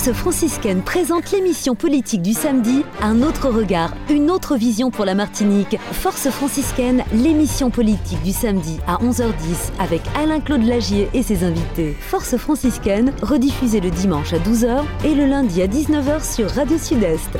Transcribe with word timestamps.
Force 0.00 0.16
franciscaine 0.16 0.80
présente 0.80 1.30
l'émission 1.30 1.74
politique 1.74 2.22
du 2.22 2.32
samedi, 2.32 2.86
un 3.02 3.20
autre 3.20 3.50
regard, 3.50 3.92
une 4.08 4.30
autre 4.30 4.56
vision 4.56 4.90
pour 4.90 5.04
la 5.04 5.14
Martinique. 5.14 5.76
Force 5.92 6.30
franciscaine, 6.30 7.04
l'émission 7.12 7.68
politique 7.68 8.22
du 8.22 8.32
samedi 8.32 8.78
à 8.86 8.94
11h10 9.04 9.72
avec 9.78 10.00
Alain-Claude 10.16 10.62
Lagier 10.62 11.10
et 11.12 11.22
ses 11.22 11.44
invités. 11.44 11.94
Force 12.00 12.38
franciscaine, 12.38 13.12
rediffusée 13.20 13.80
le 13.80 13.90
dimanche 13.90 14.32
à 14.32 14.38
12h 14.38 14.84
et 15.04 15.14
le 15.14 15.26
lundi 15.26 15.60
à 15.60 15.66
19h 15.66 16.34
sur 16.34 16.50
Radio 16.50 16.78
Sud-Est. 16.78 17.38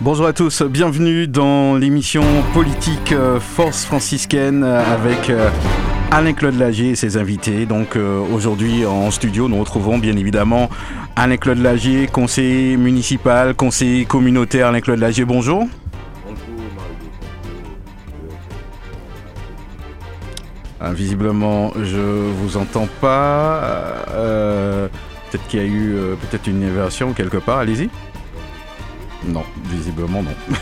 Bonjour 0.00 0.26
à 0.26 0.32
tous, 0.32 0.62
bienvenue 0.62 1.26
dans 1.26 1.74
l'émission 1.74 2.22
politique 2.54 3.10
euh, 3.10 3.40
Force 3.40 3.84
franciscaine 3.86 4.62
avec 4.62 5.30
euh, 5.30 5.50
Alain-Claude 6.12 6.58
Lagier 6.58 6.90
et 6.90 6.94
ses 6.94 7.16
invités. 7.16 7.64
Donc 7.64 7.96
euh, 7.96 8.20
aujourd'hui 8.20 8.84
en 8.84 9.10
studio, 9.10 9.48
nous 9.48 9.58
retrouvons 9.58 9.96
bien 9.96 10.14
évidemment 10.14 10.68
Alain-Claude 11.16 11.56
Lagier, 11.56 12.06
conseiller 12.06 12.76
municipal, 12.76 13.54
conseiller 13.54 14.04
communautaire. 14.04 14.66
Alain-Claude 14.66 14.98
Lagier, 14.98 15.24
bonjour. 15.24 15.66
Ah, 20.80 20.92
visiblement, 20.92 21.72
je 21.82 21.98
vous 21.98 22.58
entends 22.58 22.88
pas. 23.00 23.62
peut-être 25.30 25.46
qu'il 25.48 25.60
y 25.60 25.62
a 25.62 25.66
eu 25.66 25.94
peut-être 26.20 26.46
une 26.46 26.62
inversion 26.62 27.14
quelque 27.14 27.38
part. 27.38 27.60
Allez-y. 27.60 27.88
Non, 29.24 29.44
visiblement 29.64 30.22
non. 30.22 30.34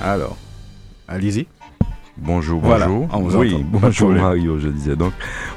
Alors, 0.00 0.38
allez-y. 1.06 1.46
Bonjour, 2.16 2.60
bonjour. 2.60 3.08
oui, 3.40 3.64
bonjour 3.68 4.10
Mario, 4.10 4.58
je 4.58 4.68
disais 4.68 4.96
donc. 4.96 5.12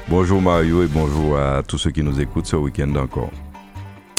Bonjour 0.08 0.42
Mario 0.42 0.82
et 0.82 0.88
bonjour 0.88 1.38
à 1.38 1.62
tous 1.62 1.78
ceux 1.78 1.90
qui 1.90 2.02
nous 2.02 2.20
écoutent 2.20 2.46
ce 2.46 2.56
week-end 2.56 2.92
encore. 2.96 3.30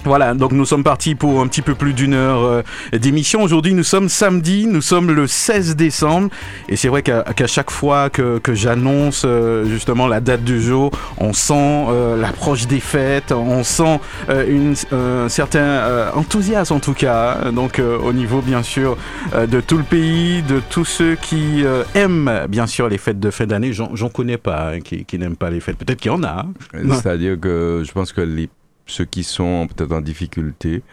Voilà, 0.06 0.34
donc 0.34 0.52
nous 0.52 0.66
sommes 0.66 0.84
partis 0.84 1.16
pour 1.16 1.42
un 1.42 1.48
petit 1.48 1.62
peu 1.62 1.76
plus 1.76 1.94
d'une 1.94 2.14
heure 2.14 2.44
euh, 2.44 2.62
d'émission. 2.98 3.42
Aujourd'hui, 3.42 3.74
nous 3.74 3.84
sommes 3.84 4.10
samedi, 4.10 4.66
nous 4.68 4.82
sommes 4.82 5.12
le 5.12 5.28
16 5.28 5.76
décembre. 5.76 6.30
Et 6.68 6.76
c'est 6.76 6.88
vrai 6.88 7.04
qu'à 7.04 7.48
chaque 7.48 7.72
fois 7.72 8.10
que, 8.10 8.40
j'annonce 8.54 9.24
euh, 9.26 9.66
justement 9.66 10.08
la 10.08 10.22
date 10.22 10.44
du 10.44 10.62
jour, 10.62 10.92
on 11.18 11.34
sent 11.34 11.54
euh, 11.90 12.20
l'approche 12.20 12.68
des 12.68 12.80
fêtes, 12.80 13.32
on 13.32 13.64
sent 13.64 14.00
une, 14.30 14.74
un 14.92 15.30
certain 15.30 16.10
enthousiasme 16.16 16.74
en 16.74 16.80
tout 16.80 16.94
cas. 16.94 17.38
Hein. 17.44 17.52
Donc 17.52 17.80
au 17.80 18.14
niveau 18.14 18.42
bien 18.42 18.64
sûr 18.64 18.98
de 19.36 19.62
tout 19.62 19.78
le 19.78 19.84
pays, 19.84 20.42
de 20.42 20.62
tous 20.70 20.86
ceux 20.86 21.16
qui 21.16 21.64
aiment 21.96 22.46
bien 22.50 22.68
sûr 22.68 22.90
les 22.90 22.98
fêtes 22.98 23.20
de 23.20 23.30
fin 23.30 23.46
d'année. 23.46 23.74
J'en 23.74 24.10
connais 24.10 24.38
pas 24.38 24.72
hein, 24.74 24.80
qui, 24.82 25.20
n'aiment 25.20 25.36
pas 25.36 25.50
les 25.50 25.60
fêtes. 25.60 25.78
Peut-être 25.78 26.00
qu'il 26.00 26.12
y 26.12 26.14
en 26.14 26.24
a. 26.24 26.46
Hein. 26.46 26.54
C'est-à-dire 26.92 27.40
que 27.40 27.84
je 27.86 27.92
pense 27.92 28.12
que 28.14 28.22
les 28.22 28.50
ceux 28.90 29.06
qui 29.06 29.24
sont 29.24 29.68
peut-être 29.68 29.92
en 29.92 30.02
difficulté 30.02 30.84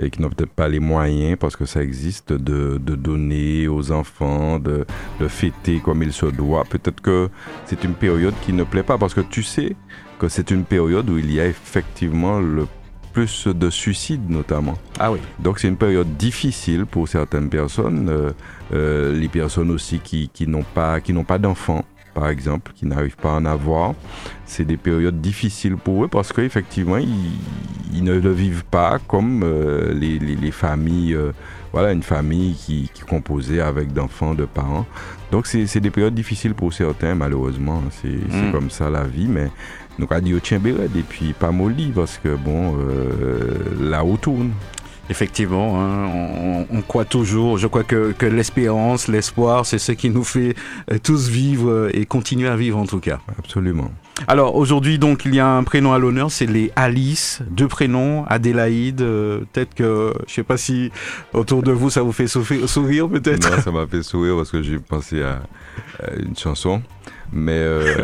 et 0.00 0.10
qui 0.10 0.22
n'ont 0.22 0.30
peut-être 0.30 0.52
pas 0.52 0.68
les 0.68 0.80
moyens, 0.80 1.36
parce 1.38 1.56
que 1.56 1.66
ça 1.66 1.82
existe, 1.82 2.32
de, 2.32 2.78
de 2.78 2.94
donner 2.94 3.68
aux 3.68 3.92
enfants, 3.92 4.58
de, 4.58 4.86
de, 5.20 5.28
fêter 5.28 5.80
comme 5.84 6.02
il 6.02 6.12
se 6.12 6.26
doit. 6.26 6.64
Peut-être 6.64 7.00
que 7.00 7.28
c'est 7.66 7.84
une 7.84 7.94
période 7.94 8.34
qui 8.42 8.52
ne 8.52 8.64
plaît 8.64 8.82
pas, 8.82 8.98
parce 8.98 9.14
que 9.14 9.20
tu 9.20 9.42
sais 9.42 9.76
que 10.18 10.28
c'est 10.28 10.50
une 10.50 10.64
période 10.64 11.08
où 11.10 11.18
il 11.18 11.32
y 11.32 11.40
a 11.40 11.46
effectivement 11.46 12.40
le 12.40 12.66
plus 13.12 13.48
de 13.48 13.70
suicides 13.70 14.30
notamment. 14.30 14.74
Ah 14.98 15.10
oui. 15.10 15.18
Donc 15.38 15.58
c'est 15.58 15.68
une 15.68 15.76
période 15.76 16.16
difficile 16.16 16.86
pour 16.86 17.08
certaines 17.08 17.48
personnes, 17.48 18.08
euh, 18.08 18.30
euh, 18.72 19.12
les 19.18 19.28
personnes 19.28 19.70
aussi 19.70 19.98
qui, 19.98 20.30
qui 20.32 20.46
n'ont 20.46 20.62
pas, 20.62 21.00
qui 21.00 21.12
n'ont 21.12 21.24
pas 21.24 21.38
d'enfants 21.38 21.84
par 22.14 22.28
exemple, 22.28 22.72
qui 22.74 22.86
n'arrivent 22.86 23.16
pas 23.16 23.32
à 23.32 23.36
en 23.36 23.44
avoir. 23.44 23.94
C'est 24.46 24.64
des 24.64 24.76
périodes 24.76 25.20
difficiles 25.20 25.76
pour 25.76 26.04
eux 26.04 26.08
parce 26.08 26.32
qu'effectivement, 26.32 26.98
ils, 26.98 28.04
ne 28.04 28.14
le 28.14 28.32
vivent 28.32 28.64
pas 28.64 28.98
comme 29.06 29.42
euh, 29.44 29.92
les, 29.92 30.50
familles, 30.50 31.14
euh, 31.14 31.32
voilà, 31.72 31.92
une 31.92 32.02
famille 32.02 32.54
qui, 32.54 32.90
qui 32.92 33.02
est 33.02 33.06
composée 33.06 33.60
avec 33.60 33.92
d'enfants, 33.92 34.34
de 34.34 34.44
parents. 34.44 34.86
Donc, 35.30 35.46
c'est 35.46 35.80
des 35.80 35.90
périodes 35.90 36.14
difficiles 36.14 36.54
pour 36.54 36.72
certains, 36.72 37.14
malheureusement. 37.14 37.82
C'est 38.02 38.08
mm. 38.08 38.52
comme 38.52 38.70
ça 38.70 38.90
la 38.90 39.04
vie, 39.04 39.28
mais 39.28 39.50
nous 40.00 40.20
dit 40.20 40.34
au 40.34 40.38
et 40.38 41.02
puis 41.08 41.32
pas 41.32 41.50
molli 41.50 41.92
parce 41.94 42.18
que 42.18 42.34
bon, 42.34 42.76
euh, 42.78 43.54
là 43.80 44.04
où 44.04 44.16
tourne. 44.16 44.50
Effectivement, 45.10 45.82
hein, 45.82 46.66
on, 46.70 46.82
croit 46.82 47.04
toujours. 47.04 47.58
Je 47.58 47.66
crois 47.66 47.82
que, 47.82 48.14
l'espérance, 48.26 49.08
l'espoir, 49.08 49.66
c'est 49.66 49.78
ce 49.78 49.90
qui 49.90 50.08
nous 50.08 50.22
fait 50.22 50.54
euh, 50.90 50.98
tous 51.02 51.28
vivre 51.28 51.90
et 51.92 52.06
continuer 52.06 52.48
à 52.48 52.54
vivre 52.56 52.78
en 52.78 52.86
tout 52.86 53.00
cas. 53.00 53.18
Absolument. 53.36 53.90
Alors 54.28 54.56
aujourd'hui, 54.56 54.98
donc, 54.98 55.22
il 55.24 55.34
y 55.34 55.40
a 55.40 55.48
un 55.48 55.62
prénom 55.64 55.92
à 55.92 55.98
l'honneur, 55.98 56.30
c'est 56.30 56.46
les 56.46 56.72
Alice, 56.76 57.40
deux 57.50 57.68
prénoms, 57.68 58.24
Adélaïde. 58.26 59.00
Euh, 59.02 59.40
peut-être 59.52 59.74
que, 59.74 60.12
je 60.26 60.34
sais 60.34 60.42
pas 60.42 60.56
si 60.56 60.90
autour 61.32 61.62
de 61.62 61.72
vous 61.72 61.90
ça 61.90 62.02
vous 62.02 62.12
fait 62.12 62.26
sourire, 62.26 63.08
peut-être. 63.08 63.50
Non, 63.50 63.62
ça 63.62 63.70
m'a 63.70 63.86
fait 63.86 64.02
sourire 64.02 64.36
parce 64.36 64.50
que 64.50 64.62
j'ai 64.62 64.78
pensé 64.78 65.22
à 65.22 65.40
une 66.18 66.36
chanson 66.36 66.82
mais 67.32 67.52
euh, 67.52 67.94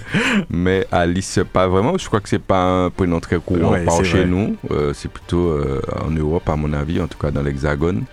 mais 0.50 0.86
Alice 0.92 1.40
pas 1.50 1.66
vraiment 1.66 1.96
je 1.96 2.06
crois 2.06 2.20
que 2.20 2.28
c'est 2.28 2.42
pas 2.42 2.84
un 2.84 2.90
prénom 2.90 3.20
très 3.20 3.38
courant 3.38 3.74
par 3.86 4.04
chez 4.04 4.26
nous 4.26 4.56
euh, 4.70 4.92
c'est 4.92 5.10
plutôt 5.10 5.58
en 6.04 6.10
Europe 6.10 6.46
à 6.48 6.56
mon 6.56 6.72
avis 6.74 7.00
en 7.00 7.06
tout 7.06 7.16
cas 7.16 7.30
dans 7.30 7.42
l'Hexagone 7.42 8.04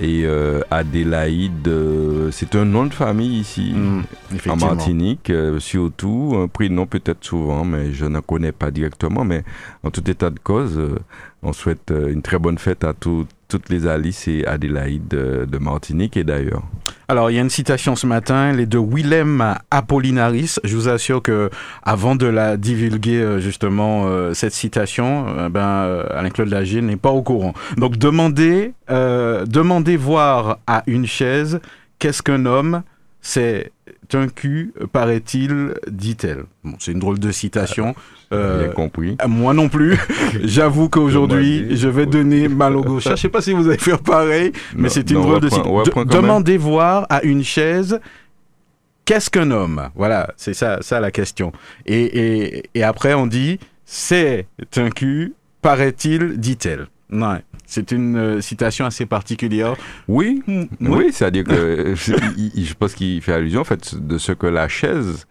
et 0.00 0.26
Adélaïde 0.70 1.70
c'est 2.30 2.54
un 2.54 2.64
nom 2.64 2.86
de 2.86 2.94
famille 2.94 3.40
ici 3.40 3.74
mm, 3.74 4.50
en 4.50 4.56
Martinique 4.56 5.32
surtout 5.58 6.34
un 6.36 6.48
prénom 6.48 6.86
peut-être 6.86 7.24
souvent 7.24 7.64
mais 7.64 7.92
je 7.92 8.04
ne 8.04 8.20
connais 8.20 8.52
pas 8.52 8.70
directement 8.70 9.24
mais 9.24 9.44
en 9.82 9.90
tout 9.90 10.08
état 10.08 10.30
de 10.30 10.38
cause 10.38 10.80
on 11.42 11.52
souhaite 11.52 11.92
une 11.92 12.22
très 12.22 12.38
bonne 12.38 12.58
fête 12.58 12.84
à 12.84 12.92
toutes 12.92 13.28
toutes 13.48 13.68
les 13.68 13.86
Alice 13.86 14.28
et 14.28 14.46
Adélaïde 14.46 15.08
de 15.08 15.58
Martinique 15.58 16.16
et 16.16 16.24
d'ailleurs 16.24 16.62
alors, 17.10 17.30
il 17.30 17.36
y 17.36 17.38
a 17.38 17.40
une 17.40 17.48
citation 17.48 17.96
ce 17.96 18.06
matin, 18.06 18.50
elle 18.50 18.60
est 18.60 18.66
de 18.66 18.78
Willem 18.78 19.56
Apollinaris. 19.70 20.56
Je 20.62 20.76
vous 20.76 20.90
assure 20.90 21.22
que 21.22 21.48
avant 21.82 22.16
de 22.16 22.26
la 22.26 22.58
divulguer 22.58 23.16
euh, 23.16 23.40
justement 23.40 24.04
euh, 24.04 24.34
cette 24.34 24.52
citation, 24.52 25.26
euh, 25.26 25.48
ben 25.48 26.04
Alain-Claude 26.10 26.50
Lagier 26.50 26.82
n'est 26.82 26.98
pas 26.98 27.08
au 27.08 27.22
courant. 27.22 27.54
Donc 27.78 27.96
demandez, 27.96 28.74
demandez 28.88 29.96
voir 29.96 30.58
à 30.66 30.82
une 30.86 31.06
chaise 31.06 31.60
qu'est-ce 31.98 32.22
qu'un 32.22 32.44
homme? 32.44 32.82
C'est 33.22 33.72
un 34.14 34.28
cul, 34.28 34.72
paraît-il, 34.92 35.74
dit-elle. 35.88 36.44
Bon, 36.64 36.74
c'est 36.78 36.92
une 36.92 36.98
drôle 36.98 37.18
de 37.18 37.30
citation. 37.30 37.94
Euh, 38.32 38.68
compris. 38.72 39.16
Moi 39.26 39.54
non 39.54 39.68
plus. 39.68 39.98
J'avoue 40.44 40.88
qu'aujourd'hui, 40.88 41.76
je 41.76 41.88
vais 41.88 42.06
donner 42.06 42.48
mal 42.48 42.76
au 42.76 42.82
gauche. 42.82 43.08
Je 43.08 43.16
sais 43.16 43.28
pas 43.28 43.40
si 43.40 43.52
vous 43.52 43.68
allez 43.68 43.78
faire 43.78 44.00
pareil, 44.00 44.52
mais 44.76 44.88
c'est 44.88 45.10
une 45.10 45.22
drôle 45.22 45.40
de 45.40 45.48
citation. 45.48 46.04
Demandez 46.04 46.56
voir 46.58 47.06
à 47.08 47.22
une 47.22 47.42
chaise 47.42 48.00
qu'est-ce 49.04 49.30
qu'un 49.30 49.50
homme? 49.50 49.88
Voilà, 49.94 50.34
c'est 50.36 50.52
ça, 50.52 50.78
ça 50.82 51.00
la 51.00 51.10
question. 51.10 51.52
Et, 51.86 52.02
et, 52.02 52.70
et 52.74 52.82
après, 52.82 53.14
on 53.14 53.26
dit 53.26 53.58
c'est 53.86 54.46
un 54.76 54.90
cul, 54.90 55.32
paraît-il, 55.62 56.38
dit-elle. 56.38 56.88
Non, 57.10 57.40
c'est 57.66 57.90
une 57.92 58.16
euh, 58.16 58.40
citation 58.40 58.84
assez 58.84 59.06
particulière. 59.06 59.76
Oui, 60.08 60.42
oui, 60.46 60.68
oui. 60.80 61.12
C'est-à-dire 61.12 61.44
que 61.44 61.94
je 61.96 62.74
pense 62.74 62.94
qu'il 62.94 63.20
fait 63.22 63.32
allusion 63.32 63.62
en 63.62 63.64
fait 63.64 63.94
de 63.94 64.18
ce 64.18 64.32
que 64.32 64.46
la 64.46 64.68
chaise 64.68 65.26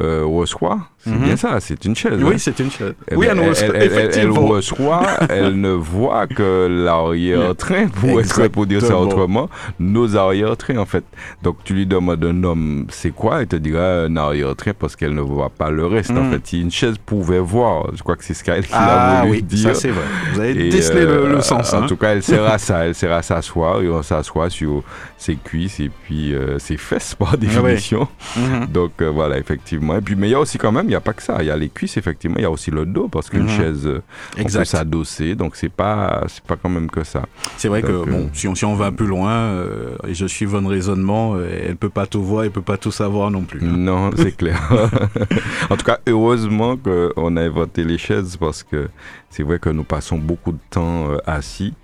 euh, 0.00 0.24
reçoit. 0.24 0.88
C'est 1.06 1.14
mhm. 1.14 1.24
bien 1.24 1.36
ça, 1.36 1.60
c'est 1.60 1.84
une 1.84 1.94
chaise. 1.94 2.20
Oui, 2.20 2.34
hein. 2.34 2.38
c'est 2.38 2.58
une 2.58 2.70
chaise. 2.70 2.94
Eh 3.10 3.14
oui, 3.14 3.26
elle, 3.30 3.38
elle, 3.38 4.30
reçoit, 4.30 5.06
elle 5.28 5.60
ne 5.60 5.70
voit 5.70 6.26
que 6.26 6.66
l'arrière-train, 6.84 7.86
pour, 8.00 8.50
pour 8.50 8.66
dire 8.66 8.82
ça 8.82 8.98
autrement, 8.98 9.48
nos 9.78 10.16
arrière-trains 10.16 10.78
en 10.78 10.86
fait. 10.86 11.04
Donc 11.42 11.58
tu 11.64 11.74
lui 11.74 11.86
demandes 11.86 12.24
un 12.24 12.44
homme, 12.44 12.86
c'est 12.90 13.14
quoi? 13.14 13.40
Elle 13.40 13.46
te 13.46 13.56
dira 13.56 14.02
un 14.02 14.16
arrière-train 14.16 14.72
parce 14.78 14.96
qu'elle 14.96 15.14
ne 15.14 15.20
voit 15.20 15.50
pas 15.50 15.70
le 15.70 15.86
reste 15.86 16.10
en 16.10 16.24
mhm. 16.24 16.32
fait. 16.32 16.46
Si 16.46 16.60
une 16.60 16.70
chaise 16.70 16.96
pouvait 17.04 17.38
voir, 17.38 17.90
je 17.94 18.02
crois 18.02 18.16
que 18.16 18.24
c'est 18.24 18.34
ce 18.34 18.42
qu'elle 18.42 18.64
a 18.72 19.22
voulu 19.22 19.30
oui, 19.30 19.42
dire. 19.42 19.74
Ça 19.74 19.74
c'est 19.74 19.90
vrai. 19.90 20.04
Vous 20.34 20.40
avez 20.40 20.54
décelé 20.70 21.02
le, 21.02 21.08
euh, 21.08 21.40
sens. 21.40 21.72
En 21.72 21.82
hein. 21.82 21.86
tout 21.86 21.96
cas, 21.96 22.08
elle 22.10 22.22
sert 22.22 22.44
à 22.50 22.58
ça, 22.58 22.86
elle 22.86 22.94
sert 22.94 23.12
à 23.12 23.22
s'asseoir 23.22 23.80
et 23.80 23.88
on 23.88 24.02
s'assoit 24.02 24.50
sur 24.50 24.82
ses 25.16 25.36
cuisses 25.36 25.80
et 25.80 25.90
puis 26.04 26.34
euh, 26.34 26.58
ses 26.58 26.76
fesses 26.76 27.14
par 27.14 27.30
ah 27.34 27.36
définition. 27.36 28.08
Mhm. 28.36 28.66
Donc 28.66 29.02
voilà, 29.02 29.38
effectivement 29.38 29.96
et 29.96 30.00
puis, 30.00 30.16
mais 30.16 30.28
il 30.28 30.32
y 30.32 30.34
a 30.34 30.40
aussi 30.40 30.58
quand 30.58 30.72
même, 30.72 30.88
il 30.88 30.95
n'y 30.96 30.98
a 30.98 31.00
pas 31.00 31.12
que 31.12 31.22
ça. 31.22 31.36
Il 31.40 31.46
y 31.46 31.50
a 31.50 31.56
les 31.56 31.68
cuisses, 31.68 31.96
effectivement. 31.96 32.36
Il 32.38 32.42
y 32.42 32.46
a 32.46 32.50
aussi 32.50 32.70
le 32.70 32.86
dos 32.86 33.08
parce 33.08 33.30
qu'une 33.30 33.44
mhm. 33.44 33.48
chaise, 33.48 33.86
euh, 33.86 34.02
on 34.38 34.44
peut 34.44 34.64
s'adosser. 34.64 35.34
Donc, 35.34 35.56
c'est 35.56 35.68
pas, 35.68 36.24
c'est 36.28 36.42
pas 36.42 36.56
quand 36.56 36.68
même 36.68 36.90
que 36.90 37.04
ça. 37.04 37.22
C'est 37.56 37.68
vrai 37.68 37.82
que, 37.82 37.88
euh, 37.88 38.04
bon, 38.04 38.30
si 38.32 38.48
on, 38.48 38.54
si 38.54 38.64
on 38.64 38.74
va 38.74 38.90
plus 38.92 39.06
loin, 39.06 39.32
euh, 39.32 39.96
et 40.06 40.14
je 40.14 40.26
suis 40.26 40.46
votre 40.46 40.68
raisonnement, 40.68 41.36
elle 41.40 41.76
peut 41.76 41.90
pas 41.90 42.06
tout 42.06 42.22
voir, 42.22 42.44
elle 42.44 42.50
peut 42.50 42.62
pas 42.62 42.78
tout 42.78 42.90
savoir 42.90 43.30
non 43.30 43.42
plus. 43.42 43.60
Hein. 43.62 43.76
Non, 43.76 44.10
c'est 44.16 44.36
clair. 44.36 44.60
en 45.70 45.76
tout 45.76 45.84
cas, 45.84 45.98
heureusement 46.06 46.76
qu'on 46.76 47.36
a 47.36 47.42
inventé 47.42 47.84
les 47.84 47.98
chaises 47.98 48.36
parce 48.36 48.62
que 48.62 48.88
c'est 49.30 49.42
vrai 49.42 49.58
que 49.58 49.70
nous 49.70 49.84
passons 49.84 50.18
beaucoup 50.18 50.52
de 50.52 50.58
temps 50.70 51.08
assis. 51.26 51.74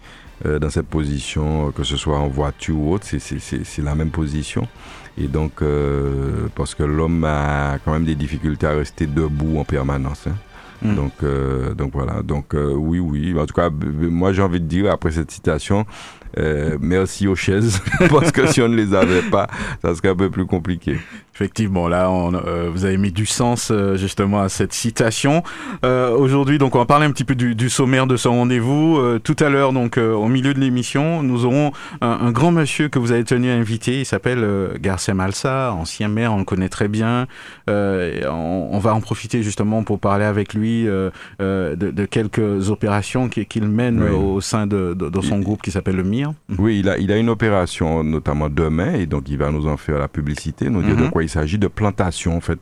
dans 0.44 0.70
cette 0.70 0.88
position, 0.88 1.70
que 1.70 1.84
ce 1.84 1.96
soit 1.96 2.18
en 2.18 2.28
voiture 2.28 2.76
ou 2.76 2.94
autre, 2.94 3.06
c'est 3.06 3.82
la 3.82 3.94
même 3.94 4.10
position. 4.10 4.66
Et 5.18 5.28
donc, 5.28 5.62
euh, 5.62 6.48
parce 6.54 6.74
que 6.74 6.82
l'homme 6.82 7.24
a 7.24 7.78
quand 7.84 7.92
même 7.92 8.04
des 8.04 8.14
difficultés 8.14 8.66
à 8.66 8.72
rester 8.72 9.06
debout 9.06 9.58
en 9.58 9.64
permanence. 9.64 10.26
Hein. 10.26 10.36
Mm. 10.82 10.94
Donc, 10.96 11.12
donc 11.76 11.92
voilà. 11.92 12.22
Donc 12.22 12.54
oui, 12.54 12.98
oui. 12.98 13.38
En 13.38 13.46
tout 13.46 13.54
cas, 13.54 13.70
moi 13.70 14.32
j'ai 14.32 14.42
envie 14.42 14.60
de 14.60 14.66
dire 14.66 14.90
après 14.90 15.12
cette 15.12 15.30
citation, 15.30 15.86
euh, 16.38 16.78
merci 16.80 17.28
aux 17.28 17.36
chaises, 17.36 17.80
parce 18.10 18.32
que 18.32 18.46
si 18.46 18.62
on 18.62 18.68
ne 18.68 18.76
les 18.76 18.94
avait 18.94 19.22
pas, 19.22 19.48
ça 19.82 19.94
serait 19.94 20.08
un 20.08 20.16
peu 20.16 20.30
plus 20.30 20.46
compliqué. 20.46 20.98
Effectivement, 21.34 21.88
là, 21.88 22.10
on, 22.10 22.34
euh, 22.34 22.68
vous 22.70 22.84
avez 22.84 22.98
mis 22.98 23.10
du 23.10 23.24
sens 23.24 23.70
euh, 23.70 23.96
justement 23.96 24.42
à 24.42 24.48
cette 24.48 24.72
citation. 24.72 25.42
Aujourd'hui, 25.82 26.58
donc, 26.58 26.74
on 26.74 26.78
va 26.78 26.84
parler 26.84 27.06
un 27.06 27.10
petit 27.10 27.24
peu 27.24 27.34
du, 27.34 27.54
du 27.54 27.70
sommaire 27.70 28.06
de 28.06 28.16
ce 28.16 28.28
rendez-vous. 28.28 29.18
tout 29.24 29.36
à 29.40 29.48
l'heure, 29.48 29.72
donc, 29.72 29.96
au 29.96 30.28
milieu 30.28 30.54
de 30.54 30.60
l'émission, 30.60 31.22
nous 31.22 31.44
aurons 31.44 31.72
un, 32.00 32.30
grand 32.30 32.52
monsieur 32.52 32.88
que 32.88 32.98
vous 32.98 33.12
avez 33.12 33.24
tenu 33.24 33.50
à 33.50 33.54
inviter. 33.54 34.00
Il 34.00 34.04
s'appelle 34.04 34.46
Garcem 34.80 35.20
Alsa, 35.20 35.72
ancien 35.72 36.08
maire, 36.08 36.32
on 36.32 36.38
le 36.38 36.44
connaît 36.44 36.68
très 36.68 36.88
bien. 36.88 37.26
On, 37.68 38.78
va 38.78 38.94
en 38.94 39.00
profiter 39.00 39.42
justement 39.42 39.82
pour 39.82 39.98
parler 39.98 40.24
avec 40.24 40.54
lui 40.54 40.84
de, 40.84 41.12
de, 41.74 42.04
quelques 42.04 42.70
opérations 42.70 43.28
qu'il 43.28 43.64
mène 43.64 44.02
au 44.02 44.40
sein 44.40 44.66
de, 44.66 44.94
de, 44.94 45.20
son 45.20 45.40
groupe 45.40 45.62
qui 45.62 45.70
s'appelle 45.70 45.96
le 45.96 46.04
MIR. 46.04 46.32
Oui, 46.58 46.80
il 46.80 46.88
a, 46.88 46.98
il 46.98 47.10
a 47.12 47.16
une 47.16 47.28
opération 47.28 48.04
notamment 48.04 48.48
demain 48.48 48.94
et 48.94 49.06
donc 49.06 49.28
il 49.28 49.38
va 49.38 49.50
nous 49.50 49.66
en 49.66 49.76
faire 49.76 49.98
la 49.98 50.08
publicité, 50.08 50.70
nous 50.70 50.82
dire 50.82 50.96
de 50.96 51.02
mhm. 51.02 51.10
Quoi 51.22 51.24
il 51.24 51.28
s'agit, 51.28 51.58
de 51.58 51.68
plantation 51.68 52.36
en 52.36 52.40
fait 52.40 52.58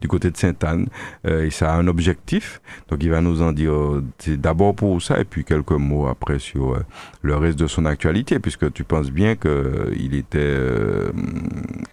du 0.00 0.08
côté 0.08 0.30
de 0.30 0.36
Sainte-Anne. 0.36 0.86
Euh, 1.26 1.46
et 1.46 1.50
ça 1.50 1.72
a 1.72 1.76
un 1.76 1.86
objectif, 1.88 2.60
donc 2.88 3.02
il 3.02 3.10
va 3.10 3.20
nous 3.20 3.42
en 3.42 3.52
dire 3.52 3.72
euh, 3.72 4.04
d'abord 4.26 4.74
pour 4.74 5.00
ça 5.02 5.18
et 5.20 5.24
puis 5.24 5.44
quelques 5.44 5.72
mots 5.72 6.06
après 6.06 6.38
sur 6.38 6.74
euh, 6.74 6.84
le 7.22 7.36
reste 7.36 7.58
de 7.58 7.66
son 7.66 7.84
actualité, 7.86 8.38
puisque 8.38 8.72
tu 8.72 8.84
penses 8.84 9.10
bien 9.10 9.34
qu'il 9.36 10.14
était, 10.14 10.56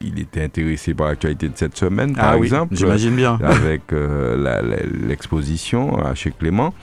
il 0.01 0.19
était 0.19 0.43
intéressé 0.43 0.93
par 0.93 1.07
l'actualité 1.07 1.49
de 1.49 1.57
cette 1.57 1.77
semaine, 1.77 2.15
par 2.15 2.31
ah 2.33 2.37
exemple. 2.37 2.75
J'imagine 2.75 3.15
bien. 3.15 3.39
Avec 3.41 3.81
l'exposition 5.07 5.97
chez 6.15 6.31
Clément 6.31 6.73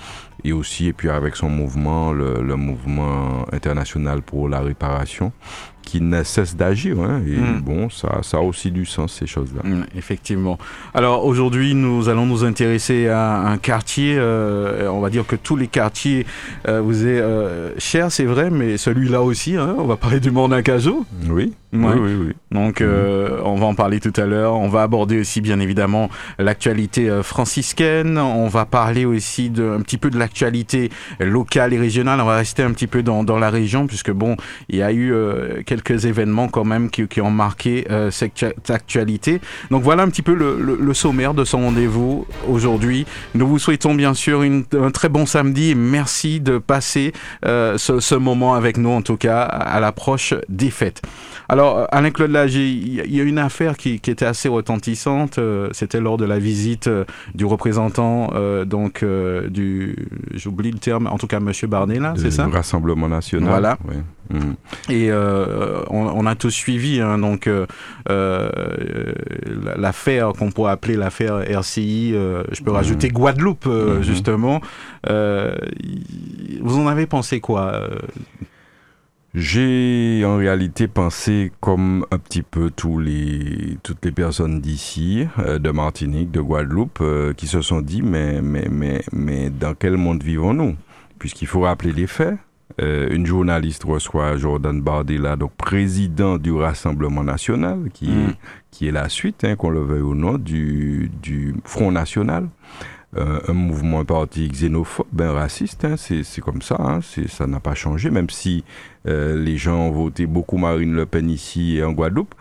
et 0.43 0.53
aussi, 0.53 0.87
et 0.87 0.93
puis 0.93 1.11
avec 1.11 1.37
son 1.37 1.49
mouvement, 1.49 2.13
le, 2.13 2.43
le 2.43 2.57
mouvement 2.57 3.47
international 3.53 4.23
pour 4.23 4.49
la 4.49 4.61
réparation, 4.61 5.33
qui 5.91 6.01
ne 6.01 6.23
cesse 6.23 6.55
d'agir. 6.55 7.01
Hein, 7.01 7.21
et 7.27 7.37
mm. 7.37 7.61
bon, 7.63 7.91
ça, 7.91 8.21
ça 8.23 8.37
a 8.37 8.41
aussi 8.41 8.71
du 8.71 8.87
sens, 8.87 9.13
ces 9.19 9.27
choses-là. 9.27 9.63
Mm, 9.69 9.87
effectivement. 9.97 10.57
Alors 10.95 11.25
aujourd'hui, 11.25 11.75
nous 11.75 12.09
allons 12.09 12.27
nous 12.27 12.45
intéresser 12.45 13.09
à 13.09 13.41
un 13.41 13.59
quartier. 13.59 14.15
Euh, 14.17 14.89
on 14.89 15.01
va 15.01 15.11
dire 15.11 15.27
que 15.27 15.35
tous 15.35 15.57
les 15.57 15.67
quartiers 15.67 16.27
euh, 16.69 16.81
vous 16.81 17.07
est 17.07 17.21
euh, 17.21 17.73
cher, 17.79 18.13
c'est 18.13 18.25
vrai, 18.25 18.51
mais 18.51 18.77
celui-là 18.77 19.23
aussi. 19.23 19.57
Hein, 19.57 19.75
on 19.79 19.87
va 19.87 19.97
parler 19.97 20.21
du 20.21 20.31
Mornacajo. 20.31 21.05
Oui. 21.29 21.55
Oui, 21.73 21.93
oui, 22.01 22.15
oui. 22.15 22.33
Donc, 22.51 22.81
euh, 22.81 23.41
on 23.45 23.55
va 23.55 23.67
en 23.67 23.77
parler 23.77 24.01
tout 24.01 24.13
à 24.17 24.27
l'heure. 24.27 24.55
On 24.55 24.69
va 24.69 24.83
aborder 24.83 25.21
aussi, 25.21 25.41
bien 25.41 25.61
évidemment, 25.61 26.11
l'actualité 26.41 27.09
franciscaine. 27.23 28.19
On 28.19 28.49
va 28.49 28.65
parler 28.65 29.05
aussi 29.05 29.51
de, 29.51 29.71
un 29.71 29.81
petit 29.81 29.97
peu 29.97 30.11
de 30.11 30.19
l'actualité 30.19 30.91
locale 31.21 31.73
et 31.73 31.79
régionale. 31.79 32.21
On 32.21 32.25
va 32.25 32.37
rester 32.37 32.65
un 32.65 32.73
petit 32.73 32.89
peu 32.89 33.05
dans, 33.05 33.23
dans 33.23 33.39
la 33.39 33.51
région, 33.51 33.87
puisque 33.87 34.11
bon, 34.11 34.37
il 34.69 34.79
y 34.79 34.83
a 34.83 34.91
eu 34.91 35.13
euh, 35.13 35.63
quelques 35.65 35.80
événements 35.89 36.49
quand 36.49 36.65
même 36.65 36.91
qui, 36.91 37.07
qui 37.09 37.21
ont 37.21 37.31
marqué 37.31 37.87
cette 38.11 38.71
actualité. 38.71 39.41
Donc 39.71 39.83
voilà 39.83 40.03
un 40.03 40.09
petit 40.09 40.23
peu 40.23 40.35
le, 40.35 40.77
le, 40.81 40.95
sommaire 40.95 41.35
de 41.35 41.45
son 41.45 41.61
rendez-vous 41.61 42.27
aujourd'hui. 42.49 43.07
Nous 43.35 43.47
vous 43.47 43.59
souhaitons 43.59 43.95
bien 43.95 44.15
sûr 44.15 44.43
une, 44.43 44.65
un 44.79 44.91
très 44.91 45.09
bon 45.09 45.27
samedi 45.27 45.71
et 45.71 45.75
merci 45.75 46.41
de 46.41 46.59
passer 46.59 47.13
ce, 47.45 47.77
ce 48.01 48.15
moment 48.15 48.55
avec 48.55 48.77
nous, 48.77 48.91
en 48.91 49.03
tout 49.03 49.17
cas, 49.17 49.43
à 49.43 49.81
l'approche 49.81 50.35
des 50.49 50.71
fêtes. 50.71 51.03
Alors, 51.51 51.79
euh, 51.79 51.85
Alain-Claude 51.91 52.31
Lager, 52.31 52.69
il 52.69 53.15
y 53.15 53.21
a 53.21 53.25
une 53.25 53.39
affaire 53.39 53.77
qui, 53.77 53.95
était 53.95 54.25
assez 54.25 54.49
retentissante. 54.49 55.39
Euh, 55.39 55.69
c'était 55.73 56.01
lors 56.01 56.17
de 56.17 56.25
la 56.25 56.39
visite 56.39 56.87
euh, 56.87 57.05
du 57.35 57.45
représentant, 57.45 58.31
donc, 58.67 59.05
du. 59.49 59.97
J'oublie 60.35 60.71
le 60.71 60.79
terme, 60.79 61.07
en 61.07 61.19
tout 61.19 61.27
cas, 61.27 61.39
M. 61.39 61.53
Barnet, 61.69 61.99
là, 61.99 62.15
c'est 62.17 62.31
ça? 62.31 62.47
Rassemblement 62.47 63.09
national. 63.09 63.49
Voilà. 63.49 63.79
Et 64.89 65.11
on, 65.13 66.27
a 66.27 66.35
tous 66.35 66.51
suivi 66.51 67.01
hein, 67.01 67.19
donc 67.19 67.49
l'affaire 69.77 70.33
qu'on 70.33 70.51
pourrait 70.51 70.73
appeler 70.73 70.97
l'affaire 70.97 71.43
RCI. 71.49 72.13
je 72.13 72.63
peux 72.63 72.71
mm. 72.71 72.75
rajouter 72.75 73.09
Guadeloupe 73.09 73.67
mm-hmm. 73.67 74.03
justement. 74.03 74.61
vous 75.07 76.79
en 76.79 76.87
avez 76.87 77.07
pensé 77.07 77.41
quoi 77.41 77.89
j'ai 79.33 80.25
en 80.25 80.37
réalité 80.39 80.89
pensé 80.89 81.53
comme 81.61 82.05
un 82.11 82.19
petit 82.19 82.43
peu 82.43 82.69
tous 82.69 82.99
les, 82.99 83.79
toutes 83.85 84.05
les 84.05 84.11
personnes 84.11 84.61
d'ici, 84.61 85.29
euh, 85.39 85.61
de 85.61 85.71
Martinique, 85.71 86.33
de 86.33 86.41
Guadeloupe, 86.41 86.99
euh, 87.01 87.33
qui 87.33 87.47
se 87.47 87.63
sont 87.63 87.81
dit 87.81 88.03
mais, 88.03 88.43
mais, 88.43 88.67
mais, 88.69 89.05
mais 89.13 89.49
dans 89.49 89.75
quel 89.75 89.97
monde 89.97 90.25
vivons-nous? 90.25 90.75
Puisqu'il 91.21 91.47
faut 91.47 91.61
rappeler 91.61 91.93
les 91.93 92.09
faits. 92.09 92.39
Euh, 92.81 93.09
une 93.11 93.27
journaliste 93.27 93.85
reçoit 93.85 94.37
Jordan 94.37 94.81
Bardella, 94.81 95.37
donc 95.37 95.53
président 95.53 96.39
du 96.39 96.53
Rassemblement 96.53 97.25
national, 97.25 97.91
qui, 97.93 98.07
est, 98.07 98.29
mm. 98.29 98.35
qui 98.71 98.89
est 98.89 98.93
la 98.93 99.09
suite, 99.09 99.45
hein, 99.45 99.57
qu'on 99.57 99.71
le 99.71 99.81
veuille 99.81 100.03
ou 100.03 100.15
non, 100.15 100.39
du, 100.39 101.11
du 101.23 101.55
Front 101.65 101.91
national. 101.91 102.49
Euh, 103.17 103.41
un 103.49 103.55
mouvement 103.55 104.01
un 104.01 104.05
parti 104.05 104.49
xénophobe, 104.49 105.07
ben 105.11 105.33
raciste, 105.33 105.85
hein, 105.85 105.97
c'est 105.97 106.41
comme 106.41 106.63
ça, 106.63 106.77
hein, 106.79 107.01
ça 107.29 107.49
n'a 107.49 107.59
pas 107.59 107.75
changé, 107.75 108.09
même 108.09 108.31
si 108.31 108.63
euh, 109.09 109.37
les 109.37 109.57
gens 109.57 109.89
ont 109.89 109.91
voté 109.91 110.27
beaucoup 110.27 110.59
Marine 110.59 110.95
Le 110.95 111.07
Pen 111.07 111.29
ici 111.29 111.79
et 111.79 111.83
en 111.83 111.91
Guadeloupe, 111.91 112.37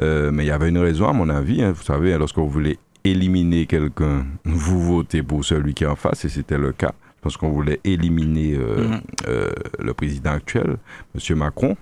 mais 0.00 0.44
il 0.44 0.46
y 0.46 0.50
avait 0.50 0.70
une 0.70 0.78
raison 0.78 1.08
à 1.08 1.12
mon 1.12 1.28
avis, 1.28 1.62
vous 1.70 1.82
savez, 1.82 2.16
lorsque 2.16 2.38
vous 2.38 2.48
voulez 2.48 2.78
éliminer 3.04 3.66
quelqu'un, 3.66 4.24
vous 4.46 4.82
votez 4.82 5.22
pour 5.22 5.44
celui 5.44 5.74
qui 5.74 5.84
est 5.84 5.88
en 5.88 5.94
face, 5.94 6.24
et 6.24 6.30
c'était 6.30 6.56
le 6.56 6.72
cas, 6.72 6.94
parce 7.24 7.36
qu'on 7.36 7.50
voulait 7.50 7.80
éliminer 7.82 8.56
mm-hmm. 8.56 9.50
le 9.80 9.94
président 9.94 10.30
actuel, 10.30 10.76
M. 11.16 11.36
Macron, 11.36 11.76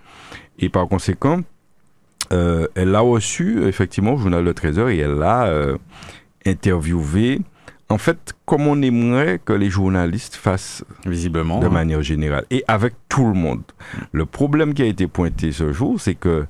et 0.58 0.70
par 0.70 0.88
conséquent, 0.88 1.42
elle 2.30 2.90
l'a 2.90 3.00
reçu 3.00 3.64
effectivement 3.64 4.14
au 4.14 4.16
journal 4.16 4.42
Le 4.42 4.54
Trésor 4.54 4.88
et 4.88 4.98
elle 4.98 5.16
l'a 5.16 5.52
interviewé 6.46 7.40
en 7.92 7.98
fait, 7.98 8.32
comme 8.46 8.66
on 8.66 8.80
aimerait 8.80 9.38
que 9.44 9.52
les 9.52 9.68
journalistes 9.68 10.34
fassent 10.34 10.82
visiblement 11.04 11.60
de 11.60 11.68
manière 11.68 12.02
générale 12.02 12.46
et 12.50 12.64
avec 12.66 12.94
tout 13.08 13.26
le 13.26 13.34
monde. 13.34 13.62
Le 14.12 14.24
problème 14.24 14.72
qui 14.72 14.82
a 14.82 14.86
été 14.86 15.06
pointé 15.06 15.52
ce 15.52 15.72
jour, 15.72 16.00
c'est 16.00 16.14
que 16.14 16.46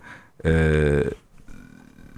euh, 0.47 1.03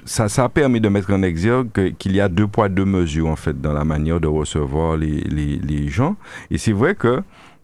ça, 0.04 0.28
ça 0.28 0.44
a 0.44 0.49
permis 0.49 0.80
de 0.80 0.88
mettre 0.88 1.12
en 1.12 1.23
exergue 1.23 1.94
qu'il 1.99 2.14
y 2.14 2.20
a 2.20 2.28
deux 2.28 2.46
poids 2.46 2.68
deux 2.68 2.84
mesures 2.84 3.28
en 3.28 3.37
fait 3.37 3.61
dans 3.61 3.73
la 3.73 3.84
manière 3.84 4.20
de 4.20 4.26
recevoir 4.28 4.96
les, 4.96 5.20
les, 5.23 5.56
les 5.56 5.88
gens. 5.88 6.16
Et 6.50 6.58
c'est 6.58 6.73
vrai 6.73 6.94
que 6.94 7.23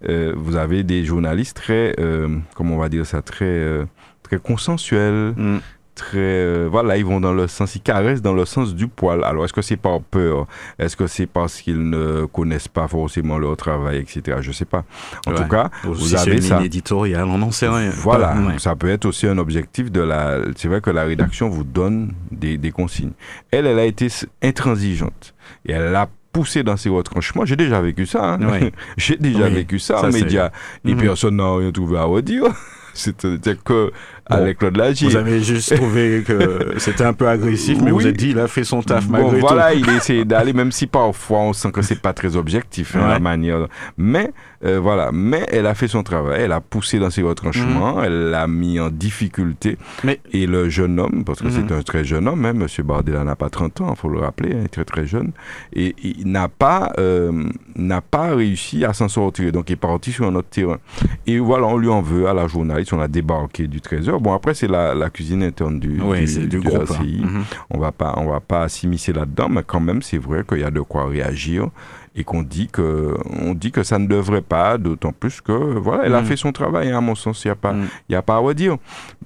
euh, 0.09 0.33
vous 0.37 0.57
avez 0.57 0.83
des 0.83 1.05
journalistes 1.05 1.57
très, 1.57 1.95
euh, 2.01 2.29
comment 2.55 2.77
on 2.77 2.79
va 2.79 2.89
dire 2.89 3.05
ça, 3.05 3.21
très 3.23 3.45
euh, 3.45 3.85
très 4.23 4.39
consensuels, 4.39 5.35
mm 5.37 5.59
très 6.01 6.19
euh, 6.19 6.69
voilà 6.71 6.97
ils 6.97 7.05
vont 7.05 7.21
dans 7.21 7.33
le 7.33 7.47
sens 7.47 7.77
ils 7.77 7.81
caressent 7.81 8.23
dans 8.23 8.33
le 8.33 8.45
sens 8.45 8.75
du 8.75 8.89
poil. 8.89 9.23
Alors 9.25 9.45
est-ce 9.45 9.53
que 9.53 9.63
c'est 9.63 9.77
par 9.77 10.01
peur? 10.01 10.47
Est-ce 10.79 10.97
que 10.97 11.07
c'est 11.07 11.27
parce 11.27 11.61
qu'ils 11.61 11.89
ne 11.89 12.25
connaissent 12.27 12.69
pas 12.69 12.89
forcément 12.89 13.39
leur 13.39 13.57
travail 13.57 13.99
etc 13.99 14.39
je 14.41 14.53
sais 14.53 14.65
pas. 14.65 14.85
En 15.27 15.33
tout 15.33 15.45
cas 15.49 15.71
vous 15.85 16.15
avez 16.15 16.37
une 16.37 16.43
ça. 16.43 16.63
éditoriale 16.63 17.25
on 17.25 17.39
n'en 17.39 17.51
sait 17.51 17.69
rien. 17.69 17.91
Voilà. 17.91 18.35
Ça 18.59 18.75
peut 18.75 18.91
être 18.91 19.05
aussi 19.05 19.27
un 19.27 19.39
objectif 19.39 19.93
de 19.93 20.01
la 20.01 20.39
c'est 20.57 20.69
vrai 20.69 20.81
que 20.81 20.91
la 20.91 21.05
rédaction 21.05 21.49
vous 21.49 21.65
donne 21.65 22.13
des, 22.31 22.57
des 22.59 22.73
consignes. 22.73 23.13
Elle 23.51 23.67
elle 23.67 23.79
a 23.79 23.85
été 23.85 24.09
intransigeante. 24.43 25.35
Et 25.67 25.73
elle 25.73 25.95
a 25.95 26.09
poussé 26.33 26.63
dans 26.63 26.77
ses 26.77 26.89
retranchements. 26.89 27.45
J'ai 27.45 27.57
déjà 27.57 27.81
vécu 27.81 28.07
ça. 28.07 28.35
Hein. 28.35 28.71
J'ai 28.97 29.17
déjà 29.17 29.49
vécu 29.49 29.79
ça, 29.79 30.03
en 30.03 30.11
médias. 30.11 30.51
Les 30.85 30.95
mhm. 30.95 31.01
personnes 31.01 31.37
n'ont 31.37 31.57
rien 31.57 31.73
trouvé 31.73 31.99
à 31.99 32.05
redire. 32.05 32.45
C'était 32.95 33.55
que 33.57 33.93
avec 34.27 34.59
Claude 34.59 34.77
Lagier. 34.77 35.09
Vous 35.09 35.17
avez 35.17 35.43
juste 35.43 35.75
trouvé 35.75 36.23
que 36.27 36.75
c'était 36.79 37.05
un 37.05 37.13
peu 37.13 37.29
agressif, 37.29 37.79
mais 37.83 37.91
vous 37.91 38.01
avez 38.01 38.13
dit 38.13 38.31
il 38.31 38.39
a 38.39 38.49
fait 38.49 38.65
son 38.65 38.83
taf 38.83 39.07
bon, 39.07 39.29
voilà, 39.39 39.75
il 39.75 39.89
a 39.89 39.97
essayé 39.97 40.25
d'aller, 40.25 40.53
même 40.53 40.73
si 40.73 40.87
parfois 40.87 41.41
on 41.41 41.53
sent 41.53 41.73
que 41.73 41.83
c'est 41.83 42.01
pas 42.01 42.13
très 42.13 42.37
objectif 42.37 42.97
hein, 42.97 43.09
la 43.09 43.19
manière. 43.19 43.67
Mais 43.97 44.33
euh, 44.63 44.79
voilà, 44.79 45.11
mais 45.11 45.47
elle 45.51 45.67
a 45.67 45.75
fait 45.75 45.89
son 45.89 46.03
travail, 46.03 46.43
elle 46.43 46.53
a 46.53 46.61
poussé 46.61 46.99
dans 46.99 47.09
ses 47.09 47.23
retranchements, 47.23 47.97
mhm. 47.97 48.05
elle 48.05 48.31
l'a 48.31 48.47
mis 48.47 48.79
en 48.79 48.91
difficulté. 48.91 49.79
Mais... 50.05 50.21
Et 50.33 50.47
le 50.47 50.69
jeune 50.69 51.01
homme, 51.01 51.25
parce 51.25 51.41
que 51.41 51.49
c'est 51.49 51.63
mhm. 51.63 51.79
un 51.79 51.83
très 51.83 52.05
jeune 52.05 52.29
homme, 52.29 52.45
hein, 52.45 52.53
Monsieur 52.53 52.83
Bardella 52.83 53.25
n'a 53.25 53.37
pas 53.37 53.49
30 53.49 53.81
ans, 53.81 53.91
il 53.91 53.97
faut 53.97 54.11
le 54.11 54.19
rappeler, 54.19 54.51
hein, 54.53 54.59
il 54.61 54.65
est 54.67 54.69
très 54.69 54.85
très 54.85 55.07
jeune, 55.07 55.33
et 55.73 55.97
il 56.03 56.31
n'a 56.31 56.49
pas 56.49 56.93
euh, 56.99 57.49
n'a 57.75 58.03
pas 58.03 58.35
réussi 58.35 58.85
à 58.85 58.93
s'en 58.93 59.09
sortir, 59.09 59.51
donc 59.51 59.71
il 59.71 59.75
est 59.75 59.77
parti 59.77 60.13
sur 60.13 60.27
un 60.27 60.35
autre 60.35 60.51
terrain. 60.51 60.79
Et 61.27 61.39
voilà, 61.39 61.67
on 61.67 61.79
lui 61.79 61.89
en 61.89 62.03
veut 62.03 62.29
à 62.29 62.35
la 62.35 62.47
journaliste, 62.47 62.93
on 62.93 63.01
a 63.01 63.09
débarqué 63.09 63.67
du 63.67 63.81
trésor 63.81 64.20
Bon, 64.21 64.35
après, 64.35 64.53
c'est 64.53 64.69
la, 64.69 64.95
la, 64.95 65.09
cuisine 65.09 65.43
interne 65.43 65.81
du, 65.81 65.99
du, 65.99 66.47
du, 66.47 66.61
groupe. 66.61 66.91
Hein. 66.91 67.05
Mhm. 67.05 67.45
On 67.71 67.79
va 67.79 67.91
pas, 67.91 68.15
on 68.19 68.27
va 68.27 68.41
pas 68.41 68.69
s'immiscer 68.69 69.15
là-dedans, 69.15 69.49
mais 69.49 69.63
quand 69.67 69.81
même, 69.81 70.03
c'est 70.03 70.19
vrai 70.19 70.45
qu'il 70.47 70.59
y 70.59 70.65
a 70.65 70.71
de 70.71 70.83
quoi 70.83 71.07
réagir 71.07 71.69
et 72.15 72.23
qu'on 72.23 72.43
dit 72.43 72.69
que, 72.69 73.17
on 73.43 73.55
dit 73.55 73.73
que 73.73 73.83
ça 73.83 73.99
ne 73.99 74.07
devrait 74.07 74.43
pas, 74.43 74.77
d'autant 74.77 75.13
plus 75.13 75.41
que, 75.41 75.53
voilà, 75.53 76.05
elle 76.05 76.15
a 76.15 76.21
mhm. 76.21 76.27
fait 76.27 76.37
son 76.37 76.53
travail. 76.53 76.91
Hein, 76.91 76.99
à 76.99 77.01
mon 77.01 77.15
sens, 77.15 77.45
il 77.45 77.49
n'y 77.49 77.53
a 77.53 77.57
pas, 77.57 77.73
mhm. 77.73 77.87
y 78.11 78.15
a 78.15 78.21
pas 78.21 78.35
à 78.35 78.39
redire. 78.39 78.77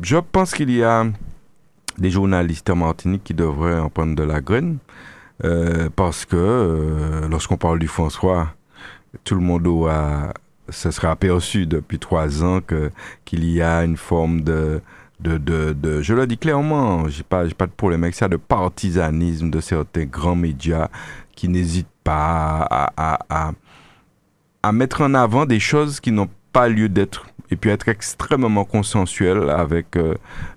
Je 0.01 0.17
pense 0.17 0.55
qu'il 0.55 0.71
y 0.71 0.83
a 0.85 1.05
des 1.99 2.11
journalistes 2.11 2.71
en 2.71 2.77
Martinique 2.77 3.25
qui 3.25 3.35
devraient 3.35 3.81
en 3.81 3.91
prendre 3.91 4.15
de 4.15 4.23
la 4.23 4.41
graine. 4.41 4.79
parce 5.97 6.25
que 6.25 7.27
lorsqu'on 7.29 7.57
parle 7.57 7.81
du 7.81 7.89
François, 7.89 8.55
tout 9.25 9.35
le 9.35 9.41
monde 9.41 9.67
a, 9.89 10.33
se 10.68 10.90
sera 10.90 11.11
aperçu 11.11 11.66
depuis 11.66 11.99
trois 11.99 12.42
ans 12.42 12.61
que 12.61 12.90
qu'il 13.25 13.44
y 13.44 13.62
a 13.62 13.85
une 13.85 13.97
forme 13.97 14.42
de 14.42 14.80
de, 15.21 15.38
de, 15.38 15.73
de, 15.73 16.02
je 16.02 16.12
le 16.12 16.26
dis 16.26 16.37
clairement, 16.37 17.09
j'ai 17.09 17.23
pas, 17.23 17.44
pas 17.56 17.66
de 17.66 17.73
problème 17.73 18.02
avec 18.02 18.14
ça, 18.14 18.28
de 18.28 18.37
partisanisme 18.37 19.49
de 19.49 19.61
certains 19.61 20.04
grands 20.04 20.37
médias 20.37 20.88
qui 21.35 21.49
n'hésitent 21.49 21.87
pas 22.02 22.66
à, 22.71 22.92
à, 22.97 23.18
à, 23.30 23.52
à, 24.62 24.73
mettre 24.73 25.02
en 25.02 25.14
avant 25.14 25.47
des 25.47 25.61
choses 25.61 26.00
qui 26.00 26.12
n'ont 26.12 26.28
pas 26.52 26.68
lieu 26.68 26.88
d'être 26.88 27.26
et 27.50 27.56
puis 27.56 27.71
être 27.71 27.88
extrêmement 27.88 28.64
consensuel 28.64 29.50
avec 29.50 29.97
euh, 29.97 30.14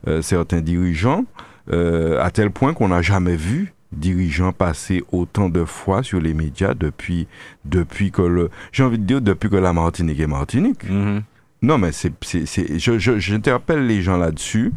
euh, 0.07 0.21
certains 0.21 0.61
dirigeants, 0.61 1.25
euh, 1.71 2.21
à 2.21 2.31
tel 2.31 2.51
point 2.51 2.73
qu'on 2.73 2.89
n'a 2.89 3.01
jamais 3.01 3.35
vu 3.35 3.73
dirigeants 3.91 4.51
passer 4.51 5.03
autant 5.11 5.49
de 5.49 5.63
fois 5.63 6.03
sur 6.03 6.19
les 6.19 6.33
médias 6.33 6.73
depuis, 6.73 7.27
depuis 7.65 8.11
que 8.11 8.21
le, 8.21 8.49
j'ai 8.71 8.83
envie 8.83 8.99
de 8.99 9.05
dire 9.05 9.21
depuis 9.21 9.49
que 9.49 9.55
la 9.55 9.73
Martinique 9.73 10.19
est 10.19 10.27
Martinique. 10.27 10.83
Mm-hmm. 10.85 11.21
Non, 11.63 11.77
mais 11.77 11.91
c'est, 11.91 12.13
c'est, 12.23 12.45
je, 12.79 12.99
je, 12.99 13.17
j'interpelle 13.17 13.87
les 13.87 14.01
gens 14.01 14.17
là-dessus. 14.17 14.73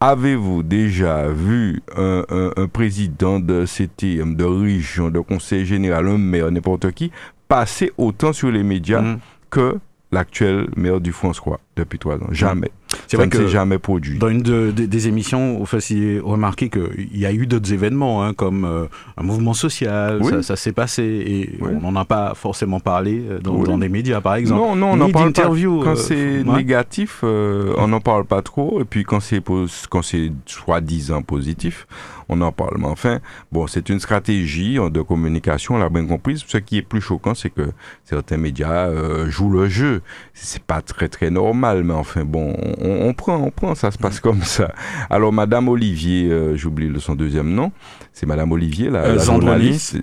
Avez-vous 0.00 0.62
déjà 0.62 1.28
vu 1.28 1.82
un, 1.96 2.24
un, 2.28 2.50
un, 2.56 2.66
président 2.66 3.38
de 3.38 3.66
CTM, 3.66 4.34
de 4.34 4.44
région, 4.44 5.10
de 5.10 5.20
conseil 5.20 5.64
général, 5.64 6.08
un 6.08 6.18
maire, 6.18 6.50
n'importe 6.50 6.90
qui, 6.92 7.12
passer 7.46 7.92
autant 7.98 8.32
sur 8.32 8.50
les 8.50 8.62
médias 8.62 9.02
mm. 9.02 9.18
que 9.50 9.78
l'actuel 10.10 10.68
maire 10.76 11.00
du 11.00 11.12
François? 11.12 11.60
Depuis 11.76 11.98
trois 11.98 12.16
ans. 12.16 12.28
Jamais. 12.30 12.70
C'est 13.06 13.16
vrai 13.16 13.28
que 13.28 13.46
jamais 13.46 13.78
produit. 13.78 14.18
Dans 14.18 14.28
une 14.28 14.42
de, 14.42 14.70
des 14.70 15.08
émissions, 15.08 15.58
vous 15.58 15.66
faisiez 15.66 16.20
remarquer 16.20 16.68
qu'il 16.68 17.16
y 17.16 17.26
a 17.26 17.32
eu 17.32 17.46
d'autres 17.46 17.72
événements, 17.72 18.22
hein, 18.22 18.34
comme 18.34 18.64
euh, 18.64 18.86
un 19.16 19.22
mouvement 19.22 19.54
social, 19.54 20.24
ça, 20.24 20.42
ça 20.42 20.56
s'est 20.56 20.72
passé, 20.72 21.02
et 21.02 21.58
on 21.62 21.80
n'en 21.80 21.96
a 21.96 22.04
pas 22.04 22.34
forcément 22.34 22.80
parlé 22.80 23.22
euh, 23.28 23.38
dans, 23.38 23.62
dans, 23.62 23.76
les 23.76 23.88
médias, 23.88 24.20
par 24.20 24.34
exemple. 24.34 24.60
Non, 24.60 24.76
non, 24.76 24.92
on 24.92 24.96
n'en 24.96 25.10
parle 25.10 25.32
pas. 25.32 25.42
Quand 25.42 25.52
euh, 25.52 25.94
c'est 25.94 26.44
négatif, 26.44 27.20
euh, 27.24 27.74
on 27.78 27.88
n'en 27.88 28.00
parle 28.00 28.24
pas 28.24 28.42
trop, 28.42 28.80
et 28.80 28.84
puis 28.84 29.04
quand 29.04 29.20
c'est 29.20 29.42
quand 29.90 30.02
c'est 30.02 30.32
soi-disant 30.46 31.22
positif, 31.22 31.86
on 32.28 32.40
en 32.40 32.52
parle. 32.52 32.76
Mais 32.78 32.86
enfin, 32.86 33.18
bon, 33.50 33.66
c'est 33.66 33.88
une 33.88 34.00
stratégie 34.00 34.76
de 34.76 35.02
communication, 35.02 35.74
on 35.74 35.78
l'a 35.78 35.88
bien 35.88 36.06
compris. 36.06 36.42
Ce 36.46 36.58
qui 36.58 36.78
est 36.78 36.82
plus 36.82 37.00
choquant, 37.00 37.34
c'est 37.34 37.50
que 37.50 37.72
certains 38.04 38.36
médias 38.36 38.90
jouent 39.28 39.50
le 39.50 39.68
jeu. 39.68 40.02
C'est 40.34 40.62
pas 40.62 40.80
très 40.80 41.08
très 41.08 41.30
normal, 41.30 41.61
mais 41.84 41.94
enfin 41.94 42.24
bon, 42.24 42.54
on, 42.80 43.08
on, 43.08 43.14
prend, 43.14 43.36
on 43.36 43.50
prend, 43.50 43.74
ça 43.74 43.90
se 43.90 43.98
passe 43.98 44.20
comme 44.20 44.42
ça. 44.42 44.72
Alors, 45.08 45.32
Madame 45.32 45.68
Olivier, 45.68 46.28
euh, 46.30 46.56
j'oublie 46.56 46.92
son 47.00 47.14
deuxième 47.14 47.50
nom, 47.52 47.72
c'est 48.12 48.26
Madame 48.26 48.52
Olivier, 48.52 48.90
la, 48.90 49.04
euh, 49.04 49.16
la 49.16 49.24
journaliste. 49.24 49.96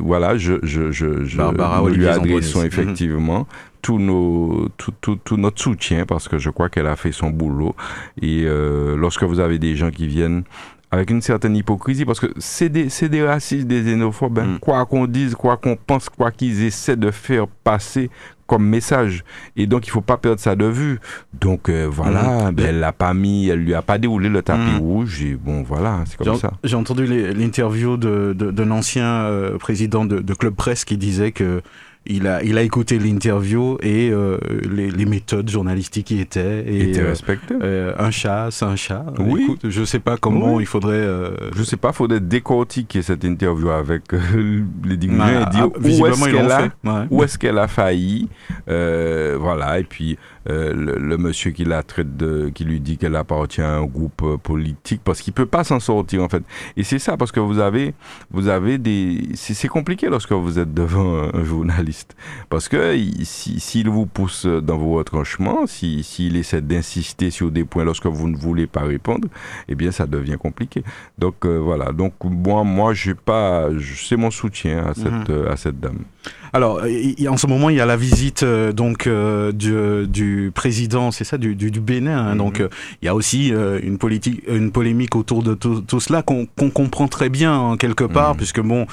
Voilà, 0.00 0.36
je, 0.36 0.54
je, 0.62 0.90
je, 0.92 1.24
je 1.24 1.36
Barbara 1.36 1.88
lui 1.90 2.06
adressons 2.06 2.62
effectivement. 2.62 3.46
tout, 3.82 3.98
nos, 3.98 4.68
tout, 4.76 4.92
tout, 5.00 5.16
tout, 5.16 5.36
notre 5.36 5.60
soutien 5.60 6.04
parce 6.06 6.28
que 6.28 6.38
je 6.38 6.50
crois 6.50 6.68
qu'elle 6.68 6.86
a 6.86 6.96
fait 6.96 7.12
son 7.12 7.30
boulot. 7.30 7.74
Et 8.20 8.44
euh, 8.44 8.96
lorsque 8.96 9.22
vous 9.24 9.40
avez 9.40 9.58
des 9.58 9.74
gens 9.76 9.90
qui 9.90 10.06
viennent 10.06 10.44
avec 10.90 11.10
une 11.10 11.22
certaine 11.22 11.56
hypocrisie, 11.56 12.04
parce 12.04 12.18
que 12.20 12.26
c'est 12.38 12.68
des, 12.68 12.88
des 13.08 13.22
racistes, 13.22 13.66
des 13.66 13.82
xénophobes, 13.82 14.38
hein. 14.40 14.54
mm. 14.54 14.58
quoi 14.58 14.84
qu'on 14.86 15.06
dise, 15.06 15.34
quoi 15.34 15.56
qu'on 15.56 15.76
pense, 15.76 16.08
quoi 16.08 16.30
qu'ils 16.32 16.64
essaient 16.64 16.96
de 16.96 17.10
faire 17.10 17.46
passer 17.46 18.10
comme 18.46 18.66
message. 18.66 19.22
Et 19.56 19.68
donc, 19.68 19.86
il 19.86 19.90
faut 19.90 20.00
pas 20.00 20.16
perdre 20.16 20.40
ça 20.40 20.56
de 20.56 20.64
vue. 20.64 20.98
Donc, 21.32 21.68
euh, 21.68 21.86
voilà, 21.88 22.50
mm. 22.50 22.54
ben, 22.54 22.66
elle 22.66 22.80
l'a 22.80 22.92
pas 22.92 23.14
mis, 23.14 23.48
elle 23.48 23.60
lui 23.60 23.74
a 23.74 23.82
pas 23.82 23.98
déroulé 23.98 24.28
le 24.28 24.42
tapis 24.42 24.72
mm. 24.72 24.78
rouge. 24.78 25.22
Et 25.22 25.36
bon, 25.36 25.62
voilà, 25.62 26.00
c'est 26.06 26.16
comme 26.16 26.36
ça. 26.36 26.54
J'ai 26.64 26.74
entendu 26.74 27.06
l'interview 27.06 27.96
d'un 27.96 28.34
de, 28.34 28.50
de, 28.50 28.70
ancien 28.70 29.04
euh, 29.04 29.58
président 29.58 30.04
de, 30.04 30.18
de 30.18 30.34
Club 30.34 30.54
Presse 30.54 30.84
qui 30.84 30.96
disait 30.96 31.30
que 31.30 31.62
il 32.10 32.26
a, 32.26 32.42
il 32.42 32.58
a 32.58 32.62
écouté 32.62 32.98
l'interview 32.98 33.78
et 33.82 34.10
euh, 34.10 34.38
les, 34.68 34.90
les, 34.90 35.06
méthodes 35.06 35.48
journalistiques 35.48 36.06
qui 36.06 36.20
étaient. 36.20 36.64
Et, 36.66 36.90
était 36.90 37.02
respecté. 37.02 37.54
Euh, 37.62 37.94
un 37.98 38.10
chat, 38.10 38.48
c'est 38.50 38.64
un 38.64 38.76
chat. 38.76 39.04
Oui. 39.18 39.42
Écoute, 39.44 39.70
je 39.70 39.84
sais 39.84 40.00
pas 40.00 40.16
comment 40.16 40.60
il 40.60 40.66
faudrait. 40.66 40.94
Euh... 40.94 41.30
Je 41.54 41.62
sais 41.62 41.76
pas, 41.76 41.92
faudrait 41.92 42.20
décortiquer 42.20 43.02
cette 43.02 43.24
interview 43.24 43.70
avec 43.70 44.12
euh, 44.12 44.64
les 44.84 44.96
dirigeants 44.96 45.28
et 45.28 45.50
dire 45.50 45.68
ah, 45.74 45.78
où 45.78 46.06
est-ce 46.06 46.24
qu'elle 46.24 46.50
a, 46.50 46.62
ouais. 46.62 47.06
où 47.10 47.22
est-ce 47.22 47.38
qu'elle 47.38 47.58
a 47.58 47.68
failli. 47.68 48.28
Euh, 48.68 49.36
voilà, 49.40 49.78
et 49.78 49.84
puis 49.84 50.18
euh, 50.48 50.72
le, 50.72 50.96
le, 50.98 51.18
monsieur 51.18 51.50
qui 51.50 51.64
la 51.64 51.82
traite 51.82 52.16
de, 52.16 52.50
qui 52.54 52.64
lui 52.64 52.80
dit 52.80 52.96
qu'elle 52.96 53.16
appartient 53.16 53.60
à 53.60 53.76
un 53.76 53.84
groupe 53.84 54.22
euh, 54.22 54.36
politique 54.38 55.02
parce 55.04 55.20
qu'il 55.20 55.34
peut 55.34 55.46
pas 55.46 55.64
s'en 55.64 55.80
sortir 55.80 56.22
en 56.22 56.28
fait. 56.28 56.42
Et 56.76 56.82
c'est 56.82 56.98
ça 56.98 57.16
parce 57.16 57.30
que 57.30 57.40
vous 57.40 57.58
avez, 57.58 57.94
vous 58.30 58.48
avez 58.48 58.78
des, 58.78 59.28
c'est 59.34 59.68
compliqué 59.68 60.08
lorsque 60.08 60.32
vous 60.32 60.58
êtes 60.58 60.72
devant 60.72 61.24
un, 61.34 61.44
journaliste 61.44 62.16
parce 62.48 62.68
que 62.68 62.96
s'il 63.22 63.60
si, 63.60 63.82
vous 63.84 64.06
pousse 64.06 64.46
dans 64.46 64.78
vos 64.78 64.94
retranchements, 64.94 65.66
s'il 65.66 66.04
si, 66.04 66.28
essaie 66.34 66.62
d'insister 66.62 67.30
sur 67.30 67.50
des 67.50 67.64
points 67.64 67.84
lorsque 67.84 68.06
vous 68.06 68.28
ne 68.28 68.36
voulez 68.36 68.66
pas 68.66 68.82
répondre, 68.82 69.28
eh 69.68 69.74
bien 69.74 69.90
ça 69.90 70.06
devient 70.06 70.36
compliqué. 70.38 70.82
Donc 71.18 71.44
euh, 71.44 71.58
voilà. 71.58 71.92
Donc 71.92 72.14
moi, 72.24 72.64
moi, 72.64 72.94
j'ai 72.94 73.14
pas, 73.14 73.68
c'est 73.96 74.16
mon 74.16 74.30
soutien 74.30 74.86
à 74.86 74.94
cette, 74.94 75.28
mmh. 75.28 75.48
à 75.48 75.56
cette 75.56 75.80
dame. 75.80 76.04
Alors, 76.52 76.80
en 77.28 77.36
ce 77.36 77.46
moment, 77.46 77.70
il 77.70 77.76
y 77.76 77.80
a 77.80 77.86
la 77.86 77.96
visite 77.96 78.42
euh, 78.42 78.72
donc 78.72 79.06
euh, 79.06 79.52
du, 79.52 80.06
du, 80.08 80.50
président, 80.54 81.10
c'est 81.10 81.24
ça, 81.24 81.38
du, 81.38 81.54
du, 81.54 81.70
du 81.70 81.80
Bénin. 81.80 82.18
Hein, 82.18 82.22
mm 82.22 82.34
-hmm. 82.34 82.38
Donc, 82.38 82.60
euh, 82.60 82.68
il 83.02 83.06
y 83.06 83.08
a 83.08 83.14
aussi 83.14 83.52
une 83.82 83.98
politique, 83.98 84.42
une 84.48 84.70
polémique 84.72 85.14
autour 85.16 85.42
de 85.42 85.54
tout, 85.54 85.80
tout 85.80 86.00
cela 86.00 86.22
qu'on 86.22 86.46
qu 86.46 86.70
comprend 86.70 87.08
très 87.08 87.28
bien 87.28 87.54
en 87.70 87.76
quelque 87.76 88.04
part, 88.04 88.30
mm 88.30 88.34
-hmm. 88.34 88.40
puisque 88.40 88.62
bon, 88.72 88.86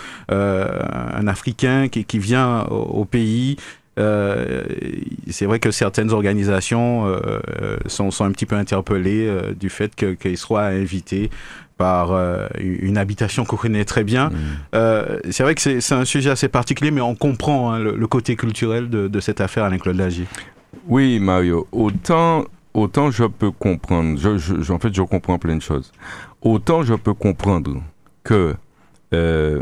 un 1.20 1.28
Africain 1.28 1.80
qui, 1.92 2.02
qui 2.06 2.20
vient 2.20 2.66
au, 2.70 3.02
au 3.02 3.06
pays. 3.06 3.58
Euh, 3.98 4.64
c'est 5.30 5.46
vrai 5.46 5.60
que 5.60 5.72
certaines 5.72 6.12
organisations 6.12 7.08
euh, 7.08 7.40
sont, 7.88 8.12
sont, 8.12 8.26
un 8.26 8.32
petit 8.32 8.46
peu 8.46 8.56
interpellées 8.56 9.28
euh, 9.28 9.54
du 9.54 9.70
fait 9.70 9.96
qu'ils 9.96 10.18
qu 10.18 10.36
soient 10.36 10.66
invités 10.66 11.30
par 11.77 12.12
euh, 12.12 12.48
une 12.60 12.98
habitation 12.98 13.46
qu'on 13.46 13.55
connaît 13.55 13.86
très 13.86 14.03
bien. 14.03 14.29
Mmh. 14.29 14.36
Euh, 14.75 15.19
c'est 15.29 15.43
vrai 15.43 15.55
que 15.55 15.62
c'est 15.62 15.93
un 15.93 16.05
sujet 16.05 16.29
assez 16.29 16.48
particulier, 16.48 16.91
mais 16.91 17.01
on 17.01 17.15
comprend 17.15 17.72
hein, 17.72 17.79
le, 17.79 17.96
le, 17.96 18.07
côté 18.07 18.36
culturel 18.36 18.89
de, 18.89 19.07
de 19.07 19.19
cette 19.19 19.41
affaire 19.41 19.63
Alain 19.63 19.77
Claude 19.77 19.98
Lagier. 19.98 20.25
Oui, 20.88 21.19
Mario. 21.19 21.67
Autant, 21.72 22.46
autant 22.74 23.12
je 23.12 23.25
peux 23.25 23.51
comprendre, 23.51 24.17
je, 24.19 24.38
je, 24.38 24.72
en 24.72 24.79
fait, 24.79 24.93
je 24.93 25.01
comprends 25.01 25.38
plein 25.38 25.55
de 25.55 25.62
choses. 25.62 25.91
Autant 26.41 26.84
je 26.84 26.93
peux 26.96 27.13
comprendre 27.13 27.81
que 28.24 28.55
euh 29.13 29.62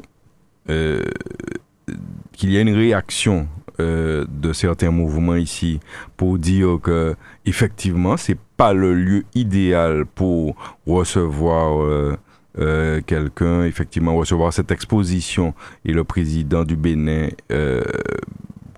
qu'il 2.35 2.51
y 2.51 2.57
a 2.57 2.61
une 2.61 2.75
réaction 2.75 3.47
euh, 3.79 4.25
de 4.29 4.53
certains 4.53 4.91
mouvements 4.91 5.35
ici 5.35 5.79
pour 6.17 6.37
dire 6.37 6.79
que 6.81 7.15
effectivement 7.45 8.15
c'est 8.17 8.37
pas 8.57 8.73
le 8.73 8.93
lieu 8.93 9.23
idéal 9.33 10.05
pour 10.05 10.55
recevoir 10.87 11.83
euh, 11.83 12.15
euh, 12.59 13.01
quelqu'un, 13.05 13.65
effectivement 13.65 14.15
recevoir 14.15 14.53
cette 14.53 14.71
exposition 14.71 15.53
et 15.83 15.91
le 15.91 16.03
président 16.03 16.63
du 16.63 16.75
Bénin 16.75 17.29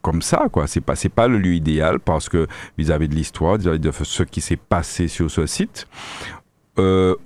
comme 0.01 0.21
ça, 0.21 0.47
quoi. 0.51 0.67
C'est 0.67 0.79
pas, 0.79 0.93
pas 1.13 1.27
le 1.27 1.37
lieu 1.37 1.53
idéal 1.53 1.99
parce 1.99 2.29
que 2.29 2.47
vis-à-vis 2.77 3.07
-vis 3.07 3.09
de 3.09 3.15
l'histoire, 3.15 3.57
vis-à-vis 3.57 3.79
de 3.79 3.91
ce 3.91 4.23
qui 4.23 4.39
s'est 4.39 4.55
passé 4.55 5.07
sur 5.09 5.29
ce 5.29 5.45
site, 5.45 5.87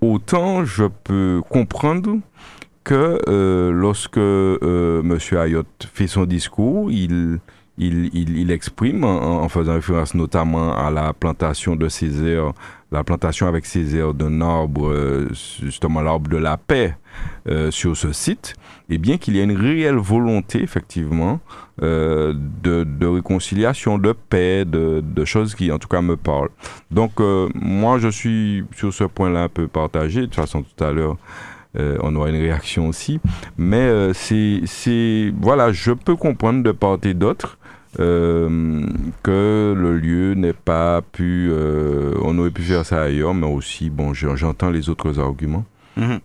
autant 0.01 0.65
je 0.65 0.85
peux 1.03 1.41
comprendre 1.47 2.19
que 2.83 3.71
lorsque 3.71 4.17
euh, 4.17 5.01
Monsieur 5.03 5.39
Ayot 5.39 5.63
fait 5.93 6.07
son 6.07 6.25
discours, 6.25 6.91
il 6.91 7.39
il, 7.77 8.09
il, 8.13 8.37
il 8.37 8.51
exprime 8.51 9.03
en, 9.03 9.43
en, 9.43 9.49
faisant 9.49 9.73
référence 9.73 10.13
notamment 10.13 10.75
à 10.75 10.91
la 10.91 11.13
plantation 11.13 11.75
de 11.75 11.89
Césaire, 11.89 12.51
la 12.91 13.03
plantation 13.03 13.47
avec 13.47 13.65
Césaire 13.65 14.13
d'un 14.13 14.41
arbre, 14.41 14.89
euh, 14.89 15.29
justement 15.61 16.01
l'arbre 16.01 16.29
de 16.29 16.37
la 16.37 16.57
paix 16.57 16.97
euh, 17.47 17.71
sur 17.71 17.95
ce 17.95 18.11
site, 18.11 18.55
et 18.89 18.97
bien 18.97 19.17
qu'il 19.17 19.35
y 19.35 19.39
a 19.39 19.43
une 19.43 19.55
réelle 19.55 19.95
volonté 19.95 20.61
effectivement 20.61 21.39
euh, 21.81 22.33
de, 22.61 22.83
de, 22.83 23.07
réconciliation, 23.07 23.97
de 23.97 24.11
paix, 24.11 24.65
de, 24.65 25.01
de, 25.03 25.25
choses 25.25 25.55
qui 25.55 25.71
en 25.71 25.79
tout 25.79 25.87
cas 25.87 26.01
me 26.01 26.17
parlent. 26.17 26.51
Donc 26.91 27.19
euh, 27.19 27.49
moi 27.55 27.97
je 27.99 28.09
suis 28.09 28.65
sur 28.75 28.93
ce 28.93 29.05
point-là 29.05 29.43
un 29.43 29.49
peu 29.49 29.67
partagé, 29.67 30.21
de 30.21 30.25
toute 30.25 30.35
façon 30.35 30.63
tout 30.63 30.83
à 30.83 30.91
l'heure. 30.91 31.17
Euh, 31.79 31.97
on 32.01 32.15
aura 32.15 32.29
une 32.29 32.35
réaction 32.35 32.87
aussi. 32.87 33.19
Mais 33.57 33.77
euh, 33.77 34.13
c'est, 34.13 35.33
voilà, 35.39 35.71
je 35.71 35.91
peux 35.91 36.15
comprendre 36.15 36.63
de 36.63 36.71
part 36.71 36.97
et 37.03 37.13
d'autre 37.13 37.57
euh, 37.99 38.85
que 39.23 39.75
le 39.77 39.97
lieu 39.97 40.33
n'est 40.33 40.53
pas 40.53 41.01
pu, 41.01 41.49
euh, 41.51 42.13
on 42.21 42.37
aurait 42.39 42.51
pu 42.51 42.61
faire 42.61 42.85
ça 42.85 43.01
ailleurs, 43.01 43.33
mais 43.33 43.47
aussi, 43.47 43.89
bon, 43.89 44.13
j'entends 44.13 44.69
les 44.69 44.89
autres 44.89 45.19
arguments. 45.19 45.65
Mmh. 45.97 46.17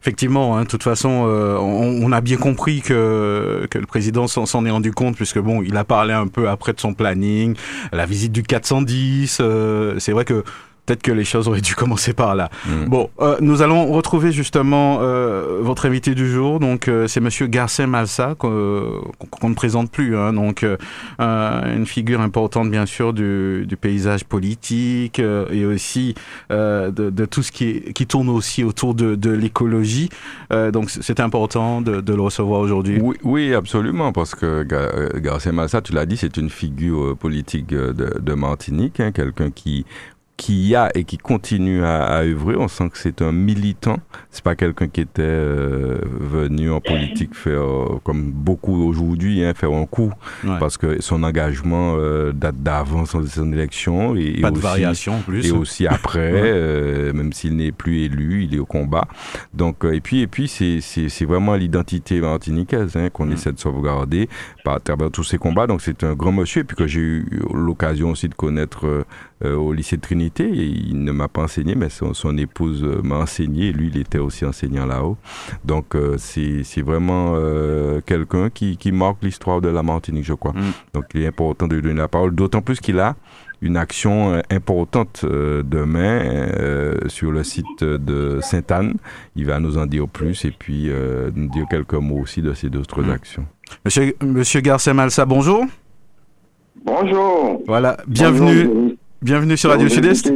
Effectivement, 0.00 0.56
hein, 0.56 0.62
de 0.62 0.68
toute 0.68 0.82
façon, 0.82 1.24
euh, 1.26 1.56
on, 1.58 2.10
a 2.12 2.20
bien 2.20 2.36
compris 2.36 2.82
que, 2.82 3.66
que 3.70 3.78
le 3.78 3.86
président 3.86 4.26
s'en 4.26 4.66
est 4.66 4.70
rendu 4.70 4.92
compte, 4.92 5.16
puisque 5.16 5.38
bon, 5.38 5.62
il 5.62 5.76
a 5.76 5.84
parlé 5.84 6.12
un 6.12 6.28
peu 6.28 6.48
après 6.48 6.72
de 6.72 6.80
son 6.80 6.94
planning, 6.94 7.54
la 7.92 8.06
visite 8.06 8.32
du 8.32 8.42
410. 8.42 9.38
Euh, 9.40 9.98
c'est 9.98 10.12
vrai 10.12 10.24
que 10.24 10.44
Peut-être 10.84 11.02
que 11.02 11.12
les 11.12 11.24
choses 11.24 11.46
auraient 11.46 11.60
dû 11.60 11.76
commencer 11.76 12.12
par 12.12 12.34
là. 12.34 12.50
Mm. 12.66 12.86
Bon, 12.86 13.08
euh, 13.20 13.36
nous 13.40 13.62
allons 13.62 13.92
retrouver 13.92 14.32
justement 14.32 14.98
euh, 15.00 15.58
votre 15.60 15.86
invité 15.86 16.16
du 16.16 16.28
jour. 16.28 16.58
Donc, 16.58 16.88
euh, 16.88 17.06
c'est 17.06 17.20
Monsieur 17.20 17.46
Garcin 17.46 17.86
Malsa 17.86 18.34
qu'on 18.36 18.48
ne 19.44 19.54
présente 19.54 19.92
plus. 19.92 20.16
Hein, 20.16 20.32
donc, 20.32 20.66
une 21.20 21.86
figure 21.86 22.20
importante, 22.20 22.68
bien 22.70 22.86
sûr, 22.86 23.12
du, 23.12 23.64
du 23.66 23.76
paysage 23.76 24.24
politique 24.24 25.20
et 25.20 25.64
aussi 25.64 26.14
de, 26.50 26.90
de, 26.90 27.24
tout 27.26 27.42
ce 27.42 27.52
qui, 27.52 27.92
qui 27.92 28.06
tourne 28.06 28.28
aussi 28.28 28.64
autour 28.64 28.94
de, 28.94 29.14
de 29.14 29.30
l'écologie. 29.30 30.08
donc, 30.72 30.90
c'est 30.90 31.20
important 31.20 31.80
de, 31.80 32.00
de, 32.00 32.14
le 32.14 32.22
recevoir 32.22 32.60
aujourd'hui. 32.60 32.98
Oui, 33.00 33.16
oui, 33.22 33.54
absolument, 33.54 34.12
parce 34.12 34.34
que 34.34 34.66
Garcin 35.18 35.52
Malsa, 35.52 35.80
tu 35.80 35.92
l'as 35.92 36.06
dit, 36.06 36.16
c'est 36.16 36.36
une 36.36 36.50
figure 36.50 37.16
politique 37.16 37.68
de, 37.68 37.92
de 37.92 38.34
Martinique, 38.34 39.00
hein, 39.00 39.12
quelqu'un 39.12 39.50
qui 39.50 39.84
qui 40.36 40.74
a 40.74 40.90
et 40.94 41.04
qui 41.04 41.18
continue 41.18 41.84
à, 41.84 42.04
à 42.04 42.22
œuvrer. 42.24 42.56
On 42.56 42.68
sent 42.68 42.90
que 42.90 42.98
c'est 42.98 43.22
un 43.22 43.32
militant. 43.32 43.98
C'est 44.30 44.42
pas 44.42 44.56
quelqu'un 44.56 44.88
qui 44.88 45.00
était 45.00 45.22
euh, 45.22 45.98
venu 46.04 46.70
en 46.70 46.80
politique 46.80 47.34
faire 47.34 47.62
euh, 47.62 48.00
comme 48.04 48.30
beaucoup 48.30 48.82
aujourd'hui, 48.82 49.44
hein, 49.44 49.52
faire 49.54 49.72
un 49.72 49.86
coup, 49.86 50.12
parce 50.58 50.76
que 50.76 51.00
son 51.00 51.22
engagement 51.22 51.94
euh, 51.96 52.32
date 52.32 52.62
d'avant 52.62 53.04
son, 53.04 53.26
son, 53.26 53.52
élection 53.52 54.16
et, 54.16 54.40
pas 54.40 54.50
de 54.50 54.58
variation 54.58 55.16
en 55.16 55.20
plus. 55.20 55.46
Et 55.46 55.52
aussi 55.52 55.86
après, 55.86 56.32
euh, 56.34 57.12
même 57.12 57.32
s'il 57.32 57.56
n'est 57.56 57.72
plus 57.72 58.02
élu, 58.02 58.44
il 58.44 58.54
est 58.54 58.58
au 58.58 58.66
combat. 58.66 59.06
Donc 59.54 59.84
et 59.84 60.00
puis 60.00 60.20
et 60.20 60.26
puis 60.26 60.48
c'est 60.48 60.80
c'est 60.80 61.24
vraiment 61.24 61.54
l'identité 61.54 62.20
martiniquaise 62.20 62.96
hein, 62.96 63.10
qu'on 63.10 63.30
essaie 63.30 63.52
de 63.52 63.60
sauvegarder 63.60 64.28
par 64.64 64.76
à 64.76 64.80
travers 64.80 65.10
tous 65.10 65.24
ces 65.24 65.38
combats. 65.38 65.66
Donc 65.66 65.82
c'est 65.82 66.04
un 66.04 66.14
grand 66.14 66.32
monsieur 66.32 66.62
et 66.62 66.64
puis 66.64 66.76
que 66.76 66.86
j'ai 66.86 67.00
eu 67.00 67.26
l'occasion 67.52 68.10
aussi 68.10 68.28
de 68.28 68.34
connaître 68.34 69.04
au 69.44 69.72
lycée 69.72 69.96
de 69.96 70.00
Trinité 70.00 70.21
il 70.38 71.04
ne 71.04 71.12
m'a 71.12 71.28
pas 71.28 71.42
enseigné, 71.42 71.74
mais 71.74 71.88
son, 71.88 72.36
épouse 72.38 72.82
euh, 72.84 73.00
m'a 73.02 73.16
enseigné. 73.16 73.72
Lui, 73.72 73.88
il 73.88 73.98
était 73.98 74.18
aussi 74.18 74.44
enseignant 74.44 74.86
là-haut. 74.86 75.16
Donc, 75.64 75.94
euh, 75.94 76.16
c'est 76.18 76.82
vraiment 76.82 77.32
euh, 77.34 78.00
quelqu'un 78.04 78.50
qui, 78.50 78.76
marque 78.92 79.22
l'histoire 79.22 79.60
de 79.60 79.68
la 79.68 79.82
Martinique, 79.82 80.24
je 80.24 80.34
crois. 80.34 80.52
Mm. 80.52 80.72
Donc, 80.94 81.04
il 81.14 81.22
est 81.22 81.26
important 81.26 81.66
de 81.66 81.74
lui 81.76 81.82
donner 81.82 82.00
la 82.00 82.08
parole, 82.08 82.34
d'autant 82.34 82.60
plus 82.60 82.80
qu'il 82.80 82.98
a 82.98 83.16
une 83.60 83.76
action 83.76 84.42
importante 84.50 85.24
demain 85.24 86.48
sur 87.06 87.30
le 87.30 87.44
site 87.44 87.84
de 87.84 88.40
Sainte-Anne. 88.42 88.94
Il 89.36 89.46
va 89.46 89.60
nous 89.60 89.78
en 89.78 89.86
dire 89.86 90.08
plus 90.08 90.44
et 90.44 90.50
puis 90.50 90.90
nous 91.36 91.48
dire 91.48 91.66
quelques 91.70 91.94
mots 91.94 92.18
aussi 92.18 92.42
de 92.42 92.54
ces 92.54 92.66
autres 92.76 93.02
mm. 93.02 93.10
actions. 93.10 93.46
Monsieur, 93.84 94.16
Monsieur 94.20 94.60
Garcia 94.62 94.92
Malsa, 94.92 95.24
bonjour. 95.26 95.64
Bonjour. 96.84 97.62
Voilà, 97.66 97.98
bienvenue. 98.08 98.96
Bienvenue 99.22 99.56
sur 99.56 99.70
Radio 99.70 99.88
Sud-Est. 99.88 100.32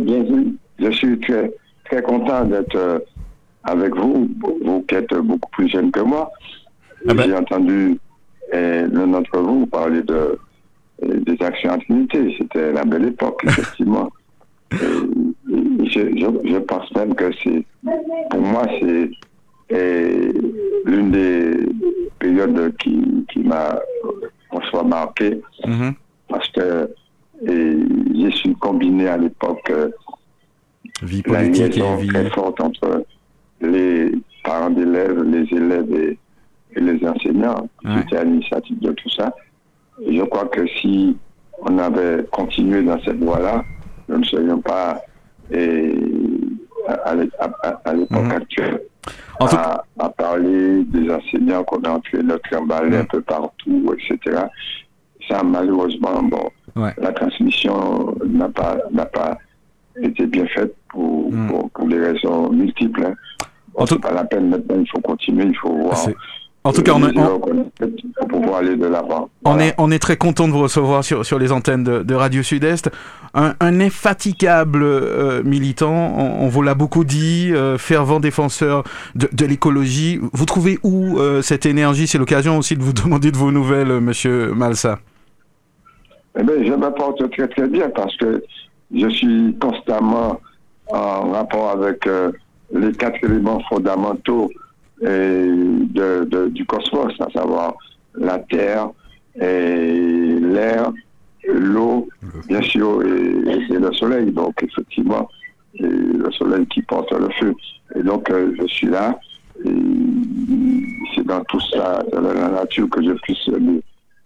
Je 0.79 0.91
suis 0.93 1.19
très, 1.19 1.53
très 1.87 2.03
content 2.03 2.45
d'être 2.45 2.77
euh, 2.77 3.01
avec 3.65 3.97
vous, 3.97 4.29
vous 4.65 4.83
qui 4.83 4.95
êtes 4.95 5.13
beaucoup 5.13 5.51
plus 5.51 5.69
jeune 5.69 5.91
que 5.91 5.99
moi. 5.99 6.31
Ah 7.09 7.15
ben. 7.15 7.25
J'ai 7.25 7.35
entendu 7.35 7.99
l'un 8.53 9.09
d'entre 9.09 9.41
vous 9.41 9.67
parler 9.67 10.03
de, 10.03 10.39
des 11.03 11.37
actions 11.45 11.73
en 11.73 11.79
C'était 12.39 12.73
la 12.73 12.85
belle 12.85 13.07
époque, 13.07 13.43
effectivement. 13.49 14.09
je, 14.71 16.59
pense 16.61 16.89
même 16.95 17.13
que 17.17 17.33
c'est, 17.43 17.65
pour 18.31 18.41
moi, 18.41 18.67
c'est 18.79 19.11
l'une 20.85 21.11
des 21.11 21.57
périodes 22.21 22.77
qui, 22.77 23.27
qui 23.33 23.41
m'a, 23.41 23.81
soit 24.71 24.85
marqué. 24.85 25.41
Mm-hmm. 25.65 25.93
Parce 26.29 26.49
que 26.51 26.89
et 27.47 27.77
j'ai 28.15 28.31
su 28.31 28.55
combiner 28.55 29.09
à 29.09 29.17
l'époque 29.17 29.71
euh, 29.71 29.91
vie 31.03 31.23
politique 31.23 31.77
et 31.77 31.97
vie 31.97 32.09
très 32.09 32.31
forte 32.31 32.61
entre 32.61 33.05
les 33.61 34.13
parents 34.45 34.71
d'élèves, 34.71 35.23
les 35.23 35.57
élèves 35.57 35.93
et, 35.93 36.19
les 36.79 37.07
enseignants. 37.07 37.71
J'étais 37.85 38.19
à 38.19 38.25
l'initiative 38.25 38.79
de 38.81 38.93
tout 38.93 39.09
ça. 39.09 39.35
Et 40.03 40.15
je 40.15 40.23
crois 40.25 40.45
que 40.45 40.67
si 40.67 41.17
on 41.63 41.79
avait 41.79 42.23
continué 42.31 42.83
dans 42.83 43.01
cette 43.03 43.17
voie-là, 43.17 43.65
nous 44.11 44.19
ne 44.19 44.25
serions 44.25 44.61
pas 44.61 45.01
et, 45.51 45.95
à, 46.87 47.15
l'époque 47.95 48.25
mhm. 48.25 48.31
actuelle. 48.31 48.83
à, 49.41 49.85
à, 49.99 50.09
parler 50.11 50.85
des 50.85 51.11
enseignants 51.11 51.65
qu'on 51.65 51.81
a 51.83 51.99
tué 52.01 52.23
notre 52.23 52.57
emballé 52.57 52.99
un 52.99 53.05
peu 53.05 53.23
partout, 53.23 53.95
etc. 53.95 54.43
Ça, 55.29 55.43
malheureusement, 55.43 56.23
bon, 56.23 56.51
la 56.77 57.13
transmission 57.13 58.15
n'a 58.27 58.49
pas, 58.49 58.77
n'a 58.93 59.07
pas 59.07 59.39
été 60.01 60.27
bien 60.27 60.47
faite 60.47 60.75
pour, 60.89 61.33
hmm. 61.33 61.69
pour, 61.73 61.89
des 61.89 61.99
raisons 61.99 62.51
multiples. 62.51 63.05
Hein. 63.05 63.15
en 63.75 63.87
tout... 63.87 63.99
pas 63.99 64.13
la 64.13 64.25
peine 64.25 64.51
maintenant, 64.51 64.77
il 64.79 64.89
faut 64.89 65.01
continuer, 65.01 65.45
il 65.45 65.57
faut 65.57 65.73
voir. 65.73 65.97
En 66.67 66.73
tout 66.73 66.83
cas, 66.83 66.95
on, 66.95 68.29
pour 68.29 68.57
aller 68.57 68.75
de 68.77 68.87
l'avant. 68.87 69.31
On, 69.45 69.61
est, 69.61 69.73
on 69.79 69.93
est 69.93 70.01
très 70.01 70.17
content 70.17 70.49
de 70.49 70.53
vous 70.53 70.63
recevoir 70.63 71.05
sur, 71.05 71.25
sur 71.25 71.39
les 71.39 71.53
antennes 71.53 71.85
de, 71.85 72.15
Radio 72.15 72.43
Sud-Est. 72.43 72.91
Un, 73.35 73.55
un, 73.61 73.81
infatigable 73.81 74.83
euh, 74.83 75.45
militant, 75.45 75.93
on, 75.93 76.49
vous 76.49 76.63
l'a 76.63 76.75
beaucoup 76.75 77.05
dit, 77.05 77.53
euh, 77.53 77.79
fervent 77.79 78.19
défenseur 78.19 78.83
de, 79.15 79.29
de 79.33 79.47
l'écologie. 79.47 80.19
Vous 80.33 80.45
trouvez 80.45 80.81
où 80.83 81.21
euh, 81.21 81.41
cette 81.41 81.67
énergie? 81.67 82.09
C'est 82.09 82.19
l'occasion 82.19 82.59
aussi 82.59 82.77
de 82.77 82.83
vous 82.83 82.93
demander 83.05 83.31
de 83.31 83.37
vos 83.37 83.53
nouvelles, 83.53 84.01
monsieur 84.01 84.53
Malsa. 84.53 84.99
Eh 86.39 86.43
bien, 86.43 86.65
je 86.65 86.73
m'apporte 86.75 87.31
très 87.31 87.49
très 87.49 87.67
bien 87.67 87.89
parce 87.91 88.17
que 88.17 88.43
je 88.95 89.09
suis 89.09 89.57
constamment 89.61 90.41
en 90.89 91.31
rapport 91.33 91.71
avec 91.71 92.07
euh, 92.07 92.31
les 92.73 92.93
quatre 92.93 93.23
éléments 93.25 93.61
fondamentaux 93.69 94.51
de, 95.01 96.49
du 96.49 96.65
cosmos, 96.65 97.13
à 97.21 97.31
savoir 97.31 97.75
la 98.15 98.39
Terre, 98.39 98.91
l'air, 99.37 100.91
l'eau, 101.49 102.09
bien 102.49 102.63
sûr, 102.63 103.03
et, 103.03 103.79
le 103.79 103.93
soleil. 103.93 104.33
Donc, 104.33 104.63
effectivement, 104.63 105.29
le 105.79 106.31
soleil 106.33 106.67
qui 106.67 106.83
porte 106.83 107.13
le 107.13 107.29
feu. 107.31 107.55
Et 107.95 108.03
donc, 108.03 108.31
euh, 108.31 108.55
je 108.59 108.67
suis 108.67 108.89
là. 108.89 109.19
C'est 111.15 111.27
dans 111.27 111.43
tout 111.45 111.61
ça, 111.73 112.03
dans 112.13 112.21
la 112.21 112.49
nature, 112.49 112.89
que 112.91 113.03
je 113.03 113.13
puisse 113.13 113.47
les, 113.49 113.83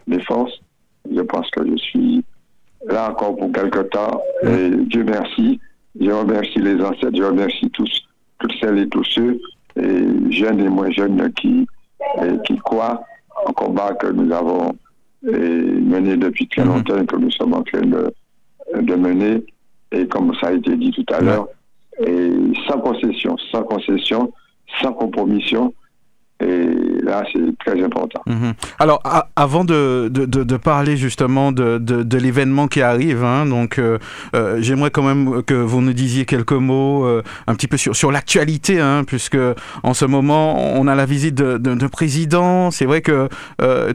les 0.07 0.23
forces 0.25 0.61
je 1.12 1.20
pense 1.22 1.50
que 1.50 1.66
je 1.66 1.76
suis 1.76 2.24
là 2.86 3.10
encore 3.10 3.36
pour 3.36 3.52
quelque 3.52 3.80
temps. 3.80 4.22
Et 4.42 4.70
Dieu 4.70 5.04
merci. 5.04 5.60
Je 6.00 6.10
remercie 6.10 6.60
les 6.60 6.80
ancêtres, 6.82 7.16
je 7.16 7.22
remercie 7.22 7.68
tous, 7.70 7.90
toutes 8.38 8.52
celles 8.60 8.78
et 8.78 8.88
tous 8.88 9.04
ceux, 9.04 9.40
et 9.76 10.30
jeunes 10.30 10.60
et 10.60 10.68
moins 10.68 10.90
jeunes, 10.90 11.32
qui, 11.32 11.66
qui 12.44 12.56
croient 12.58 13.02
au 13.46 13.52
combat 13.52 13.94
que 13.94 14.06
nous 14.06 14.32
avons 14.32 14.72
mené 15.22 16.16
depuis 16.16 16.46
très 16.48 16.64
mhm. 16.64 16.74
longtemps 16.74 16.98
et 16.98 17.06
que 17.06 17.16
nous 17.16 17.30
sommes 17.32 17.54
en 17.54 17.62
train 17.62 17.82
de, 17.82 18.12
de 18.80 18.94
mener. 18.94 19.44
Et 19.92 20.06
comme 20.06 20.32
ça 20.40 20.48
a 20.48 20.52
été 20.52 20.76
dit 20.76 20.92
tout 20.92 21.12
à 21.12 21.20
l'heure, 21.20 21.48
et 22.06 22.30
sans 22.68 22.78
concession, 22.78 23.36
sans 23.50 23.64
concession, 23.64 24.32
sans 24.80 24.92
compromission, 24.92 25.74
et 26.40 27.03
là, 27.03 27.22
c'est 27.33 27.59
très 27.59 27.83
important. 27.83 28.22
Mhm. 28.26 28.55
Alors, 28.79 29.03
avant 29.37 29.64
de, 29.64 30.09
de, 30.09 30.24
de, 30.24 30.57
parler 30.57 30.96
justement 30.96 31.53
de, 31.53 31.79
de 31.79 32.18
l'événement 32.18 32.66
qui 32.66 32.81
arrive, 32.81 33.24
hein, 33.24 33.46
donc 33.46 33.79
euh, 33.79 33.98
euh, 34.35 34.59
j'aimerais 34.61 34.90
quand 34.90 35.03
même 35.03 35.42
que 35.42 35.55
vous 35.55 35.83
nous 35.83 35.92
disiez 35.92 36.24
quelques 36.24 36.53
mots 36.53 37.05
euh, 37.05 37.22
un 37.46 37.55
petit 37.55 37.66
peu 37.66 37.76
sur, 37.76 37.94
sur 37.94 38.11
l'actualité, 38.11 38.81
hein, 38.81 39.05
puisque 39.07 39.38
en 39.83 39.94
ce 39.94 40.05
moment, 40.05 40.74
on 40.74 40.87
a 40.87 40.94
la 40.94 41.07
visite 41.07 41.35
de, 41.35 41.59
de, 41.59 41.87
président. 41.87 42.70
C'est 42.70 42.87
vrai 42.87 43.00
que 43.03 43.29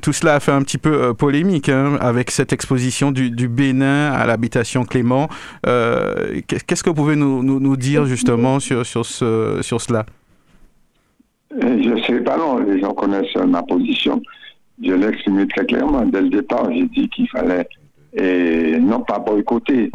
tout 0.01 0.13
cela 0.13 0.35
a 0.35 0.39
fait 0.39 0.51
un 0.51 0.61
petit 0.61 0.77
peu 0.77 1.13
polémique 1.13 1.69
hein, 1.69 1.97
avec 1.99 2.29
cette 2.29 2.53
exposition 2.53 3.11
du, 3.11 3.31
du 3.31 3.47
Bénin 3.47 4.11
à 4.11 4.25
l'habitation 4.25 4.83
Clément. 4.85 5.29
Qu'est-ce 5.63 6.83
que 6.83 6.89
vous 6.89 6.95
pouvez 6.95 7.15
nous, 7.15 7.41
nous, 7.43 7.59
nous 7.59 7.77
dire 7.77 8.05
justement 8.05 8.59
sur, 8.59 8.85
sur, 8.85 9.05
ce, 9.05 9.59
sur 9.61 9.81
cela? 9.81 10.05
Je 11.61 11.89
ne 11.89 12.01
sais 12.01 12.19
pas, 12.21 12.37
non, 12.37 12.59
les 12.59 12.79
gens 12.79 12.93
connaissent 12.93 13.35
ma 13.35 13.63
position. 13.63 14.21
Je 14.81 14.93
l'ai 14.93 15.07
exprimé 15.07 15.47
très 15.47 15.65
clairement. 15.65 16.05
Dès 16.05 16.21
le 16.21 16.29
départ, 16.29 16.71
j'ai 16.71 16.87
dit 16.87 17.07
qu'il 17.09 17.29
fallait 17.29 17.67
et 18.13 18.77
non 18.79 19.01
pas 19.01 19.19
boycotter 19.19 19.91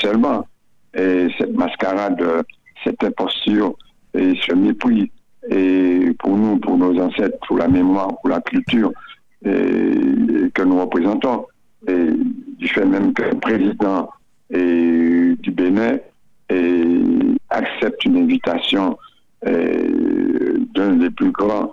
seulement 0.00 0.46
et 0.94 1.28
cette 1.38 1.54
mascarade, 1.54 2.22
cette 2.84 3.02
imposture 3.04 3.74
et 4.14 4.34
ce 4.46 4.54
mépris 4.54 5.10
et 5.48 6.12
pour 6.18 6.36
nous, 6.36 6.58
pour 6.58 6.76
nos 6.76 6.98
ancêtres, 7.00 7.38
pour 7.46 7.58
la 7.58 7.68
mémoire, 7.68 8.08
pour 8.20 8.30
la 8.30 8.40
culture 8.40 8.92
que 9.42 10.62
nous 10.62 10.80
représentons. 10.80 11.46
Et 11.88 12.08
du 12.58 12.68
fait 12.68 12.84
même 12.84 13.14
qu'un 13.14 13.36
président 13.36 14.10
et, 14.50 15.34
du 15.38 15.50
Bénin 15.50 15.98
accepte 17.48 18.04
une 18.04 18.18
invitation 18.18 18.98
d'un 20.74 20.96
des 20.96 21.10
plus 21.10 21.30
grands 21.30 21.72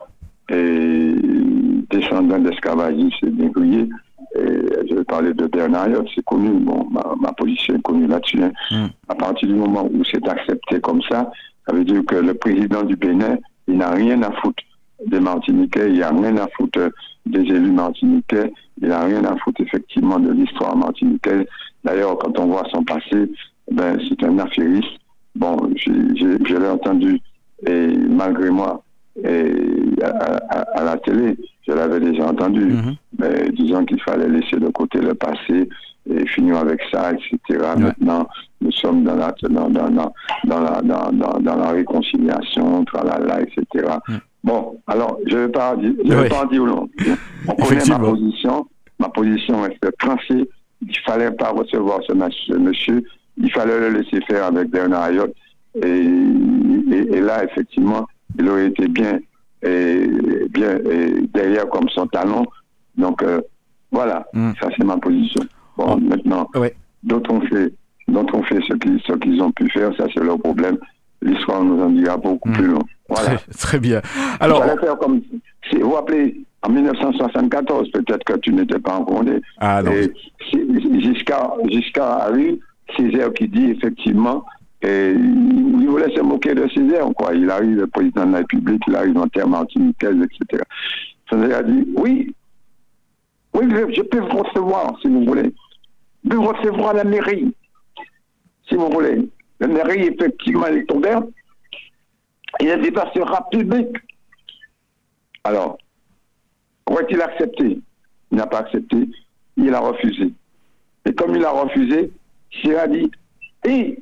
descendants 0.50 2.40
d'esclavagistes 2.40 3.24
et 3.24 3.32
négriers 3.32 3.90
je 4.36 4.96
vais 4.96 5.04
parler 5.04 5.34
de 5.34 5.48
Bernard 5.48 5.88
c'est 6.14 6.24
connu, 6.24 6.50
bon, 6.60 6.88
ma, 6.92 7.32
position 7.34 7.76
est 7.76 7.82
connue 7.82 8.08
là-dessus. 8.08 8.44
Hein. 8.44 8.52
Mm. 8.72 8.86
À 9.10 9.16
partir 9.16 9.48
du 9.48 9.56
moment 9.56 9.88
où 9.92 10.04
c'est 10.04 10.28
accepté 10.28 10.80
comme 10.80 11.02
ça, 11.10 11.32
ça 11.68 11.76
veut 11.76 11.84
dire 11.84 12.04
que 12.06 12.16
le 12.16 12.34
président 12.34 12.84
du 12.84 12.96
Bénin, 12.96 13.38
il 13.68 13.78
n'a 13.78 13.92
rien 13.92 14.22
à 14.22 14.32
foutre 14.32 14.64
des 15.06 15.20
Martiniquais, 15.20 15.92
il 15.92 16.00
n'a 16.00 16.10
rien 16.10 16.38
à 16.38 16.48
foutre 16.56 16.90
des 17.26 17.42
élus 17.42 17.72
martiniquais, 17.72 18.54
il 18.82 18.88
n'a 18.88 19.04
rien 19.04 19.24
à 19.26 19.36
foutre 19.38 19.62
effectivement 19.62 20.20
de 20.20 20.32
l'histoire 20.32 20.76
martiniquaise. 20.76 21.46
D'ailleurs, 21.84 22.18
quand 22.18 22.38
on 22.40 22.48
voit 22.48 22.64
son 22.72 22.84
passé, 22.84 23.30
ben, 23.72 23.98
c'est 24.08 24.24
un 24.24 24.40
affairiste. 24.40 24.88
Bon, 25.36 25.58
je 25.76 26.56
l'ai 26.56 26.68
entendu, 26.68 27.20
et 27.66 27.88
malgré 27.96 28.50
moi, 28.50 28.84
et 29.24 29.52
à, 30.04 30.84
la 30.84 30.98
télé, 30.98 31.38
je 31.68 31.74
l'avais 31.74 32.00
déjà 32.00 32.28
entendu, 32.28 32.68
mm-hmm. 32.68 32.96
mais 33.20 33.50
disons 33.52 33.86
qu'il 33.86 34.02
fallait 34.02 34.30
laisser 34.30 34.58
de 34.58 34.68
côté 34.70 35.00
le 35.00 35.14
passé 35.16 35.68
et 36.10 36.28
finir 36.28 36.58
avec 36.58 36.82
ça, 36.92 37.12
etc. 37.12 37.64
Maintenant, 37.78 38.28
nous 38.62 38.72
sommes 38.72 39.04
dans 39.04 39.16
la, 39.16 39.34
dans, 39.50 39.70
dans, 39.70 39.90
dans, 39.90 40.60
la, 40.60 40.82
dans, 40.82 41.12
dans, 41.40 41.56
la 41.56 41.70
réconciliation, 41.72 42.86
tralala, 42.86 43.42
etc. 43.42 43.88
Bon, 44.44 44.80
alors, 44.88 45.18
je 45.26 45.36
ne 45.36 45.42
vais 45.42 45.50
pas, 45.50 45.76
je 45.82 46.14
vais 46.14 46.30
pas 46.30 46.44
en 46.44 46.46
dire 46.46 46.64
long. 46.64 46.90
On 47.48 47.54
connaît 47.54 47.86
ma 47.86 48.00
position. 48.00 48.68
Ma 49.00 49.10
position 49.10 49.66
est 49.66 49.98
tranchée. 50.00 50.50
Il 50.82 50.88
ne 50.88 50.94
fallait 51.06 51.32
pas 51.32 51.50
recevoir 51.50 52.00
ce, 52.08 52.14
monsieur. 52.54 53.04
Il 53.38 53.52
fallait 53.52 53.80
le 53.80 54.00
laisser 54.00 54.22
faire 54.28 54.46
avec 54.46 54.70
Bernard 54.70 55.04
Ayotte. 55.04 55.36
Et, 55.84 56.06
et, 56.92 57.22
là, 57.22 57.44
effectivement, 57.44 58.08
il 58.38 58.50
aurait 58.50 58.68
été 58.68 58.88
bien, 58.88 59.20
et, 59.64 60.08
bien 60.50 60.80
derrière 61.34 61.68
comme 61.70 61.90
son 61.90 62.08
talon. 62.08 62.46
Donc, 62.96 63.22
euh, 63.24 63.42
voilà, 63.92 64.26
mm. 64.34 64.52
ça 64.60 64.70
c'est 64.76 64.84
ma 64.84 64.98
position. 64.98 65.44
Bon, 65.78 65.96
oh. 65.96 65.98
maintenant, 65.98 66.50
d'autres 67.04 67.32
ont 67.32 67.42
fait, 67.42 67.74
d'autres 68.08 68.36
ont 68.36 68.44
fait 68.44 68.60
ce 68.68 68.74
qu'ils, 68.76 69.00
ce 69.06 69.14
qu'ils 69.14 69.42
ont 69.42 69.52
pu 69.52 69.70
faire, 69.70 69.92
ça 69.98 70.06
c'est 70.14 70.24
leur 70.24 70.40
problème. 70.40 70.78
L'histoire 71.22 71.64
nous 71.64 71.82
en 71.82 71.90
dira 71.90 72.18
beaucoup 72.18 72.50
mm. 72.50 72.54
plus 72.54 72.68
long. 72.68 72.84
Voilà. 73.10 73.38
Très, 73.58 73.80
bien. 73.80 74.02
Alors, 74.40 74.64
faire 74.64 74.98
comme, 74.98 75.22
si, 75.70 75.78
vous 75.78 75.92
rappelez, 75.92 76.42
en 76.64 76.70
1974, 76.70 77.92
peut-être 77.92 78.24
que 78.24 78.38
tu 78.40 78.54
n'étais 78.54 78.80
pas 78.80 78.96
encore 78.96 79.24
né. 79.24 79.40
Ah 79.60 79.82
non. 79.82 79.92
Giscard, 81.00 81.56
Giscard 81.70 82.22
a 82.24 82.38
eu 82.38 82.60
Césaire 82.96 83.34
qui 83.34 83.48
dit 83.48 83.72
effectivement 83.72 84.46
et 84.82 85.12
il 85.12 85.88
voulait 85.88 86.16
se 86.16 86.22
moquer 86.22 86.54
de 86.54 86.68
Césaire, 86.70 87.08
quoi. 87.16 87.34
Il 87.34 87.50
arrive, 87.50 87.78
le 87.78 87.88
président 87.88 88.26
de 88.26 88.34
la 88.34 88.38
République, 88.40 88.82
il 88.88 88.96
arrive 88.96 89.18
en 89.18 89.28
terre 89.28 89.48
martiniquaise, 89.48 90.16
etc. 90.16 90.64
Césaire 91.30 91.58
a 91.58 91.64
dit, 91.64 91.88
oui, 91.96 92.36
oui, 93.54 93.66
je 93.96 94.02
peux 94.02 94.20
vous 94.20 94.44
recevoir, 94.44 94.98
si 95.02 95.08
vous 95.08 95.26
voulez. 95.26 95.54
Je 96.24 96.30
peux 96.30 96.36
vous 96.36 96.48
recevoir 96.48 96.90
à 96.90 96.94
la 96.94 97.04
mairie, 97.04 97.54
si 98.68 98.76
vous 98.76 98.90
voulez. 98.90 99.28
La 99.60 99.68
mairie, 99.68 100.04
effectivement, 100.04 100.68
elle 100.68 100.78
est 100.78 100.92
ouverte. 100.92 101.28
Il 102.60 102.70
a 102.70 102.78
débat 102.78 103.12
sera 103.16 103.48
public. 103.50 103.88
Alors, 105.44 105.78
aurait-il 106.86 107.22
accepté? 107.22 107.80
Il 108.32 108.38
n'a 108.38 108.46
pas 108.46 108.60
accepté, 108.60 109.10
il 109.56 109.74
a 109.74 109.80
refusé. 109.80 110.32
Et 111.06 111.14
comme 111.14 111.36
il 111.36 111.46
a 111.46 111.52
refusé, 111.52 112.12
il 112.64 112.76
a 112.76 112.88
dit, 112.88 113.10
et 113.66 113.98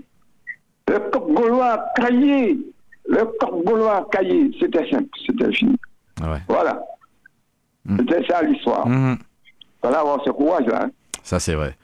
le 0.87 0.99
coq 1.11 1.33
gaulois 1.33 1.85
caillé, 1.95 2.57
le 3.07 3.25
coq 3.39 3.63
gaulois 3.65 4.07
caillé, 4.11 4.51
c'était 4.59 4.89
simple, 4.89 5.09
c'était 5.25 5.51
fini. 5.51 5.75
Voilà. 6.47 6.81
Mm. 7.85 7.97
C'était 7.97 8.25
ça 8.27 8.41
l'histoire. 8.41 8.87
Mm-hmm. 8.87 9.17
Voilà, 9.81 9.99
avoir 9.99 10.23
ce 10.23 10.31
courage-là. 10.31 10.83
Hein. 10.85 10.91
Ça, 11.23 11.39
c'est 11.39 11.55
vrai. 11.55 11.75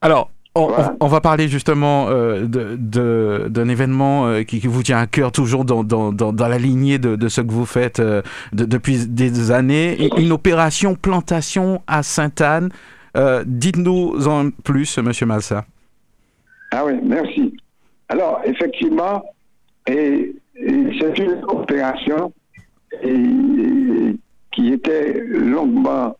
Alors, 0.00 0.30
on, 0.56 1.06
va 1.06 1.20
parler 1.20 1.48
justement 1.48 2.08
euh, 2.08 2.46
d'un 2.46 3.68
événement 3.68 4.26
euh, 4.26 4.42
qui, 4.42 4.58
vous 4.60 4.82
tient 4.82 4.98
à 4.98 5.06
cœur 5.06 5.30
toujours 5.30 5.64
dans, 5.64 6.48
la 6.48 6.58
lignée 6.58 6.98
de, 6.98 7.28
ce 7.28 7.40
que 7.40 7.52
vous 7.52 7.66
faites 7.66 8.00
euh, 8.00 8.22
depuis 8.52 9.06
des 9.06 9.52
années. 9.52 10.08
Une 10.18 10.32
opération 10.32 10.96
plantation 10.96 11.82
à 11.86 12.02
Sainte-Anne. 12.02 12.70
Dites-nous 13.44 14.28
en 14.28 14.50
plus, 14.50 14.98
Monsieur 14.98 15.26
Malsa. 15.26 15.64
Ah 16.72 16.84
oui, 16.84 16.94
merci. 17.02 17.56
Alors, 18.10 18.40
effectivement, 18.44 19.22
c'est 19.86 20.34
une 21.18 21.44
opération 21.46 22.32
qui 24.50 24.72
était 24.72 25.20
longuement 25.20 26.16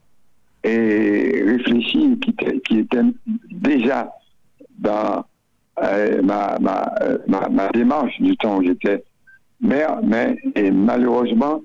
réfléchie, 0.64 2.16
qui, 2.64 2.78
était 2.78 3.02
déjà 3.50 4.08
dans 4.78 5.24
euh, 5.82 6.22
ma, 6.22 6.58
ma, 6.60 6.94
ma, 7.26 7.48
ma, 7.48 7.68
démarche 7.70 8.20
du 8.20 8.36
temps 8.36 8.58
où 8.58 8.62
j'étais 8.62 9.02
maire, 9.60 9.98
mais 10.04 10.36
malheureusement, 10.70 11.60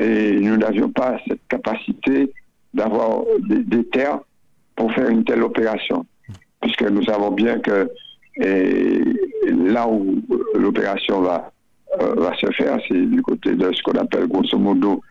nous 0.00 0.56
n'avions 0.56 0.90
pas 0.90 1.18
cette 1.28 1.46
capacité 1.48 2.32
d'avoir 2.72 3.24
des, 3.48 3.84
terres 3.84 4.20
pour 4.76 4.90
faire 4.94 5.10
une 5.10 5.24
telle 5.24 5.42
opération, 5.42 6.06
puisque 6.62 6.82
nous 6.82 7.02
savons 7.02 7.32
bien 7.32 7.58
que 7.58 7.90
et 8.38 9.02
là 9.50 9.88
où 9.88 10.22
l'opération 10.54 11.20
va, 11.20 11.50
euh, 12.00 12.14
va 12.16 12.36
se 12.36 12.50
faire, 12.52 12.78
c'est 12.88 13.10
du 13.10 13.22
côté 13.22 13.54
de 13.54 13.72
ce 13.72 13.82
qu'on 13.82 13.98
appelle 13.98 14.26
grosso 14.26 14.58
modo 14.58 15.02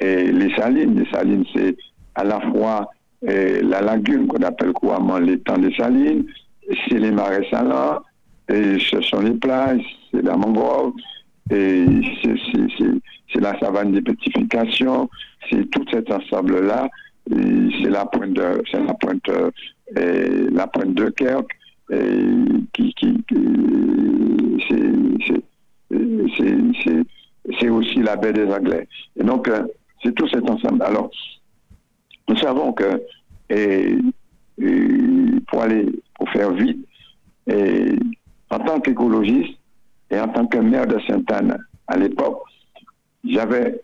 les 0.00 0.54
salines. 0.56 0.98
Les 0.98 1.10
salines, 1.10 1.44
c'est 1.54 1.76
à 2.14 2.24
la 2.24 2.40
fois 2.40 2.90
la 3.22 3.80
lagune 3.80 4.26
qu'on 4.26 4.42
appelle 4.42 4.72
couramment 4.72 5.18
l'étang 5.18 5.58
des 5.58 5.74
salines, 5.74 6.26
c'est 6.88 6.98
les 6.98 7.10
marais 7.10 7.46
salants, 7.50 8.00
et 8.48 8.78
ce 8.78 9.00
sont 9.02 9.20
les 9.20 9.32
plages, 9.32 9.82
c'est 10.12 10.22
la 10.22 10.36
mangrove, 10.36 10.92
et 11.50 11.84
c'est 12.22 13.40
la 13.40 13.58
savane 13.58 13.92
d'épification, 13.92 15.08
c'est 15.50 15.68
tout 15.70 15.84
cet 15.90 16.10
ensemble-là, 16.12 16.88
c'est 17.28 17.90
la 17.90 18.06
pointe 18.06 18.32
de, 18.32 18.62
la 18.72 18.94
pointe, 18.94 19.30
et 19.96 20.50
la 20.52 20.66
pointe 20.66 20.94
de 20.94 21.08
Kerk, 21.10 21.46
et 21.90 22.24
qui, 22.72 22.94
qui, 22.94 23.24
c'est 27.60 27.68
aussi 27.68 28.00
la 28.00 28.16
baie 28.16 28.32
des 28.32 28.46
Anglais. 28.46 28.88
Et 29.16 29.22
donc, 29.22 29.48
euh, 29.48 29.66
c'est 30.02 30.14
tout 30.14 30.28
cet 30.28 30.48
ensemble. 30.50 30.82
Alors, 30.82 31.10
nous 32.28 32.36
savons 32.36 32.72
que 32.72 33.02
et, 33.48 33.96
pour 35.46 35.62
aller 35.62 35.86
pour 36.14 36.28
faire 36.30 36.52
vite, 36.52 36.84
et 37.46 37.92
en 38.50 38.58
tant 38.58 38.80
qu'écologiste 38.80 39.58
et 40.10 40.18
en 40.18 40.28
tant 40.28 40.46
que 40.46 40.58
maire 40.58 40.86
de 40.86 40.98
Sainte-Anne 41.06 41.56
à 41.86 41.96
l'époque, 41.96 42.42
j'avais 43.24 43.80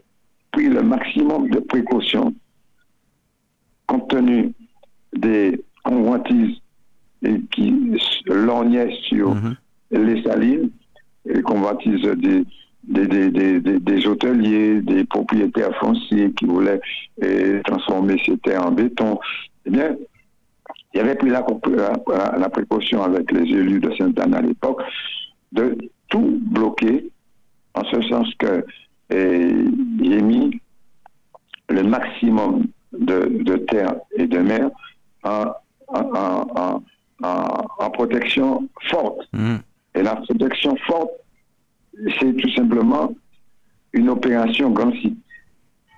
pris 0.50 0.68
le 0.68 0.82
maximum 0.82 1.48
de 1.50 1.60
précautions 1.60 2.34
compte 3.86 4.08
tenu 4.08 4.52
des 5.14 5.62
convoitises 5.84 6.56
qui 7.50 7.74
lorgnaient 8.26 8.94
sur 9.08 9.34
mhm. 9.34 9.56
les 9.90 10.22
salines, 10.22 10.70
les 11.24 11.42
convoitises 11.42 12.02
des, 12.02 12.44
des, 12.84 13.60
des, 13.60 14.06
hôteliers, 14.06 14.80
des 14.82 15.04
propriétaires 15.04 15.76
fonciers 15.78 16.32
qui 16.32 16.46
voulaient 16.46 16.80
transformer 17.64 18.20
ces 18.26 18.36
terres 18.38 18.66
en 18.66 18.72
béton. 18.72 19.18
Eh 19.66 19.70
bien, 19.70 19.96
il 20.92 20.98
y 20.98 21.00
avait 21.00 21.14
pris 21.14 21.30
la, 21.30 21.44
la, 22.38 22.48
précaution 22.48 23.02
avec 23.02 23.30
les 23.32 23.42
élus 23.42 23.80
de 23.80 23.94
Sainte-Anne 23.94 24.34
à 24.34 24.42
l'époque 24.42 24.82
de 25.52 25.78
tout 26.08 26.38
bloquer, 26.42 27.10
en 27.74 27.84
ce 27.84 28.02
sens 28.02 28.28
que 28.38 28.64
j'ai 29.10 30.22
mis 30.22 30.60
le 31.68 31.82
maximum 31.82 32.66
de, 32.92 33.42
de 33.42 33.56
terre 33.56 33.94
et 34.16 34.26
de 34.26 34.38
mer 34.38 34.70
en, 35.24 35.46
en, 35.88 36.46
en, 36.56 36.82
protection 37.92 38.68
forte. 38.90 39.28
Mmh. 39.32 39.56
Et 39.94 40.02
la 40.02 40.16
protection 40.16 40.76
forte, 40.86 41.10
c'est 42.18 42.34
tout 42.36 42.50
simplement 42.54 43.12
une 43.92 44.08
opération 44.08 44.70
grand 44.70 44.92
site. 44.92 45.18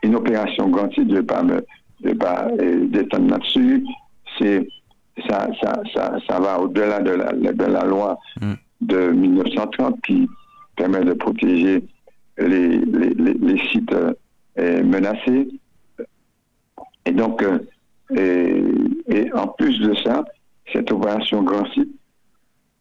Une 0.02 0.16
opération 0.16 0.68
grand 0.68 0.90
site, 0.92 1.08
je 1.08 1.14
ne 1.14 1.16
vais 1.16 1.22
pas 1.22 1.42
me 1.42 1.64
détendre 2.86 3.30
là-dessus, 3.30 3.84
c'est 4.38 4.66
ça, 5.28 5.48
ça, 5.62 5.80
ça, 5.94 6.18
ça 6.28 6.40
va 6.40 6.60
au-delà 6.60 7.00
de 7.00 7.10
la, 7.10 7.32
de 7.32 7.64
la 7.64 7.84
loi 7.84 8.18
mm. 8.40 8.52
de 8.80 9.10
1930 9.10 10.00
qui 10.02 10.28
permet 10.76 11.04
de 11.04 11.12
protéger 11.12 11.84
les, 12.38 12.78
les, 12.78 13.14
les, 13.14 13.58
sites 13.70 13.94
euh, 14.58 14.82
menacés. 14.82 15.48
Et 17.06 17.12
donc, 17.12 17.42
euh, 17.42 17.58
et, 19.08 19.32
en 19.32 19.48
plus 19.48 19.78
de 19.78 19.94
ça, 19.96 20.24
cette 20.72 20.90
opération 20.92 21.42
Grand 21.42 21.66
Site 21.72 21.88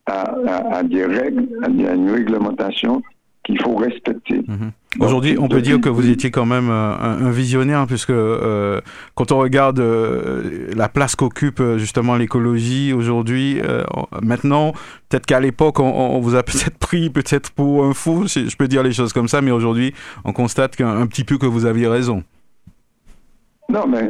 a, 0.06 0.36
a, 0.72 0.84
des 0.84 1.06
règles, 1.06 1.48
a, 1.64 1.68
une 1.68 2.12
réglementation 2.12 3.02
qu'il 3.44 3.62
faut 3.62 3.76
respecter. 3.76 4.40
Mm-hmm. 4.40 5.02
Aujourd'hui, 5.02 5.38
on 5.38 5.50
peut 5.50 5.62
dire 5.62 5.82
que 5.82 5.90
vous 5.90 6.10
étiez 6.10 6.32
quand 6.32 6.46
même 6.46 6.70
euh, 6.70 6.94
un, 6.96 7.32
visionnaire, 7.32 7.86
puisque 7.88 8.10
euh, 8.10 8.80
quand 9.16 9.34
on 9.34 9.40
regarde 9.40 9.80
euh, 9.80 10.70
la 10.76 10.88
place 10.88 11.16
qu'occupe 11.16 11.62
justement 11.78 12.16
l'écologie 12.16 12.94
aujourd'hui, 12.94 13.60
maintenant, 14.22 14.72
peut-être 15.10 15.26
qu'à 15.26 15.42
l'époque, 15.42 15.80
on, 15.80 16.20
vous 16.20 16.36
a 16.36 16.44
peut-être 16.44 16.78
pris 16.78 17.10
peut-être 17.10 17.52
pour 17.52 17.84
un 17.84 17.94
fou, 17.94 18.28
je 18.28 18.56
peux 18.56 18.68
dire 18.68 18.84
les 18.84 18.94
choses 18.94 19.12
comme 19.12 19.28
ça, 19.28 19.42
mais 19.42 19.52
aujourd'hui, 19.52 19.94
on 20.24 20.32
constate 20.32 20.76
qu'un 20.76 21.06
petit 21.08 21.26
peu 21.26 21.38
que 21.38 21.46
vous 21.46 21.66
aviez 21.66 21.88
raison. 21.88 22.24
Non, 23.70 23.88
mais 23.88 24.10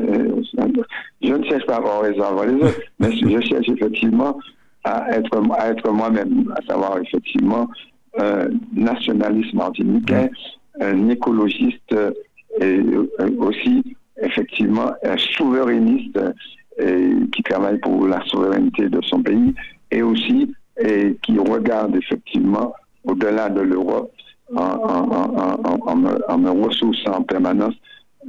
je 1.23 1.33
ne 1.33 1.43
cherche 1.45 1.65
pas 1.65 1.75
à 1.75 1.77
avoir 1.77 2.01
raison 2.01 2.23
avant 2.23 2.43
les 2.43 2.55
autres, 2.55 2.79
mais 2.99 3.11
je 3.15 3.41
cherche 3.41 3.69
effectivement 3.69 4.37
à 4.83 5.11
être, 5.11 5.41
à 5.57 5.69
être 5.69 5.91
moi-même, 5.91 6.53
à 6.57 6.65
savoir 6.71 6.97
effectivement 6.99 7.69
un 8.17 8.47
nationaliste 8.73 9.53
martiniquais, 9.53 10.29
un 10.79 11.09
écologiste 11.09 11.95
et 12.59 12.79
aussi 13.37 13.83
effectivement 14.21 14.91
un 15.03 15.17
souverainiste 15.17 16.19
qui 17.31 17.43
travaille 17.43 17.79
pour 17.79 18.07
la 18.07 18.23
souveraineté 18.25 18.89
de 18.89 19.01
son 19.03 19.21
pays 19.23 19.53
et 19.91 20.01
aussi 20.01 20.53
et 20.79 21.15
qui 21.21 21.37
regarde 21.37 21.95
effectivement 21.95 22.73
au-delà 23.03 23.49
de 23.49 23.61
l'Europe 23.61 24.11
en, 24.55 24.61
en, 24.67 26.37
me, 26.37 26.65
ressourçant 26.65 27.17
en 27.17 27.23
permanence 27.23 27.75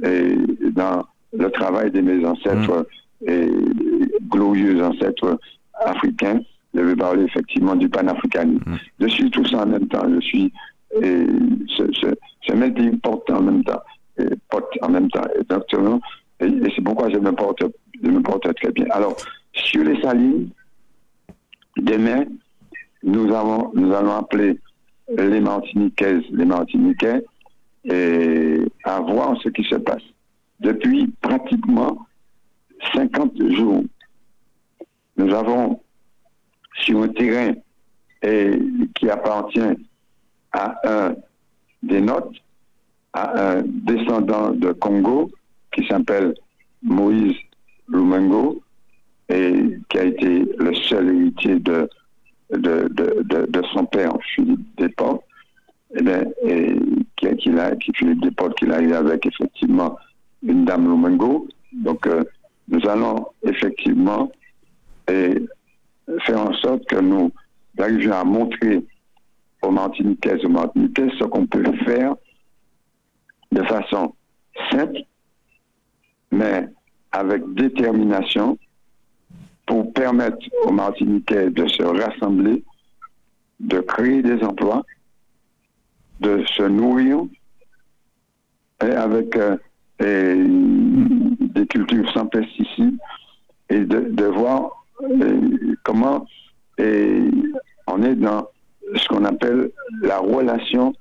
et 0.03 0.35
dans 0.71 1.05
le 1.37 1.49
travail 1.51 1.91
de 1.91 2.01
mes 2.01 2.25
ancêtres 2.25 2.87
mm. 3.21 3.29
et 3.29 3.49
glorieux 4.29 4.83
ancêtres 4.83 5.39
africains. 5.85 6.39
Je 6.73 6.81
vais 6.81 6.95
parler 6.95 7.23
effectivement 7.23 7.75
du 7.75 7.89
panafricanisme. 7.89 8.63
Mm. 8.65 8.77
Je 8.99 9.07
suis 9.07 9.31
tout 9.31 9.45
ça 9.45 9.63
en 9.63 9.67
même 9.67 9.87
temps. 9.87 10.05
Je 10.13 10.19
suis 10.21 10.53
et 11.01 11.25
ce, 11.77 12.53
melting 12.53 12.99
pot 12.99 13.23
en 13.29 13.41
même 13.41 13.63
temps, 13.63 13.81
et 14.17 14.25
porte 14.49 14.77
en 14.81 14.89
même 14.89 15.09
temps, 15.09 15.25
exactement. 15.39 15.99
Et, 16.39 16.45
et 16.45 16.73
c'est 16.75 16.81
pourquoi 16.81 17.09
je 17.09 17.17
me 17.17 17.31
porte, 17.31 17.63
je 18.01 18.09
me 18.09 18.21
porte 18.21 18.53
très 18.55 18.71
bien. 18.71 18.85
Alors, 18.91 19.15
sur 19.53 19.83
les 19.83 20.01
salines, 20.01 20.49
demain, 21.77 22.25
nous 23.03 23.33
avons, 23.33 23.71
nous 23.73 23.93
allons 23.93 24.15
appeler 24.15 24.59
les 25.17 25.41
Martiniquaises, 25.41 26.23
les 26.31 26.45
Martiniquais, 26.45 27.23
et 27.85 28.59
à 28.83 28.99
voir 29.01 29.37
ce 29.41 29.49
qui 29.49 29.63
se 29.63 29.75
passe. 29.75 30.01
Depuis 30.59 31.07
pratiquement 31.21 32.05
50 32.93 33.51
jours, 33.51 33.83
nous 35.17 35.33
avons 35.33 35.81
sur 36.81 37.01
un 37.01 37.07
terrain 37.09 37.53
et, 38.21 38.51
qui 38.95 39.09
appartient 39.09 39.59
à 40.51 40.79
un 40.85 41.15
des 41.83 42.01
notes, 42.01 42.35
à 43.13 43.57
un 43.57 43.63
descendant 43.65 44.51
de 44.51 44.71
Congo 44.71 45.31
qui 45.73 45.85
s'appelle 45.87 46.33
Moïse 46.81 47.35
Lumengo 47.89 48.61
et 49.29 49.77
qui 49.89 49.97
a 49.97 50.03
été 50.03 50.45
le 50.57 50.73
seul 50.73 51.15
héritier 51.15 51.59
de, 51.59 51.89
de, 52.51 52.87
de, 52.91 53.45
de, 53.47 53.61
son 53.73 53.85
père, 53.85 54.13
Philippe 54.35 54.65
Desportes, 54.77 55.23
et, 55.97 56.03
bien, 56.03 56.23
et 56.43 56.75
qui, 57.15 57.27
qui, 57.37 57.51
qui 57.79 57.91
Philippe 57.95 58.21
Desportes, 58.21 58.57
qu'il 58.57 58.71
a 58.71 58.81
eu 58.81 58.93
avec 58.93 59.25
effectivement 59.25 59.97
une 60.45 60.65
dame 60.65 60.85
Lumengo. 60.85 61.47
Donc, 61.73 62.07
euh, 62.07 62.23
nous 62.67 62.87
allons 62.87 63.27
effectivement 63.43 64.31
et 65.09 65.35
faire 66.21 66.41
en 66.41 66.53
sorte 66.53 66.85
que 66.85 66.99
nous 66.99 67.31
arrivions 67.77 68.13
à 68.13 68.23
montrer 68.23 68.85
aux 69.61 69.71
Martiniquais 69.71 70.43
aux 70.45 70.49
Martiniquais 70.49 71.09
ce 71.19 71.23
qu'on 71.25 71.47
peut 71.47 71.63
faire 71.85 72.15
de 73.51 73.63
façon 73.63 74.13
simple, 74.71 74.99
mais 76.31 76.67
avec 77.11 77.41
détermination 77.53 78.57
pour 79.65 79.91
permettre 79.93 80.37
aux 80.63 80.71
Martiniquais 80.71 81.49
de 81.49 81.67
se 81.67 81.83
rassembler, 81.83 82.63
de 83.59 83.79
créer 83.79 84.21
des 84.21 84.43
emplois, 84.43 84.83
de 86.19 86.43
se 86.55 86.63
nourrir 86.63 87.21
et 88.83 88.91
avec 88.91 89.35
euh, 89.37 89.57
des 89.99 91.67
cultures 91.67 92.11
sans 92.11 92.25
pesticides 92.27 92.97
et 93.69 93.79
de, 93.79 94.25
voir 94.25 94.85
euh, 95.01 95.75
comment 95.83 96.25
on 96.79 98.03
est 98.03 98.15
dans 98.15 98.47
ce 98.95 99.07
qu'on 99.07 99.25
appelle 99.25 99.71
la 100.01 100.19
relation 100.19 100.93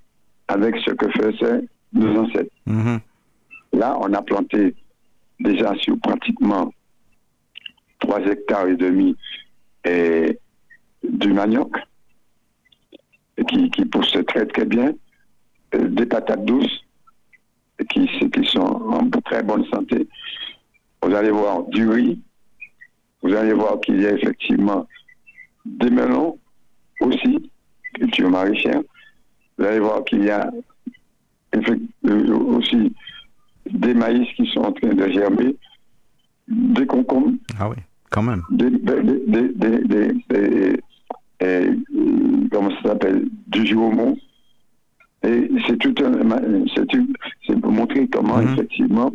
avec 0.49 0.77
ce 0.79 0.91
que 0.91 1.09
faisaient 1.11 1.65
nos 1.93 2.21
ancêtres. 2.21 2.55
Mhm. 2.67 3.01
Là, 3.73 3.97
on 4.01 4.13
a 4.13 4.23
planté 4.23 4.75
déjà 5.41 5.75
sur 5.77 5.99
pratiquement 5.99 6.73
3 8.01 8.21
hectares 8.27 8.69
et 8.69 8.77
demi 8.77 9.17
et 9.85 10.39
du 11.03 11.33
manioc 11.33 11.77
qui, 13.49 13.71
qui 13.71 13.85
pousse 13.85 14.17
très 14.27 14.47
très 14.47 14.65
bien, 14.65 14.93
euh, 15.75 15.89
des 15.89 16.07
patates 16.07 16.45
douces 16.45 16.84
qui, 17.89 18.07
qui 18.07 18.45
sont 18.47 18.61
en 18.61 19.09
très 19.25 19.43
bonne 19.43 19.65
santé. 19.67 20.09
Vous 21.03 21.15
allez 21.15 21.31
voir 21.31 21.65
du 21.65 21.89
riz, 21.89 22.21
vous 23.23 23.35
allez 23.35 23.53
voir 23.53 23.81
qu'il 23.81 24.01
y 24.01 24.07
a 24.07 24.13
effectivement 24.13 24.87
des 25.65 25.91
melons 25.91 26.39
aussi, 27.01 27.51
culture 27.95 28.31
maraîchère. 28.31 28.81
Vous 29.59 29.65
allez 29.65 29.81
voir 29.81 30.05
qu'il 30.05 30.25
y 30.25 30.31
a 30.31 30.51
aussi 32.03 32.93
des 33.71 33.95
maïs 33.95 34.29
qui 34.37 34.47
sont 34.47 34.61
en 34.61 34.73
train 34.73 34.95
de 34.95 35.09
germer, 35.09 35.57
des 36.49 36.87
concombres. 36.87 37.33
Ah 37.59 37.69
oui, 37.69 37.77
quand 38.11 38.23
même. 38.23 38.43
Des, 38.51 38.71
comment 42.51 42.71
ça 42.71 42.89
s'appelle? 42.89 43.29
Du 43.49 43.67
joumon. 43.67 44.17
Et 45.25 45.51
c'est 45.67 45.79
tout 45.79 45.95
un, 46.05 46.13
c'est 47.47 47.61
pour 47.61 47.73
montrer 47.73 48.07
comment 48.09 48.39
mhm. 48.39 48.53
effectivement 48.53 49.13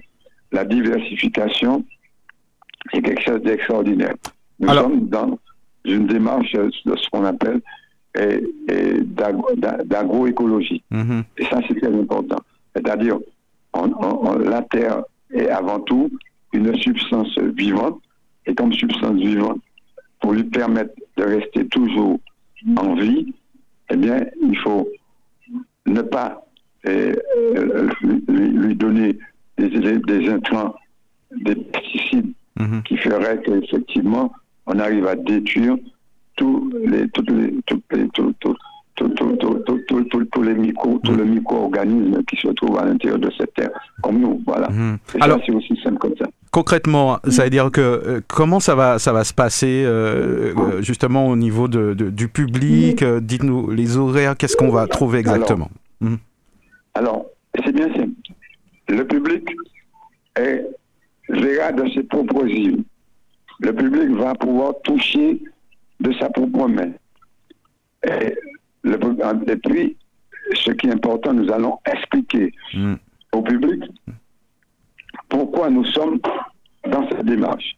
la 0.52 0.66
diversification 0.66 1.86
est 2.94 3.02
quelque 3.02 3.22
chose 3.22 3.42
d'extraordinaire. 3.42 4.16
Nous 4.60 4.70
sommes 4.70 5.08
dans 5.08 5.38
une 5.86 6.08
démarche 6.08 6.52
de 6.54 6.96
ce 6.96 7.10
qu'on 7.10 7.26
appelle 7.26 7.62
et, 8.18 8.42
d'agroécologie. 9.86 10.84
Mhm. 10.90 11.24
Et 11.38 11.46
ça, 11.46 11.60
c'est 11.68 11.80
très 11.80 11.94
important. 11.94 12.40
C'est-à-dire, 12.76 13.20
la 13.74 14.62
terre 14.64 15.04
est 15.34 15.50
avant 15.50 15.80
tout 15.82 16.10
une 16.54 16.76
substance 16.78 17.38
vivante, 17.38 18.02
et 18.46 18.56
comme 18.56 18.74
substance 18.74 19.18
vivante, 19.18 19.62
pour 20.20 20.34
lui 20.34 20.44
permettre 20.44 20.94
de 21.18 21.24
rester 21.24 21.68
toujours 21.68 22.20
en 22.76 22.96
vie, 22.96 23.34
eh 23.92 23.96
bien, 23.96 24.26
il 24.42 24.58
faut 24.58 24.88
ne 25.90 26.02
pas 26.02 26.46
eh, 26.86 27.14
lui, 28.28 28.76
donner 28.76 29.18
des, 29.58 29.70
des, 29.70 30.30
intrants, 30.30 30.76
des 31.36 31.56
pesticides 31.56 32.32
mhm. 32.60 32.84
qui 32.84 32.98
feraient 32.98 33.42
qu'effectivement, 33.42 34.32
on 34.66 34.80
arrive 34.80 35.08
à 35.08 35.16
détruire 35.16 35.78
tous 36.36 36.72
les, 36.86 37.10
toutes 37.10 37.30
les, 37.32 37.54
toutes 37.66 37.84
les, 37.92 38.08
tous 40.32 40.42
les 40.44 40.54
micro, 40.54 41.00
tout 41.00 41.14
le 41.14 41.26
micro-organisme 41.26 42.24
qui 42.24 42.38
se 42.38 42.48
trouve 42.50 42.78
à 42.78 42.86
l'intérieur 42.86 43.20
de 43.20 43.32
cette 43.38 43.54
terre, 43.54 43.72
comme 44.02 44.20
nous, 44.20 44.42
voilà. 44.46 44.70
Alors, 45.20 45.40
c'est 45.46 45.52
aussi 45.52 45.78
simple 45.84 45.98
comme 45.98 46.16
ça. 46.18 46.26
Concrètement, 46.52 47.20
ça 47.30 47.44
veut 47.44 47.50
dire 47.50 47.70
que 47.72 48.24
comment 48.28 48.60
ça 48.60 48.74
va, 48.76 48.98
ça 48.98 49.14
va 49.14 49.24
se 49.24 49.34
passer 49.34 49.86
justement 50.80 51.28
au 51.28 51.36
niveau 51.36 51.68
de, 51.68 51.94
du 51.94 52.28
public 52.28 53.04
Dites-nous 53.04 53.72
les 53.72 53.98
horaires, 53.98 54.36
qu'est-ce 54.36 54.56
qu'on 54.56 54.70
va 54.70 54.88
trouver 54.88 55.20
exactement? 55.20 55.70
Alors, 56.96 57.26
c'est 57.64 57.72
bien 57.72 57.94
simple. 57.94 58.12
Le 58.88 59.06
public 59.06 59.48
est, 60.36 60.66
verra 61.30 61.72
de 61.72 61.90
ses 61.92 62.04
propres 62.04 62.46
yeux. 62.46 62.84
Le 63.60 63.74
public 63.74 64.10
va 64.18 64.34
pouvoir 64.36 64.74
toucher 64.84 65.42
de 66.00 66.14
sa 66.14 66.30
propre 66.30 66.68
main. 66.68 66.92
Et, 68.04 68.36
le, 68.84 69.56
puis, 69.58 69.98
ce 70.54 70.72
qui 70.72 70.88
est 70.88 70.92
important, 70.94 71.34
nous 71.34 71.52
allons 71.52 71.78
expliquer 71.86 72.54
mm. 72.74 72.96
au 73.34 73.42
public 73.42 73.84
pourquoi 75.30 75.70
nous 75.70 75.86
sommes 75.86 76.20
dans 76.88 77.08
cette 77.10 77.26
démarche. 77.26 77.78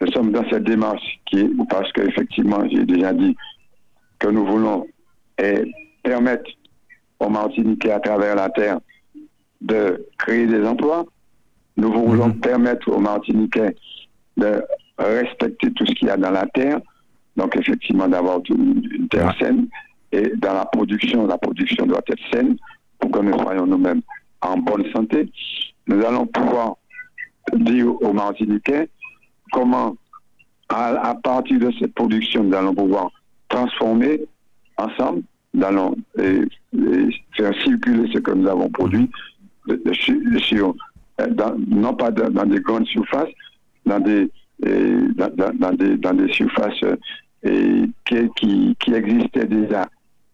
Nous 0.00 0.10
sommes 0.10 0.32
dans 0.32 0.48
cette 0.50 0.64
démarche 0.64 1.20
qui 1.26 1.40
est, 1.40 1.50
parce 1.70 1.90
qu'effectivement, 1.92 2.62
j'ai 2.68 2.84
déjà 2.84 3.12
dit 3.12 3.36
que 4.18 4.28
nous 4.28 4.44
voulons 4.44 4.86
permettre 6.02 6.50
aux 7.20 7.28
Martiniquais 7.28 7.92
à 7.92 8.00
travers 8.00 8.34
la 8.34 8.50
terre 8.50 8.80
de 9.60 10.06
créer 10.18 10.46
des 10.46 10.66
emplois. 10.66 11.04
Nous 11.76 11.92
voulons 11.92 12.28
mm-hmm. 12.28 12.40
permettre 12.40 12.88
aux 12.90 12.98
Martiniquais 12.98 13.76
de 14.36 14.62
respecter 14.98 15.72
tout 15.72 15.86
ce 15.86 15.92
qu'il 15.92 16.08
y 16.08 16.10
a 16.10 16.16
dans 16.16 16.30
la 16.30 16.46
terre. 16.46 16.80
Donc, 17.36 17.56
effectivement, 17.56 18.08
d'avoir 18.08 18.40
une 18.50 19.08
terre 19.08 19.34
saine. 19.38 19.68
Et 20.10 20.32
dans 20.36 20.52
la 20.52 20.66
production, 20.66 21.26
la 21.26 21.38
production 21.38 21.86
doit 21.86 22.02
être 22.06 22.22
saine 22.32 22.56
pour 22.98 23.10
que 23.10 23.20
nous 23.20 23.38
soyons 23.38 23.66
nous-mêmes 23.66 24.02
en 24.42 24.58
bonne 24.58 24.84
santé. 24.92 25.30
Nous 25.86 26.04
allons 26.04 26.26
pouvoir 26.26 26.76
dire 27.54 27.88
aux 28.02 28.12
Martiniquais 28.12 28.88
comment, 29.52 29.96
à, 30.68 31.14
partir 31.22 31.58
de 31.58 31.70
cette 31.78 31.94
production, 31.94 32.44
nous 32.44 32.54
allons 32.54 32.74
pouvoir 32.74 33.10
transformer 33.48 34.20
ensemble, 34.78 35.22
nous 35.54 35.64
allons 35.64 35.96
faire 36.16 37.54
circuler 37.62 38.10
ce 38.12 38.18
que 38.18 38.30
nous 38.30 38.48
avons 38.48 38.70
produit 38.70 39.10
sur, 40.38 40.74
non 41.68 41.94
pas 41.94 42.10
dans 42.10 42.46
des 42.46 42.60
grandes 42.60 42.86
surfaces, 42.86 43.28
dans 43.84 44.00
des, 44.00 44.30
dans, 44.62 45.72
des, 45.76 45.96
dans 45.98 46.14
des 46.14 46.32
surfaces 46.32 46.80
qui, 47.42 48.30
qui, 48.36 48.76
qui 48.78 48.94
existaient 48.94 49.46
déjà 49.46 49.88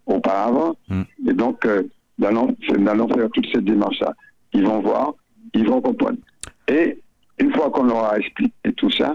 auparavant. 0.08 0.74
Mm. 0.88 1.02
Et 1.28 1.32
donc, 1.32 1.64
euh, 1.64 1.82
nous, 2.18 2.26
allons, 2.26 3.08
faire 3.08 3.30
toute 3.32 3.46
cette 3.52 3.64
démarche-là. 3.64 4.12
Ils 4.52 4.66
vont 4.66 4.80
voir, 4.80 5.14
ils 5.54 5.66
vont 5.68 5.80
comprendre. 5.80 6.18
Et 6.68 6.98
une 7.38 7.52
fois 7.52 7.70
qu'on 7.70 7.84
leur 7.84 8.12
a 8.12 8.18
expliqué 8.18 8.72
tout 8.76 8.90
ça, 8.90 9.14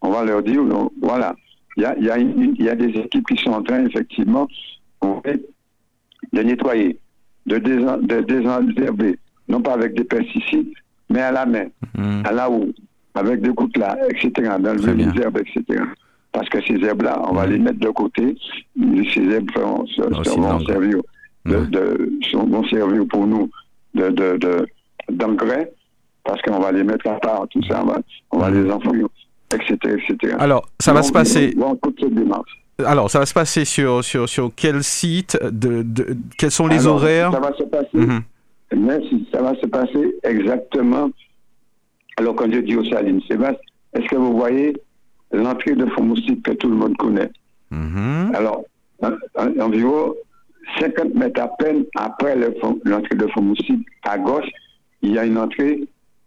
on 0.00 0.10
va 0.10 0.24
leur 0.24 0.42
dire, 0.42 0.62
voilà, 1.00 1.34
il 1.76 1.82
y 1.82 1.86
a, 1.86 1.98
y, 1.98 2.10
a 2.10 2.18
y 2.18 2.68
a, 2.68 2.74
des 2.74 2.90
équipes 3.00 3.26
qui 3.26 3.42
sont 3.42 3.52
en 3.52 3.62
train, 3.62 3.86
effectivement, 3.86 4.46
de 5.02 6.42
nettoyer, 6.42 6.98
de, 7.46 7.58
désherber, 7.58 9.18
non 9.48 9.62
pas 9.62 9.74
avec 9.74 9.94
des 9.94 10.04
pesticides, 10.04 10.72
mais 11.08 11.20
à 11.20 11.32
la 11.32 11.46
main, 11.46 11.66
mm. 11.96 12.22
à 12.24 12.32
la 12.32 12.46
roue, 12.46 12.72
avec 13.14 13.40
des 13.40 13.50
gouttes 13.50 13.76
là, 13.76 13.96
etc., 14.10 14.52
d'enlever 14.58 14.94
les 14.94 15.20
herbes, 15.20 15.38
etc 15.38 15.82
parce 16.32 16.48
que 16.48 16.60
ces 16.62 16.82
herbes-là, 16.82 17.20
on 17.28 17.34
va 17.34 17.46
les 17.46 17.58
mettre 17.58 17.78
de 17.78 17.90
côté. 17.90 18.36
Ces 19.12 19.20
herbes 19.20 19.50
vont, 19.54 19.86
servir, 19.86 21.02
vont 21.44 22.64
servir 22.64 23.06
pour 23.08 23.26
nous 23.26 23.50
d'engrais, 25.10 25.72
parce 26.24 26.40
qu'on 26.42 26.58
va 26.58 26.72
les 26.72 26.84
mettre 26.84 27.08
à 27.08 27.18
part, 27.18 27.46
tout 27.50 27.62
ça, 27.64 27.84
on 28.30 28.38
va, 28.38 28.50
les 28.50 28.70
enfouir, 28.70 29.08
etc., 29.52 29.76
etc. 29.84 30.36
Alors, 30.38 30.68
ça 30.80 30.92
va 30.92 31.02
se 31.02 31.12
passer. 31.12 31.54
Alors, 32.84 33.10
ça 33.10 33.18
va 33.20 33.26
se 33.26 33.34
passer 33.34 33.64
sur, 33.64 34.02
sur, 34.02 34.28
sur 34.28 34.50
quel 34.54 34.82
site 34.82 35.38
de, 35.42 35.82
de 35.82 36.16
Quels 36.38 36.50
sont 36.50 36.66
les 36.66 36.86
horaires 36.86 37.32
Ça 37.32 37.40
va 37.40 37.52
se 37.52 37.64
passer. 37.64 37.88
Mhm. 37.94 38.22
ça 39.32 39.42
va 39.42 39.54
se 39.56 39.66
passer 39.66 40.16
exactement. 40.22 41.10
Alors, 42.16 42.34
quand 42.34 42.50
je 42.52 42.58
dis 42.58 42.76
au 42.76 42.84
Salines, 42.84 43.20
Sébastien, 43.28 43.58
est-ce 43.94 44.06
que 44.06 44.16
vous 44.16 44.36
voyez 44.36 44.74
l'entrée 45.32 45.74
de 45.74 45.86
Fomoussite 45.86 46.42
que 46.42 46.52
tout 46.52 46.68
le 46.68 46.76
monde 46.76 46.96
connaît. 46.96 47.30
Mm-hmm. 47.72 48.34
Alors, 48.34 48.64
environ 49.60 50.14
50 50.78 51.14
mètres 51.14 51.40
à 51.40 51.48
peine 51.48 51.84
après 51.96 52.36
l'entrée 52.84 53.16
de 53.16 53.26
Fomoussite, 53.28 53.84
à 54.04 54.18
gauche, 54.18 54.48
il 55.02 55.12
y 55.12 55.18
a 55.18 55.26
une 55.26 55.38
entrée 55.38 55.84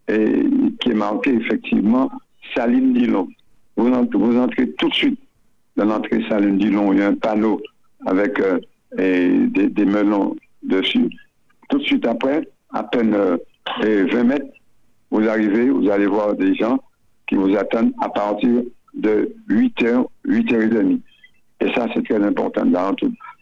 qui 0.07 0.89
est 0.89 0.93
marquée 0.93 1.33
effectivement 1.33 2.11
Saline 2.53 2.93
Dillon. 2.93 3.27
Vous, 3.75 4.37
entrez 4.37 4.71
tout 4.73 4.89
de 4.89 4.93
suite 4.93 5.19
dans 5.75 5.85
l'entrée 5.85 6.23
Saline 6.29 6.57
Dillon, 6.57 6.93
il 6.93 6.99
y 6.99 7.01
a 7.01 7.07
un 7.07 7.15
panneau 7.15 7.61
avec 8.05 8.39
euh, 8.39 8.59
des, 8.97 9.85
melons 9.85 10.35
dessus. 10.63 11.09
Tout 11.69 11.79
de 11.79 11.83
suite 11.83 12.05
après, 12.05 12.47
à 12.71 12.83
peine 12.83 13.11
20 13.11 13.37
euh, 13.83 14.23
mètres, 14.23 14.45
vous 15.11 15.27
arrivez, 15.27 15.69
vous 15.69 15.89
allez 15.89 16.05
voir 16.05 16.35
des 16.35 16.55
gens 16.55 16.79
qui 17.27 17.35
vous 17.35 17.55
attendent 17.55 17.93
à 17.99 18.09
partir 18.09 18.61
de 18.93 19.33
8h, 19.49 20.05
8h30. 20.27 20.99
Et 21.61 21.73
ça, 21.73 21.87
c'est 21.93 22.05
très 22.05 22.23
important. 22.23 22.65
Nous 22.65 22.77
allons 22.77 22.95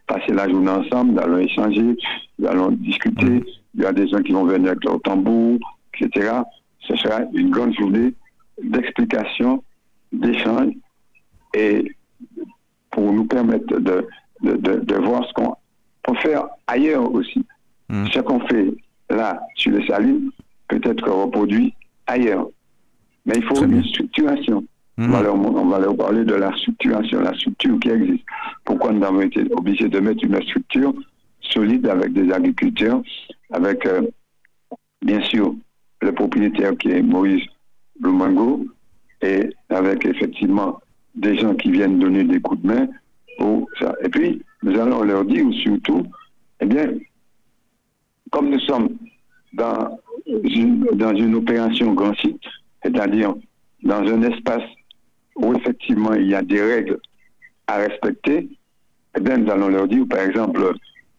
passer 0.08 0.34
la 0.34 0.50
journée 0.50 0.70
ensemble, 0.70 1.14
nous 1.14 1.20
allons 1.20 1.38
échanger, 1.40 1.98
nous 2.40 2.48
allons 2.48 2.72
discuter. 2.72 3.44
Il 3.76 3.82
y 3.82 3.86
a 3.86 3.92
des 3.92 4.08
gens 4.08 4.22
qui 4.22 4.32
vont 4.32 4.46
venir 4.46 4.72
avec 4.72 4.84
leur 4.84 5.02
tambour, 5.02 5.60
etc. 5.94 6.32
Ce 6.80 6.96
sera 6.96 7.22
une 7.34 7.50
grande 7.50 7.74
journée 7.76 8.14
d'explication, 8.62 9.64
d'échange 10.12 10.74
et 11.56 11.92
pour 12.92 13.12
nous 13.12 13.26
permettre 13.26 13.80
de, 13.80 14.08
de, 14.42 14.56
de, 14.56 14.96
voir 14.96 15.26
ce 15.28 15.34
qu'on 15.34 15.56
peut 16.04 16.16
faire 16.20 16.46
ailleurs 16.68 17.12
aussi. 17.14 17.46
Mm. 17.90 18.06
Ce 18.12 18.20
qu'on 18.20 18.40
fait 18.48 18.68
là, 19.10 19.40
sur 19.56 19.72
les 19.72 19.86
salines, 19.88 20.30
peut 20.68 20.82
être 20.84 21.10
reproduit 21.10 21.74
ailleurs. 22.08 22.48
Mais 23.26 23.36
il 23.38 23.44
faut 23.44 23.64
une 23.64 23.84
structuration. 23.84 24.64
On, 24.98 25.08
va 25.08 25.80
leur, 25.80 25.98
parler 25.98 26.24
de 26.24 26.36
la 26.36 26.56
structuration, 26.56 27.22
la 27.22 27.34
structure 27.34 27.80
qui 27.80 27.90
existe. 27.90 28.24
Pourquoi 28.64 28.92
nous 28.92 29.04
avons 29.04 29.22
été 29.22 29.44
obligés 29.52 29.90
de 29.90 30.00
mettre 30.00 30.24
une 30.24 30.40
structure 30.44 30.94
solide 31.42 31.88
avec 31.88 32.14
des 32.14 32.32
agriculteurs, 32.32 33.02
avec 33.54 33.86
euh, 33.86 34.02
bien 35.02 35.22
sûr 35.22 35.56
le 36.02 36.12
propriétaire 36.12 36.76
qui 36.78 36.90
est 36.90 37.02
Maurice 37.02 37.46
Blumango, 38.00 38.66
et 39.22 39.50
avec 39.70 40.06
effectivement 40.06 40.80
des 41.16 41.38
gens 41.38 41.56
qui 41.56 41.72
viennent 41.72 42.00
donner 42.00 42.24
des 42.26 42.42
coups 42.42 42.62
de 42.62 42.68
main 42.68 42.88
pour 43.38 43.68
ça. 43.80 43.94
Et 44.04 44.10
puis, 44.10 44.42
nous 44.64 44.78
allons 44.78 45.04
leur 45.04 45.24
dire 45.24 45.46
surtout, 45.64 46.04
eh 46.60 46.66
bien, 46.66 46.88
comme 48.32 48.50
nous 48.50 48.60
sommes 48.60 48.90
dans 49.54 49.98
une, 50.26 50.86
dans 50.94 51.16
une 51.16 51.36
opération 51.36 51.94
grand 51.94 52.16
site, 52.16 52.42
c'est-à-dire 52.84 53.36
dans 53.84 54.02
un 54.02 54.24
espace 54.24 54.64
où 55.36 55.54
effectivement 55.56 56.14
il 56.14 56.28
y 56.28 56.36
a 56.36 56.42
des 56.42 56.62
règles 56.62 57.00
à 57.68 57.78
respecter, 57.78 58.50
eh 59.16 59.22
bien, 59.22 59.38
nous 59.38 59.52
allons 59.52 59.70
leur 59.70 59.88
dire, 59.88 60.06
par 60.10 60.22
exemple, 60.22 60.74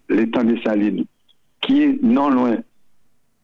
l'étang 0.08 0.44
des 0.44 0.60
Salines, 0.62 1.04
qui 1.64 1.82
est 1.82 2.02
non 2.02 2.30
loin, 2.30 2.58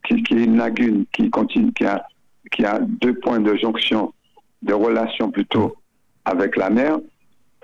qui, 0.07 0.13
est 0.13 0.43
une 0.43 0.57
lagune 0.57 1.05
qui 1.11 1.29
continue, 1.29 1.73
qui 1.73 1.85
a, 1.85 2.05
qui 2.51 2.63
a 2.63 2.79
deux 2.79 3.15
points 3.15 3.39
de 3.39 3.55
jonction, 3.55 4.13
de 4.61 4.73
relation 4.73 5.31
plutôt 5.31 5.75
avec 6.25 6.55
la 6.55 6.69
mer, 6.69 6.99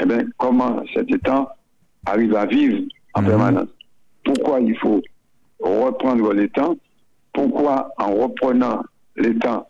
eh 0.02 0.06
bien, 0.06 0.26
comment 0.38 0.84
cet 0.94 1.12
étang 1.12 1.48
arrive 2.06 2.36
à 2.36 2.46
vivre 2.46 2.80
en 3.14 3.22
mhm. 3.22 3.28
permanence? 3.28 3.70
Pourquoi 4.24 4.60
il 4.60 4.78
faut 4.78 5.02
reprendre 5.60 6.34
l'étang 6.34 6.76
Pourquoi 7.34 7.92
en 7.98 8.16
reprenant 8.16 8.84
l'étang, 9.16 9.68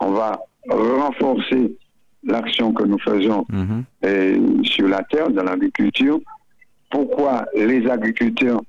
on 0.00 0.12
va 0.12 0.40
renforcer 0.70 1.76
l'action 2.22 2.72
que 2.72 2.84
nous 2.84 2.98
faisons 3.00 3.44
mhm. 3.48 4.64
sur 4.64 4.86
la 4.86 5.02
terre, 5.04 5.30
dans 5.30 5.44
l'agriculture? 5.44 6.20
Pourquoi 6.90 7.44
les 7.54 7.86
agriculteurs, 7.88 8.62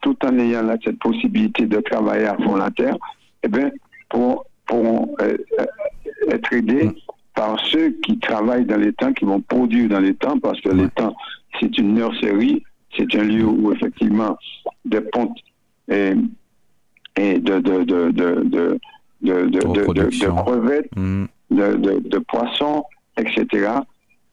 tout 0.00 0.16
en 0.24 0.38
ayant 0.38 0.66
cette 0.84 0.98
possibilité 0.98 1.66
de 1.66 1.78
travailler 1.80 2.26
à 2.26 2.36
fond 2.36 2.56
la 2.56 2.70
terre, 2.70 2.96
eh 3.42 3.48
bien, 3.48 3.70
pour, 4.08 4.46
pourront 4.66 5.14
euh, 5.20 5.36
euh, 5.58 5.66
être 6.30 6.52
aidés 6.52 6.84
mhm. 6.84 6.94
par 7.34 7.58
ceux 7.66 7.90
qui 8.02 8.18
travaillent 8.18 8.66
dans 8.66 8.78
les 8.78 8.92
temps, 8.92 9.12
qui 9.12 9.24
vont 9.24 9.40
produire 9.40 9.88
dans 9.88 10.00
les 10.00 10.14
temps, 10.14 10.38
parce 10.38 10.60
que 10.60 10.70
les 10.70 10.88
temps, 10.88 11.14
c'est 11.60 11.76
une 11.78 11.94
nurserie, 11.94 12.62
c'est 12.96 13.14
un 13.14 13.24
lieu 13.24 13.44
où 13.44 13.72
effectivement 13.72 14.36
des 14.84 15.00
pontes 15.00 15.38
et, 15.88 16.12
et 17.16 17.38
de, 17.38 17.60
de, 17.60 17.84
de, 17.84 18.10
de, 18.10 18.80
de, 19.22 20.42
crevettes, 20.42 20.96
mhm 20.96 21.28
de, 21.50 22.18
poissons, 22.18 22.84
etc. 23.16 23.72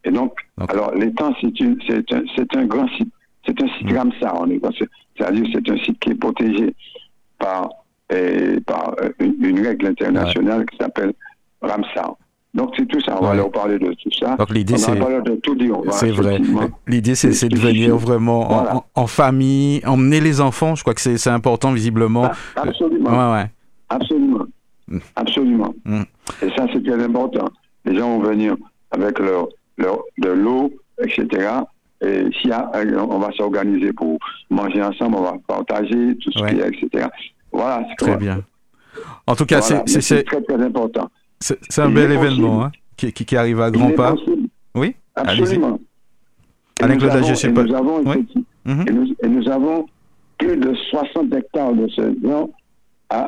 Et 0.03 0.11
donc, 0.11 0.33
alors 0.69 0.93
l'étang, 0.95 1.33
c'est 1.41 1.61
un, 1.61 2.59
un, 2.59 2.65
grand 2.65 2.87
site. 2.89 3.11
C'est 3.45 3.61
un 3.61 3.67
site 3.77 3.91
Ramsar, 3.91 4.45
c'est-à-dire 5.17 5.45
c'est 5.53 5.69
un 5.69 5.77
site 5.77 5.99
qui 5.99 6.11
est 6.11 6.15
protégé 6.15 6.73
par, 7.39 7.69
par 8.65 8.95
euh, 9.01 9.09
une, 9.19 9.65
règle 9.65 9.87
internationale 9.87 10.65
qui 10.65 10.77
s'appelle 10.77 11.13
Ramsar. 11.61 12.15
Donc 12.53 12.73
c'est 12.75 12.87
tout 12.87 13.01
ça, 13.01 13.17
on 13.19 13.25
va 13.25 13.35
leur 13.35 13.51
parler 13.51 13.77
de 13.77 13.93
tout 13.93 14.11
ça. 14.19 14.35
Donc 14.35 14.49
l'idée 14.51 14.77
c'est 14.77 14.95
de 14.95 15.35
tout 15.35 15.55
dire. 15.55 15.75
C'est 15.91 16.11
vrai. 16.11 16.39
L'idée 16.87 17.15
c'est 17.15 17.49
de 17.49 17.57
venir 17.57 17.95
vraiment 17.97 18.83
en, 18.95 19.07
famille, 19.07 19.81
emmener 19.85 20.21
les 20.21 20.41
enfants. 20.41 20.75
Je 20.75 20.81
crois 20.81 20.93
que 20.93 21.01
c'est 21.01 21.29
important 21.29 21.71
visiblement. 21.71 22.31
Ah, 22.55 22.61
absolument. 22.63 23.09
Ouais, 23.09 23.41
ouais. 23.41 23.51
Absolument. 23.89 24.45
Mm. 24.87 24.97
Absolument. 25.15 25.75
Mm. 25.85 26.01
Et 26.41 26.49
ça, 26.55 26.65
c'est 26.73 26.83
très 26.83 27.03
important. 27.03 27.45
Les 27.85 27.95
gens 27.95 28.17
vont 28.17 28.27
venir 28.27 28.55
avec 28.91 29.19
leur, 29.19 29.47
leur 29.77 29.99
de 30.17 30.29
l'eau, 30.29 30.71
etc. 31.01 31.49
Et 32.01 32.25
si 32.41 32.49
on 32.51 33.19
va 33.19 33.31
s'organiser 33.35 33.91
pour 33.93 34.19
manger 34.49 34.83
ensemble, 34.83 35.17
on 35.17 35.23
va 35.23 35.37
partager 35.47 36.15
tout 36.17 36.31
ce 36.31 36.43
qui 36.45 36.59
est, 36.59 36.67
etc. 36.67 37.07
Voilà. 37.51 37.85
Très 37.97 38.17
bien. 38.17 38.43
En 39.25 39.35
tout 39.35 39.45
cas, 39.45 39.61
c'est 39.61 40.23
très, 40.23 40.41
très 40.41 40.61
important. 40.61 41.09
C'est 41.39 41.81
un 41.81 41.89
bel 41.89 42.11
événement 42.11 42.65
hein, 42.65 42.71
qui, 42.95 43.11
qui, 43.11 43.37
arrive 43.37 43.61
à 43.61 43.71
grands 43.71 43.91
pas. 43.91 44.15
Oui 44.75 44.95
Absolument. 45.15 45.79
Je 46.79 47.33
sais 47.33 47.51
pas. 47.51 47.63
Nous 47.63 47.75
avons, 47.75 48.13
et, 48.13 48.91
nous, 48.91 49.15
et 49.23 49.27
nous 49.27 49.49
avons 49.49 49.87
plus 50.37 50.57
de 50.57 50.75
60 50.91 51.33
hectares 51.33 51.73
de 51.73 51.87
ce 51.87 52.15
genre 52.23 52.49
à, 53.09 53.23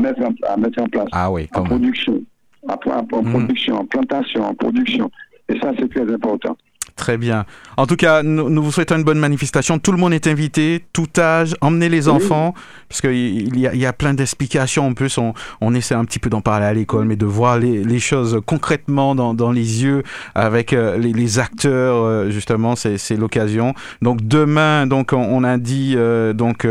mettre, 0.00 0.22
en, 0.22 0.32
à 0.46 0.56
mettre 0.56 0.82
en 0.82 0.86
place. 0.86 1.08
Ah 1.12 1.30
oui, 1.30 1.48
en 1.54 1.64
production. 1.64 2.22
En, 2.68 2.74
hmm. 2.74 3.30
production, 3.30 3.76
en 3.76 3.86
plantation, 3.86 4.44
en 4.44 4.54
production. 4.54 5.10
Et 5.52 5.60
ça, 5.60 5.70
c'est 5.78 5.88
très 5.88 6.10
important. 6.10 6.56
Très 6.96 7.16
bien. 7.16 7.46
En 7.76 7.86
tout 7.86 7.96
cas, 7.96 8.22
nous, 8.22 8.62
vous 8.62 8.70
souhaitons 8.70 8.96
une 8.96 9.02
bonne 9.02 9.18
manifestation. 9.18 9.78
Tout 9.78 9.92
le 9.92 9.98
monde 9.98 10.12
est 10.12 10.26
invité, 10.26 10.84
tout 10.92 11.08
âge, 11.18 11.54
emmenez 11.60 11.88
les 11.88 12.08
enfants, 12.08 12.54
parce 12.88 13.00
qu'il 13.00 13.58
y, 13.58 13.66
a, 13.66 13.74
y 13.74 13.86
a 13.86 13.92
plein 13.92 14.12
d'explications. 14.12 14.88
En 14.88 14.94
plus, 14.94 15.16
on, 15.16 15.32
on, 15.60 15.74
essaie 15.74 15.94
un 15.94 16.04
petit 16.04 16.18
peu 16.18 16.28
d'en 16.28 16.42
parler 16.42 16.66
à 16.66 16.74
l'école, 16.74 17.06
mais 17.06 17.16
de 17.16 17.24
voir 17.24 17.58
les, 17.58 17.82
les 17.82 17.98
choses 17.98 18.40
concrètement 18.44 19.14
dans, 19.14 19.32
dans, 19.32 19.52
les 19.52 19.82
yeux 19.82 20.02
avec 20.34 20.72
euh, 20.72 20.98
les, 20.98 21.12
les, 21.12 21.38
acteurs, 21.38 21.96
euh, 22.04 22.30
justement, 22.30 22.76
c'est 22.76 23.16
l'occasion. 23.16 23.74
Donc 24.02 24.20
demain, 24.22 24.86
donc 24.86 25.12
on, 25.12 25.44
a 25.44 25.56
dit, 25.56 25.94
euh, 25.96 26.34
donc 26.34 26.66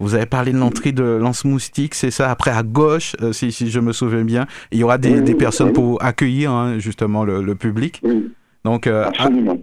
vous 0.00 0.14
avez 0.14 0.26
parlé 0.26 0.52
de 0.52 0.58
l'entrée 0.58 0.92
de 0.92 1.02
Lance 1.02 1.44
Moustique, 1.44 1.94
c'est 1.94 2.10
ça. 2.10 2.30
Après 2.30 2.50
à 2.50 2.62
gauche, 2.62 3.16
si, 3.32 3.52
si, 3.52 3.70
je 3.70 3.80
me 3.80 3.92
souviens 3.92 4.24
bien, 4.24 4.46
il 4.70 4.78
y 4.78 4.84
aura 4.84 4.98
des, 4.98 5.20
des 5.22 5.34
personnes 5.34 5.72
pour 5.72 6.02
accueillir 6.02 6.50
hein, 6.50 6.78
justement 6.78 7.24
le, 7.24 7.42
le 7.42 7.54
public. 7.54 8.02
Donc, 8.64 8.86
euh, 8.86 9.06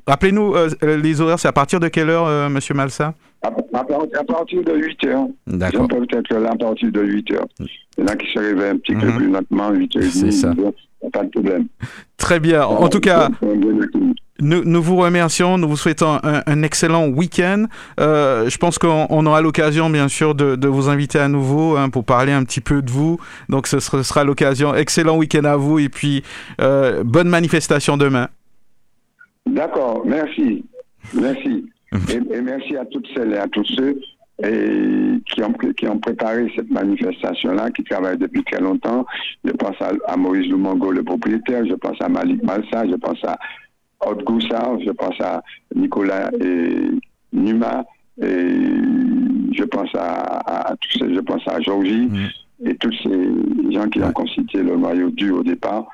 rappelez-nous, 0.07 0.55
euh, 0.55 0.69
les 0.97 1.21
horaires, 1.21 1.39
c'est 1.39 1.47
à 1.47 1.53
partir 1.53 1.79
de 1.79 1.87
quelle 1.87 2.09
heure, 2.09 2.27
euh, 2.27 2.49
Monsieur 2.49 2.73
Malsa? 2.73 3.13
À, 3.41 3.51
partir 3.51 4.63
de 4.63 4.75
8 4.75 5.05
heures. 5.05 5.27
D'accord. 5.47 5.87
peut 5.87 6.05
être 6.11 6.33
là 6.35 6.51
à 6.51 6.55
partir 6.57 6.91
de 6.91 7.01
8 7.01 7.31
heures. 7.31 7.47
Il 7.59 8.01
y 8.01 8.03
en 8.03 8.07
a 8.07 8.15
qui 8.17 8.29
se 8.33 8.39
réveillent 8.39 8.71
un 8.71 8.77
petit 8.77 8.95
peu 8.95 9.07
mhm. 9.07 9.15
plus 9.15 9.31
lentement, 9.31 9.71
8 9.71 9.95
h 9.95 10.01
C'est 10.09 10.31
ça. 10.31 10.53
Pas 11.13 11.23
de 11.23 11.29
problème. 11.29 11.67
Très 12.17 12.41
bien. 12.41 12.63
En 12.65 12.89
tout 12.89 12.99
cas, 12.99 13.29
nous, 14.41 14.65
nous, 14.65 14.81
vous 14.81 14.97
remercions, 14.97 15.57
nous 15.57 15.69
vous 15.69 15.77
souhaitons 15.77 16.19
un, 16.21 16.63
excellent 16.63 17.07
week-end. 17.07 17.67
je 17.97 18.57
pense 18.57 18.77
qu'on 18.77 19.25
aura 19.25 19.39
l'occasion, 19.39 19.89
bien 19.89 20.09
sûr, 20.09 20.35
de, 20.35 20.57
de, 20.57 20.67
vous 20.67 20.89
inviter 20.89 21.19
à 21.19 21.29
nouveau 21.29 21.77
hein, 21.77 21.89
pour 21.89 22.03
parler 22.03 22.33
un 22.33 22.43
petit 22.43 22.59
peu 22.59 22.81
de 22.81 22.91
vous. 22.91 23.17
Donc, 23.47 23.67
ce 23.67 23.79
sera, 23.79 24.03
sera 24.03 24.25
l'occasion. 24.25 24.75
Excellent 24.75 25.15
week-end 25.15 25.45
à 25.45 25.55
vous 25.55 25.79
et 25.79 25.87
puis 25.87 26.23
bonne 26.57 27.29
manifestation 27.29 27.95
demain. 27.95 28.27
D'accord, 29.49 30.03
merci. 30.05 30.65
Merci. 31.13 31.65
Et, 32.13 32.41
merci 32.41 32.75
à 32.77 32.85
toutes 32.85 33.07
celles 33.15 33.33
et 33.33 33.37
à 33.37 33.47
tous 33.47 33.65
ceux 33.65 33.99
et 34.43 35.19
qui, 35.25 35.43
ont, 35.43 35.53
qui 35.53 35.87
ont 35.87 35.99
préparé 35.99 36.51
cette 36.55 36.69
manifestation-là, 36.69 37.71
qui 37.71 37.83
travaillent 37.83 38.17
depuis 38.17 38.43
très 38.43 38.61
longtemps. 38.61 39.05
Je 39.43 39.51
pense 39.51 39.75
à, 39.81 40.17
Maurice 40.17 40.47
Lumongo, 40.47 40.91
le 40.91 41.03
propriétaire, 41.03 41.65
je 41.65 41.73
pense 41.73 41.99
à 41.99 42.07
Malik 42.07 42.41
Malsa, 42.43 42.87
je 42.87 42.95
pense 42.95 43.21
à 43.25 43.37
Haute 44.05 44.23
Goussard, 44.23 44.79
je 44.85 44.91
pense 44.91 45.19
à 45.19 45.43
Nicolas 45.75 46.31
et 46.39 46.89
Numa, 47.33 47.83
et 48.21 48.61
je 49.51 49.63
pense 49.63 49.89
à, 49.95 50.73
tous 50.79 50.99
ces, 50.99 51.13
je 51.13 51.19
pense 51.19 51.45
à 51.47 51.59
Georgie 51.59 52.07
mm. 52.07 52.67
et 52.67 52.75
tous 52.75 52.93
ces 53.03 53.73
gens 53.73 53.89
qui 53.89 54.01
ont 54.01 54.11
constitué 54.13 54.63
le 54.63 54.77
noyau 54.77 55.09
dur 55.09 55.39
au 55.39 55.43
départ 55.43 55.85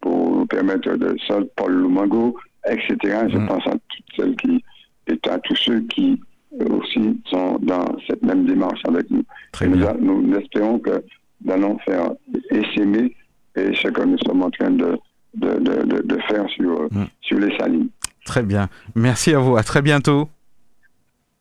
pour 0.00 0.36
nous 0.36 0.46
permettre 0.46 0.94
de 0.96 1.16
solde 1.26 1.48
Paul 1.56 1.72
Lumongo, 1.72 2.36
etc. 2.68 3.26
Je 3.28 3.38
mm. 3.38 3.46
pense 3.46 3.66
à 3.66 3.72
toutes 3.72 4.06
celles 4.16 4.36
qui 4.36 4.64
et 5.06 5.18
à 5.28 5.38
tous 5.38 5.56
ceux 5.56 5.80
qui 5.82 6.20
aussi 6.60 7.20
sont 7.26 7.58
dans 7.62 7.84
cette 8.06 8.22
même 8.22 8.46
démarche 8.46 8.80
avec 8.86 9.10
nous. 9.10 9.24
Très 9.52 9.66
nous, 9.66 10.22
nous, 10.22 10.36
espérons 10.36 10.78
que 10.78 11.02
nous 11.44 11.52
allons 11.52 11.78
faire 11.80 12.10
essaimer 12.50 13.14
et 13.56 13.74
ce 13.74 13.88
que 13.88 14.02
nous 14.02 14.18
sommes 14.26 14.42
en 14.42 14.50
train 14.50 14.70
de, 14.70 14.98
de, 15.34 15.58
de, 15.58 16.02
de 16.02 16.18
faire 16.28 16.48
sur, 16.50 16.82
mm. 16.90 17.06
sur 17.22 17.38
les 17.38 17.56
salines. 17.58 17.88
Très 18.24 18.42
bien. 18.42 18.68
Merci 18.94 19.34
à 19.34 19.38
vous. 19.38 19.56
À 19.56 19.62
très 19.62 19.82
bientôt. 19.82 20.28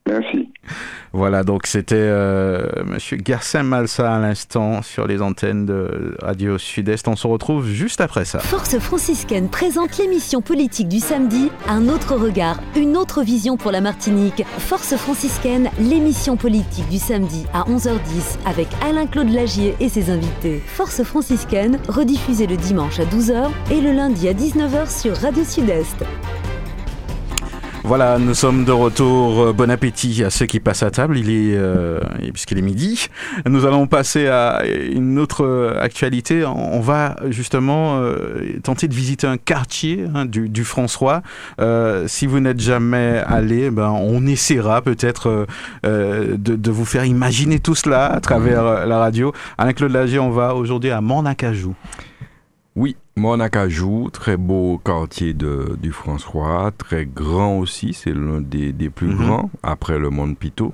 Merci. 0.07 0.49
Voilà, 1.15 1.43
donc 1.43 1.67
c'était 1.67 1.93
euh, 1.95 2.67
Monsieur 2.87 3.17
Garcin 3.17 3.61
Malsa 3.61 4.15
à 4.15 4.19
l'instant 4.19 4.81
sur 4.81 5.05
les 5.05 5.21
antennes 5.21 5.67
de 5.67 6.17
Radio 6.19 6.57
Sud-Est. 6.57 7.07
On 7.07 7.15
se 7.15 7.27
retrouve 7.27 7.67
juste 7.67 8.01
après 8.01 8.25
ça. 8.25 8.39
Force 8.39 8.79
franciscaine 8.79 9.47
présente 9.47 9.99
l'émission 9.99 10.41
politique 10.41 10.87
du 10.87 10.99
samedi, 10.99 11.51
un 11.67 11.87
autre 11.87 12.15
regard, 12.15 12.59
une 12.75 12.97
autre 12.97 13.21
vision 13.21 13.57
pour 13.57 13.71
la 13.71 13.79
Martinique. 13.79 14.43
Force 14.57 14.95
franciscaine, 14.95 15.69
l'émission 15.79 16.35
politique 16.35 16.89
du 16.89 16.97
samedi 16.97 17.45
à 17.53 17.61
11h10 17.65 18.39
avec 18.47 18.67
Alain-Claude 18.83 19.29
Lagier 19.29 19.75
et 19.79 19.89
ses 19.89 20.09
invités. 20.09 20.63
Force 20.65 21.03
franciscaine, 21.03 21.77
rediffusée 21.89 22.47
le 22.47 22.57
dimanche 22.57 22.99
à 22.99 23.05
12h 23.05 23.51
et 23.69 23.81
le 23.81 23.91
lundi 23.91 24.27
à 24.27 24.33
19h 24.33 24.89
sur 24.89 25.15
Radio 25.15 25.43
Sud-Est. 25.43 26.03
Voilà, 27.85 28.17
nous 28.17 28.33
sommes 28.33 28.63
de 28.63 28.71
retour. 28.71 29.41
Euh, 29.41 29.51
bon 29.51 29.69
appétit 29.69 30.23
à 30.23 30.29
ceux 30.29 30.45
qui 30.45 30.61
passent 30.61 30.83
à 30.83 30.91
table. 30.91 31.17
Il 31.17 31.29
est 31.29 31.53
euh, 31.57 31.99
puisqu'il 32.31 32.57
est 32.57 32.61
midi. 32.61 33.07
Nous 33.45 33.65
allons 33.65 33.87
passer 33.87 34.27
à 34.27 34.63
une 34.65 35.19
autre 35.19 35.43
euh, 35.43 35.77
actualité. 35.81 36.45
On 36.45 36.79
va 36.79 37.17
justement 37.29 38.01
tenter 38.63 38.87
de 38.87 38.93
visiter 38.93 39.27
un 39.27 39.35
quartier 39.35 40.05
hein, 40.15 40.25
du, 40.25 40.63
François. 40.63 41.21
si 42.07 42.25
vous 42.25 42.39
n'êtes 42.39 42.61
jamais 42.61 43.21
allé, 43.27 43.69
ben 43.69 43.89
on 43.89 44.25
essaiera 44.27 44.81
peut-être 44.81 45.45
de, 45.83 46.71
vous 46.71 46.85
faire 46.85 47.05
imaginer 47.05 47.59
tout 47.59 47.75
cela 47.75 48.05
à 48.05 48.21
travers 48.21 48.85
la 48.87 48.97
radio. 48.97 49.33
Alain 49.57 49.73
Claude 49.73 49.91
Lagier, 49.91 50.19
on 50.19 50.31
va 50.31 50.55
aujourd'hui 50.55 50.91
à 50.91 51.01
Mornacajou. 51.01 51.75
Oui, 52.75 52.95
Monacajou, 53.15 54.09
très 54.11 54.35
beau 54.35 54.79
quartier 54.83 55.33
de, 55.33 55.77
du 55.79 55.91
François, 55.91 56.71
très 56.75 57.05
grand 57.05 57.59
aussi, 57.59 57.93
c'est 57.93 58.13
l'un 58.13 58.41
des, 58.41 58.73
des, 58.73 58.89
plus 58.89 59.07
mhm. 59.07 59.17
grands 59.17 59.51
après 59.61 59.99
le 59.99 60.09
Mont 60.09 60.33
Pito. 60.33 60.73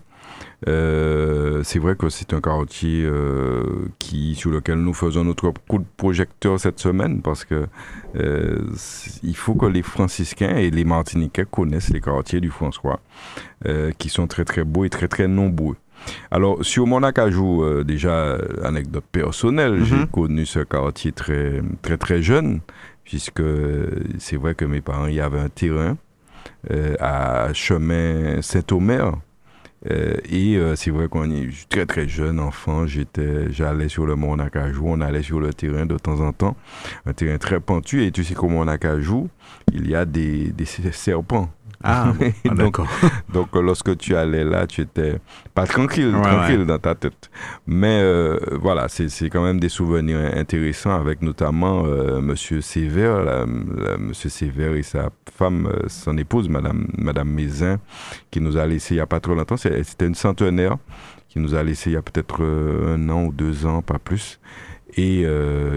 Euh, 0.67 1.61
c'est 1.63 1.79
vrai 1.79 1.95
que 1.95 2.09
c'est 2.09 2.33
un 2.33 2.41
quartier 2.41 3.03
euh, 3.03 3.87
qui, 3.97 4.35
sur 4.35 4.51
lequel 4.51 4.79
nous 4.79 4.93
faisons 4.93 5.23
notre 5.23 5.51
coup 5.67 5.79
de 5.79 5.85
projecteur 5.97 6.59
cette 6.59 6.79
semaine 6.79 7.21
parce 7.21 7.45
que 7.45 7.67
euh, 8.15 8.59
il 9.23 9.35
faut 9.35 9.55
que 9.55 9.65
les 9.65 9.83
franciscains 9.83 10.57
et 10.57 10.69
les 10.69 10.83
martiniquais 10.83 11.45
connaissent 11.49 11.91
les 11.91 12.01
quartiers 12.01 12.41
du 12.41 12.49
François 12.49 12.99
euh, 13.67 13.91
qui 13.97 14.09
sont 14.09 14.27
très 14.27 14.43
très 14.43 14.63
beaux 14.63 14.83
et 14.83 14.89
très 14.89 15.07
très 15.07 15.27
nombreux. 15.27 15.77
Alors, 16.31 16.63
sur 16.63 16.87
mon 16.87 17.03
acajou, 17.03 17.63
euh, 17.63 17.83
déjà, 17.83 18.37
anecdote 18.63 19.05
personnelle, 19.11 19.73
mhm. 19.73 19.85
j'ai 19.85 20.07
connu 20.11 20.45
ce 20.45 20.59
quartier 20.59 21.11
très, 21.11 21.61
très, 21.81 21.97
très 21.97 22.21
jeune, 22.21 22.61
puisque 23.03 23.43
c'est 24.17 24.37
vrai 24.37 24.55
que 24.55 24.65
mes 24.65 24.81
parents, 24.81 25.07
il 25.07 25.15
y 25.15 25.21
avait 25.21 25.39
un 25.39 25.49
terrain 25.49 25.97
euh, 26.71 26.95
à 26.99 27.53
chemin 27.53 28.41
Saint-Omer. 28.41 29.13
Euh, 29.89 30.15
et 30.29 30.59
c'est 30.75 30.91
vrai 30.91 31.07
qu'on 31.07 31.31
est 31.31 31.47
très 31.69 31.85
très 31.85 32.05
jeune 32.05 32.41
enfant, 32.41 32.85
j'étais, 32.85 33.49
j'allais 33.49 33.87
sur 33.87 34.05
le 34.05 34.15
Mont 34.15 34.35
on 34.35 34.99
allait 34.99 35.21
sur 35.21 35.39
le 35.39 35.53
terrain 35.53 35.85
de 35.85 35.97
temps 35.97 36.19
en 36.19 36.33
temps, 36.33 36.57
un 37.05 37.13
terrain 37.13 37.37
très 37.37 37.61
pentu. 37.61 38.03
Et 38.03 38.11
tu 38.11 38.25
sais 38.25 38.33
qu'au 38.33 38.49
Mont 38.49 38.67
Acajou, 38.67 39.29
il 39.71 39.89
y 39.89 39.95
a 39.95 40.03
des, 40.03 40.49
des 40.49 40.65
serpents. 40.65 41.49
Ah, 41.83 42.13
ah 42.45 42.53
donc, 42.55 42.77
donc, 43.33 43.55
lorsque 43.55 43.97
tu 43.97 44.15
allais 44.15 44.43
là, 44.43 44.67
tu 44.67 44.81
étais 44.81 45.19
pas 45.53 45.65
tranquille, 45.65 46.11
tranquille 46.11 46.65
dans 46.65 46.77
ta 46.77 46.93
tête. 46.93 47.29
Mais 47.67 48.01
euh, 48.01 48.37
voilà, 48.59 48.89
c'est 48.89 49.29
quand 49.29 49.43
même 49.43 49.59
des 49.59 49.69
souvenirs 49.69 50.19
intéressants 50.35 50.93
avec 50.93 51.21
notamment 51.21 51.83
euh, 51.85 52.19
Monsieur 52.21 52.59
Sévère, 52.59 53.45
Monsieur 53.97 54.29
Sévère 54.29 54.73
et 54.73 54.83
sa 54.83 55.09
femme, 55.31 55.67
euh, 55.67 55.87
son 55.87 56.17
épouse, 56.17 56.49
Madame 56.49 56.87
Madame 56.97 57.29
Mézin, 57.29 57.79
qui 58.29 58.41
nous 58.41 58.57
a 58.57 58.65
laissé 58.65 58.95
il 58.95 58.97
y 58.97 59.01
a 59.01 59.07
pas 59.07 59.21
trop 59.21 59.33
longtemps. 59.33 59.57
C'était 59.57 60.05
une 60.05 60.15
centenaire 60.15 60.77
qui 61.29 61.39
nous 61.39 61.55
a 61.55 61.63
laissé 61.63 61.91
il 61.91 61.93
y 61.93 61.97
a 61.97 62.01
peut-être 62.01 62.43
un 62.43 63.07
an 63.09 63.25
ou 63.25 63.31
deux 63.31 63.65
ans, 63.65 63.81
pas 63.81 63.99
plus 63.99 64.39
et 64.97 65.23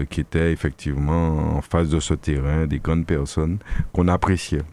qui 0.09 0.21
était 0.21 0.51
effectivement 0.51 1.57
en 1.57 1.61
face 1.61 1.87
de 1.87 1.99
ce 1.99 2.15
terrain, 2.15 2.65
des 2.65 2.79
grandes 2.79 3.05
personnes 3.05 3.59
qu'on 3.93 4.07
appréciait. 4.07 4.63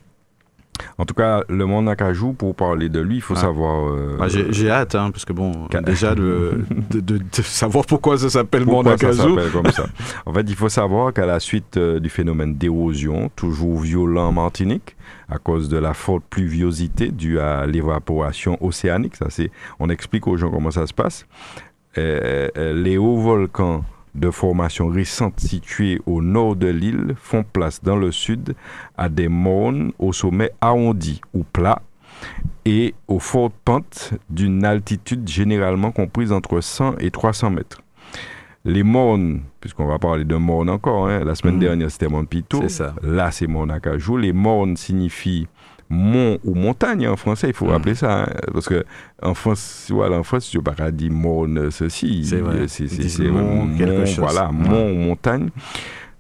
En 0.99 1.05
tout 1.05 1.15
cas, 1.15 1.43
le 1.49 1.65
monde 1.67 1.87
Nakajou, 1.87 2.33
pour 2.33 2.55
parler 2.55 2.89
de 2.89 3.01
lui, 3.01 3.17
il 3.17 3.21
faut 3.21 3.35
savoir. 3.35 3.89
Euh, 3.89 4.17
bah, 4.19 4.27
j'ai 4.29 4.71
hâte, 4.71 4.95
hein, 4.95 5.11
parce 5.11 5.25
que 5.25 5.33
bon, 5.33 5.53
déjà 5.85 6.15
de, 6.15 6.65
de, 6.91 7.21
savoir 7.43 7.87
pourquoi 7.87 8.19
ça 8.19 8.31
s'appelle 8.31 8.65
monde 8.65 8.87
Nakajou. 8.87 9.39
comme 9.53 9.71
ça. 9.71 9.87
En 10.27 10.33
fait, 10.33 10.43
il 10.43 10.55
faut 10.55 10.69
savoir 10.69 11.13
qu'à 11.13 11.27
la 11.27 11.41
suite 11.41 11.77
euh, 11.77 12.01
du 12.01 12.09
phénomène 12.09 12.55
d'érosion, 12.55 13.31
toujours 13.35 13.79
violent 13.79 14.29
en 14.29 14.33
Martinique, 14.33 14.97
à 15.29 15.39
cause 15.39 15.69
de 15.69 15.79
la 15.79 15.95
forte 15.95 16.25
pluviosité 16.29 17.09
due 17.09 17.39
à 17.39 17.67
l'évaporation 17.67 18.59
océanique, 18.63 19.17
ça 19.17 19.27
c'est, 19.29 19.51
on 19.79 19.89
explique 19.89 20.27
aux 20.27 20.37
gens 20.37 20.51
comment 20.51 20.71
ça 20.71 20.87
se 20.87 20.95
passe. 20.95 21.27
Euh, 21.99 22.49
les 22.57 22.99
hauts 22.99 23.19
volcans 23.19 23.85
de 24.15 24.31
formation 24.31 24.89
récente 24.89 25.41
situées 25.41 26.01
au 26.07 26.23
nord 26.23 26.57
de 26.57 26.67
l'île 26.67 27.15
font 27.17 27.45
place 27.45 27.83
dans 27.83 27.97
le 27.97 28.13
sud 28.13 28.55
à 28.97 29.09
des 29.09 29.29
mornes 29.29 29.93
au 29.99 30.13
sommet 30.13 30.51
arrondi 30.61 31.21
ou 31.35 31.45
plat 31.45 31.83
et 32.65 32.95
aux 33.09 33.19
fortes 33.19 33.55
pentes 33.65 34.13
d'une 34.29 34.65
altitude 34.65 35.29
généralement 35.29 35.93
comprise 35.93 36.33
entre 36.33 36.61
100 36.61 36.99
et 36.99 37.11
300 37.11 37.51
mètres. 37.51 37.83
Les 38.67 38.83
mornes, 38.83 39.41
puisqu'on 39.61 39.87
va 39.87 39.99
parler 39.99 40.25
de 40.25 40.37
mornes 40.37 40.69
encore, 40.69 41.09
hein, 41.09 41.25
la 41.25 41.35
semaine 41.35 41.55
mhm. 41.55 41.61
dernière 41.61 41.91
c'était 41.91 42.09
Montpito, 42.09 42.63
là 43.03 43.31
c'est 43.31 43.47
Monacajou. 43.47 44.19
Les 44.19 44.35
mornes 44.35 44.77
signifient 44.77 45.49
mont 45.91 46.39
ou 46.45 46.55
montagne 46.55 47.09
en 47.09 47.17
français, 47.17 47.49
il 47.49 47.55
faut 47.55 47.67
mm. 47.67 47.71
rappeler 47.71 47.95
ça. 47.95 48.23
Hein, 48.23 48.27
parce 48.53 48.69
que 48.69 48.85
en 49.23 49.35
France, 49.35 49.89
voilà, 49.91 50.19
en 50.19 50.23
France, 50.23 50.49
tu 50.49 50.63
pas 50.63 50.91
dire 50.91 51.13
morne 51.13 51.71
ceci. 51.71 52.25
C'est 52.25 52.41
vrai. 52.41 52.69
C'est 52.69 53.19
mont, 53.29 53.69
quelque 53.77 54.07
chose. 54.07 54.21
Voilà, 54.21 54.51
mont 54.53 54.93
ou 54.93 54.95
montagne. 54.95 55.51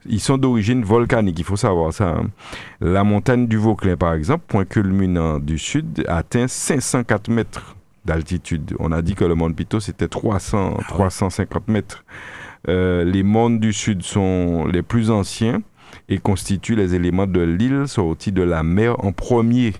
ils 0.07 0.21
sont 0.21 0.37
d'origine 0.37 0.83
volcanique, 0.83 1.39
il 1.39 1.45
faut 1.45 1.57
savoir 1.57 1.93
ça. 1.93 2.09
Hein. 2.09 2.31
La 2.81 3.05
montagne 3.05 3.47
du 3.47 3.57
Vauclin, 3.57 3.97
par 3.97 4.15
exemple, 4.15 4.45
point 4.49 4.65
culminant 4.65 5.39
du 5.39 5.57
sud, 5.57 6.05
atteint 6.09 6.49
504 6.49 7.31
mètres 7.31 7.77
d'altitude. 8.05 8.75
On 8.81 8.93
a 8.93 9.03
dit 9.03 9.15
que 9.15 9.25
le 9.25 9.35
Mont 9.35 9.53
Pito, 9.53 9.79
c'était 9.79 10.09
300, 10.09 10.79
350 10.89 11.63
ah 11.69 11.73
mètres. 11.73 12.05
Euh, 12.69 13.05
les 13.05 13.23
monts 13.23 13.51
du 13.51 13.73
sud 13.73 14.03
sont 14.03 14.67
les 14.67 14.83
plus 14.83 15.11
anciens 15.11 15.63
et 16.11 16.19
constituent 16.19 16.77
les 16.77 16.95
éléments 16.95 17.27
de 17.27 17.41
l'île 17.41 17.85
sortis 17.87 18.33
de 18.33 18.43
la 18.43 18.63
mer 18.63 19.03
en 19.03 19.13
premier. 19.13 19.73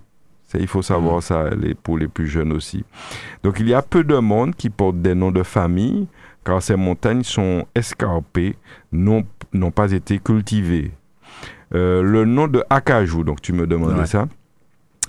Il 0.55 0.67
faut 0.67 0.83
savoir 0.83 1.19
mm. 1.19 1.21
ça 1.21 1.45
pour 1.83 1.99
les 1.99 2.09
plus 2.09 2.27
jeunes 2.27 2.53
aussi. 2.53 2.85
Donc 3.43 3.59
il 3.61 3.69
y 3.69 3.75
a 3.75 3.83
peu 3.83 4.03
de 4.05 4.17
monde 4.17 4.55
qui 4.55 4.71
portent 4.71 5.03
des 5.03 5.15
noms 5.15 5.31
de 5.33 5.43
famille 5.43 6.07
car 6.45 6.63
ces 6.63 6.77
montagnes 6.77 7.23
sont 7.23 7.67
escarpées, 7.75 8.57
n'ont 8.93 9.25
pas 9.75 9.93
été 9.93 10.19
cultivées. 10.19 10.93
Euh, 11.75 12.03
le 12.03 12.25
nom 12.25 12.49
de 12.49 12.65
Akajou, 12.71 13.23
donc 13.23 13.43
tu 13.43 13.53
me 13.53 13.67
demandais 13.67 14.07
ça? 14.07 14.27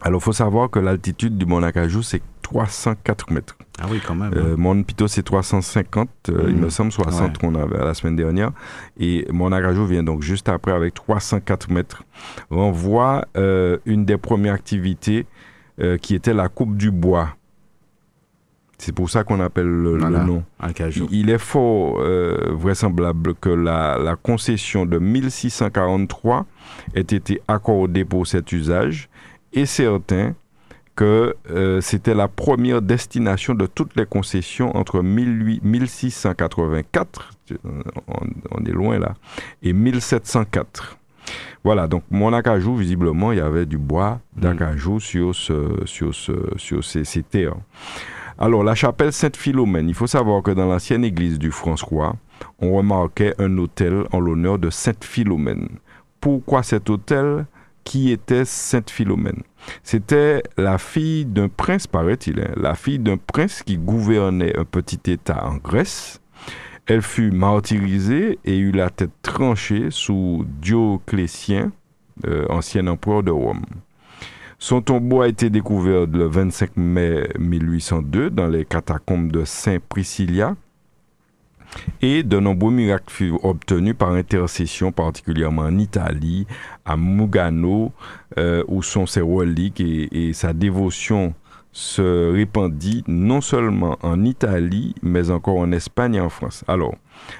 Alors, 0.01 0.21
il 0.21 0.23
faut 0.23 0.33
savoir 0.33 0.69
que 0.69 0.79
l'altitude 0.79 1.37
du 1.37 1.45
mont 1.45 1.61
Akajou, 1.61 2.01
c'est 2.01 2.21
304 2.41 3.31
mètres. 3.31 3.57
Ah 3.79 3.85
oui, 3.89 4.01
quand 4.05 4.15
même. 4.15 4.33
Euh. 4.35 4.57
Mont 4.57 4.81
Pito, 4.83 5.07
c'est 5.07 5.23
350, 5.23 6.09
euh, 6.29 6.45
il 6.47 6.55
me 6.55 6.67
mmh. 6.67 6.69
semble, 6.69 6.91
60 6.91 7.37
qu'on 7.37 7.55
avait 7.55 7.77
la 7.77 7.93
semaine 7.93 8.15
dernière. 8.15 8.51
Et 8.99 9.27
Mont 9.31 9.51
Akajou 9.51 9.85
vient 9.85 10.03
donc 10.03 10.21
juste 10.21 10.49
après 10.49 10.71
avec 10.71 10.93
304 10.93 11.71
mètres. 11.71 12.03
On 12.49 12.71
voit 12.71 13.25
une 13.85 14.05
des 14.05 14.17
premières 14.17 14.55
activités 14.55 15.25
qui 16.01 16.15
était 16.15 16.33
la 16.33 16.49
coupe 16.49 16.77
du 16.77 16.91
bois. 16.91 17.35
C'est 18.81 18.93
pour 18.93 19.11
ça 19.11 19.23
qu'on 19.23 19.39
appelle 19.39 19.67
le, 19.67 19.95
nom. 19.97 20.43
Il 21.11 21.29
est 21.29 21.37
fort 21.37 21.99
euh, 21.99 22.47
vraisemblable 22.49 23.35
que 23.35 23.49
la, 23.49 24.15
concession 24.23 24.87
de 24.87 24.97
1643 24.97 26.47
ait 26.95 27.01
été 27.01 27.43
accordée 27.47 28.05
pour 28.05 28.25
cet 28.25 28.51
usage 28.51 29.07
et 29.53 29.65
certain 29.65 30.33
que 30.95 31.35
euh, 31.49 31.81
c'était 31.81 32.13
la 32.13 32.27
première 32.27 32.81
destination 32.81 33.53
de 33.53 33.65
toutes 33.65 33.95
les 33.95 34.05
concessions 34.05 34.75
entre 34.75 35.01
1684, 35.01 37.31
on, 38.51 38.65
est 38.65 38.71
loin 38.71 38.99
là, 38.99 39.15
et 39.63 39.71
1704. 39.73 40.97
Voilà, 41.63 41.87
donc 41.87 42.03
mon 42.11 42.33
acajou, 42.33 42.75
visiblement, 42.75 43.31
il 43.31 43.37
y 43.37 43.41
avait 43.41 43.65
du 43.65 43.77
bois 43.77 44.19
d'acajou 44.35 44.99
sur, 44.99 45.33
ce, 45.33 45.79
sur, 45.85 46.13
ce, 46.13 46.33
sur 46.57 46.83
ces, 46.83 47.05
ces 47.05 47.23
terres. 47.23 47.55
Alors, 48.37 48.63
la 48.63 48.73
chapelle 48.73 49.13
Sainte-Philomène, 49.13 49.87
il 49.87 49.93
faut 49.93 50.07
savoir 50.07 50.41
que 50.41 50.51
dans 50.51 50.65
l'ancienne 50.65 51.03
église 51.03 51.37
du 51.37 51.51
François, 51.51 52.15
on 52.59 52.75
remarquait 52.75 53.35
un 53.37 53.55
hôtel 53.59 54.05
en 54.11 54.19
l'honneur 54.19 54.57
de 54.57 54.71
Sainte-Philomène. 54.71 55.69
Pourquoi 56.19 56.63
cet 56.63 56.89
hôtel 56.89 57.45
Qui 57.83 58.11
était 58.11 58.45
Sainte-Philomène 58.45 59.43
C'était 59.83 60.43
la 60.57 60.77
fille 60.77 61.25
d'un 61.25 61.49
prince, 61.49 61.87
paraît-il, 61.87 62.39
hein, 62.39 62.53
la 62.55 62.75
fille 62.75 62.99
d'un 62.99 63.17
prince 63.17 63.63
qui 63.63 63.77
gouvernait 63.77 64.57
un 64.57 64.65
petit 64.65 65.11
État 65.11 65.45
en 65.45 65.55
Grèce. 65.57 66.21
Elle 66.85 67.01
fut 67.01 67.31
martyrisée 67.31 68.39
et 68.45 68.57
eut 68.57 68.71
la 68.71 68.89
tête 68.89 69.11
tranchée 69.21 69.87
sous 69.89 70.45
Dioclétien, 70.61 71.71
euh, 72.25 72.45
ancien 72.49 72.87
empereur 72.87 73.23
de 73.23 73.31
Rome. 73.31 73.65
Son 74.59 74.81
tombeau 74.81 75.21
a 75.21 75.27
été 75.27 75.49
découvert 75.49 76.05
le 76.05 76.25
25 76.27 76.77
mai 76.77 77.29
1802 77.39 78.29
dans 78.29 78.47
les 78.47 78.63
catacombes 78.63 79.31
de 79.31 79.43
Saint-Priscilla 79.43 80.55
et 82.01 82.23
de 82.23 82.39
nombreux 82.39 82.71
miracles 82.71 83.11
furent 83.11 83.43
obtenus 83.45 83.95
par 83.97 84.11
intercession, 84.11 84.91
particulièrement 84.91 85.63
en 85.63 85.77
Italie, 85.77 86.47
à 86.85 86.97
Mugano, 86.97 87.91
euh, 88.37 88.63
où 88.67 88.81
sont 88.83 89.05
ses 89.05 89.21
reliques 89.21 89.81
et, 89.81 90.33
sa 90.33 90.53
dévotion 90.53 91.33
se 91.73 92.31
répandit 92.33 93.03
non 93.07 93.39
seulement 93.39 93.97
en 94.01 94.25
Italie, 94.25 94.93
mais 95.01 95.31
encore 95.31 95.57
en 95.57 95.71
Espagne 95.71 96.15
et 96.15 96.19
en 96.19 96.29
France. 96.29 96.65
Alors, 96.67 96.95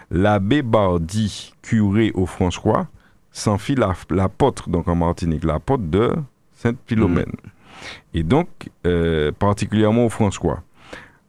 l'abbé 0.10 0.62
Bardi, 0.62 1.54
curé 1.62 2.12
au 2.14 2.26
François, 2.26 2.88
s'en 3.34 3.58
fit 3.58 3.76
l'apôtre, 3.76 4.70
donc 4.70 4.88
en 4.88 4.96
Martinique, 4.96 5.44
l'apôtre 5.44 5.84
de 5.84 6.14
Sainte-Philomène. 6.56 7.26
Mm. 7.26 7.50
Et 8.14 8.24
donc, 8.24 8.48
euh, 8.86 9.32
particulièrement 9.38 10.06
au 10.06 10.10
François. 10.10 10.64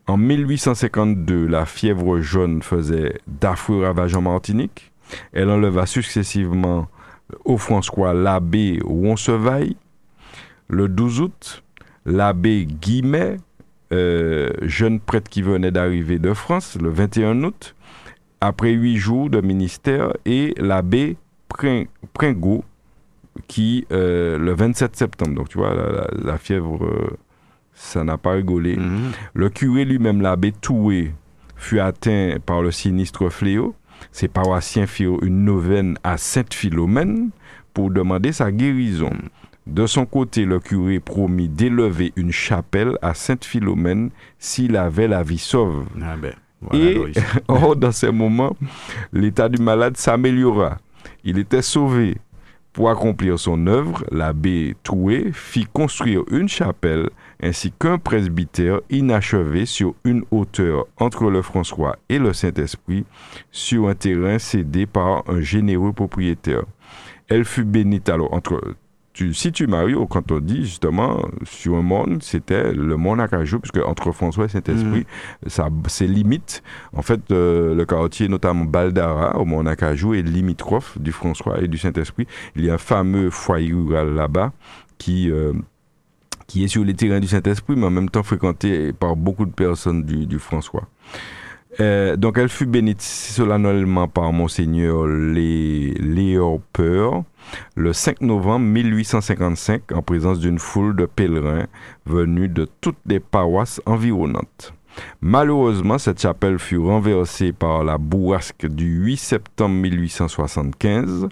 En 0.07 0.17
1852, 0.17 1.47
la 1.47 1.65
fièvre 1.65 2.21
jaune 2.21 2.63
faisait 2.63 3.21
d'affreux 3.27 3.85
ravages 3.85 4.17
en 4.17 4.23
Martinique. 4.23 4.93
Elle 5.33 5.49
enleva 5.49 5.87
successivement 5.87 6.89
au 7.45 7.57
François 7.57 8.13
l'abbé 8.13 8.81
Ronsevaille. 8.85 9.77
Le 10.69 10.89
12 10.89 11.21
août, 11.21 11.63
l'abbé 12.05 12.67
Guimet, 12.67 13.37
euh, 13.93 14.51
jeune 14.63 15.01
prêtre 15.01 15.31
qui 15.31 15.43
venait 15.43 15.71
d'arriver 15.71 16.19
de 16.19 16.33
France, 16.33 16.79
le 16.81 16.91
21 16.91 17.45
août, 17.45 17.75
après 18.41 18.73
huit 18.73 18.97
jours 18.97 19.31
de 19.31 19.41
ministère, 19.41 20.13
et 20.25 20.55
l'abbé 20.57 21.17
Pringot, 22.15 22.65
qui, 23.47 23.87
euh, 23.93 24.39
le 24.39 24.53
27 24.53 24.97
septembre, 24.97 25.35
donc 25.35 25.49
tu 25.49 25.59
vois, 25.59 25.75
la, 26.13 26.39
fièvre, 26.39 26.85
euh, 26.85 27.19
ça 27.75 28.05
n'a 28.05 28.19
pas 28.19 28.33
rigolé. 28.33 28.77
Mhm. 28.77 29.13
Le 29.35 29.49
curé 29.49 29.85
lui-même, 29.85 30.21
l'abbé 30.21 30.53
Toué, 30.53 31.13
fut 31.57 31.81
atteint 31.81 32.37
par 32.45 32.63
le 32.63 32.71
sinistre 32.71 33.29
fléau. 33.29 33.75
Ses 34.11 34.29
paroissiens 34.29 34.87
firent 34.87 35.23
une 35.23 35.45
neuvaine 35.45 35.97
à 36.03 36.17
Sainte-Philomène 36.17 37.31
pour 37.73 37.91
demander 37.91 38.33
sa 38.33 38.51
guérison. 38.51 39.13
De 39.67 39.87
son 39.87 40.07
côté, 40.07 40.45
le 40.45 40.59
curé 40.59 40.99
promit 40.99 41.49
d'élever 41.49 42.13
une 42.17 42.33
chapelle 42.33 42.99
à 43.01 43.15
Sainte-Philomène 43.15 44.11
s'il 44.39 44.77
avait 44.77 45.07
la 45.07 45.23
vie 45.23 45.39
sauve. 45.39 45.85
Ah 46.03 46.17
ben, 46.17 46.35
Et, 46.73 47.01
dans 47.77 47.93
ces 47.93 48.11
moments, 48.11 48.57
l'état 49.13 49.49
du 49.49 49.63
malade 49.63 49.97
s'améliora. 49.97 50.79
Il 51.25 51.39
était 51.39 51.63
sauvé. 51.63 52.17
Pour 52.73 52.91
accomplir 52.91 53.39
son 53.39 53.67
œuvre, 53.67 54.03
l'abbé 54.11 54.75
Troué 54.83 55.31
fit 55.33 55.67
construire 55.73 56.23
une 56.31 56.49
chapelle 56.49 57.11
ainsi 57.43 57.73
qu'un 57.73 57.99
presbytère 57.99 58.81
inachevé 58.91 59.67
sur 59.67 59.95
une 60.05 60.25
hauteur 60.31 60.87
entre 60.99 61.31
le 61.31 61.43
François 61.43 61.97
et 62.09 62.19
le 62.19 62.33
Saint-Esprit 62.33 63.05
sur 63.51 63.89
un 63.89 63.95
terrain 63.95 64.39
cédé 64.39 64.87
par 64.87 65.29
un 65.29 65.41
généreux 65.41 65.93
propriétaire. 65.93 66.63
Elle 67.29 67.45
fut 67.45 67.65
bénite 67.65 68.09
alors 68.09 68.33
entre 68.33 68.61
tu, 69.13 69.35
si 69.35 69.53
tu 69.53 69.67
Mario, 69.67 70.07
quand 70.07 70.33
on 70.33 70.41
dit 70.41 70.63
justement 70.63 71.21
sur 71.45 71.77
un 71.77 71.83
monde, 71.83 72.23
c'était 72.23 72.73
le 72.73 72.97
monde 72.97 73.21
Acajou, 73.21 73.61
puisque 73.61 73.87
entre 73.87 74.11
François 74.13 74.47
et 74.47 74.49
Saint-Esprit, 74.49 75.01
mm. 75.45 75.49
ça 75.49 75.69
c'est 75.87 76.07
limite. 76.07 76.63
En 76.95 77.03
fait, 77.03 77.21
euh, 77.31 77.75
le 77.75 77.85
quartier, 77.85 78.29
notamment 78.29 78.65
Baldara, 78.65 79.39
au 79.39 79.45
monde 79.45 79.69
Acajou, 79.69 80.15
est 80.15 80.23
limitrophe 80.23 80.99
du 80.99 81.13
François 81.13 81.61
et 81.61 81.69
du 81.69 81.77
Saint-Esprit. 81.77 82.27
Il 82.57 82.65
y 82.65 82.71
a 82.71 82.75
un 82.75 82.79
fameux 82.79 83.29
foyer 83.29 83.73
rural 83.73 84.15
là-bas 84.15 84.53
qui 84.97 85.31
euh, 85.31 85.53
qui 86.53 86.65
est 86.65 86.69
sur 86.69 86.85
les 86.85 86.93
terrains 86.93 87.19
du 87.19 87.29
Saint-Esprit, 87.29 87.77
mais 87.77 87.87
en 87.87 87.91
même 87.91 88.11
temps 88.11 88.23
fréquenté 88.23 88.93
par 88.93 89.17
beaucoup 89.17 89.47
de 89.47 89.53
personnes 89.53 90.03
du, 90.03 90.27
du 90.27 90.39
François. 90.39 90.87
Euh, 91.81 92.15
donc 92.17 92.37
elle 92.37 92.51
fut 92.51 92.67
bénite 92.67 93.01
solennellement 93.01 94.07
par 94.07 94.35
monseigneur 94.35 95.07
Léo 95.07 96.61
Peur 96.75 97.25
le 97.75 97.95
5 97.95 98.21
novembre 98.21 98.67
1855 98.67 99.93
en 99.93 100.03
présence 100.03 100.41
d'une 100.41 100.59
foule 100.59 100.95
de 100.95 101.07
pèlerins 101.07 101.65
venus 102.05 102.51
de 102.51 102.69
toutes 102.83 103.01
les 103.07 103.19
paroisses 103.21 103.81
environnantes. 103.87 104.75
Malheureusement, 105.23 105.97
cette 105.97 106.21
chapelle 106.21 106.59
fut 106.59 106.77
renversée 106.77 107.53
par 107.55 107.83
la 107.83 107.97
bourrasque 107.97 108.67
du 108.67 109.05
8 109.05 109.17
septembre 109.17 109.75
1875 109.77 111.29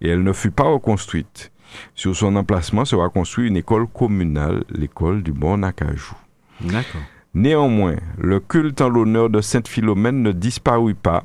et 0.00 0.08
elle 0.08 0.22
ne 0.22 0.32
fut 0.32 0.50
pas 0.50 0.64
reconstruite. 0.64 1.51
Sur 1.94 2.16
son 2.16 2.36
emplacement 2.36 2.84
sera 2.84 3.08
construite 3.08 3.48
une 3.48 3.56
école 3.56 3.86
communale, 3.86 4.64
l'école 4.70 5.22
du 5.22 5.32
Bon 5.32 5.62
Acajou. 5.62 6.14
D'accord. 6.60 7.00
Néanmoins, 7.34 7.96
le 8.18 8.40
culte 8.40 8.80
en 8.82 8.88
l'honneur 8.88 9.30
de 9.30 9.40
Sainte 9.40 9.68
Philomène 9.68 10.22
ne 10.22 10.32
disparut 10.32 10.94
pas 10.94 11.24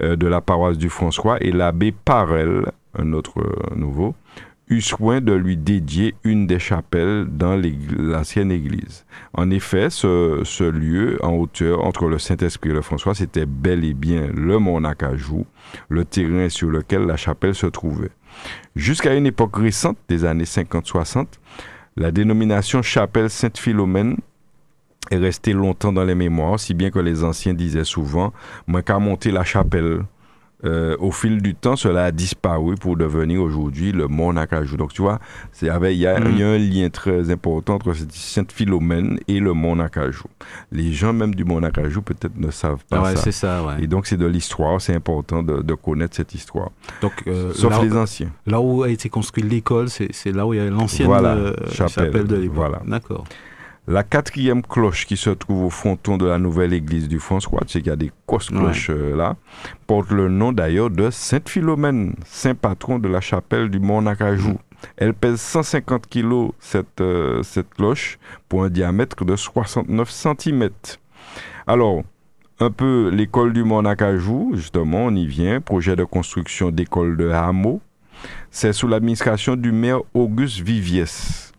euh, 0.00 0.16
de 0.16 0.26
la 0.28 0.40
paroisse 0.40 0.78
du 0.78 0.88
François 0.88 1.42
et 1.42 1.50
l'abbé 1.50 1.92
Parel, 1.92 2.70
un 2.96 3.12
autre 3.12 3.40
euh, 3.40 3.74
nouveau, 3.74 4.14
eut 4.70 4.80
soin 4.80 5.20
de 5.20 5.32
lui 5.32 5.56
dédier 5.56 6.14
une 6.22 6.46
des 6.46 6.60
chapelles 6.60 7.26
dans 7.28 7.60
l'ancienne 7.98 8.52
église. 8.52 9.04
En 9.34 9.50
effet, 9.50 9.90
ce, 9.90 10.70
lieu 10.70 11.18
en 11.22 11.32
hauteur 11.32 11.84
entre 11.84 12.06
le 12.06 12.18
Saint-Esprit 12.18 12.70
et 12.70 12.74
le 12.74 12.82
François, 12.82 13.14
c'était 13.14 13.46
bel 13.46 13.84
et 13.84 13.94
bien 13.94 14.28
le 14.32 14.58
Mont 14.58 14.84
Acajou, 14.84 15.44
le 15.88 16.04
terrain 16.04 16.48
sur 16.48 16.70
lequel 16.70 17.02
la 17.02 17.16
chapelle 17.16 17.56
se 17.56 17.66
trouvait. 17.66 18.12
Jusqu'à 18.76 19.14
une 19.14 19.26
époque 19.26 19.56
récente, 19.56 19.98
des 20.08 20.24
années 20.24 20.44
50-60, 20.44 21.26
la 21.96 22.10
dénomination 22.10 22.82
chapelle 22.82 23.30
Sainte-Philomène 23.30 24.16
est 25.10 25.16
restée 25.16 25.52
longtemps 25.52 25.92
dans 25.92 26.04
les 26.04 26.14
mémoires, 26.14 26.60
si 26.60 26.74
bien 26.74 26.90
que 26.90 26.98
les 26.98 27.24
anciens 27.24 27.54
disaient 27.54 27.84
souvent, 27.84 28.32
moi 28.66 28.82
qu'à 28.82 28.98
monter 28.98 29.32
la 29.32 29.44
chapelle, 29.44 30.04
euh, 30.64 30.96
au 30.98 31.10
fil 31.10 31.40
du 31.40 31.54
temps, 31.54 31.76
cela 31.76 32.04
a 32.04 32.12
disparu 32.12 32.74
pour 32.74 32.96
devenir 32.96 33.42
aujourd'hui 33.42 33.92
le 33.92 34.08
Mont 34.08 34.32
Nacajou. 34.32 34.76
Donc, 34.76 34.92
tu 34.92 35.02
vois, 35.02 35.18
il 35.62 35.68
y, 35.68 35.70
a, 35.70 35.90
y 35.90 36.06
a 36.06 36.16
un 36.16 36.58
lien 36.58 36.88
très 36.90 37.30
important 37.30 37.74
entre 37.74 37.94
Sainte-Philomène 38.10 39.18
et 39.28 39.40
le 39.40 39.52
Mont 39.52 39.76
Nacajou. 39.76 40.28
Les 40.72 40.92
gens, 40.92 41.12
même 41.12 41.34
du 41.34 41.44
Mont 41.44 41.60
Nacajou, 41.60 42.02
peut-être 42.02 42.36
ne 42.36 42.50
savent 42.50 42.84
pas 42.88 43.02
ouais, 43.02 43.16
ça. 43.16 43.22
c'est 43.22 43.32
ça, 43.32 43.64
ouais. 43.64 43.82
Et 43.84 43.86
donc, 43.86 44.06
c'est 44.06 44.16
de 44.16 44.26
l'histoire. 44.26 44.80
C'est 44.80 44.94
important 44.94 45.42
de, 45.42 45.62
de, 45.62 45.74
connaître 45.74 46.16
cette 46.16 46.34
histoire. 46.34 46.70
Donc, 47.00 47.12
euh, 47.26 47.52
Sauf 47.54 47.80
les 47.82 47.96
anciens. 47.96 48.30
Là 48.46 48.60
où 48.60 48.82
a 48.82 48.90
été 48.90 49.08
construite 49.08 49.46
l'école, 49.46 49.88
c'est 49.88 50.32
là 50.32 50.46
où 50.46 50.54
il 50.54 50.58
y 50.58 50.60
a 50.60 50.68
l'ancienne 50.68 51.06
voilà, 51.06 51.34
euh, 51.34 51.54
chapelle. 51.72 51.88
chapelle 51.88 52.26
de 52.26 52.36
l'époque. 52.36 52.56
Voilà. 52.56 52.82
D'accord. 52.86 53.24
La 53.90 54.04
quatrième 54.04 54.62
cloche 54.62 55.04
qui 55.04 55.16
se 55.16 55.30
trouve 55.30 55.64
au 55.64 55.70
fronton 55.70 56.16
de 56.16 56.24
la 56.24 56.38
nouvelle 56.38 56.72
église 56.72 57.08
du 57.08 57.18
François, 57.18 57.60
sais 57.66 57.80
qu'il 57.80 57.88
y 57.88 57.92
a 57.92 57.96
des 57.96 58.12
grosses 58.28 58.48
cloches 58.48 58.88
Ouais. 58.88 58.94
euh, 58.96 59.16
là, 59.16 59.34
porte 59.88 60.10
le 60.12 60.28
nom 60.28 60.52
d'ailleurs 60.52 60.90
de 60.90 61.10
Sainte 61.10 61.48
Philomène, 61.48 62.14
saint 62.24 62.54
patron 62.54 63.00
de 63.00 63.08
la 63.08 63.20
chapelle 63.20 63.68
du 63.68 63.80
Mont 63.80 64.00
Nacajou. 64.02 64.58
Elle 64.96 65.12
pèse 65.12 65.40
150 65.40 66.06
kilos, 66.06 66.52
cette, 66.60 67.00
euh, 67.00 67.42
cette 67.42 67.70
cloche, 67.74 68.20
pour 68.48 68.62
un 68.62 68.70
diamètre 68.70 69.24
de 69.24 69.34
69 69.34 70.08
cm. 70.08 70.68
Alors, 71.66 72.02
un 72.60 72.70
peu 72.70 73.08
l'école 73.12 73.52
du 73.52 73.64
Mont 73.64 73.82
Nacajou, 73.82 74.52
justement, 74.54 75.06
on 75.06 75.14
y 75.16 75.26
vient, 75.26 75.60
projet 75.60 75.96
de 75.96 76.04
construction 76.04 76.70
d'école 76.70 77.16
de 77.16 77.28
hameau. 77.30 77.80
C'est 78.52 78.72
sous 78.72 78.86
l'administration 78.86 79.56
du 79.56 79.72
maire 79.72 79.98
Auguste 80.14 80.60
Viviès 80.60 81.49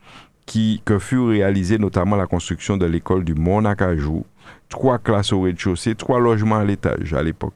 que 0.86 1.00
fut 1.00 1.20
réalisée 1.20 1.78
notamment 1.78 2.16
la 2.16 2.28
construction 2.28 2.78
de 2.78 2.86
l'école 2.86 3.24
du 3.24 3.34
Mont 3.34 3.62
Nacajou. 3.62 4.26
Trois 4.70 4.98
classes 5.00 5.34
au 5.34 5.42
rez-de-chaussée, 5.42 5.96
trois 5.96 6.20
logements 6.20 6.58
à 6.58 6.66
l'étage 6.66 7.14
à 7.14 7.24
l'époque. 7.24 7.54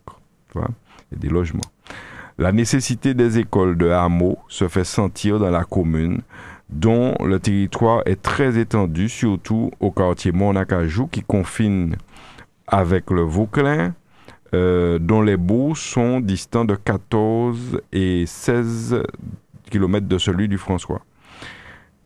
Des 1.12 1.30
logements. 1.30 1.70
La 2.38 2.52
nécessité 2.52 3.14
des 3.14 3.38
écoles 3.38 3.78
de 3.78 3.90
hameaux 3.90 4.38
se 4.48 4.68
fait 4.68 4.84
sentir 4.84 5.40
dans 5.40 5.50
la 5.50 5.64
commune, 5.64 6.22
dont 6.70 7.14
le 7.24 7.40
territoire 7.40 8.02
est 8.06 8.22
très 8.22 8.58
étendu, 8.58 9.10
surtout 9.10 9.72
au 9.80 9.92
quartier 9.92 10.32
Mont 10.32 10.54
Nacajou, 10.54 11.08
qui 11.08 11.22
confine 11.22 11.96
avec 12.68 13.12
le 13.12 13.22
Vauclin, 13.22 13.94
euh, 14.54 15.00
dont 15.00 15.22
les 15.22 15.38
bouts 15.38 15.76
sont 15.76 16.20
distants 16.20 16.66
de 16.66 16.76
14 16.76 17.82
et 17.92 18.26
16 18.26 19.04
km 19.70 20.08
de 20.08 20.18
celui 20.18 20.48
du 20.48 20.58
François. 20.58 21.02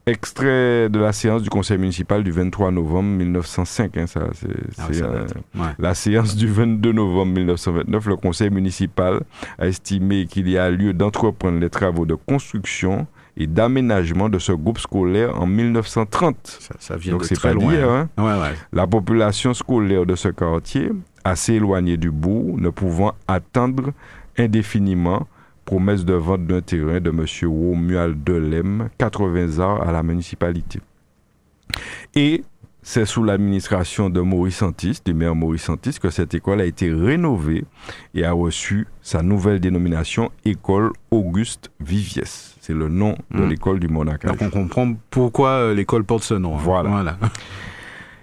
Extrait 0.10 0.90
de 0.90 1.00
la 1.00 1.14
séance 1.14 1.44
du 1.44 1.50
conseil 1.50 1.78
municipal 1.78 2.24
du 2.24 2.32
23 2.32 2.72
novembre 2.72 3.10
1905. 3.10 3.96
Hein, 3.98 4.08
ça, 4.08 4.22
c'est, 4.34 4.48
Ah 4.80 4.88
oui, 4.90 5.00
euh. 5.04 5.26
Ouais. 5.56 5.68
la 5.78 5.94
séance 5.94 6.36
du 6.36 6.48
22 6.48 6.92
novembre 6.94 7.34
1929, 7.34 8.06
le 8.08 8.16
conseil 8.16 8.50
municipal 8.50 9.22
a 9.60 9.68
estimé 9.68 10.26
qu'il 10.26 10.50
y 10.50 10.58
a 10.58 10.70
lieu 10.72 10.94
d'entreprendre 10.94 11.60
les 11.60 11.70
travaux 11.70 12.06
de 12.08 12.16
construction 12.16 13.06
et 13.38 13.46
d'aménagement 13.48 14.30
de 14.30 14.40
ce 14.40 14.52
groupe 14.52 14.80
scolaire 14.80 15.40
en 15.40 15.46
1930. 15.46 16.36
Ça, 16.60 16.76
ça 16.80 16.96
vient 16.98 17.14
Donc 17.14 17.30
de 17.30 17.36
très 17.36 17.50
pas 17.50 17.54
loin. 17.54 17.74
hein. 17.74 18.08
Ouais, 18.18 18.42
ouais. 18.42 18.56
La 18.74 18.88
population 18.88 19.54
scolaire 19.54 20.06
de 20.06 20.16
ce 20.16 20.30
quartier, 20.30 20.90
assez 21.24 21.54
éloignée 21.54 21.98
du 21.98 22.10
bourg, 22.10 22.58
ne 22.60 22.70
pouvant 22.70 23.14
attendre 23.28 23.92
indéfiniment, 24.38 25.28
promesse 25.70 26.04
de 26.04 26.14
vente 26.16 26.48
d'un 26.48 26.62
terrain 26.62 27.00
de 27.00 27.12
M. 27.12 27.26
Romuald 27.48 28.24
Delem, 28.24 28.90
80 28.98 29.60
ans 29.64 29.80
à 29.80 29.92
la 29.92 30.02
municipalité. 30.02 30.80
Et 32.16 32.44
c'est 32.82 33.06
sous 33.06 33.24
l'administration 33.24 34.10
de 34.10 34.20
Maurice 34.20 34.56
Santis, 34.58 35.00
du 35.06 35.14
maire 35.14 35.36
Maurice 35.36 35.62
Santis, 35.66 36.00
que 36.02 36.10
cette 36.10 36.34
école 36.34 36.62
a 36.62 36.66
été 36.66 36.92
rénovée 36.92 37.66
et 38.16 38.26
a 38.26 38.32
reçu 38.32 38.88
sa 39.04 39.22
nouvelle 39.22 39.60
dénomination 39.60 40.32
École 40.44 40.92
Auguste 41.12 41.70
Viviès. 41.80 42.56
C'est 42.62 42.74
le 42.74 42.88
nom 42.90 43.16
de 43.30 43.44
Mm. 43.44 43.50
l'école 43.50 43.80
du 43.80 43.88
Monaco. 43.90 44.28
Donc 44.28 44.42
on 44.42 44.50
comprend 44.50 44.94
pourquoi 45.12 45.50
euh, 45.50 45.76
l'école 45.76 46.04
porte 46.04 46.24
ce 46.24 46.34
nom. 46.34 46.56
hein. 46.56 46.62
Voilà. 46.64 46.90
voilà. 46.90 47.18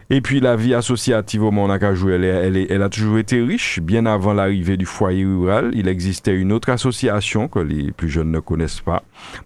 Et 0.09 0.21
puis 0.21 0.39
la 0.39 0.55
vie 0.55 0.73
associative 0.73 1.43
au 1.43 1.51
Mont 1.51 1.67
Nacajou, 1.67 2.11
elle, 2.11 2.83
a 2.83 2.89
toujours 2.89 3.19
été 3.19 3.43
riche. 3.43 3.81
Bien 3.81 4.07
avant 4.07 4.35
l'arrivée 4.35 4.77
du 4.77 4.87
foyer 4.87 5.25
rural, 5.25 5.73
il 5.75 5.89
existait 5.89 6.35
une 6.37 6.53
autre 6.53 6.71
association 6.71 7.49
que 7.49 7.59
les 7.59 7.91
plus 7.91 8.09
jeunes 8.09 8.31
ne 8.31 8.39
connaissent 8.39 8.81
pas, 8.81 9.03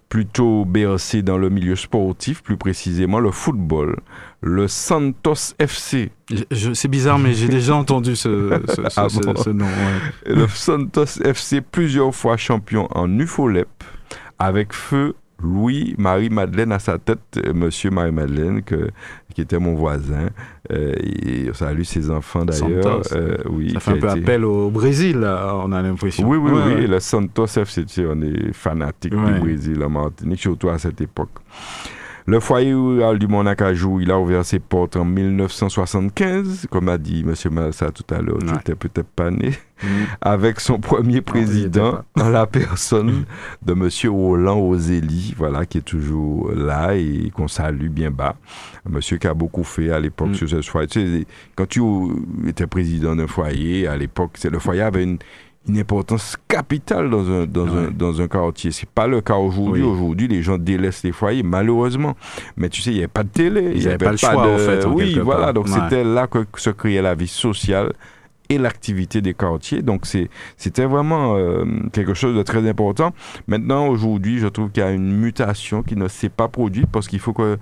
plutôt 0.07 0.63
bercée 0.65 1.23
dans 1.23 1.39
le 1.39 1.49
milieu 1.49 1.75
sportif, 1.75 2.43
plus 2.43 2.57
précisément 2.57 3.19
le 3.19 3.31
football, 3.31 3.97
le 4.41 4.67
Santos 4.67 5.55
FC. 5.57 6.11
Je- 6.31 6.43
je- 6.51 6.73
c'est 6.73 6.87
bizarre, 6.87 7.17
mais 7.17 7.33
j'ai 7.33 7.47
déjà 7.47 7.73
entendu 7.83 8.15
ce, 8.15 8.59
ce- 8.67 8.75
ce- 8.75 8.81
Ah 8.97 9.09
ce- 9.09 9.19
bon 9.19 9.35
ce 9.35 9.49
nom. 9.49 9.65
ouais. 9.65 10.35
Le 10.35 10.47
Santos 10.47 11.21
FC, 11.23 11.61
plusieurs 11.61 12.13
fois 12.13 12.37
champion 12.37 12.87
en 12.91 13.09
UFOLEP, 13.17 13.67
avec 14.37 14.73
feu 14.73 15.15
Louis-Marie 15.43 16.29
Madeleine 16.29 16.71
à 16.71 16.79
sa 16.79 16.97
tête, 16.97 17.19
euh, 17.37 17.53
monsieur 17.53 17.89
Marie-Madeleine, 17.91 18.61
qui 18.63 19.41
était 19.41 19.59
mon 19.59 19.75
voisin. 19.75 20.27
Euh, 20.71 20.93
et 21.01 21.49
on 21.49 21.53
salue 21.53 21.83
ses 21.83 22.09
enfants 22.09 22.45
d'ailleurs. 22.45 23.01
Euh, 23.13 23.37
oui, 23.49 23.71
Ça 23.73 23.79
fait 23.79 23.91
un 23.91 23.97
peu 23.97 24.09
été- 24.09 24.19
appel 24.21 24.45
au 24.45 24.69
Brésil, 24.69 25.17
là, 25.19 25.55
on 25.63 25.71
a 25.71 25.81
l'impression. 25.81 26.27
Oui, 26.27 26.37
oui, 26.37 26.51
Ouais, 26.51 26.61
oui. 26.67 26.73
ouais. 26.81 26.87
Le 26.87 26.99
Santos 26.99 27.47
FC, 27.47 27.85
tu 27.85 27.93
sais, 27.93 28.05
on 28.07 28.21
est 28.21 28.53
fanatique 28.53 29.13
Ouais. 29.13 29.33
du 29.33 29.39
Brésil 29.39 29.83
en 29.83 29.89
Martinique, 29.89 30.39
surtout 30.39 30.69
à 30.69 30.77
cette 30.77 31.01
époque. 31.01 31.31
Le 32.27 32.39
foyer 32.39 32.73
rural 32.73 33.17
du 33.19 33.27
Mont 33.27 33.43
Nacajou, 33.43 33.99
il 33.99 34.11
a 34.11 34.19
ouvert 34.19 34.45
ses 34.45 34.59
portes 34.59 34.95
en 34.95 35.05
1975, 35.05 36.67
comme 36.69 36.89
a 36.89 36.97
dit 36.97 37.25
M. 37.27 37.33
Malsa 37.51 37.91
tout 37.91 38.03
à 38.13 38.21
l'heure, 38.21 38.37
tu 38.39 38.53
n'étais 38.53 38.75
peut-être 38.75 39.07
pas 39.09 39.31
né, 39.31 39.51
Mm. 39.83 39.87
avec 40.21 40.59
son 40.59 40.79
premier 40.79 41.21
président, 41.21 42.03
en 42.15 42.29
la 42.29 42.45
personne 42.45 43.25
de 43.65 43.73
M. 43.73 43.89
Roland 44.13 44.59
Osélie, 44.59 45.33
voilà, 45.35 45.65
qui 45.65 45.79
est 45.79 45.81
toujours 45.81 46.51
là 46.51 46.95
et 46.95 47.31
qu'on 47.33 47.47
salue 47.47 47.87
bien 47.89 48.11
bas. 48.11 48.35
Monsieur 48.87 49.17
qui 49.17 49.25
a 49.25 49.33
beaucoup 49.33 49.63
fait 49.63 49.89
à 49.91 49.99
l'époque 49.99 50.29
Mm. 50.29 50.33
sur 50.35 50.49
ce 50.49 50.61
foyer. 50.61 50.87
Tu 50.87 51.21
sais, 51.21 51.25
quand 51.55 51.67
tu 51.67 51.81
étais 52.47 52.67
président 52.67 53.15
d'un 53.15 53.25
foyer, 53.25 53.87
à 53.87 53.97
l'époque, 53.97 54.37
le 54.43 54.59
foyer 54.59 54.81
avait 54.81 55.03
une, 55.03 55.17
une 55.67 55.77
importance 55.77 56.37
capitale 56.47 57.09
dans 57.09 57.29
un, 57.29 57.45
dans 57.45 57.65
Ouais. 57.67 57.85
un, 57.87 57.91
dans 57.91 58.19
un 58.19 58.27
quartier. 58.27 58.71
C'est 58.71 58.89
pas 58.89 59.05
le 59.07 59.21
cas 59.21 59.35
aujourd'hui. 59.35 59.83
Oui. 59.83 59.89
Aujourd'hui, 59.89 60.27
les 60.27 60.41
gens 60.41 60.57
délaissent 60.57 61.03
les 61.03 61.11
foyers, 61.11 61.43
malheureusement. 61.43 62.15
Mais 62.57 62.67
tu 62.69 62.81
sais, 62.81 62.89
il 62.91 62.93
n'y 62.93 62.99
avait 62.99 63.07
pas 63.07 63.23
de 63.23 63.29
télé. 63.29 63.71
il 63.75 63.77
y 63.83 63.85
avaient 63.85 63.89
avait 63.93 64.05
pas 64.05 64.11
le 64.11 64.17
choix, 64.17 64.33
de- 64.47 64.51
en 64.53 64.57
fait, 64.57 64.85
en 64.85 64.93
Oui, 64.93 65.19
voilà. 65.19 65.41
part. 65.45 65.53
Donc, 65.53 65.65
Ouais. 65.67 65.73
c'était 65.83 66.03
là 66.03 66.25
que 66.27 66.39
se 66.57 66.71
créait 66.71 67.01
la 67.01 67.13
vie 67.13 67.27
sociale 67.27 67.93
et 68.49 68.57
l'activité 68.57 69.21
des 69.21 69.33
quartiers. 69.35 69.81
Donc, 69.83 70.05
c'est, 70.07 70.29
c'était 70.57 70.85
vraiment 70.85 71.35
euh, 71.37 71.63
quelque 71.93 72.15
chose 72.15 72.35
de 72.35 72.41
très 72.43 72.67
important. 72.67 73.13
Maintenant, 73.47 73.87
aujourd'hui, 73.87 74.39
je 74.39 74.47
trouve 74.47 74.71
qu'il 74.71 74.81
y 74.81 74.85
a 74.85 74.91
une 74.91 75.11
mutation 75.15 75.83
qui 75.83 75.95
ne 75.95 76.07
s'est 76.07 76.29
pas 76.29 76.47
produite 76.47 76.87
parce 76.91 77.07
qu'il 77.07 77.19
faut 77.19 77.33
que, 77.33 77.57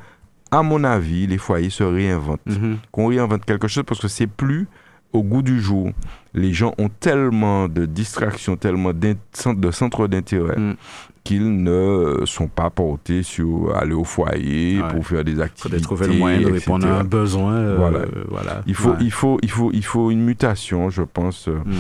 à 0.52 0.64
mon 0.64 0.84
avis, 0.86 1.28
les 1.28 1.38
foyers 1.38 1.70
se 1.70 1.84
réinventent 1.84 2.40
Mhm. 2.48 2.78
qu'on 2.92 3.08
réinvente 3.08 3.44
quelque 3.46 3.68
chose 3.68 3.84
parce 3.86 4.00
que 4.00 4.08
c'est 4.08 4.26
plus 4.26 4.68
au 5.12 5.22
goût 5.22 5.42
du 5.42 5.60
jour. 5.60 5.90
Les 6.34 6.54
gens 6.54 6.74
ont 6.78 6.90
tellement 6.90 7.68
de 7.68 7.86
distractions, 7.86 8.56
tellement 8.56 8.92
de 8.94 9.72
centres 9.72 10.08
d'intérêt 10.08 10.58
Mm. 10.60 10.76
qu'ils 11.24 11.64
ne 11.64 12.22
sont 12.26 12.48
pas 12.48 12.70
portés 12.70 13.24
sur 13.24 13.76
aller 13.76 13.94
au 13.94 14.04
foyer 14.04 14.82
Ouais. 14.82 14.88
pour 14.90 15.06
faire 15.08 15.24
des 15.24 15.34
Il 15.34 15.42
activités. 15.42 15.64
faudrait 15.64 15.82
trouver 15.82 16.08
le 16.08 16.14
moyen 16.14 16.42
de 16.42 16.52
répondre 16.52 16.88
à 16.88 17.00
un 17.00 17.04
besoin. 17.04 17.54
euh, 17.54 17.76
Voilà. 17.78 18.06
voilà. 18.30 18.62
Il 18.68 18.76
faut, 18.76 18.92
Ouais. 18.92 18.96
il, 19.02 19.12
faut, 19.12 19.38
il, 19.42 19.50
faut, 19.52 19.72
il 19.74 19.84
faut 19.84 20.12
une 20.12 20.24
mutation, 20.24 20.90
je 20.90 21.02
pense, 21.02 21.48
euh, 21.48 21.56
Mm. 21.66 21.74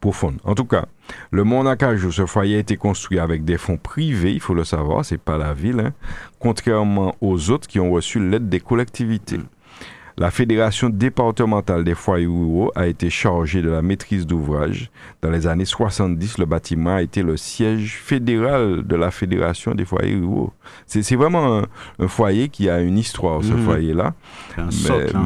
profonde. 0.00 0.36
En 0.44 0.54
tout 0.54 0.64
cas, 0.64 0.86
le 1.30 1.44
Mont 1.44 1.62
Nacajou, 1.64 2.10
ce 2.12 2.24
foyer 2.26 2.56
a 2.56 2.58
été 2.60 2.76
construit 2.76 3.18
avec 3.18 3.44
des 3.44 3.58
fonds 3.58 3.76
privés, 3.78 4.32
il 4.32 4.40
faut 4.40 4.54
le 4.54 4.64
savoir, 4.64 5.04
c'est 5.04 5.18
pas 5.20 5.38
la 5.38 5.52
ville, 5.54 5.80
hein, 5.80 5.92
contrairement 6.38 7.14
aux 7.20 7.50
autres 7.50 7.66
qui 7.66 7.80
ont 7.80 7.90
reçu 7.90 8.18
l'aide 8.20 8.48
des 8.48 8.60
collectivités. 8.60 9.38
Mm. 9.38 9.44
La 10.18 10.32
Fédération 10.32 10.88
départementale 10.88 11.84
des 11.84 11.94
foyers 11.94 12.26
ruraux 12.26 12.72
a 12.74 12.88
été 12.88 13.08
chargée 13.08 13.62
de 13.62 13.70
la 13.70 13.82
maîtrise 13.82 14.26
d'ouvrage. 14.26 14.90
Dans 15.22 15.30
les 15.30 15.46
années 15.46 15.64
70, 15.64 16.38
le 16.38 16.44
bâtiment 16.44 16.96
a 16.96 17.02
été 17.02 17.22
le 17.22 17.36
siège 17.36 17.96
fédéral 18.02 18.84
de 18.84 18.96
la 18.96 19.12
Fédération 19.12 19.76
des 19.76 19.84
foyers 19.84 20.16
ruraux. 20.16 20.52
C'est 20.86 21.14
vraiment 21.14 21.58
un, 21.60 21.66
un 22.00 22.08
foyer 22.08 22.48
qui 22.48 22.68
a 22.68 22.80
une 22.80 22.98
histoire, 22.98 23.44
ce 23.44 23.52
Mhm. 23.52 23.64
foyer-là. 23.64 24.14
Hein, 24.56 24.68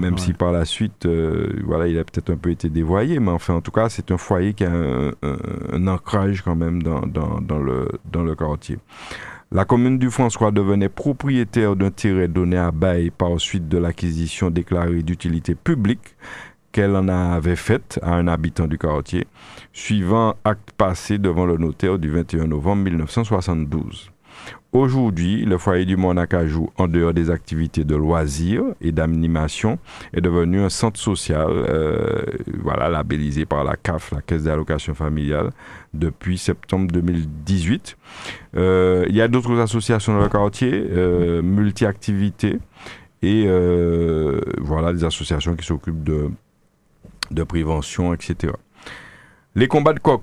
même 0.00 0.14
ouais. 0.14 0.20
si 0.20 0.34
par 0.34 0.52
la 0.52 0.66
suite, 0.66 1.06
euh, 1.06 1.48
voilà, 1.64 1.88
il 1.88 1.98
a 1.98 2.04
peut-être 2.04 2.30
un 2.30 2.36
peu 2.36 2.50
été 2.50 2.68
dévoyé, 2.68 3.18
mais 3.18 3.30
enfin, 3.30 3.54
en 3.54 3.60
tout 3.62 3.70
cas, 3.72 3.88
c'est 3.88 4.10
un 4.10 4.18
foyer 4.18 4.52
qui 4.52 4.64
a 4.64 4.70
un, 4.72 5.08
un- 5.22 5.38
un 5.72 5.86
ancrage 5.86 6.42
quand 6.42 6.54
même 6.56 6.82
dans, 6.82 7.00
dans, 7.06 7.40
dans 7.40 7.58
le, 7.58 7.88
dans 8.12 8.22
le 8.22 8.34
quartier. 8.34 8.78
La 9.54 9.66
commune 9.66 9.98
du 9.98 10.10
François 10.10 10.50
devenait 10.50 10.88
propriétaire 10.88 11.76
d'un 11.76 11.90
terrain 11.90 12.26
donné 12.26 12.56
à 12.56 12.70
bail 12.70 13.10
par 13.10 13.38
suite 13.38 13.68
de 13.68 13.76
l'acquisition 13.76 14.48
déclarée 14.48 15.02
d'utilité 15.02 15.54
publique 15.54 16.16
qu'elle 16.72 16.96
en 16.96 17.06
avait 17.08 17.56
faite 17.56 18.00
à 18.02 18.14
un 18.14 18.28
habitant 18.28 18.66
du 18.66 18.78
quartier, 18.78 19.26
suivant 19.74 20.36
acte 20.42 20.70
passé 20.78 21.18
devant 21.18 21.44
le 21.44 21.58
notaire 21.58 21.98
du 21.98 22.08
21 22.08 22.46
novembre 22.46 22.84
1972. 22.84 24.11
Aujourd'hui, 24.72 25.44
le 25.44 25.58
foyer 25.58 25.84
du 25.84 25.98
Monacajou, 25.98 26.70
en 26.78 26.88
dehors 26.88 27.12
des 27.12 27.28
activités 27.28 27.84
de 27.84 27.94
loisirs 27.94 28.64
et 28.80 28.90
d'animation, 28.90 29.78
est 30.14 30.22
devenu 30.22 30.60
un 30.60 30.70
centre 30.70 30.98
social, 30.98 31.50
euh, 31.50 32.22
voilà, 32.58 32.88
labellisé 32.88 33.44
par 33.44 33.64
la 33.64 33.76
CAF, 33.76 34.12
la 34.12 34.22
Caisse 34.22 34.44
d'allocation 34.44 34.94
familiale, 34.94 35.50
depuis 35.92 36.38
septembre 36.38 36.90
2018. 36.90 37.98
Euh, 38.56 39.04
il 39.10 39.14
y 39.14 39.20
a 39.20 39.28
d'autres 39.28 39.60
associations 39.60 40.14
dans 40.14 40.22
le 40.22 40.30
quartier, 40.30 40.72
euh, 40.72 41.42
multi-activités, 41.42 42.58
et 43.20 43.46
voilà, 44.58 44.94
des 44.94 45.04
associations 45.04 45.54
qui 45.54 45.66
s'occupent 45.66 46.02
de, 46.02 46.30
de 47.30 47.42
prévention, 47.42 48.14
etc. 48.14 48.54
Les 49.54 49.68
combats 49.68 49.92
de 49.92 50.00
coq, 50.00 50.22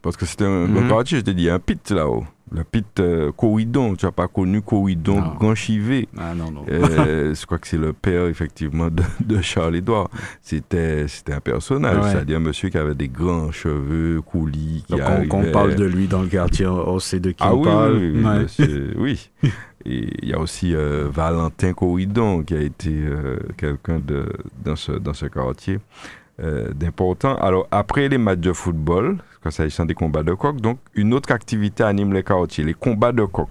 parce 0.00 0.16
que 0.16 0.26
c'est 0.26 0.42
un, 0.42 0.68
mm 0.68 0.88
quartier, 0.88 1.18
je 1.18 1.24
te 1.24 1.30
dis, 1.32 1.50
un 1.50 1.58
pit 1.58 1.90
là-haut. 1.90 2.24
Le 2.52 2.64
pit 2.64 2.98
euh, 2.98 3.30
Corridon, 3.30 3.94
tu 3.94 4.06
n'as 4.06 4.12
pas 4.12 4.26
connu 4.26 4.60
Corridon 4.60 5.20
Grand 5.38 5.54
Chivet? 5.54 6.08
Ah 6.18 6.34
non, 6.34 6.50
non. 6.50 6.64
Euh, 6.68 7.32
je 7.40 7.46
crois 7.46 7.58
que 7.58 7.68
c'est 7.68 7.78
le 7.78 7.92
père, 7.92 8.26
effectivement, 8.26 8.88
de, 8.90 9.40
Charles-Édouard. 9.40 10.10
C'était, 10.42 11.06
un 11.28 11.40
personnage, 11.40 12.02
c'est-à-dire 12.10 12.38
un 12.38 12.40
monsieur 12.40 12.68
qui 12.68 12.78
avait 12.78 12.96
des 12.96 13.08
grands 13.08 13.52
cheveux 13.52 14.20
coulis. 14.20 14.84
Qui 14.88 14.96
Donc, 14.96 15.32
on, 15.32 15.52
parle 15.52 15.76
de 15.76 15.84
lui 15.84 16.08
dans 16.08 16.22
le 16.22 16.28
quartier, 16.28 16.66
on 16.66 16.98
sait 16.98 17.20
de 17.20 17.30
qui 17.30 17.44
ah, 17.44 17.54
on 17.54 17.58
oui, 17.58 17.64
parle. 17.64 18.48
Oui, 18.58 18.90
oui. 18.96 19.30
Et 19.86 20.10
il 20.22 20.28
y 20.28 20.34
a 20.34 20.38
aussi 20.38 20.74
euh, 20.74 21.08
Valentin 21.10 21.72
Corridon, 21.72 22.42
qui 22.42 22.54
a 22.54 22.60
été 22.60 22.94
quelqu'un 23.56 24.00
dans, 24.62 24.76
ce, 24.76 24.92
dans 24.92 25.14
ce 25.14 25.24
quartier 25.26 25.78
d'important. 26.74 27.36
Alors, 27.36 27.66
après 27.70 28.08
les 28.08 28.18
matchs 28.18 28.38
de 28.38 28.52
football, 28.52 29.18
quand 29.42 29.50
s'agissant 29.50 29.86
des 29.86 29.94
combats 29.94 30.22
de 30.22 30.34
coq. 30.34 30.60
Donc, 30.60 30.78
une 30.94 31.14
autre 31.14 31.32
activité 31.32 31.82
anime 31.82 32.12
les 32.12 32.22
quartiers, 32.22 32.64
les 32.64 32.74
combats 32.74 33.12
de 33.12 33.24
coq. 33.24 33.48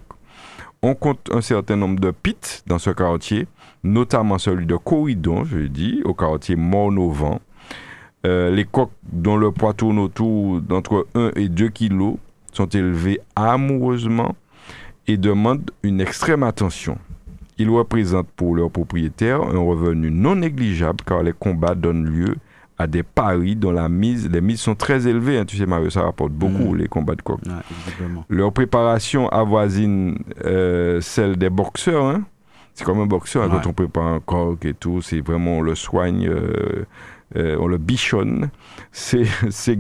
On 0.82 0.96
compte 0.96 1.30
un 1.34 1.42
certain 1.42 1.76
nombre 1.76 2.00
de 2.00 2.12
pits 2.12 2.64
dans 2.68 2.80
ce 2.80 2.92
quartier, 2.92 3.48
notamment 3.84 4.38
celui 4.38 4.66
de 4.66 4.76
Corridon, 4.76 5.44
je 5.44 5.60
dis, 5.60 6.02
au 6.06 6.14
quartier 6.14 6.56
Morne-au-Vent. 6.56 7.42
Euh, 8.26 8.52
les 8.52 8.66
coqs 8.66 8.92
dont 9.04 9.38
le 9.38 9.52
poids 9.52 9.74
tourne 9.74 10.00
autour 10.00 10.62
d'entre 10.62 11.08
1 11.16 11.32
et 11.36 11.50
2 11.50 11.70
kilos 11.70 12.16
sont 12.52 12.66
élevés 12.66 13.22
amoureusement 13.36 14.36
et 15.08 15.18
demandent 15.18 15.72
une 15.84 16.02
extrême 16.02 16.44
attention. 16.44 16.98
Ils 17.58 17.70
représentent 17.70 18.30
pour 18.36 18.56
leurs 18.56 18.72
propriétaires 18.72 19.42
un 19.42 19.60
revenu 19.60 20.12
non 20.12 20.36
négligeable 20.36 21.04
car 21.06 21.24
les 21.24 21.34
combats 21.34 21.76
donnent 21.76 22.06
lieu 22.06 22.36
à 22.80 22.88
des 22.88 23.04
paris 23.04 23.58
dont 23.58 23.72
la 23.72 23.90
mise, 23.90 24.30
les 24.30 24.40
mises 24.40 24.62
sont 24.62 24.74
très 24.74 25.06
élevées. 25.06 25.38
Hein, 25.38 25.46
tu 25.46 25.58
sais, 25.58 25.66
Mario, 25.66 25.90
ça 25.90 26.02
rapporte 26.02 26.32
beaucoup 26.32 26.74
mm. 26.74 26.78
les 26.78 26.88
combats 26.88 27.16
de 27.16 27.22
coq. 27.22 27.42
Leur 28.30 28.54
préparation 28.54 29.28
avoisine 29.28 30.18
euh, 30.46 31.02
celle 31.02 31.36
des 31.36 31.50
boxeurs. 31.50 32.06
Hein. 32.06 32.24
C'est 32.74 32.86
comme 32.86 33.02
un 33.02 33.06
boxeur 33.06 33.44
hein, 33.44 33.50
quand 33.52 33.70
on 33.70 33.74
prépare 33.74 34.06
un 34.06 34.20
coq 34.22 34.64
et 34.64 34.74
tout. 34.74 35.02
C'est 35.02 35.20
vraiment, 35.20 35.58
on 35.58 35.62
le 35.62 35.76
soigne, 35.76 36.30
euh, 36.30 36.86
euh, 37.36 37.58
on 37.60 37.68
le 37.68 37.78
bichonne. 37.78 38.50
Ces, 38.94 39.26
ces 39.50 39.78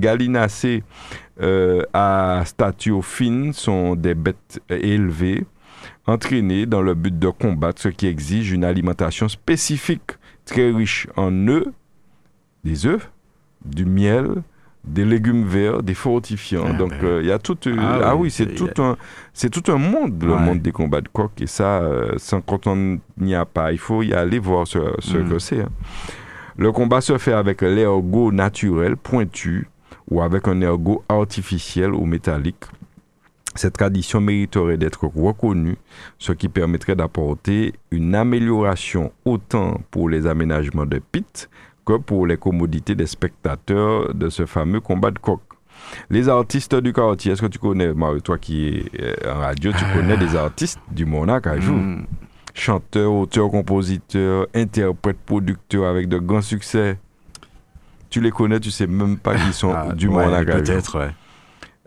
à 1.93 2.43
statue 2.43 3.01
fine 3.01 3.53
sont 3.53 3.95
des 3.95 4.13
bêtes 4.13 4.59
élevées, 4.69 5.45
entraînées 6.05 6.65
dans 6.65 6.81
le 6.81 6.95
but 6.95 7.17
de 7.17 7.29
combattre, 7.29 7.81
ce 7.81 7.87
qui 7.87 8.07
exige 8.07 8.51
une 8.51 8.65
alimentation 8.65 9.29
spécifique, 9.29 10.17
très 10.43 10.69
riche 10.69 11.07
en 11.15 11.47
œufs 11.47 11.71
des 12.63 12.85
œufs, 12.85 13.09
du 13.65 13.85
miel, 13.85 14.43
des 14.83 15.05
légumes 15.05 15.45
verts, 15.45 15.83
des 15.83 15.93
fortifiants. 15.93 16.65
Ah, 16.69 16.73
Donc 16.73 16.91
ben 16.91 17.05
euh, 17.05 17.21
il 17.21 17.27
y 17.27 17.31
a 17.31 17.39
tout. 17.39 17.57
Euh, 17.67 17.75
ah, 17.79 17.99
ah, 18.03 18.15
oui, 18.15 18.31
c'est 18.31 18.55
tout 18.55 18.69
un, 18.81 18.97
c'est 19.33 19.49
tout 19.49 19.71
un 19.71 19.77
monde, 19.77 20.23
le 20.23 20.35
monde 20.35 20.61
des 20.61 20.71
combats 20.71 21.01
de 21.01 21.09
coq. 21.09 21.31
Et 21.41 21.47
ça, 21.47 21.81
euh, 21.81 22.13
sans 22.17 22.41
quand 22.41 22.67
on 22.67 22.99
n'y 23.17 23.35
a 23.35 23.45
pas, 23.45 23.71
il 23.71 23.79
faut 23.79 24.03
y 24.03 24.13
aller 24.13 24.39
voir 24.39 24.67
ce, 24.67 24.79
ce 24.99 25.17
mm. 25.17 25.29
que 25.29 25.39
c'est. 25.39 25.61
Hein. 25.61 25.69
Le 26.57 26.71
combat 26.71 27.01
se 27.01 27.17
fait 27.17 27.33
avec 27.33 27.61
l'ergot 27.61 28.31
naturel 28.31 28.97
pointu 28.97 29.69
ou 30.09 30.21
avec 30.21 30.47
un 30.47 30.59
ergot 30.61 31.03
artificiel 31.07 31.93
ou 31.93 32.05
métallique. 32.05 32.65
Cette 33.55 33.73
tradition 33.73 34.21
mériterait 34.21 34.77
d'être 34.77 35.07
reconnue, 35.07 35.77
ce 36.17 36.31
qui 36.33 36.49
permettrait 36.49 36.95
d'apporter 36.95 37.73
une 37.91 38.13
amélioration 38.15 39.11
autant 39.25 39.81
pour 39.91 40.07
les 40.09 40.27
aménagements 40.27 40.85
de 40.85 40.99
pit 41.11 41.49
pour 41.97 42.27
les 42.27 42.37
commodités 42.37 42.95
des 42.95 43.07
spectateurs 43.07 44.13
de 44.13 44.29
ce 44.29 44.45
fameux 44.45 44.79
combat 44.79 45.11
de 45.11 45.19
coq. 45.19 45.39
Les 46.09 46.29
artistes 46.29 46.75
du 46.75 46.93
quartier, 46.93 47.31
est-ce 47.31 47.41
que 47.41 47.47
tu 47.47 47.57
connais, 47.57 47.93
Mario, 47.93 48.19
toi 48.19 48.37
qui 48.37 48.83
es 48.93 49.27
en 49.27 49.39
radio, 49.39 49.71
tu 49.71 49.83
connais 49.93 50.17
des 50.17 50.35
artistes 50.35 50.79
du 50.91 51.05
Monac 51.05 51.47
à 51.47 51.59
jour? 51.59 51.77
Hmm. 51.77 52.05
Chanteurs, 52.53 53.11
auteurs, 53.11 53.49
compositeurs, 53.49 54.47
interprètes, 54.53 55.19
producteurs 55.25 55.85
avec 55.85 56.09
de 56.09 56.17
grands 56.17 56.41
succès. 56.41 56.99
Tu 58.09 58.21
les 58.21 58.31
connais, 58.31 58.59
tu 58.59 58.71
sais 58.71 58.87
même 58.87 59.17
pas 59.17 59.35
qu'ils 59.35 59.53
sont 59.53 59.73
ah, 59.73 59.93
du 59.93 60.09
Monac 60.09 60.49
à 60.49 60.55
Peut-être, 60.55 60.99
ouais. 60.99 61.11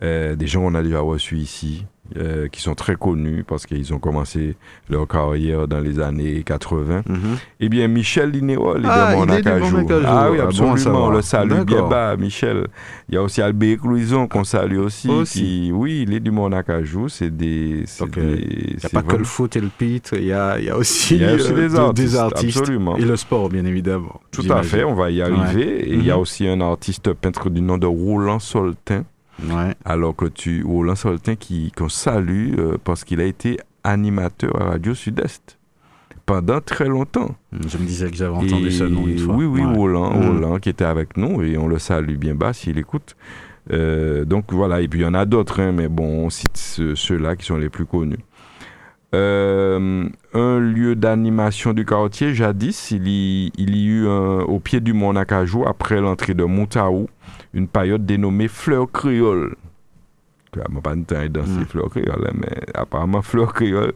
Euh, 0.02 0.34
des 0.34 0.46
gens 0.46 0.62
qu'on 0.62 0.74
a 0.74 0.82
déjà 0.82 1.00
reçus 1.00 1.36
ici. 1.36 1.84
Euh, 2.16 2.48
qui 2.48 2.60
sont 2.60 2.74
très 2.74 2.96
connus 2.96 3.42
parce 3.42 3.64
qu'ils 3.64 3.94
ont 3.94 3.98
commencé 3.98 4.56
leur 4.90 5.08
carrière 5.08 5.66
dans 5.66 5.78
les 5.78 5.98
années 5.98 6.42
80. 6.42 7.04
Mhm. 7.08 7.18
Eh 7.60 7.68
bien, 7.70 7.88
Michel 7.88 8.30
Linéol 8.30 8.84
est 8.84 8.88
ah, 8.88 9.14
de 9.14 9.16
mon 9.16 10.04
Ah 10.04 10.28
oui, 10.30 10.38
absolument. 10.38 11.06
on 11.06 11.10
le 11.10 11.22
salue 11.22 11.62
bien 11.62 11.88
bas, 11.88 12.16
Michel. 12.18 12.66
Il 13.08 13.14
y 13.14 13.18
a 13.18 13.22
aussi 13.22 13.40
Albert 13.40 13.78
Clouison 13.78 14.26
qu'on 14.26 14.44
salue 14.44 14.78
aussi. 14.78 15.08
Qui, 15.24 15.70
oui, 15.72 16.04
il 16.06 16.12
est 16.12 16.20
du 16.20 16.30
Monacajou. 16.30 17.08
C'est 17.08 17.34
des. 17.34 17.84
Il 18.16 18.76
n'y 18.76 18.84
a 18.84 18.88
pas 18.90 19.02
que 19.02 19.16
le 19.16 19.24
foot 19.24 19.56
et 19.56 19.60
le 19.60 19.70
pit. 19.70 20.10
Il 20.12 20.24
y 20.24 20.32
a, 20.34 20.60
y 20.60 20.68
a 20.68 20.76
aussi, 20.76 21.16
y 21.16 21.24
a 21.24 21.34
aussi 21.34 21.52
euh, 21.52 21.92
des, 21.92 22.16
artistes, 22.16 22.58
Absolument. 22.58 22.96
Et 22.98 23.06
le 23.06 23.16
sport, 23.16 23.48
bien 23.48 23.64
évidemment. 23.64 24.20
Tout 24.32 24.44
à 24.50 24.62
fait, 24.62 24.84
on 24.84 24.94
va 24.94 25.10
y 25.10 25.22
arriver. 25.22 25.86
Il 25.88 26.04
y 26.04 26.10
a 26.10 26.16
mhm. 26.16 26.20
aussi 26.20 26.46
un 26.46 26.60
artiste 26.60 27.14
peintre 27.14 27.48
du 27.48 27.62
nom 27.62 27.78
de 27.78 27.86
Roland 27.86 28.40
Soltin 28.40 29.04
alors 29.84 30.14
que 30.16 30.26
tu, 30.26 30.64
Roland 30.64 30.94
Soltin, 30.94 31.36
qui, 31.36 31.72
qu'on 31.72 31.88
salue 31.88 32.54
euh, 32.58 32.76
parce 32.82 33.04
qu'il 33.04 33.20
a 33.20 33.24
été 33.24 33.58
animateur 33.84 34.60
à 34.60 34.70
Radio 34.70 34.94
Sud-Est 34.94 35.58
pendant 36.26 36.60
très 36.60 36.86
longtemps. 36.86 37.34
Je 37.52 37.78
me 37.78 37.84
disais 37.84 38.10
que 38.10 38.16
j'avais 38.16 38.36
entendu 38.36 38.70
ce 38.70 38.84
nom 38.84 39.06
une 39.06 39.18
fois. 39.18 39.34
Oui, 39.34 39.44
oui, 39.44 39.62
Roland, 39.64 40.14
mm. 40.14 40.26
Roland 40.26 40.58
qui 40.58 40.68
était 40.68 40.84
avec 40.84 41.16
nous 41.16 41.42
et 41.42 41.58
on 41.58 41.66
le 41.66 41.78
salue 41.78 42.16
bien 42.16 42.34
bas 42.34 42.52
s'il 42.52 42.78
écoute. 42.78 43.16
Euh, 43.72 44.24
donc 44.24 44.52
voilà, 44.52 44.80
et 44.80 44.88
puis 44.88 45.00
il 45.00 45.02
y 45.02 45.06
en 45.06 45.14
a 45.14 45.24
d'autres, 45.24 45.60
hein, 45.60 45.72
mais 45.72 45.88
bon, 45.88 46.24
on 46.26 46.30
cite 46.30 46.56
ceux-là 46.56 47.36
qui 47.36 47.46
sont 47.46 47.56
les 47.56 47.68
plus 47.68 47.86
connus. 47.86 48.18
Euh, 49.14 50.08
un 50.32 50.58
lieu 50.58 50.96
d'animation 50.96 51.72
du 51.72 51.84
quartier, 51.84 52.34
jadis, 52.34 52.90
il 52.92 53.06
y, 53.06 53.52
il 53.58 53.76
y 53.76 53.86
eut 53.86 54.06
au 54.06 54.58
pied 54.58 54.80
du 54.80 54.94
Mont 54.94 55.12
Nacajou, 55.12 55.64
après 55.66 56.00
l'entrée 56.00 56.34
de 56.34 56.44
Moutaou, 56.44 57.08
une 57.54 57.68
période 57.68 58.04
dénommée 58.04 58.48
Fleur 58.48 58.90
Créole. 58.90 59.56
Je 60.54 60.80
pas 60.80 60.94
danser 60.94 61.60
mm. 61.60 61.64
Fleur 61.66 61.88
Créole, 61.88 62.26
hein, 62.28 62.34
mais 62.34 62.62
apparemment 62.74 63.22
Fleur 63.22 63.54
Créole, 63.54 63.94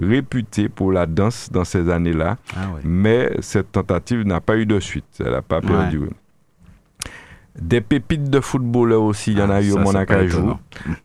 réputée 0.00 0.68
pour 0.68 0.90
la 0.90 1.06
danse 1.06 1.48
dans 1.52 1.64
ces 1.64 1.88
années-là. 1.88 2.38
Ah 2.56 2.72
mais 2.82 3.30
cette 3.40 3.70
tentative 3.70 4.26
n'a 4.26 4.40
pas 4.40 4.56
eu 4.56 4.66
de 4.66 4.80
suite. 4.80 5.04
Elle 5.20 5.30
n'a 5.30 5.42
pas 5.42 5.60
perdu. 5.60 6.00
Des 7.60 7.82
pépites 7.82 8.30
de 8.30 8.40
footballeurs 8.40 9.02
aussi, 9.02 9.32
il 9.32 9.38
y 9.38 9.42
en 9.42 9.50
a 9.50 9.56
ah, 9.56 9.62
eu 9.62 9.72
au 9.72 9.78
Monacajou. 9.78 10.54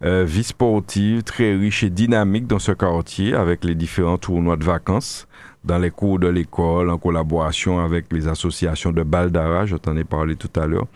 Euh, 0.03 0.23
vie 0.23 0.45
sportive 0.45 1.21
très 1.23 1.55
riche 1.55 1.83
et 1.83 1.89
dynamique 1.89 2.47
dans 2.47 2.59
ce 2.59 2.71
quartier 2.71 3.35
avec 3.35 3.65
les 3.65 3.75
différents 3.75 4.17
tournois 4.17 4.55
de 4.55 4.63
vacances 4.63 5.27
dans 5.63 5.77
les 5.77 5.91
cours 5.91 6.19
de 6.19 6.27
l'école, 6.27 6.89
en 6.89 6.97
collaboration 6.97 7.79
avec 7.79 8.11
les 8.11 8.27
associations 8.27 8.91
de 8.91 9.03
Baldara, 9.03 9.65
je 9.65 9.75
t'en 9.75 9.95
ai 9.97 10.03
parlé 10.03 10.35
tout 10.35 10.59
à 10.59 10.65
l'heure, 10.65 10.87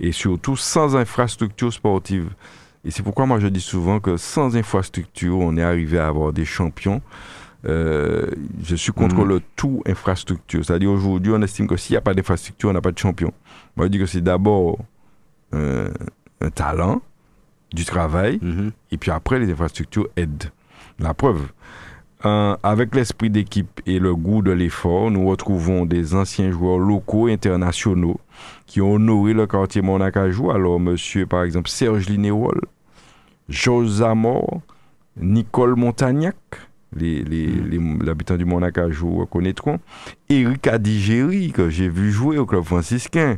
et 0.00 0.12
surtout 0.12 0.56
sans 0.56 0.96
infrastructure 0.96 1.72
sportive. 1.72 2.30
Et 2.84 2.90
c'est 2.90 3.02
pourquoi 3.02 3.26
moi 3.26 3.40
je 3.40 3.48
dis 3.48 3.60
souvent 3.60 4.00
que 4.00 4.16
sans 4.16 4.56
infrastructure, 4.56 5.38
on 5.38 5.56
est 5.56 5.62
arrivé 5.62 5.98
à 5.98 6.08
avoir 6.08 6.32
des 6.32 6.44
champions. 6.44 7.02
Euh, 7.66 8.30
je 8.62 8.76
suis 8.76 8.92
contre 8.92 9.16
mhm. 9.16 9.28
le 9.28 9.40
tout 9.56 9.82
infrastructure. 9.86 10.64
C'est-à-dire 10.64 10.90
aujourd'hui, 10.90 11.32
on 11.34 11.42
estime 11.42 11.66
que 11.66 11.76
s'il 11.76 11.94
n'y 11.94 11.98
a 11.98 12.00
pas 12.00 12.14
d'infrastructure, 12.14 12.70
on 12.70 12.72
n'a 12.72 12.80
pas 12.80 12.92
de 12.92 12.98
champion. 12.98 13.32
Moi, 13.76 13.86
je 13.86 13.90
dis 13.90 13.98
que 13.98 14.06
c'est 14.06 14.20
d'abord 14.20 14.78
euh, 15.54 15.90
un 16.40 16.50
talent, 16.50 17.02
du 17.72 17.84
travail, 17.84 18.38
mhm. 18.40 18.70
et 18.90 18.96
puis 18.96 19.10
après, 19.10 19.38
les 19.38 19.50
infrastructures 19.50 20.08
aident. 20.16 20.50
La 20.98 21.12
preuve, 21.12 21.48
avec 22.22 22.94
l'esprit 22.94 23.30
d'équipe 23.30 23.80
et 23.86 23.98
le 23.98 24.14
goût 24.14 24.42
de 24.42 24.50
l'effort, 24.50 25.10
nous 25.10 25.28
retrouvons 25.28 25.86
des 25.86 26.14
anciens 26.14 26.50
joueurs 26.50 26.78
locaux 26.78 27.28
et 27.28 27.32
internationaux 27.34 28.18
qui 28.66 28.80
ont 28.80 28.94
honoré 28.94 29.32
le 29.32 29.46
quartier 29.46 29.82
Monacajou. 29.82 30.50
Alors, 30.50 30.80
monsieur, 30.80 31.26
par 31.26 31.44
exemple, 31.44 31.68
Serge 31.68 32.08
Linéol, 32.08 32.60
Georges 33.48 33.88
Zamor, 33.88 34.60
Nicole 35.16 35.76
Montagnac, 35.76 36.36
les, 36.94 37.22
les, 37.22 38.08
habitants 38.08 38.36
du 38.36 38.44
Monacajou 38.44 39.26
connaîtront, 39.26 39.78
Eric 40.28 40.66
Adigéry, 40.66 41.52
que 41.52 41.68
j'ai 41.68 41.88
vu 41.88 42.10
jouer 42.10 42.38
au 42.38 42.46
club 42.46 42.64
franciscain, 42.64 43.36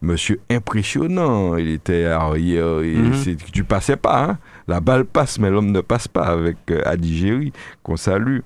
monsieur 0.00 0.40
impressionnant, 0.50 1.56
il 1.56 1.70
était 1.70 2.04
arrière, 2.06 2.80
et 2.80 2.96
mm 2.96 3.36
tu 3.52 3.64
passais 3.64 3.96
pas, 3.96 4.24
hein? 4.24 4.38
La 4.70 4.80
balle 4.80 5.04
passe, 5.04 5.38
mais 5.38 5.50
l'homme 5.50 5.72
ne 5.72 5.80
passe 5.80 6.06
pas 6.06 6.26
avec 6.26 6.56
euh, 6.70 6.80
Adigéry, 6.86 7.52
qu'on 7.82 7.96
salue. 7.96 8.38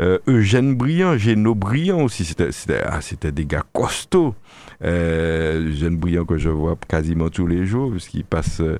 Euh, 0.00 0.18
Eugène 0.28 0.76
Briand, 0.76 1.18
Géno 1.18 1.54
Briand 1.54 2.02
aussi, 2.02 2.24
c'était 2.24 2.82
ah, 2.86 3.00
des 3.30 3.44
gars 3.44 3.64
costauds. 3.72 4.34
Euh, 4.82 5.68
Eugène 5.68 5.96
Briand 5.96 6.24
que 6.24 6.38
je 6.38 6.48
vois 6.48 6.76
quasiment 6.88 7.28
tous 7.28 7.46
les 7.46 7.66
jours, 7.66 7.90
puisqu'il 7.90 8.24
passe 8.24 8.60
euh, 8.60 8.78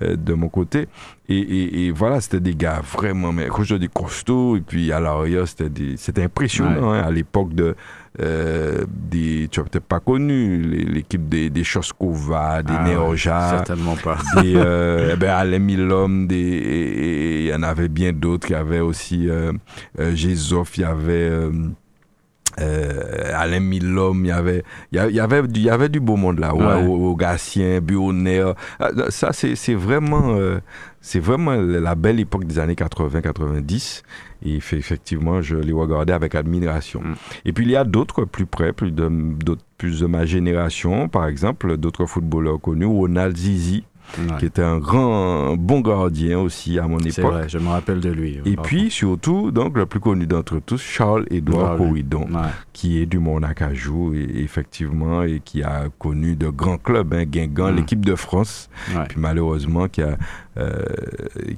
de 0.00 0.34
mon 0.34 0.48
côté. 0.48 0.86
Et, 1.28 1.90
voilà, 1.90 2.20
c'était 2.20 2.38
des 2.38 2.54
gars 2.54 2.80
vraiment, 2.80 3.32
mais 3.32 3.46
quand 3.48 3.64
je 3.64 3.74
dis 3.74 3.88
costauds, 3.88 4.56
et 4.56 4.60
puis 4.60 4.92
à 4.92 5.00
l'arrière, 5.00 5.46
c'était 5.48 6.22
impressionnant 6.22 6.92
hein, 6.92 7.00
à 7.00 7.10
l'époque 7.10 7.52
de 7.52 7.74
euh, 8.20 8.84
des, 8.88 9.48
tu 9.50 9.60
n'as 9.60 9.66
peut-être 9.66 9.84
pas 9.84 10.00
connu 10.00 10.62
l'équipe 10.62 11.28
des, 11.28 11.50
des 11.50 11.64
Choskova, 11.64 12.62
des 12.62 12.72
ah, 12.74 12.88
Neoja. 12.88 13.50
certainement 13.50 13.96
pas. 13.96 14.18
Des, 14.40 14.54
euh, 14.56 15.10
eh 15.14 15.16
ben, 15.16 15.30
Alain 15.30 15.58
Milom, 15.58 16.26
des, 16.26 17.42
il 17.42 17.46
y 17.46 17.54
en 17.54 17.62
avait 17.62 17.88
bien 17.88 18.12
d'autres. 18.12 18.48
Il 18.50 18.54
y 18.54 18.56
avait 18.56 18.80
aussi 18.80 19.28
euh, 19.28 19.52
euh 20.00 20.12
il 20.14 20.80
y 20.80 20.84
avait 20.84 21.30
euh, 22.58 23.32
Alain 23.34 23.60
Milom, 23.60 24.24
il 24.24 24.28
y 24.28 24.32
avait, 24.32 24.64
il 24.92 24.96
y 24.98 25.20
avait, 25.20 25.42
il 25.54 25.62
y 25.62 25.68
avait 25.68 25.90
du 25.90 26.00
beau 26.00 26.16
monde 26.16 26.38
là, 26.38 26.54
ouais. 26.54 26.86
au, 26.86 27.10
au 27.10 27.16
Gatien, 27.16 27.80
ah, 28.80 28.90
Ça, 29.10 29.32
c'est 29.32 29.74
vraiment, 29.74 30.38
c'est 31.02 31.20
vraiment 31.20 31.52
la 31.52 31.94
belle 31.94 32.18
époque 32.18 32.46
des 32.46 32.58
années 32.58 32.74
80-90. 32.74 34.02
Et 34.46 34.56
effectivement, 34.56 35.42
je 35.42 35.56
les 35.56 35.72
regardais 35.72 36.12
avec 36.12 36.34
admiration. 36.34 37.00
Mm. 37.00 37.14
Et 37.46 37.52
puis 37.52 37.64
il 37.64 37.70
y 37.70 37.76
a 37.76 37.84
d'autres 37.84 38.24
plus 38.24 38.46
près, 38.46 38.72
plus 38.72 38.92
de, 38.92 39.10
plus 39.76 40.00
de 40.00 40.06
ma 40.06 40.24
génération, 40.24 41.08
par 41.08 41.26
exemple, 41.26 41.76
d'autres 41.76 42.06
footballeurs 42.06 42.60
connus, 42.60 42.86
Ronald 42.86 43.36
Zizi, 43.36 43.84
qui 44.38 44.46
était 44.46 44.62
un 44.62 44.78
grand, 44.78 45.56
bon 45.56 45.80
gardien 45.80 46.38
aussi 46.38 46.78
à 46.78 46.86
mon 46.86 46.98
époque. 46.98 47.12
C'est 47.14 47.22
vrai, 47.22 47.48
je 47.48 47.58
me 47.58 47.68
rappelle 47.68 48.00
de 48.00 48.10
lui. 48.10 48.40
Et 48.44 48.56
puis 48.56 48.90
surtout, 48.90 49.50
donc 49.50 49.76
le 49.76 49.86
plus 49.86 50.00
connu 50.00 50.26
d'entre 50.26 50.60
tous, 50.60 50.80
Charles-Édouard 50.80 51.76
Corridon, 51.76 52.26
qui 52.72 53.00
est 53.00 53.06
du 53.06 53.18
Monacajou 53.18 54.14
et 54.14 54.42
effectivement 54.42 55.22
et 55.22 55.40
qui 55.44 55.62
a 55.62 55.84
connu 55.98 56.36
de 56.36 56.48
grands 56.48 56.78
clubs, 56.78 57.12
hein, 57.14 57.24
Guingamp, 57.24 57.70
l'équipe 57.70 58.04
de 58.04 58.14
France, 58.14 58.68
puis 59.08 59.18
malheureusement 59.18 59.88
qui 59.88 60.02
a 60.02 60.16
euh, 60.58 60.72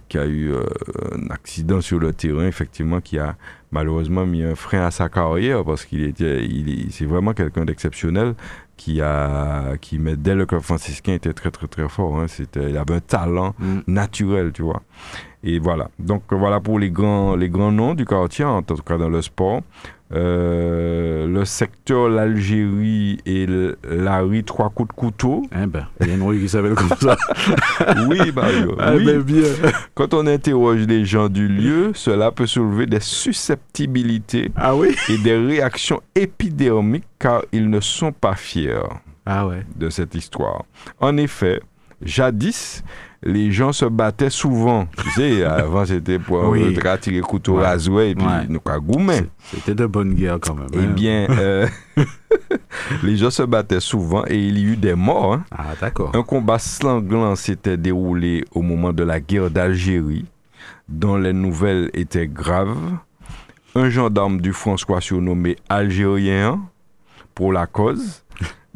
qui 0.09 0.19
a 0.19 0.27
eu 0.27 0.51
euh, 0.53 0.65
un 1.13 1.31
accident 1.31 1.81
sur 1.81 2.01
le 2.01 2.13
terrain, 2.13 2.49
effectivement, 2.49 3.01
qui 3.01 3.17
a 3.17 3.37
malheureusement 3.71 4.27
mis 4.27 4.43
un 4.43 4.57
frein 4.57 4.87
à 4.87 4.91
sa 4.91 5.09
carrière 5.09 5.65
parce 5.65 5.85
qu'il 5.85 6.03
était, 6.03 6.45
il, 6.45 6.89
c'est 6.91 7.05
vraiment 7.05 7.33
quelqu'un 7.33 7.65
d'exceptionnel 7.65 8.35
qui 8.79 9.03
a, 9.03 9.77
qui 9.79 9.99
mais 9.99 10.17
dès 10.17 10.35
le 10.35 10.47
club 10.47 10.63
franciscain 10.63 11.13
était 11.13 11.35
très 11.35 11.51
très 11.51 11.67
très 11.67 11.89
fort. 11.89 12.19
Hein. 12.19 12.29
C'était, 12.29 12.71
il 12.71 12.77
avait 12.79 12.95
un 12.95 13.01
talent 13.01 13.55
mm. 13.59 13.81
naturel, 13.89 14.53
tu 14.53 14.63
vois. 14.63 14.83
Et 15.45 15.59
voilà. 15.59 15.91
Donc 15.99 16.23
voilà 16.31 16.61
pour 16.61 16.79
les 16.79 16.91
grands, 16.91 17.37
les 17.37 17.51
grands 17.51 17.73
noms 17.73 17.95
du 17.95 18.07
quartier, 18.07 18.47
en 18.47 18.63
tout 18.63 18.77
cas 18.77 18.97
dans 18.97 19.11
le 19.11 19.21
sport. 19.21 19.61
Euh, 20.11 21.27
le 21.27 21.45
secteur 21.45 22.09
l'Algérie 22.09 23.19
et 23.27 23.47
la 23.85 24.21
rue 24.21 24.43
Trois 24.43 24.71
coups 24.71 24.89
de 24.89 24.95
couteau. 24.95 25.43
Eh 25.53 25.67
ben, 25.67 25.87
il 26.01 26.09
y 26.09 26.11
a 26.11 26.15
une 26.15 26.23
rue 26.23 26.41
qui 26.41 26.49
s'appelle 26.49 26.75
comme 26.75 26.97
ça. 26.99 27.17
oui, 28.09 28.33
Mario. 28.35 28.75
Ah, 28.79 28.95
oui. 28.95 29.05
Ben, 29.05 29.21
bien. 29.21 29.43
Quand 29.95 30.15
on 30.15 30.27
interroge 30.27 30.87
les 30.87 31.05
gens 31.05 31.29
du 31.29 31.47
lieu, 31.47 31.93
cela 31.95 32.33
peut 32.33 32.47
soulever 32.47 32.87
des 32.87 33.01
susceptibilités 33.01 34.51
ah, 34.57 34.75
oui? 34.75 34.97
et 35.11 35.19
des 35.19 35.37
réactions 35.37 36.01
épidermiques 36.15 37.05
car 37.19 37.43
ils 37.53 37.69
ne 37.69 37.81
sont 37.81 38.13
pas 38.13 38.35
fiers 38.35 38.81
ah, 39.27 39.47
ouais. 39.47 39.67
de 39.77 39.91
cette 39.91 40.15
histoire. 40.15 40.65
En 41.01 41.19
effet, 41.19 41.61
jadis, 42.01 42.83
les 43.23 43.51
gens 43.51 43.73
se 43.73 43.85
battaient 43.85 44.31
souvent. 44.31 44.87
Tu 44.97 45.11
sais, 45.11 45.45
avant 45.45 45.85
c'était 45.85 46.19
pour 46.19 46.49
oui. 46.49 46.77
tirer 47.01 47.21
couteau 47.21 47.59
ouais. 47.59 47.65
rasoué 47.65 48.11
et 48.11 48.15
puis 48.15 48.27
nous 48.49 48.61
ouais. 48.65 49.27
C'était 49.45 49.75
de 49.75 49.87
bonnes 49.87 50.15
guerres 50.15 50.39
quand 50.41 50.55
même. 50.55 50.69
Eh 50.73 50.79
hein. 50.79 50.93
bien, 50.95 51.27
euh, 51.31 51.67
les 53.03 53.17
gens 53.17 53.31
se 53.31 53.43
battaient 53.43 53.81
souvent 53.81 54.25
et 54.27 54.39
il 54.39 54.59
y 54.59 54.65
eut 54.65 54.77
des 54.77 54.95
morts. 54.95 55.35
Hein. 55.35 55.45
Ah, 55.51 55.75
d'accord. 55.81 56.13
Un 56.15 56.23
combat 56.23 56.59
sanglant 56.59 57.35
s'était 57.35 57.77
déroulé 57.77 58.45
au 58.53 58.63
moment 58.63 58.93
de 58.93 59.03
la 59.03 59.21
guerre 59.21 59.51
d'Algérie, 59.51 60.27
dont 60.89 61.17
les 61.17 61.33
nouvelles 61.33 61.91
étaient 61.95 62.29
graves. 62.29 62.77
Un 63.75 63.91
gendarme 63.91 64.41
du 64.41 64.53
François 64.53 65.01
surnommé 65.01 65.57
Algérien 65.69 66.61
pour 67.35 67.53
la 67.53 67.67
cause 67.67 68.23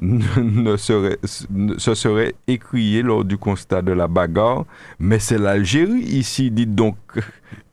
ne 0.03 0.77
serait, 0.77 1.19
se 1.25 1.95
serait 1.95 2.35
écrié 2.49 3.03
lors 3.03 3.25
du 3.25 3.39
constat 3.39 3.83
de 3.83 3.93
la 3.93 4.09
bagarre, 4.09 4.65
mais 4.99 5.19
c'est 5.19 5.39
l'Algérie 5.39 6.01
ici, 6.01 6.51
dites 6.51 6.75
donc, 6.75 6.97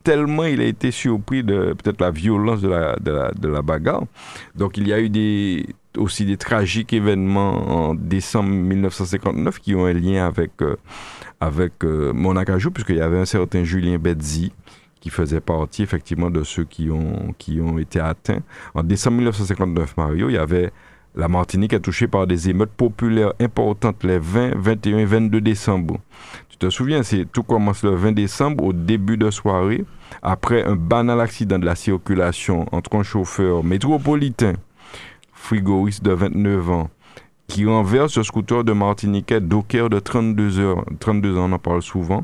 tellement 0.03 0.45
il 0.45 0.61
a 0.61 0.65
été 0.65 0.91
surpris 0.91 1.43
de 1.43 1.73
peut-être 1.73 2.01
la 2.01 2.11
violence 2.11 2.61
de 2.61 2.69
la, 2.69 2.95
de, 2.97 3.47
la, 3.47 3.61
bagarre. 3.61 4.03
Donc 4.55 4.77
il 4.77 4.87
y 4.87 4.93
a 4.93 4.99
eu 4.99 5.09
des, 5.09 5.65
aussi 5.97 6.25
des 6.25 6.37
tragiques 6.37 6.93
événements 6.93 7.89
en 7.89 7.95
décembre 7.95 8.49
1959 8.49 9.59
qui 9.59 9.75
ont 9.75 9.85
un 9.85 9.93
lien 9.93 10.25
avec, 10.25 10.51
euh, 10.61 10.75
avec 11.39 11.83
euh, 11.83 12.13
Monacajou, 12.13 12.71
puisqu'il 12.71 12.97
y 12.97 13.01
avait 13.01 13.19
un 13.19 13.25
certain 13.25 13.63
Julien 13.63 13.97
Betzi 13.97 14.51
qui 14.99 15.09
faisait 15.09 15.39
partie 15.41 15.81
effectivement 15.81 16.29
de 16.29 16.43
ceux 16.43 16.65
qui 16.65 16.89
ont, 16.91 17.33
qui 17.37 17.61
ont 17.61 17.79
été 17.79 17.99
atteints. 17.99 18.41
En 18.75 18.83
décembre 18.83 19.17
1959, 19.17 19.95
Mario, 19.97 20.29
il 20.29 20.33
y 20.33 20.37
avait 20.37 20.71
la 21.15 21.27
Martinique 21.27 21.73
est 21.73 21.79
touchée 21.79 22.07
par 22.07 22.27
des 22.27 22.49
émeutes 22.49 22.71
populaires 22.71 23.33
importantes 23.39 24.03
les 24.03 24.19
20, 24.19 24.55
21 24.55 24.97
et 24.99 25.05
22 25.05 25.41
décembre. 25.41 25.97
Tu 26.49 26.57
te 26.57 26.69
souviens, 26.69 27.03
c'est 27.03 27.25
tout 27.25 27.43
commence 27.43 27.83
le 27.83 27.95
20 27.95 28.11
décembre 28.11 28.63
au 28.65 28.73
début 28.73 29.17
de 29.17 29.31
soirée, 29.31 29.85
après 30.21 30.63
un 30.63 30.75
banal 30.75 31.19
accident 31.21 31.59
de 31.59 31.65
la 31.65 31.75
circulation 31.75 32.65
entre 32.71 32.95
un 32.95 33.03
chauffeur 33.03 33.63
métropolitain, 33.63 34.53
frigoriste 35.33 36.03
de 36.03 36.11
29 36.11 36.69
ans, 36.69 36.89
qui 37.47 37.65
renverse 37.65 38.13
ce 38.13 38.23
scooter 38.23 38.63
de 38.63 38.73
Martiniquais 38.73 39.41
Docker 39.41 39.89
de 39.89 39.99
32 39.99 40.59
heures. 40.59 40.85
32 40.99 41.37
ans, 41.37 41.49
on 41.49 41.53
en 41.53 41.59
parle 41.59 41.81
souvent. 41.81 42.23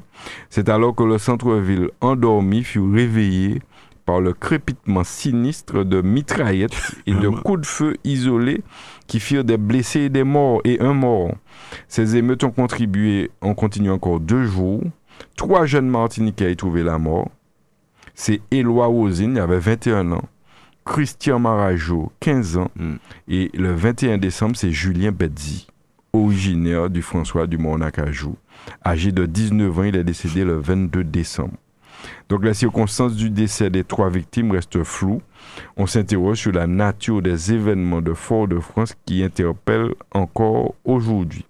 C'est 0.50 0.70
alors 0.70 0.94
que 0.94 1.04
le 1.04 1.18
centre-ville 1.18 1.90
endormi 2.02 2.64
fut 2.64 2.80
réveillé 2.80 3.62
par 4.06 4.22
le 4.22 4.34
crépitement 4.34 5.03
sinistre 5.03 5.84
de 5.84 6.01
mitraillettes 6.01 6.95
et 7.08 7.14
de 7.14 7.30
coups 7.30 7.62
de 7.62 7.66
feu 7.66 7.97
isolés 8.03 8.62
qui 9.08 9.20
firent 9.20 9.43
des 9.43 9.58
blessés 9.58 10.01
et 10.01 10.10
des 10.10 10.24
morts 10.24 10.62
et 10.64 10.80
un 10.80 10.93
mort. 10.93 11.34
Ces 11.88 12.16
émeutes 12.16 12.43
ont 12.43 12.51
contribué, 12.51 13.32
ont 13.41 13.56
continué 13.56 13.89
encore 13.89 14.20
deux 14.20 14.45
jours. 14.45 14.84
Trois 15.36 15.66
jeunes 15.66 15.89
Martiniquais 15.89 16.51
y 16.51 16.56
trouvé 16.56 16.84
la 16.84 16.97
mort. 16.97 17.30
C'est 18.14 18.41
Éloi 18.51 18.89
Ozine, 18.89 19.34
il 19.34 19.39
avait 19.39 19.60
21 19.60 20.12
ans. 20.12 20.24
Christian 20.86 21.39
Marajo, 21.39 22.12
15 22.20 22.58
ans. 22.58 22.72
Mm. 22.76 22.95
Et 23.28 23.51
le 23.56 23.74
21 23.74 24.18
décembre, 24.20 24.56
c'est 24.56 24.72
Julien 24.72 25.12
Betzi, 25.12 25.68
originaire 26.14 26.89
du 26.89 27.01
François 27.01 27.47
du 27.47 27.58
Monacajou. 27.58 28.36
Âgé 28.86 29.12
de 29.12 29.26
19 29.26 29.80
ans, 29.80 29.84
il 29.84 29.95
est 29.95 30.03
décédé 30.03 30.43
le 30.43 30.58
22 30.58 31.03
décembre. 31.03 31.56
Donc 32.30 32.43
la 32.43 32.53
circonstance 32.53 33.15
du 33.15 33.30
décès 33.30 33.69
des 33.69 33.84
trois 33.84 34.09
victimes 34.09 34.51
reste 34.51 34.84
floue. 34.84 35.21
On 35.78 35.86
s'interroge 35.86 36.39
sur 36.39 36.51
la 36.51 36.67
nature 36.67 37.21
des 37.21 37.53
événements 37.53 38.01
de 38.01 38.13
Fort-de-France 38.13 38.95
qui 39.05 39.23
interpellent 39.23 39.93
encore 40.11 40.73
aujourd'hui. 40.84 41.45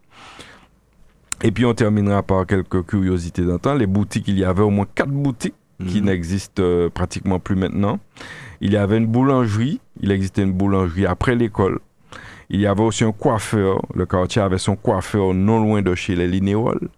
Et 1.44 1.52
puis 1.52 1.66
on 1.66 1.74
terminera 1.74 2.24
par 2.24 2.46
quelques 2.46 2.86
curiosités 2.86 3.44
d'antan. 3.44 3.76
Les 3.76 3.88
boutiques, 3.88 4.28
il 4.28 4.38
y 4.38 4.44
avait 4.44 4.64
au 4.64 4.70
moins 4.70 4.88
quatre 4.94 5.12
boutiques 5.12 5.56
qui 5.88 6.00
mhm. 6.00 6.08
n'existent 6.08 6.64
euh, 6.64 6.90
pratiquement 6.90 7.40
plus 7.40 7.56
maintenant. 7.56 8.00
Il 8.62 8.72
y 8.72 8.78
avait 8.78 8.98
une 8.98 9.08
boulangerie, 9.08 9.82
il 10.02 10.12
existait 10.12 10.44
une 10.44 10.54
boulangerie 10.54 11.06
après 11.06 11.36
l'école. 11.36 11.80
Il 12.50 12.60
y 12.60 12.68
avait 12.68 12.84
aussi 12.84 13.04
un 13.04 13.12
coiffeur, 13.12 13.82
le 13.94 14.06
quartier 14.06 14.42
avait 14.42 14.58
son 14.58 14.76
coiffeur 14.76 15.34
non 15.34 15.62
loin 15.62 15.82
de 15.82 15.94
chez 15.96 16.16
les 16.16 16.28
Linéoles. 16.28 16.90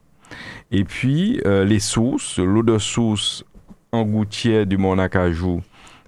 Et 0.72 0.84
puis 0.84 1.42
euh, 1.46 1.64
les 1.64 1.80
sources, 1.80 2.40
l'eau 2.40 2.64
de 2.64 2.78
source 2.78 3.46
en 3.92 4.04
gouttière 4.04 4.66
du 4.66 4.78
Monacajou, 4.78 5.62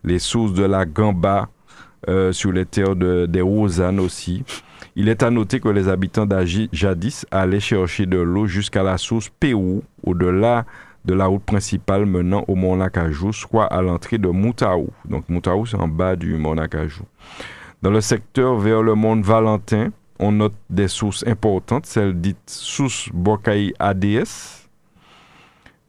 les 0.04 0.20
sources 0.20 0.54
de 0.54 0.64
la 0.64 0.86
Gamba 0.86 1.50
euh, 2.08 2.32
sur 2.32 2.52
les 2.52 2.66
terres 2.66 2.96
de, 2.96 3.26
des 3.26 3.42
Rosannes 3.42 4.00
aussi. 4.00 4.44
Il 4.96 5.10
est 5.10 5.24
à 5.24 5.30
noter 5.30 5.60
que 5.60 5.70
les 5.70 5.88
habitants 5.88 6.28
jadis 6.72 7.26
allaient 7.32 7.60
chercher 7.60 8.06
de 8.06 8.18
l'eau 8.18 8.48
jusqu'à 8.48 8.84
la 8.84 8.98
source 8.98 9.30
Pérou, 9.40 9.84
au-delà 10.04 10.66
de 11.06 11.14
la 11.14 11.26
route 11.26 11.44
principale 11.44 12.06
menant 12.06 12.44
au 12.48 12.56
Monacajou, 12.56 13.32
soit 13.32 13.66
à 13.66 13.82
l'entrée 13.82 14.18
de 14.18 14.28
Moutaou. 14.28 14.90
Donc 15.06 15.28
Moutaou, 15.30 15.66
c'est 15.66 15.78
en 15.78 15.88
bas 15.88 16.16
du 16.16 16.36
Monacajou. 16.36 17.04
Dans 17.82 17.92
le 17.92 18.02
secteur 18.02 18.58
vers 18.58 18.82
le 18.82 18.96
Mont 18.96 19.22
Valentin, 19.22 19.90
on 20.20 20.34
note 20.34 20.56
des 20.70 20.90
sources 20.90 21.26
importantes, 21.26 21.86
celles 21.86 22.20
dites 22.20 22.38
source 22.48 23.10
Bokaï 23.14 23.74
ADS, 23.80 24.68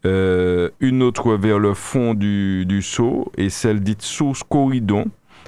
euh, 0.07 0.71
une 0.81 1.03
autre 1.03 1.35
vers 1.35 1.59
le 1.59 1.75
fond 1.75 2.15
du, 2.15 2.65
du 2.67 2.83
seau 2.83 3.31
et 3.37 3.51
celle 3.51 3.81
dite 3.81 4.03
source 4.03 4.43
Corridon, 4.43 5.07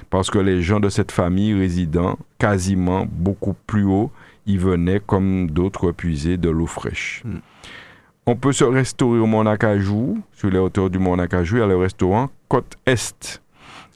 parce 0.09 0.29
que 0.29 0.39
les 0.39 0.61
gens 0.61 0.79
de 0.79 0.89
cette 0.89 1.11
famille 1.11 1.53
résidant 1.53 2.17
quasiment 2.37 3.07
beaucoup 3.09 3.55
plus 3.65 3.83
haut 3.83 4.11
y 4.45 4.57
venaient 4.57 5.01
comme 5.05 5.49
d'autres 5.49 5.91
puiser 5.91 6.37
de 6.37 6.49
l'eau 6.49 6.67
fraîche. 6.67 7.23
Hmm. 7.25 7.39
On 8.25 8.35
peut 8.35 8.53
se 8.53 8.63
restaurer 8.63 9.19
au 9.19 9.25
Mont 9.25 9.45
Acajou, 9.45 10.21
sur 10.31 10.49
les 10.49 10.59
hauteurs 10.59 10.89
du 10.89 10.99
Mont 10.99 11.19
Acajou, 11.19 11.57
il 11.57 11.59
y 11.59 11.63
a 11.63 11.67
le 11.67 11.77
restaurant 11.77 12.29
Côte 12.47 12.77
Est, 12.85 13.41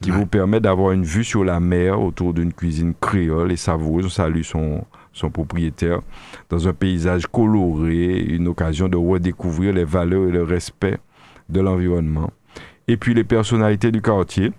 qui 0.01 0.11
vous 0.11 0.25
permet 0.25 0.59
d'avoir 0.59 0.91
une 0.91 1.03
vue 1.03 1.23
sur 1.23 1.43
la 1.43 1.59
mer 1.59 2.01
autour 2.01 2.33
d'une 2.33 2.53
cuisine 2.53 2.93
créole 2.99 3.51
et 3.51 3.57
savoureuse. 3.57 4.05
On 4.05 4.09
salue 4.09 4.41
son, 4.43 4.85
son 5.17 5.29
propriétaire, 5.29 6.01
dans 6.49 6.67
un 6.67 6.73
paysage 6.73 7.27
coloré, 7.27 8.19
une 8.19 8.47
occasion 8.47 8.87
de 8.87 8.97
redécouvrir 8.97 9.73
les 9.73 9.83
valeurs 9.83 10.27
et 10.27 10.31
le 10.31 10.43
respect 10.43 10.97
de 11.49 11.59
l'environnement. 11.59 12.31
Et 12.87 12.97
puis 12.97 13.13
les 13.13 13.23
personnalités 13.23 13.91
du 13.91 14.01
quartier. 14.01 14.51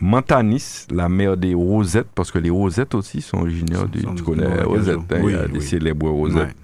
Mantanis, 0.00 0.86
la 0.92 1.08
mère 1.08 1.36
des 1.36 1.54
Rosettes, 1.54 2.06
parce 2.14 2.30
que 2.30 2.38
les 2.38 2.50
Rosettes 2.50 2.94
aussi 2.94 3.20
sont 3.20 3.38
originaires 3.38 3.88
du. 3.88 4.04
Tu 4.14 4.22
connais 4.22 4.62
Rosettes, 4.62 4.98
hein, 5.10 5.44
a 5.44 5.48
des 5.48 5.60
célèbres 5.60 6.08
Rosettes. 6.08 6.54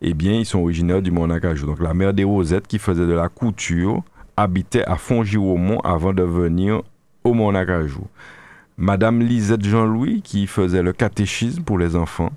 Eh 0.00 0.14
bien, 0.14 0.34
ils 0.34 0.46
sont 0.46 0.60
originaires 0.60 1.02
du 1.02 1.10
Monacajou. 1.10 1.66
Donc 1.66 1.80
la 1.80 1.94
mère 1.94 2.14
des 2.14 2.22
Rosettes 2.22 2.68
qui 2.68 2.78
faisait 2.78 3.06
de 3.06 3.12
la 3.12 3.28
couture 3.28 4.04
habitait 4.36 4.84
à 4.84 4.94
Fongy-Romont 4.96 5.80
avant 5.80 6.12
de 6.12 6.22
venir 6.22 6.82
au 7.24 7.34
Monacajou. 7.34 8.06
Madame 8.78 9.20
Lisette 9.20 9.64
Jean-Louis 9.64 10.22
qui 10.22 10.46
faisait 10.46 10.82
le 10.82 10.92
catéchisme 10.92 11.62
pour 11.62 11.78
les 11.78 11.96
enfants. 11.96 12.30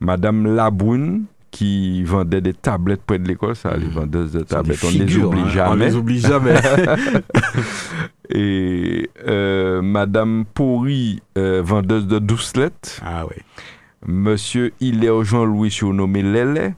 Madame 0.00 0.54
Laboune 0.54 1.24
qui 1.50 2.04
vendait 2.04 2.40
des 2.40 2.52
tablettes 2.52 3.02
près 3.06 3.18
de 3.18 3.26
l'école, 3.26 3.56
ça, 3.56 3.76
les 3.76 3.86
mmh. 3.86 3.90
vendeuses 3.90 4.32
de 4.32 4.40
tablettes, 4.40 4.84
on 4.84 4.92
ne 4.92 5.04
les 5.04 5.16
oublie 5.16 5.40
hein. 5.40 5.48
jamais. 5.48 5.70
On 5.70 5.74
les 5.74 5.96
oublie 5.96 6.20
jamais. 6.20 6.54
Et 8.30 9.08
euh, 9.26 9.80
Madame 9.80 10.44
Pourri, 10.52 11.22
euh, 11.38 11.62
vendeuse 11.64 12.06
de 12.06 12.18
doucelettes. 12.18 13.00
Ah 13.04 13.24
oui. 13.26 13.36
Monsieur 14.06 14.72
Hilaire 14.80 15.24
Jean-Louis, 15.24 15.70
surnommé 15.70 16.22
Lélé. 16.22 16.74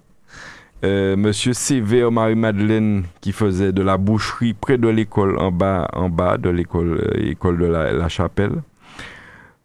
Euh, 0.82 1.16
Monsieur 1.16 1.52
Sévère 1.52 2.10
Marie-Madeleine, 2.10 3.02
qui 3.20 3.32
faisait 3.32 3.72
de 3.72 3.82
la 3.82 3.98
boucherie 3.98 4.54
près 4.54 4.78
de 4.78 4.88
l'école, 4.88 5.38
en 5.38 5.50
bas, 5.50 5.88
en 5.92 6.08
bas 6.08 6.38
de 6.38 6.48
l'école 6.48 7.12
école 7.16 7.58
de 7.58 7.66
la 7.66 8.08
Chapelle. 8.08 8.62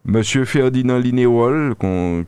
Monsieur 0.08 0.46
Ferdinand 0.46 1.00
Linéol, 1.00 1.74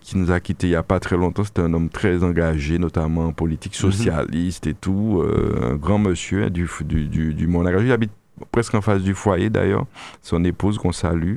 qui 0.01 0.17
nous 0.17 0.31
a 0.31 0.39
quittés 0.39 0.65
il 0.65 0.71
n'y 0.71 0.75
a 0.75 0.81
pas 0.81 0.99
très 0.99 1.15
longtemps, 1.15 1.43
c'était 1.43 1.61
un 1.61 1.71
homme 1.75 1.89
très 1.89 2.23
engagé, 2.23 2.79
notamment 2.79 3.25
en 3.25 3.33
politique 3.33 3.73
mhm. 3.73 3.91
socialiste 3.91 4.65
et 4.65 4.73
tout. 4.73 5.21
Euh, 5.21 5.73
un 5.73 5.75
grand 5.75 5.99
monsieur 5.99 6.45
hein, 6.45 6.49
du, 6.49 6.67
du, 6.85 7.05
du, 7.05 7.33
du 7.35 7.47
Il 7.47 7.91
habite 7.91 8.11
presque 8.51 8.73
en 8.73 8.81
face 8.81 9.03
du 9.03 9.13
foyer 9.13 9.51
d'ailleurs. 9.51 9.85
Son 10.23 10.43
épouse 10.43 10.79
qu'on 10.79 10.91
salue, 10.91 11.35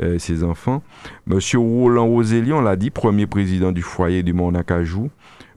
euh, 0.00 0.18
ses 0.18 0.42
enfants. 0.42 0.82
Monsieur 1.26 1.58
Roland 1.58 2.06
Rosélie, 2.06 2.54
on 2.54 2.62
l'a 2.62 2.76
dit, 2.76 2.88
premier 2.88 3.26
président 3.26 3.70
du 3.70 3.82
foyer 3.82 4.22
du 4.22 4.32
monde 4.32 4.56
Acajou. 4.56 5.10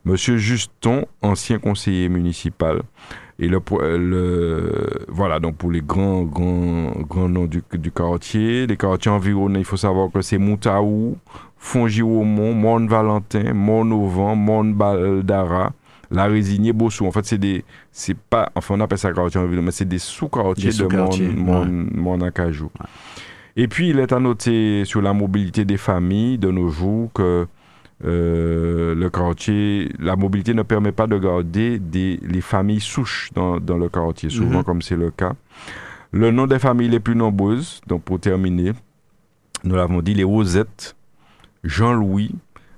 Monsieur 0.04 0.36
Juston, 0.36 1.06
ancien 1.22 1.58
conseiller 1.58 2.10
municipal. 2.10 2.82
Et 3.44 3.48
le, 3.48 3.60
le, 3.98 5.06
voilà, 5.08 5.40
donc 5.40 5.56
pour 5.56 5.72
les 5.72 5.82
grands, 5.82 6.22
grands, 6.22 6.92
grands 7.10 7.28
noms 7.28 7.48
du, 7.48 7.64
du 7.74 7.92
quartier, 7.92 8.68
les 8.68 8.78
quartiers 8.78 9.10
environnants, 9.10 9.58
il 9.58 9.66
faut 9.66 9.78
savoir 9.78 10.12
que 10.12 10.22
c'est 10.22 10.38
Moutaou, 10.38 11.18
Fongy-Aumont, 11.58 12.54
Mont-Valentin, 12.54 13.52
Mont-Auvent, 13.56 14.36
Mont-Baldara, 14.36 15.74
La 16.12 16.26
Résignée, 16.26 16.72
Bossou. 16.72 17.08
En 17.08 17.12
fait, 17.12 17.26
c'est 17.26 17.40
des, 17.40 17.66
c'est 17.92 18.16
pas, 18.16 18.52
enfin, 18.54 18.76
on 18.78 18.80
appelle 18.80 19.00
ça 19.00 19.12
quartier 19.12 19.40
environnant, 19.40 19.66
mais 19.66 19.72
c'est 19.72 19.86
des 19.86 19.98
sous-quartiers 19.98 20.72
de 20.72 21.36
Mont, 21.36 21.66
Mont, 21.66 22.22
Acajou. 22.22 22.70
Et 23.56 23.68
puis, 23.68 23.90
il 23.90 23.98
est 23.98 24.14
à 24.14 24.20
noter 24.20 24.86
sur 24.86 25.02
la 25.02 25.14
mobilité 25.14 25.66
des 25.66 25.78
familles 25.78 26.38
de 26.38 26.52
nos 26.52 26.70
jours 26.70 27.10
que 27.12 27.48
euh, 28.04 28.96
le 28.96 29.10
quartier, 29.10 29.92
la 30.00 30.16
mobilité 30.16 30.54
ne 30.54 30.64
permet 30.64 30.92
pas 30.92 31.08
de 31.08 31.18
garder 31.18 31.80
des, 31.80 32.20
les 32.24 32.42
familles 32.42 32.80
souches 32.80 33.30
dans, 33.34 33.60
dans 33.60 33.78
le 33.78 33.90
quartier, 33.90 34.30
souvent 34.30 34.60
mhm. 34.60 34.64
comme 34.64 34.82
c'est 34.82 34.96
le 34.96 35.12
cas. 35.12 35.34
Le 36.12 36.32
nom 36.32 36.48
des 36.48 36.60
familles 36.60 36.90
les 36.90 37.00
plus 37.00 37.16
nombreuses, 37.16 37.82
donc 37.88 38.04
pour 38.04 38.20
terminer, 38.20 38.74
nous 39.64 39.76
l'avons 39.76 40.02
dit, 40.02 40.14
les 40.14 40.24
Rosettes, 40.24 40.96
Jean-Louis, 41.64 42.36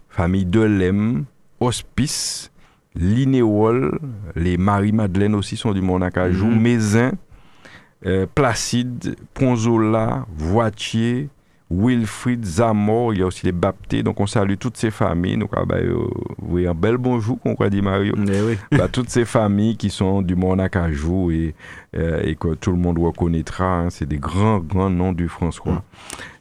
famille 0.10 0.46
Delem, 0.46 1.26
Hospice, 1.60 2.52
Linéol, 2.96 3.98
les 4.36 4.58
Marie-Madeleine 4.58 5.36
aussi 5.36 5.58
sont 5.58 5.72
du 5.72 5.82
Monacajou, 5.82 6.48
mm 6.48 6.60
Mézin, 6.60 7.12
euh, 8.06 8.28
Placide, 8.36 9.16
Ponzola, 9.34 10.26
Voitier, 10.36 11.30
Wilfried 11.74 12.46
Zamor, 12.46 13.14
il 13.14 13.20
y 13.20 13.24
a 13.24 13.26
aussi 13.26 13.46
les 13.46 13.52
Baptés. 13.52 14.04
Donc 14.04 14.20
on 14.20 14.28
salue 14.28 14.56
toutes 14.60 14.78
ces 14.78 14.92
familles. 14.92 15.38
Donc, 15.38 15.52
ah, 15.56 15.64
bah, 15.66 15.76
euh, 15.78 15.96
oui, 16.42 16.68
un 16.68 16.74
bel 16.74 16.98
bonjour, 16.98 17.40
qu'on 17.40 17.56
dit 17.68 17.82
Mario. 17.82 18.14
Eh 18.72 18.76
bah, 18.78 18.88
toutes 18.88 19.10
ces 19.10 19.26
familles 19.26 19.78
qui 19.78 19.90
sont 19.90 20.22
du 20.22 20.36
Monacajou 20.36 21.32
et, 21.32 21.56
euh, 21.96 22.22
et 22.24 22.36
que 22.36 22.54
tout 22.56 22.72
le 22.72 22.78
monde 22.78 23.00
reconnaîtra. 23.00 23.66
Hein. 23.66 23.90
c'est 23.90 24.08
des 24.08 24.18
grands, 24.18 24.60
grands 24.60 24.90
noms 24.90 25.14
du 25.14 25.28
François. 25.28 25.74
Mm. 25.74 25.82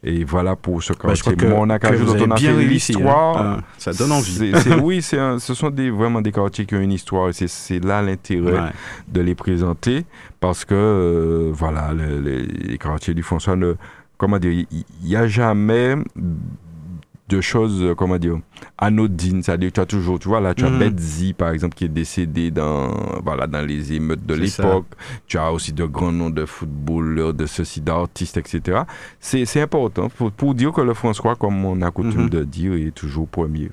Et 0.04 0.24
voilà 0.24 0.56
pour 0.56 0.82
ce 0.82 0.92
quartier 0.92 1.36
bah, 1.36 1.48
Monacajou 1.48 2.04
dont 2.04 2.26
on 2.26 2.30
a 2.32 2.36
fait 2.36 2.64
l'histoire. 2.64 3.40
Hein. 3.40 3.56
Ah, 3.60 3.64
ça 3.78 3.92
donne 3.92 4.12
envie. 4.12 4.52
oui, 4.82 5.00
ce 5.02 5.38
sont 5.38 5.70
des, 5.70 5.90
vraiment 5.90 6.20
des 6.20 6.32
quartiers 6.32 6.66
qui 6.66 6.74
ont 6.74 6.80
une 6.80 6.92
histoire 6.92 7.28
et 7.28 7.32
c'est 7.32 7.84
là 7.84 8.02
l'intérêt 8.02 8.72
de 9.08 9.20
les 9.20 9.34
présenter 9.34 10.04
parce 10.40 10.64
que, 10.64 10.74
euh, 10.74 11.50
voilà, 11.52 11.92
les, 11.94 12.42
les 12.42 12.78
quartiers 12.78 13.14
du 13.14 13.22
François 13.22 13.54
ne 13.54 13.76
comment 14.22 14.38
dire, 14.38 14.52
il 14.70 14.84
n'y 15.02 15.16
a 15.16 15.26
jamais 15.26 15.96
de 17.28 17.40
choses, 17.40 17.92
comment 17.96 18.18
dire, 18.18 18.38
anodines. 18.78 19.42
C'est-à-dire, 19.42 19.72
tu 19.72 19.80
as 19.80 19.86
toujours, 19.86 20.20
tu 20.20 20.28
vois, 20.28 20.40
là, 20.40 20.54
tu 20.54 20.64
as 20.64 20.70
mm 20.70 21.32
par 21.36 21.50
exemple, 21.50 21.74
qui 21.74 21.86
est 21.86 21.88
décédé 21.88 22.52
dans, 22.52 23.20
voilà, 23.24 23.48
dans 23.48 23.66
les 23.66 23.92
émeutes 23.94 24.24
de 24.24 24.34
l'époque. 24.34 24.86
Tu 25.26 25.38
as 25.38 25.50
aussi 25.50 25.72
de 25.72 25.84
grands 25.86 26.12
noms 26.12 26.30
de 26.30 26.46
footballeurs, 26.46 27.34
de 27.34 27.46
ceci, 27.46 27.80
d'artistes, 27.80 28.36
etc. 28.36 28.82
C'est 29.18 29.60
important 29.60 30.08
pour, 30.08 30.54
dire 30.54 30.70
que 30.70 30.82
le 30.82 30.94
François, 30.94 31.34
comme 31.34 31.64
on 31.64 31.82
a 31.82 31.90
coutume 31.90 32.22
mhm. 32.22 32.30
de 32.30 32.44
dire, 32.44 32.74
est 32.74 32.94
toujours 32.94 33.26
premier. 33.26 33.72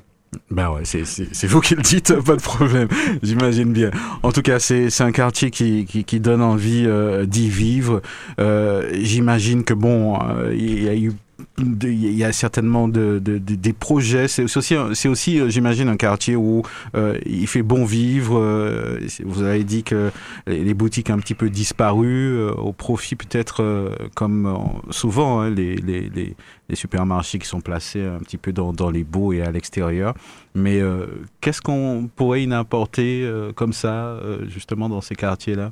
Ben 0.51 0.69
ouais, 0.71 0.83
c'est 0.83 1.47
vous 1.47 1.59
qui 1.61 1.75
le 1.75 1.81
dites, 1.81 2.13
pas 2.25 2.35
de 2.35 2.41
problème, 2.41 2.87
j'imagine 3.23 3.71
bien. 3.71 3.91
En 4.23 4.31
tout 4.31 4.41
cas, 4.41 4.59
c'est 4.59 5.01
un 5.01 5.11
quartier 5.11 5.49
qui, 5.51 5.85
qui, 5.85 6.03
qui, 6.03 6.19
donne 6.19 6.41
envie 6.41 6.85
euh, 6.85 7.25
d'y 7.25 7.49
vivre. 7.49 8.01
Euh, 8.39 8.89
j'imagine 8.93 9.63
que 9.63 9.73
bon, 9.73 10.19
euh, 10.21 10.53
il 10.55 10.83
y 10.83 10.89
a 10.89 10.95
eu 10.95 11.13
il 11.59 12.13
y 12.13 12.23
a 12.23 12.31
certainement 12.31 12.87
de, 12.87 13.19
de, 13.19 13.37
des 13.37 13.73
projets. 13.73 14.27
C'est 14.27 14.43
aussi, 14.43 14.75
c'est 14.93 15.09
aussi, 15.09 15.39
euh, 15.39 15.49
j'imagine, 15.49 15.89
un 15.89 15.97
quartier 15.97 16.35
où 16.35 16.63
euh, 16.95 17.17
il 17.25 17.47
fait 17.47 17.61
bon 17.61 17.85
vivre. 17.85 18.39
Euh, 18.39 18.99
vous 19.23 19.43
avez 19.43 19.63
dit 19.63 19.83
que 19.83 20.11
les 20.47 20.73
boutiques 20.73 21.09
ont 21.09 21.13
un 21.13 21.19
petit 21.19 21.35
peu 21.35 21.49
disparu 21.49 22.41
au 22.49 22.73
profit 22.73 23.15
peut-être, 23.15 23.91
comme 24.15 24.81
souvent, 24.89 25.41
hein, 25.41 25.49
les, 25.49 25.75
les, 25.75 26.09
les, 26.09 26.35
les, 26.69 26.75
supermarchés 26.75 27.39
qui 27.39 27.47
sont 27.47 27.61
placés 27.61 28.05
un 28.05 28.19
petit 28.19 28.37
peu 28.37 28.51
dans, 28.53 28.89
les 28.89 29.03
beaux 29.03 29.33
et 29.33 29.41
à 29.41 29.51
l'extérieur. 29.51 30.13
Mais 30.55 30.81
qu'est-ce 31.41 31.61
qu'on 31.61 32.09
pourrait 32.15 32.43
y 32.43 32.53
importer 32.53 33.29
comme 33.55 33.73
ça, 33.73 34.19
justement, 34.47 34.89
dans 34.89 35.01
ces 35.01 35.15
quartiers-là? 35.15 35.71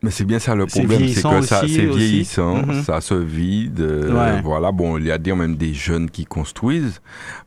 Mais 0.00 0.12
c'est 0.12 0.24
bien 0.24 0.38
ça 0.38 0.54
le 0.54 0.66
problème, 0.66 1.08
c'est 1.08 1.22
que 1.22 1.40
ça 1.40 1.60
c'est 1.60 1.86
vieillissant, 1.86 2.64
mhm. 2.64 2.82
ça 2.82 3.00
se 3.00 3.14
vide. 3.14 3.80
Euh, 3.80 4.40
voilà, 4.44 4.70
bon, 4.70 4.96
il 4.96 5.06
y 5.06 5.10
a 5.10 5.18
même 5.34 5.56
des 5.56 5.74
jeunes 5.74 6.08
qui 6.08 6.24
construisent, 6.24 7.00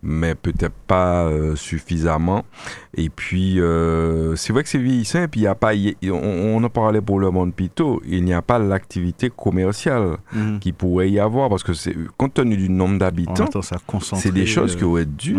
mais 0.03 0.35
peut-être 0.35 0.75
pas 0.85 1.23
euh, 1.23 1.55
suffisamment. 1.55 2.43
Et 2.93 3.07
puis 3.07 3.61
euh, 3.61 4.35
c'est 4.35 4.51
vrai 4.51 4.63
que 4.63 4.69
c'est 4.69 4.79
vieillissant. 4.79 5.23
Et 5.23 5.27
puis 5.29 5.41
il 5.41 5.43
y 5.43 5.47
a 5.47 5.55
pas, 5.55 5.71
on, 6.11 6.61
en 6.61 6.69
parlait 6.69 6.99
pour 6.99 7.19
le 7.21 7.31
monde 7.31 7.53
pito, 7.53 8.01
il 8.05 8.25
n'y 8.25 8.33
a 8.33 8.41
pas 8.41 8.59
l'activité 8.59 9.29
commerciale 9.29 10.17
mhm. 10.33 10.59
qui 10.59 10.73
pourrait 10.73 11.09
y 11.09 11.19
avoir 11.19 11.49
parce 11.49 11.63
que 11.63 11.73
c'est 11.73 11.95
compte 12.17 12.33
tenu 12.33 12.57
du 12.57 12.69
nombre 12.69 12.99
d'habitants, 12.99 13.47
c'est 14.01 14.33
des 14.33 14.45
choses 14.45 14.75
qui 14.75 14.83
auraient 14.83 15.05
dû 15.05 15.37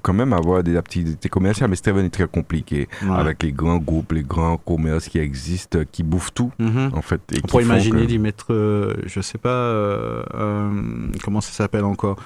quand 0.00 0.14
même 0.14 0.32
avoir 0.32 0.62
des 0.62 0.78
activités 0.78 1.28
commerciales, 1.28 1.68
mais 1.68 1.76
c'est 1.76 2.10
très 2.10 2.26
compliqué 2.26 2.88
avec 3.10 3.42
les 3.42 3.52
grands 3.52 3.76
groupes, 3.76 4.12
les 4.12 4.22
grands 4.22 4.56
commerces 4.56 5.08
qui 5.08 5.18
existent, 5.18 5.80
qui 5.90 6.02
bouffent 6.02 6.21
tout, 6.30 6.52
mhm. 6.58 6.90
en 6.94 7.02
fait. 7.02 7.20
Et 7.32 7.40
On 7.42 7.46
pourrait 7.46 7.64
imaginer 7.64 8.06
d'y 8.06 8.18
mettre, 8.18 8.52
euh, 8.52 8.94
je 9.06 9.20
sais 9.20 9.38
pas, 9.38 9.48
euh, 9.50 10.22
euh, 10.34 10.70
comment 11.24 11.40
ça 11.40 11.52
s'appelle 11.52 11.84
encore 11.84 12.16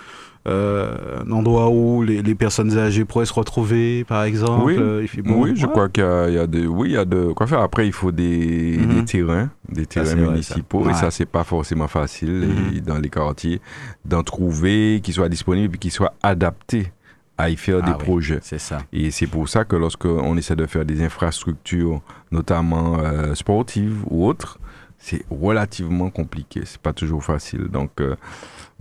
un 0.49 1.29
endroit 1.33 1.71
où 1.71 2.05
les, 2.05 2.23
personnes 2.37 2.79
âgées 2.79 3.05
pourraient 3.05 3.27
se 3.27 3.33
retrouver, 3.33 4.05
par 4.05 4.23
exemple. 4.23 4.63
Oui, 4.65 4.79
oui 5.27 5.53
je 5.57 5.67
crois 5.67 5.89
qu'il 5.89 6.05
y, 6.05 6.39
a 6.39 6.47
des, 6.47 6.69
oui, 6.69 6.91
il 6.91 6.95
y 6.95 6.97
a 6.97 7.05
de 7.05 7.33
quoi 7.33 7.49
faire. 7.49 7.63
Après, 7.63 7.85
il 7.85 7.93
faut 7.93 8.13
des, 8.13 8.79
mhm. 8.79 9.05
terrains, 9.07 9.51
des 9.69 9.87
terrains 9.87 10.15
municipaux, 10.15 10.89
et 10.89 10.95
ça, 10.95 11.11
c'est 11.11 11.27
pas 11.27 11.43
forcément 11.43 11.89
facile 11.89 12.47
mhm. 12.47 12.81
dans 12.81 12.99
les 12.99 13.09
quartiers 13.11 13.61
d'en 14.05 14.23
trouver, 14.23 15.01
qui 15.03 15.13
soient 15.13 15.29
disponibles, 15.29 15.75
et 15.75 15.79
qui 15.79 15.91
soient 15.91 16.15
adaptés 16.23 16.93
à 17.39 17.51
y 17.51 17.57
faire 17.57 17.83
des 17.83 17.93
ah 17.93 17.99
projets. 17.99 18.39
C'est 18.43 18.59
ça. 18.59 18.79
Et 18.93 19.11
c'est 19.11 19.27
pour 19.27 19.49
ça 19.49 19.65
que 19.65 19.77
lorsqu'on 19.77 20.37
essaie 20.37 20.57
de 20.57 20.67
faire 20.67 20.85
des 20.85 21.03
infrastructures, 21.03 22.01
notamment 22.31 22.99
euh, 22.99 23.35
sportives 23.35 24.03
ou 24.09 24.27
autres, 24.27 24.59
c'est 24.99 25.25
relativement 25.31 26.11
compliqué. 26.11 26.63
C'est 26.65 26.81
pas 26.81 26.93
toujours 26.93 27.23
facile. 27.23 27.69
Donc, 27.69 28.01
euh, 28.01 28.17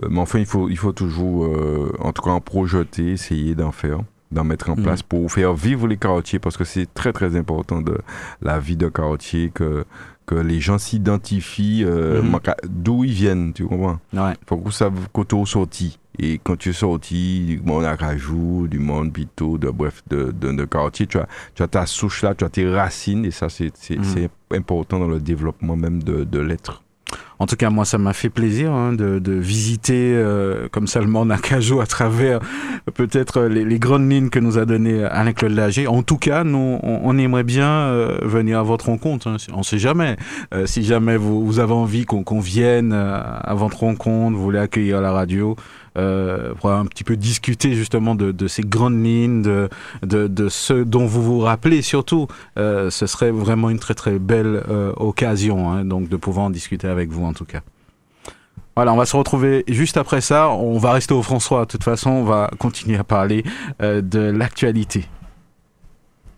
euh, 0.04 0.08
mais 0.10 0.20
enfin, 0.20 0.40
il 0.40 0.46
faut, 0.46 0.70
il 0.70 0.78
faut 0.78 0.94
toujours, 0.94 1.50
en 2.00 2.14
tout 2.14 2.22
cas, 2.22 2.32
en 2.32 2.42
projeter, 2.42 3.12
essayer 3.12 3.56
d'en 3.56 3.72
faire. 3.72 4.00
d'en 4.32 4.44
mettre 4.44 4.70
en 4.70 4.76
place 4.76 5.04
pour 5.04 5.32
faire 5.32 5.54
vivre 5.54 5.88
les 5.88 5.98
carotiers 5.98 6.40
parce 6.40 6.58
que 6.58 6.64
c'est 6.64 6.92
très 6.94 7.14
très 7.14 7.36
important 7.36 7.82
de 7.82 7.98
la 8.42 8.60
vie 8.60 8.76
de 8.76 8.90
carotier 8.90 9.52
que 9.54 9.86
que 10.26 10.36
les 10.36 10.60
gens 10.60 10.78
s'identifient 10.78 11.84
euh, 11.86 12.22
d'où 12.68 13.04
ils 13.04 13.12
viennent, 13.12 13.54
tu 13.54 13.66
comprends? 13.66 14.00
Ouais. 14.14 14.34
Faut 14.48 14.58
que 14.58 14.72
ça 14.72 14.90
quand 15.14 15.26
tu 15.28 15.46
sorti 15.46 16.00
et 16.18 16.40
quand 16.44 16.56
tu 16.56 16.70
es 16.70 16.74
sorti 16.74 17.46
du 17.46 17.62
monde 17.62 17.86
à 17.86 17.98
Cajou, 17.98 18.68
du 18.68 18.80
monde 18.80 19.12
Pito, 19.12 19.58
de 19.58 19.70
bref 19.70 20.02
de, 20.08 20.32
de, 20.32 20.52
de 20.52 20.66
quartier, 20.66 21.08
tu 21.08 21.18
as, 21.18 21.28
tu 21.54 21.62
as 21.62 21.68
ta 21.68 21.86
souche 21.86 22.24
là, 22.24 22.34
tu 22.34 22.44
as 22.46 22.50
tes 22.50 22.70
racines 22.70 23.26
et 23.26 23.32
ça 23.32 23.50
c'est 23.50 23.72
c'est 23.76 24.30
important 24.52 25.00
dans 25.00 25.08
le 25.08 25.20
développement 25.20 25.76
même 25.76 26.02
de, 26.02 26.24
de 26.24 26.40
l'être. 26.40 26.84
En 27.40 27.46
tout 27.46 27.56
cas, 27.56 27.70
moi, 27.70 27.86
ça 27.86 27.98
m'a 27.98 28.14
fait 28.14 28.30
plaisir 28.30 28.72
hein, 28.72 28.94
de, 28.94 29.32
visiter 29.32 30.14
euh, 30.16 30.68
comme 30.72 30.88
ça 30.88 31.02
le 31.02 31.08
monde 31.08 31.30
Nakajo 31.30 31.82
à 31.82 31.86
travers 31.86 32.40
euh, 32.40 32.92
peut-être 32.94 33.42
les, 33.44 33.66
les, 33.66 33.80
grandes 33.80 34.10
lignes 34.10 34.30
que 34.30 34.40
nous 34.40 34.58
a 34.58 34.66
donné 34.66 35.04
Alain-Claude 35.04 35.52
Lager. 35.52 35.88
En 35.88 36.04
tout 36.04 36.18
cas, 36.18 36.44
nous, 36.44 36.80
on, 36.82 37.02
on 37.04 37.18
aimerait 37.18 37.44
bien 37.44 37.70
euh, 37.70 38.18
venir 38.24 38.60
à 38.60 38.64
votre 38.64 38.86
rencontre. 38.86 39.28
Hein. 39.28 39.38
On 39.54 39.60
ne 39.60 39.64
sait 39.64 39.80
jamais. 39.80 40.18
Euh, 40.54 40.66
si 40.66 40.84
jamais 40.84 41.18
vous, 41.18 41.60
avez 41.60 41.74
envie 41.74 42.06
qu'on 42.06 42.24
qu 42.24 42.40
vienne 42.40 42.92
euh, 42.94 43.22
à 43.22 43.54
votre 43.56 43.80
rencontre, 43.80 44.36
vous 44.36 44.44
voulez 44.44 44.60
accueillir 44.60 45.02
la 45.02 45.12
radio, 45.12 45.56
euh, 45.98 46.54
pour 46.56 46.72
un 46.72 46.86
petit 46.86 47.04
peu 47.04 47.16
discuter 47.16 47.74
justement 47.74 48.16
de, 48.16 48.32
de 48.32 48.48
ces 48.48 48.64
grandes 48.64 49.04
lignes, 49.04 49.42
de, 49.42 49.70
de, 50.04 50.28
de, 50.28 50.50
ce 50.50 50.74
dont 50.74 51.06
vous 51.06 51.24
vous 51.24 51.40
rappelez 51.40 51.82
surtout. 51.82 52.28
Euh, 52.58 52.90
ce 52.90 53.08
serait 53.08 53.32
vraiment 53.32 53.70
une 53.70 53.80
très 53.80 53.94
très 53.94 54.20
belle 54.20 54.64
euh, 54.70 54.94
occasion 54.98 55.72
hein, 55.72 55.86
donc 55.86 56.10
de 56.10 56.18
pouvoir 56.18 56.48
en 56.48 56.50
discuter 56.50 56.88
avec 56.88 57.10
vous 57.10 57.26
en 57.26 57.34
tout 57.34 57.46
cas. 57.46 57.62
Voilà, 58.76 58.92
on 58.92 58.98
va 58.98 59.06
se 59.06 59.16
retrouver 59.16 59.64
juste 59.70 59.96
après 59.96 60.20
ça. 60.20 60.50
On 60.50 60.78
va 60.78 60.92
rester 60.92 61.14
au 61.14 61.22
François. 61.22 61.62
De 61.62 61.72
toute 61.72 61.84
façon, 61.84 62.10
on 62.10 62.24
va 62.26 62.52
continuer 62.60 62.98
à 62.98 63.06
parler 63.06 63.46
euh, 63.82 64.02
de 64.02 64.20
l'actualité. 64.20 65.06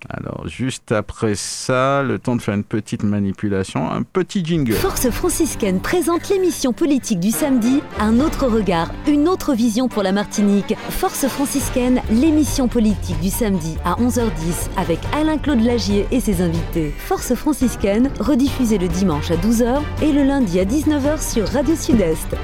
Alors, 0.09 0.47
juste 0.47 0.91
après 0.91 1.35
ça, 1.35 2.03
le 2.03 2.19
temps 2.19 2.35
de 2.35 2.41
faire 2.41 2.53
une 2.55 2.63
petite 2.63 3.03
manipulation, 3.03 3.89
un 3.89 4.03
petit 4.03 4.43
jingle. 4.43 4.73
Force 4.73 5.09
franciscaine 5.09 5.79
présente 5.79 6.29
l'émission 6.29 6.73
politique 6.73 7.19
du 7.19 7.31
samedi, 7.31 7.81
un 7.99 8.19
autre 8.19 8.47
regard, 8.47 8.91
une 9.07 9.27
autre 9.27 9.53
vision 9.53 9.87
pour 9.87 10.03
la 10.03 10.11
Martinique. 10.11 10.75
Force 10.89 11.27
franciscaine, 11.27 12.01
l'émission 12.11 12.67
politique 12.67 13.19
du 13.19 13.29
samedi 13.29 13.77
à 13.83 13.95
11h10 13.95 14.69
avec 14.77 14.99
Alain-Claude 15.13 15.61
Lagier 15.61 16.07
et 16.11 16.19
ses 16.19 16.41
invités. 16.41 16.93
Force 16.97 17.33
franciscaine, 17.35 18.09
rediffusée 18.19 18.77
le 18.77 18.87
dimanche 18.87 19.31
à 19.31 19.35
12h 19.35 19.81
et 20.01 20.11
le 20.11 20.23
lundi 20.23 20.59
à 20.59 20.65
19h 20.65 21.21
sur 21.21 21.47
Radio 21.49 21.75
Sud-Est. 21.75 22.35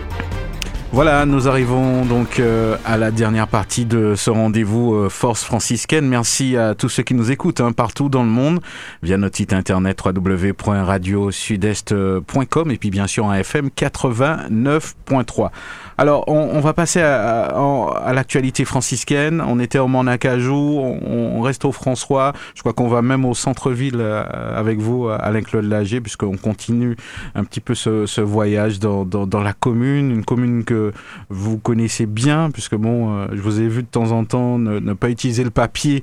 Voilà, 0.94 1.26
nous 1.26 1.48
arrivons 1.48 2.06
donc 2.06 2.40
euh, 2.40 2.78
à 2.86 2.98
la 2.98 3.10
dernière 3.10 3.48
partie 3.48 3.86
de 3.86 4.14
ce 4.14 4.30
rendez-vous 4.30 4.94
euh, 4.94 5.10
Force 5.10 5.44
franciscaine. 5.44 6.08
Merci 6.08 6.56
à 6.56 6.76
tous 6.76 6.88
ceux 6.88 7.02
qui 7.02 7.16
nous 7.16 7.32
écoutent 7.32 7.62
hein, 7.62 7.72
partout 7.72 8.10
dans 8.10 8.22
le 8.22 8.30
monde 8.30 8.62
via 9.02 9.18
notre 9.18 9.38
site 9.38 9.54
internet 9.54 10.00
www.radiosudest.com 10.06 12.70
et 12.70 12.78
puis 12.78 12.92
bien 12.92 13.08
sûr 13.08 13.26
en 13.26 13.34
FM 13.34 13.70
89.3. 13.76 15.50
Alors, 15.98 16.24
on, 16.28 16.36
on, 16.36 16.60
va 16.60 16.74
passer 16.74 17.02
à, 17.02 17.46
à, 17.46 18.04
à 18.06 18.14
l'actualité 18.14 18.66
franciscaine. 18.66 19.44
On 19.46 19.60
était 19.60 19.80
au 19.80 19.88
Manacajou, 19.88 20.54
on, 20.54 21.38
on, 21.38 21.42
reste 21.42 21.66
au 21.66 21.72
François. 21.72 22.34
Je 22.56 22.62
crois 22.62 22.74
qu'on 22.74 22.88
va 22.88 23.02
même 23.02 23.26
au 23.26 23.34
centre-ville 23.34 23.98
euh, 24.00 24.24
avec 24.58 24.80
vous, 24.80 25.08
Alain-Claude 25.08 25.66
Lager, 25.66 26.02
puisqu'on 26.02 26.38
continue 26.38 26.96
un 27.36 27.44
petit 27.44 27.60
peu 27.60 27.76
ce, 27.76 28.06
ce 28.06 28.22
voyage 28.22 28.80
dans, 28.80 29.06
dans, 29.06 29.28
dans, 29.28 29.42
la 29.42 29.54
commune, 29.54 30.12
une 30.12 30.26
commune 30.26 30.64
que 30.64 30.94
vous 31.30 31.58
connaissez 31.58 32.06
bien, 32.06 32.50
puisque 32.52 32.76
bon, 32.76 33.14
euh, 33.16 33.28
je 33.34 33.42
vous 33.42 33.60
ai 33.60 33.68
vu 33.68 33.84
de 33.84 33.88
temps 33.88 34.12
en 34.12 34.26
temps 34.26 34.58
ne, 34.58 34.80
ne 34.80 34.94
pas 34.94 35.10
utiliser 35.10 35.44
le 35.44 35.50
papier 35.50 36.02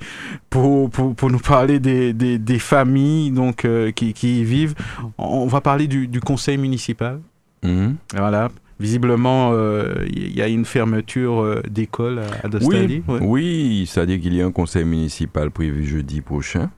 pour, 0.51 0.91
pour, 0.91 1.15
pour 1.15 1.31
nous 1.31 1.39
parler 1.39 1.81
des, 1.81 2.13
des, 2.13 2.39
des 2.39 2.59
familles 2.59 3.31
donc, 3.31 3.65
euh, 3.65 3.91
qui, 3.91 4.13
qui 4.13 4.41
y 4.41 4.45
vivent. 4.45 4.75
On 5.19 5.47
va 5.47 5.61
parler 5.61 5.87
du, 5.87 6.07
du 6.07 6.21
conseil 6.21 6.59
municipal. 6.59 7.21
Mmh. 7.63 7.91
Voilà 8.15 8.49
visiblement, 8.81 9.53
il 9.53 9.57
euh, 9.57 10.07
y 10.35 10.43
a 10.43 10.49
une 10.49 10.65
fermeture 10.65 11.43
euh, 11.43 11.63
d'école 11.69 12.21
à, 12.21 12.47
à 12.47 12.49
Dostali. 12.49 13.03
Oui, 13.07 13.15
ouais. 13.15 13.21
oui 13.23 13.87
c'est-à-dire 13.87 14.21
qu'il 14.21 14.35
y 14.35 14.43
a 14.43 14.47
un 14.47 14.53
conseil 14.53 14.85
municipal 14.85 15.51
prévu 15.51 15.85
jeudi 15.85 16.21
prochain. 16.23 16.71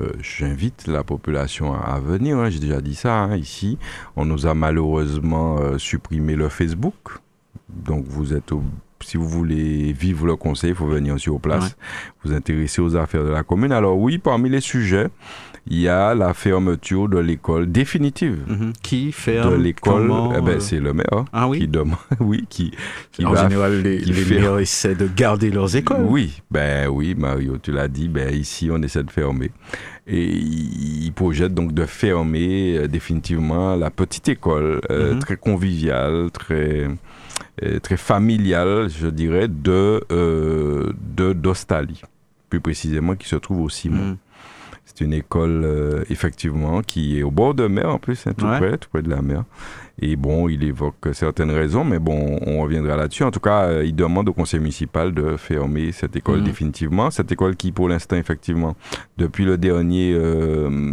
Euh, 0.00 0.10
J'invite 0.20 0.88
la 0.88 1.04
population 1.04 1.72
à, 1.72 1.78
à 1.78 2.00
venir, 2.00 2.38
hein, 2.38 2.50
j'ai 2.50 2.58
déjà 2.58 2.80
dit 2.80 2.96
ça 2.96 3.14
hein, 3.14 3.36
ici. 3.36 3.78
On 4.16 4.24
nous 4.24 4.46
a 4.46 4.54
malheureusement 4.54 5.58
euh, 5.60 5.78
supprimé 5.78 6.34
le 6.34 6.48
Facebook. 6.48 7.18
Donc 7.68 8.04
vous 8.08 8.34
êtes 8.34 8.50
au, 8.50 8.62
si 9.00 9.16
vous 9.16 9.28
voulez 9.28 9.92
vivre 9.92 10.26
le 10.26 10.36
conseil, 10.36 10.70
il 10.70 10.76
faut 10.76 10.86
venir 10.86 11.18
sur 11.20 11.38
place, 11.40 11.64
ouais. 11.64 11.70
vous 12.24 12.32
intéresser 12.32 12.80
aux 12.80 12.96
affaires 12.96 13.24
de 13.24 13.30
la 13.30 13.42
commune. 13.42 13.70
Alors 13.70 13.98
oui, 13.98 14.18
parmi 14.18 14.48
les 14.48 14.60
sujets, 14.60 15.08
il 15.66 15.80
y 15.80 15.88
a 15.88 16.14
la 16.14 16.34
fermeture 16.34 17.08
de 17.08 17.18
l'école 17.18 17.70
définitive. 17.72 18.38
Mm 18.46 18.54
-hmm. 18.54 18.72
Qui 18.82 19.12
ferme 19.12 19.50
De 19.56 19.62
l'école, 19.62 20.10
eh 20.36 20.40
ben, 20.42 20.60
c'est 20.60 20.80
le 20.80 20.92
maire 20.92 21.24
ah, 21.32 21.48
oui? 21.48 21.58
qui 21.60 21.68
demande, 21.68 21.96
oui, 22.20 22.44
qui, 22.48 22.70
qui 23.12 23.24
En 23.24 23.32
va, 23.32 23.42
général, 23.48 23.72
les, 23.82 23.98
qui 24.04 24.12
les 24.12 24.24
maires 24.40 24.58
essaient 24.58 24.94
de 25.04 25.08
garder 25.22 25.50
leurs 25.50 25.74
écoles. 25.76 26.04
Oui, 26.16 26.42
ben 26.50 26.88
oui, 26.88 27.14
Mario, 27.16 27.56
tu 27.64 27.70
l'as 27.72 27.88
dit, 27.88 28.08
ben 28.08 28.28
ici 28.34 28.68
on 28.70 28.80
essaie 28.82 29.02
de 29.04 29.10
fermer. 29.10 29.50
Et 30.06 30.26
il 31.06 31.12
projette 31.12 31.54
donc 31.54 31.72
de 31.72 31.86
fermer 31.86 32.76
euh, 32.76 32.86
définitivement 32.88 33.74
la 33.84 33.90
petite 33.90 34.28
école, 34.36 34.80
euh, 34.90 35.14
Mhm. 35.14 35.18
très 35.20 35.38
conviviale, 35.48 36.30
très, 36.30 36.88
euh, 37.62 37.78
très 37.80 37.96
familiale, 37.96 38.88
je 38.90 39.06
dirais, 39.08 39.48
de, 39.48 40.02
euh, 40.12 40.92
plus 42.50 42.60
précisément, 42.60 43.14
qui 43.16 43.28
se 43.28 43.36
trouve 43.36 43.60
au 43.62 43.68
Simon. 43.70 44.10
Mm. 44.12 44.16
C'est 44.94 45.04
une 45.06 45.12
école, 45.12 45.62
euh, 45.64 46.04
effectivement, 46.08 46.80
qui 46.80 47.18
est 47.18 47.24
au 47.24 47.32
bord 47.32 47.52
de 47.54 47.66
mer 47.66 47.88
en 47.88 47.98
plus, 47.98 48.26
hein, 48.28 48.32
tout 48.36 48.46
Ouais. 48.46 48.58
près, 48.58 48.78
tout 48.78 48.88
près 48.92 49.02
de 49.02 49.10
la 49.10 49.22
mer. 49.22 49.42
Et 50.00 50.14
bon, 50.14 50.48
il 50.48 50.62
évoque 50.62 51.08
certaines 51.12 51.50
raisons, 51.50 51.84
mais 51.84 51.98
bon, 51.98 52.38
on 52.46 52.62
reviendra 52.62 52.96
là-dessus. 52.96 53.24
En 53.24 53.32
tout 53.32 53.40
cas, 53.40 53.64
euh, 53.64 53.84
il 53.84 53.94
demande 53.96 54.28
au 54.28 54.32
conseil 54.32 54.60
municipal 54.60 55.12
de 55.12 55.36
fermer 55.36 55.90
cette 55.90 56.14
école 56.14 56.38
Mhm. 56.38 56.44
définitivement. 56.44 57.10
Cette 57.10 57.32
école 57.32 57.56
qui, 57.56 57.72
pour 57.72 57.88
l'instant, 57.88 58.14
effectivement, 58.16 58.76
depuis 59.18 59.44
le 59.44 59.58
dernier, 59.58 60.12
euh, 60.14 60.92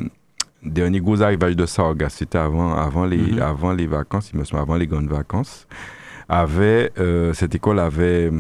dernier 0.64 1.00
gros 1.00 1.22
arrivage 1.22 1.56
de 1.56 1.66
Sargas, 1.68 2.10
c'était 2.10 2.38
avant, 2.40 2.74
avant, 2.76 3.06
les, 3.06 3.18
Mhm. 3.34 3.40
avant 3.42 3.72
les 3.74 3.86
vacances, 3.88 4.32
il 4.34 4.40
me 4.40 4.44
semble, 4.46 4.64
avant 4.64 4.76
les 4.78 4.88
grandes 4.88 5.10
vacances, 5.10 5.68
avait, 6.28 6.92
cette 7.34 7.54
école 7.56 7.80
avait 7.80 8.32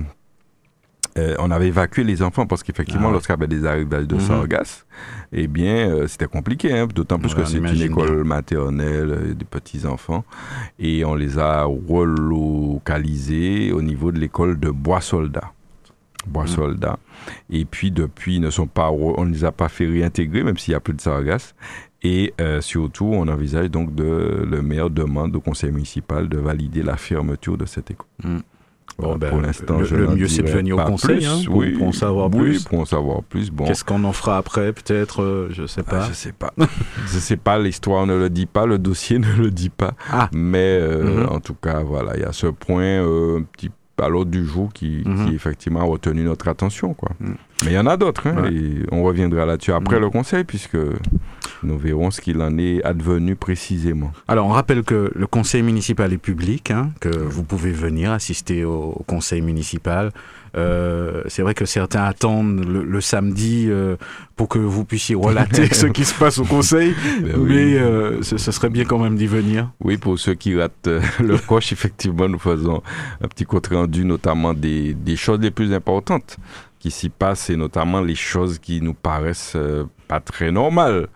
euh, 1.18 1.36
on 1.40 1.52
avait 1.52 1.68
évacué 1.68 2.04
les 2.04 2.22
enfants 2.24 2.46
parce 2.48 2.64
qu'effectivement, 2.64 3.04
Ah 3.06 3.08
ouais. 3.08 3.14
lorsqu'il 3.14 3.34
y 3.34 3.38
avait 3.38 3.48
des 3.48 3.66
arrivages 3.66 4.08
de 4.08 4.16
Mhm. 4.16 4.22
sargasses, 4.22 4.86
eh 5.34 5.48
bien, 5.48 5.90
euh, 5.90 6.08
c'était 6.08 6.28
compliqué, 6.28 6.72
hein, 6.78 6.88
d'autant 6.94 7.20
plus 7.20 7.34
Ouais, 7.36 7.44
que 7.44 7.46
c'est 7.46 7.58
une 7.58 7.82
école 7.82 8.24
maternelle 8.24 9.12
euh, 9.12 9.34
des 9.34 9.46
petits-enfants. 9.46 10.24
Et 10.80 11.04
on 11.06 11.16
les 11.16 11.38
a 11.40 11.64
relocalisés 11.66 13.72
au 13.72 13.82
niveau 13.82 14.12
de 14.12 14.20
l'école 14.20 14.60
de 14.60 14.70
Bois-Soldat. 14.70 15.52
Bois-Soldat. 16.28 17.00
Et 17.50 17.66
puis, 17.66 17.92
depuis, 17.92 18.36
ils 18.36 18.42
ne 18.42 18.52
sont 18.52 18.68
pas, 18.68 18.92
on 18.92 19.26
ne 19.26 19.34
les 19.34 19.44
a 19.44 19.52
pas 19.52 19.70
fait 19.70 19.88
réintégrer, 19.88 20.44
même 20.44 20.58
s'il 20.58 20.72
n'y 20.74 20.76
a 20.76 20.80
plus 20.80 20.94
de 20.94 21.02
sargasses. 21.02 21.56
Et 22.04 22.34
euh, 22.42 22.62
surtout, 22.62 23.06
on 23.06 23.28
envisage 23.28 23.70
donc 23.70 23.94
de, 23.94 24.46
le 24.50 24.62
maire 24.62 24.90
demande 24.90 25.36
au 25.36 25.40
conseil 25.40 25.72
municipal 25.72 26.28
de 26.30 26.38
valider 26.38 26.84
la 26.84 26.98
fermeture 26.98 27.58
de 27.58 27.66
cette 27.66 27.92
école. 27.92 28.08
Mm. 28.24 28.38
Bon, 29.02 29.12
Bon, 29.14 29.18
ben, 29.18 29.30
pour 29.30 29.42
l'instant, 29.42 29.80
le- 29.80 29.86
je 29.86 29.96
le 29.96 30.06
n'en 30.06 30.16
mieux, 30.16 30.28
c'est 30.28 30.44
de 30.44 30.50
venir 30.50 30.78
au 30.78 30.84
conseil, 30.84 31.18
plus. 31.18 31.28
hein, 31.28 31.42
pour- 31.46 31.56
oui, 31.58 31.72
pour 31.72 31.88
en 31.88 31.92
savoir 31.92 32.30
oui, 32.34 32.40
plus. 32.42 32.64
pour 32.64 32.80
en 32.80 32.86
savoir 32.86 33.24
plus. 33.24 33.50
Bon, 33.52 33.66
Qu'est-ce 33.66 33.84
qu'on 33.84 34.04
en 34.04 34.14
fera 34.14 34.38
après 34.38 34.72
Peut-être, 34.74 35.22
euh, 35.24 35.48
je 35.52 35.66
sais 35.66 35.82
ah, 35.88 35.90
pas. 35.90 36.08
je 36.08 36.14
sais 36.14 36.32
pas. 36.32 36.54
je 37.08 37.20
sais 37.20 37.38
pas, 37.38 37.58
l'histoire 37.60 38.06
ne 38.06 38.16
le 38.18 38.30
dit 38.30 38.46
pas, 38.46 38.66
le 38.66 38.78
dossier 38.78 39.20
ne 39.20 39.32
le 39.38 39.52
dit 39.52 39.70
pas. 39.70 39.94
Ah. 40.12 40.30
Mais 40.34 40.78
euh, 40.82 41.24
Mhm. 41.26 41.30
en 41.36 41.40
tout 41.40 41.56
cas, 41.56 41.82
voilà, 41.82 42.16
il 42.16 42.22
y 42.22 42.26
a 42.26 42.32
ce 42.32 42.48
point 42.48 42.84
euh, 42.84 43.40
un 43.40 43.44
petit 43.44 43.72
à 44.02 44.10
l'ordre 44.10 44.32
du 44.32 44.44
jour 44.48 44.74
qui, 44.74 45.04
Mhm. 45.06 45.28
qui, 45.28 45.36
effectivement 45.36 45.82
a 45.82 45.84
retenu 45.84 46.24
notre 46.24 46.48
attention. 46.48 46.96
Quoi. 46.96 47.12
Mhm. 47.20 47.36
Mais 47.66 47.72
il 47.72 47.74
y 47.76 47.78
en 47.80 47.86
a 47.86 47.98
d'autres, 47.98 48.26
hein, 48.28 48.36
Ouais. 48.44 48.52
et 48.54 48.74
on 48.92 49.04
reviendra 49.04 49.46
là-dessus 49.46 49.74
après 49.74 50.00
le 50.00 50.10
conseil, 50.10 50.44
puisque 50.44 50.78
nous 51.64 51.78
verrons 51.78 52.12
ce 52.12 52.22
qu'il 52.22 52.42
en 52.42 52.58
est 52.58 52.84
advenu 52.84 53.36
précisément. 53.36 54.12
Alors, 54.28 54.48
on 54.48 54.52
rappelle 54.52 54.84
que 54.84 55.12
le 55.16 55.28
conseil 55.28 55.62
municipal 55.64 56.12
est 56.14 56.18
public, 56.18 56.72
hein, 56.72 56.92
que 57.00 57.10
vous 57.10 57.44
pouvez 57.44 57.72
venir 57.72 58.12
assister 58.12 58.64
au, 58.66 58.94
au 58.98 59.04
conseil 59.08 59.42
municipal. 59.42 60.12
Euh, 60.58 61.22
c'est 61.28 61.44
vrai 61.44 61.54
que 61.54 61.64
certains 61.66 62.04
attendent 62.04 62.66
le, 62.66 62.84
le 62.84 63.00
samedi 63.02 63.68
euh, 63.70 63.96
pour 64.36 64.50
que 64.50 64.60
vous 64.60 64.84
puissiez 64.84 65.16
relater 65.16 65.68
ce 65.74 65.86
qui 65.88 66.04
se 66.04 66.14
passe 66.14 66.40
au 66.40 66.44
conseil, 66.44 66.94
Ben 67.22 67.36
oui. 67.38 67.50
mais 67.54 67.78
euh, 67.80 68.22
ce, 68.22 68.38
ce 68.38 68.52
serait 68.52 68.70
bien 68.70 68.84
quand 68.84 69.00
même 69.00 69.16
d'y 69.16 69.28
venir. 69.28 69.72
Oui, 69.80 69.96
pour 69.98 70.20
ceux 70.20 70.34
qui 70.34 70.58
ratent 70.60 70.88
euh, 70.88 71.02
le 71.24 71.38
coche, 71.38 71.72
effectivement, 71.72 72.28
nous 72.28 72.40
faisons 72.40 72.82
un 73.24 73.28
petit 73.30 73.46
compte 73.46 73.68
rendu, 73.68 74.04
notamment 74.04 74.54
des, 74.54 74.94
des 74.94 75.16
choses 75.16 75.40
les 75.40 75.52
plus 75.52 75.74
importantes 75.74 76.38
qui 76.80 76.92
s'y 76.92 77.08
passent 77.10 77.50
et 77.50 77.56
notamment 77.56 78.02
les 78.02 78.16
choses 78.16 78.58
qui 78.60 78.82
nous 78.82 78.96
paraissent 78.96 79.56
pas 80.08 80.20
très 80.20 80.52
normales. 80.52 81.08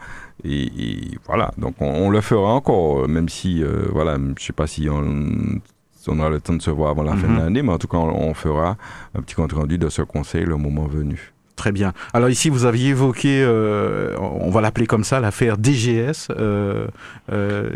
Et, 0.45 0.63
et 0.65 1.17
voilà, 1.26 1.51
donc 1.57 1.76
on, 1.80 1.88
on 1.88 2.09
le 2.09 2.22
fera 2.22 2.53
encore, 2.53 2.99
euh, 3.03 3.07
même 3.07 3.30
si, 3.30 3.63
euh, 3.63 3.88
voilà, 3.91 4.17
je 4.38 4.43
sais 4.45 4.53
pas 4.53 4.67
si 4.67 4.88
on, 4.89 5.59
on 6.07 6.19
aura 6.19 6.30
le 6.30 6.39
temps 6.39 6.53
de 6.53 6.61
se 6.61 6.69
voir 6.69 6.91
avant 6.91 7.01
la 7.03 7.15
fin 7.15 7.27
Mhm. 7.27 7.35
de 7.35 7.39
l'année, 7.41 7.61
mais 7.63 7.72
en 7.73 7.77
tout 7.80 7.88
cas, 7.88 7.97
on, 7.97 8.30
on 8.30 8.34
fera 8.35 8.77
un 9.15 9.22
petit 9.22 9.34
compte 9.35 9.53
rendu 9.53 9.77
de 9.80 9.89
ce 9.89 10.03
conseil 10.03 10.45
le 10.45 10.55
moment 10.57 10.85
venu. 10.85 11.34
Très 11.55 11.72
bien. 11.72 11.93
Alors 12.13 12.30
ici, 12.30 12.49
vous 12.49 12.65
aviez 12.65 12.89
évoqué, 12.89 13.41
euh, 13.41 14.15
on 14.19 14.49
va 14.51 14.59
l'appeler 14.61 14.88
comme 14.88 15.03
ça, 15.05 15.19
l'affaire 15.22 15.57
DGS. 15.57 16.27
Euh, 16.31 16.88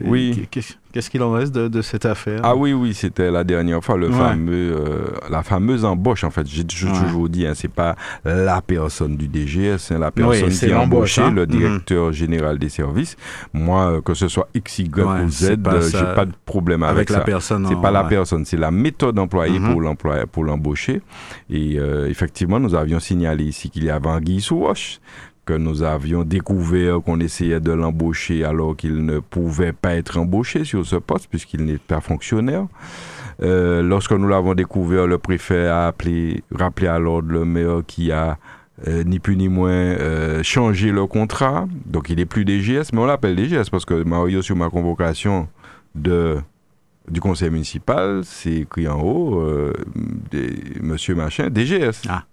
oui. 0.04 0.48
Qu'est-ce 0.92 1.10
qu'il 1.12 1.22
en 1.22 1.32
reste 1.32 1.54
de, 1.54 1.82
cette 1.82 2.06
affaire? 2.06 2.40
Ah 2.44 2.56
oui, 2.56 2.74
oui, 2.74 2.96
c'était 2.96 3.30
la 3.30 3.44
dernière 3.44 3.84
fois, 3.84 3.96
le 3.96 4.10
fameux, 4.10 4.76
la 5.30 5.44
fameuse 5.44 5.86
embauche. 5.86 6.24
En 6.24 6.32
fait, 6.32 6.48
j'ai 6.48 6.64
toujours 6.64 7.30
dit, 7.30 7.46
hein, 7.46 7.54
c'est 7.54 7.72
pas 7.72 7.96
la 8.26 8.62
personne 8.62 9.16
du 9.16 9.28
DGS, 9.28 9.92
hein, 9.92 10.00
la 10.00 10.12
personne 10.12 10.50
qui 10.50 10.72
a 10.72 10.80
embauché 10.80 11.22
hein. 11.22 11.32
le 11.32 11.46
mhm. 11.46 11.48
directeur 11.48 12.12
général 12.12 12.58
des 12.58 12.70
services. 12.70 13.18
Moi, 13.54 14.02
que 14.04 14.14
ce 14.16 14.28
soit 14.28 14.48
X, 14.56 14.80
Y 14.80 15.00
ou 15.00 15.30
Z, 15.30 15.42
j'ai 15.42 15.58
pas 15.58 16.26
de 16.26 16.34
problème 16.46 16.84
avec, 16.84 16.98
avec 16.98 17.10
la 17.12 17.22
personne. 17.22 17.68
C'est 17.68 17.82
pas 17.82 17.92
la 17.92 18.06
personne, 18.06 18.46
c'est 18.46 18.58
la 18.58 18.72
méthode 18.72 19.20
employée 19.20 19.60
mhm. 19.60 19.96
pour 20.32 20.44
l'embaucher. 20.44 21.02
Et 21.50 21.76
effectivement, 22.08 22.60
nous 22.60 22.74
avions 22.74 23.00
signalé 23.00 23.44
ici 23.44 23.70
qu'il 23.70 23.84
y 23.84 23.90
avait 23.90 24.08
Anguille 24.08 24.42
sous 24.42 24.60
que 25.46 25.54
nous 25.54 25.84
avions 25.84 26.24
découvert 26.24 27.02
qu'on 27.02 27.20
essayait 27.20 27.60
de 27.60 27.72
l'embaucher 27.72 28.44
alors 28.44 28.76
qu'il 28.76 29.04
ne 29.06 29.20
pouvait 29.20 29.74
pas 29.74 29.96
être 29.96 30.18
embauché 30.18 30.64
sur 30.64 30.86
ce 30.86 30.96
poste 30.96 31.28
puisqu'il 31.28 31.66
n'est 31.66 31.78
pas 31.78 32.02
fonctionnaire. 32.02 32.68
Euh, 33.42 33.82
lorsque 33.82 34.12
nous 34.12 34.28
l'avons 34.28 34.54
découvert, 34.54 35.08
le 35.08 35.18
préfet 35.18 35.68
a 35.68 35.88
appelé, 35.88 36.44
rappelé 36.54 36.88
à 36.88 37.00
l'ordre 37.00 37.32
le 37.32 37.46
maire 37.46 37.82
qui 37.88 38.12
a 38.12 38.38
euh, 38.88 39.04
ni 39.04 39.20
plus 39.20 39.36
ni 39.36 39.48
moins 39.48 39.72
euh, 39.72 40.44
changé 40.44 40.92
le 40.92 41.06
contrat. 41.08 41.68
Donc 41.86 42.10
il 42.10 42.18
n'est 42.18 42.26
plus 42.26 42.46
DGS, 42.46 42.92
mais 42.94 43.00
on 43.00 43.06
l'appelle 43.06 43.36
DGS 43.36 43.70
parce 43.72 43.86
que 43.86 44.04
Mario, 44.04 44.42
sur 44.42 44.56
ma 44.56 44.70
convocation 44.70 45.48
de, 45.96 46.38
du 47.10 47.22
conseil 47.22 47.50
municipal, 47.50 48.22
c'est 48.24 48.54
écrit 48.54 48.88
en 48.88 49.02
haut, 49.02 49.44
monsieur 50.82 51.16
machin, 51.16 51.50
DGS. 51.50 52.04
Ah. 52.08 52.26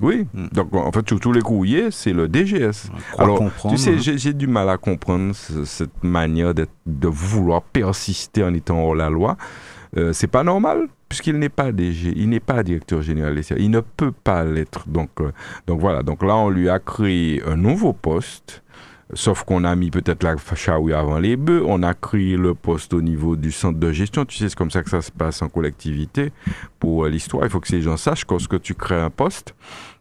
Oui, 0.00 0.26
hmm. 0.34 0.48
donc 0.52 0.74
en 0.74 0.92
fait, 0.92 1.02
tous 1.02 1.32
les 1.32 1.42
courriers, 1.42 1.90
c'est 1.90 2.12
le 2.12 2.28
DGS. 2.28 2.90
Alors, 3.18 3.42
tu 3.68 3.76
sais, 3.76 3.94
hein. 3.94 4.16
j'ai 4.16 4.32
du 4.32 4.46
mal 4.46 4.68
à 4.68 4.76
comprendre 4.76 5.34
cette 5.34 6.02
manière 6.02 6.54
de 6.54 7.08
vouloir 7.08 7.62
persister 7.62 8.44
en 8.44 8.54
étant 8.54 8.82
hors 8.82 8.94
la 8.94 9.10
loi. 9.10 9.36
Euh, 9.96 10.12
c'est 10.12 10.28
pas 10.28 10.44
normal, 10.44 10.86
puisqu'il 11.08 11.38
n'est 11.38 11.48
pas 11.48 11.72
DG, 11.72 12.12
il 12.14 12.28
n'est 12.28 12.38
pas 12.38 12.62
directeur 12.62 13.02
général 13.02 13.34
des. 13.34 13.42
Il 13.58 13.70
ne 13.70 13.80
peut 13.80 14.12
pas 14.12 14.44
l'être. 14.44 14.88
Donc, 14.88 15.10
euh, 15.20 15.32
donc 15.66 15.80
voilà, 15.80 16.02
donc 16.02 16.22
là, 16.22 16.36
on 16.36 16.48
lui 16.48 16.68
a 16.68 16.78
créé 16.78 17.42
un 17.44 17.56
nouveau 17.56 17.92
poste 17.92 18.62
Sauf 19.14 19.42
qu'on 19.42 19.64
a 19.64 19.74
mis 19.74 19.90
peut-être 19.90 20.22
la 20.22 20.36
charrue 20.54 20.94
avant 20.94 21.18
les 21.18 21.36
bœufs, 21.36 21.64
on 21.66 21.82
a 21.82 21.94
créé 21.94 22.36
le 22.36 22.54
poste 22.54 22.94
au 22.94 23.02
niveau 23.02 23.34
du 23.34 23.50
centre 23.50 23.78
de 23.78 23.90
gestion. 23.90 24.24
Tu 24.24 24.36
sais, 24.36 24.48
c'est 24.48 24.54
comme 24.54 24.70
ça 24.70 24.84
que 24.84 24.90
ça 24.90 25.02
se 25.02 25.10
passe 25.10 25.42
en 25.42 25.48
collectivité. 25.48 26.32
Pour 26.78 27.04
euh, 27.04 27.08
l'histoire, 27.08 27.44
il 27.44 27.50
faut 27.50 27.58
que 27.58 27.66
ces 27.66 27.82
gens 27.82 27.96
sachent 27.96 28.24
que 28.24 28.34
lorsque 28.34 28.60
tu 28.62 28.74
crées 28.74 29.00
un 29.00 29.10
poste, 29.10 29.54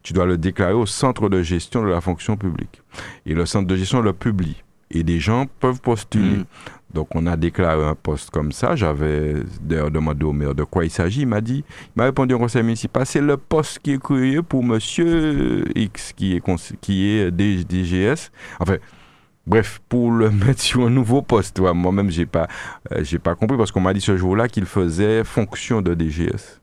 tu 0.09 0.13
dois 0.13 0.25
le 0.25 0.39
déclarer 0.39 0.73
au 0.73 0.87
centre 0.87 1.29
de 1.29 1.43
gestion 1.43 1.83
de 1.83 1.87
la 1.89 2.01
fonction 2.01 2.35
publique. 2.35 2.81
Et 3.27 3.35
le 3.35 3.45
centre 3.45 3.67
de 3.67 3.75
gestion 3.75 4.01
le 4.01 4.11
publie. 4.11 4.63
Et 4.89 5.03
des 5.03 5.19
gens 5.19 5.45
peuvent 5.59 5.81
postuler. 5.81 6.37
Mm. 6.37 6.45
Donc 6.95 7.09
on 7.13 7.27
a 7.27 7.37
déclaré 7.37 7.85
un 7.85 7.93
poste 7.93 8.31
comme 8.31 8.51
ça. 8.51 8.75
J'avais 8.75 9.35
d'ailleurs 9.61 9.91
demandé 9.91 10.25
au 10.25 10.33
maire 10.33 10.55
de 10.55 10.63
quoi 10.63 10.83
il 10.83 10.89
s'agit. 10.89 11.21
Il 11.21 11.27
m'a 11.27 11.41
dit, 11.41 11.63
il 11.79 11.91
m'a 11.95 12.05
répondu 12.05 12.33
au 12.33 12.39
conseil 12.39 12.63
municipal, 12.63 13.05
c'est 13.05 13.21
le 13.21 13.37
poste 13.37 13.77
qui 13.83 13.91
est 13.91 14.01
créé 14.01 14.41
pour 14.41 14.63
monsieur 14.63 15.63
X 15.77 16.13
qui 16.13 16.35
est, 16.35 16.77
qui 16.81 17.09
est 17.09 17.29
DGS. 17.29 18.31
Enfin, 18.59 18.77
Bref, 19.45 19.79
pour 19.89 20.11
le 20.11 20.31
mettre 20.31 20.61
sur 20.61 20.87
un 20.87 20.89
nouveau 20.89 21.21
poste, 21.21 21.59
moi-même, 21.59 22.09
j'ai 22.09 22.25
pas, 22.25 22.47
euh, 22.91 23.03
j'ai 23.03 23.19
pas 23.19 23.35
compris 23.35 23.57
parce 23.57 23.71
qu'on 23.71 23.81
m'a 23.81 23.93
dit 23.93 24.01
ce 24.01 24.17
jour-là 24.17 24.47
qu'il 24.47 24.65
faisait 24.65 25.23
fonction 25.23 25.83
de 25.83 25.93
DGS. 25.93 26.58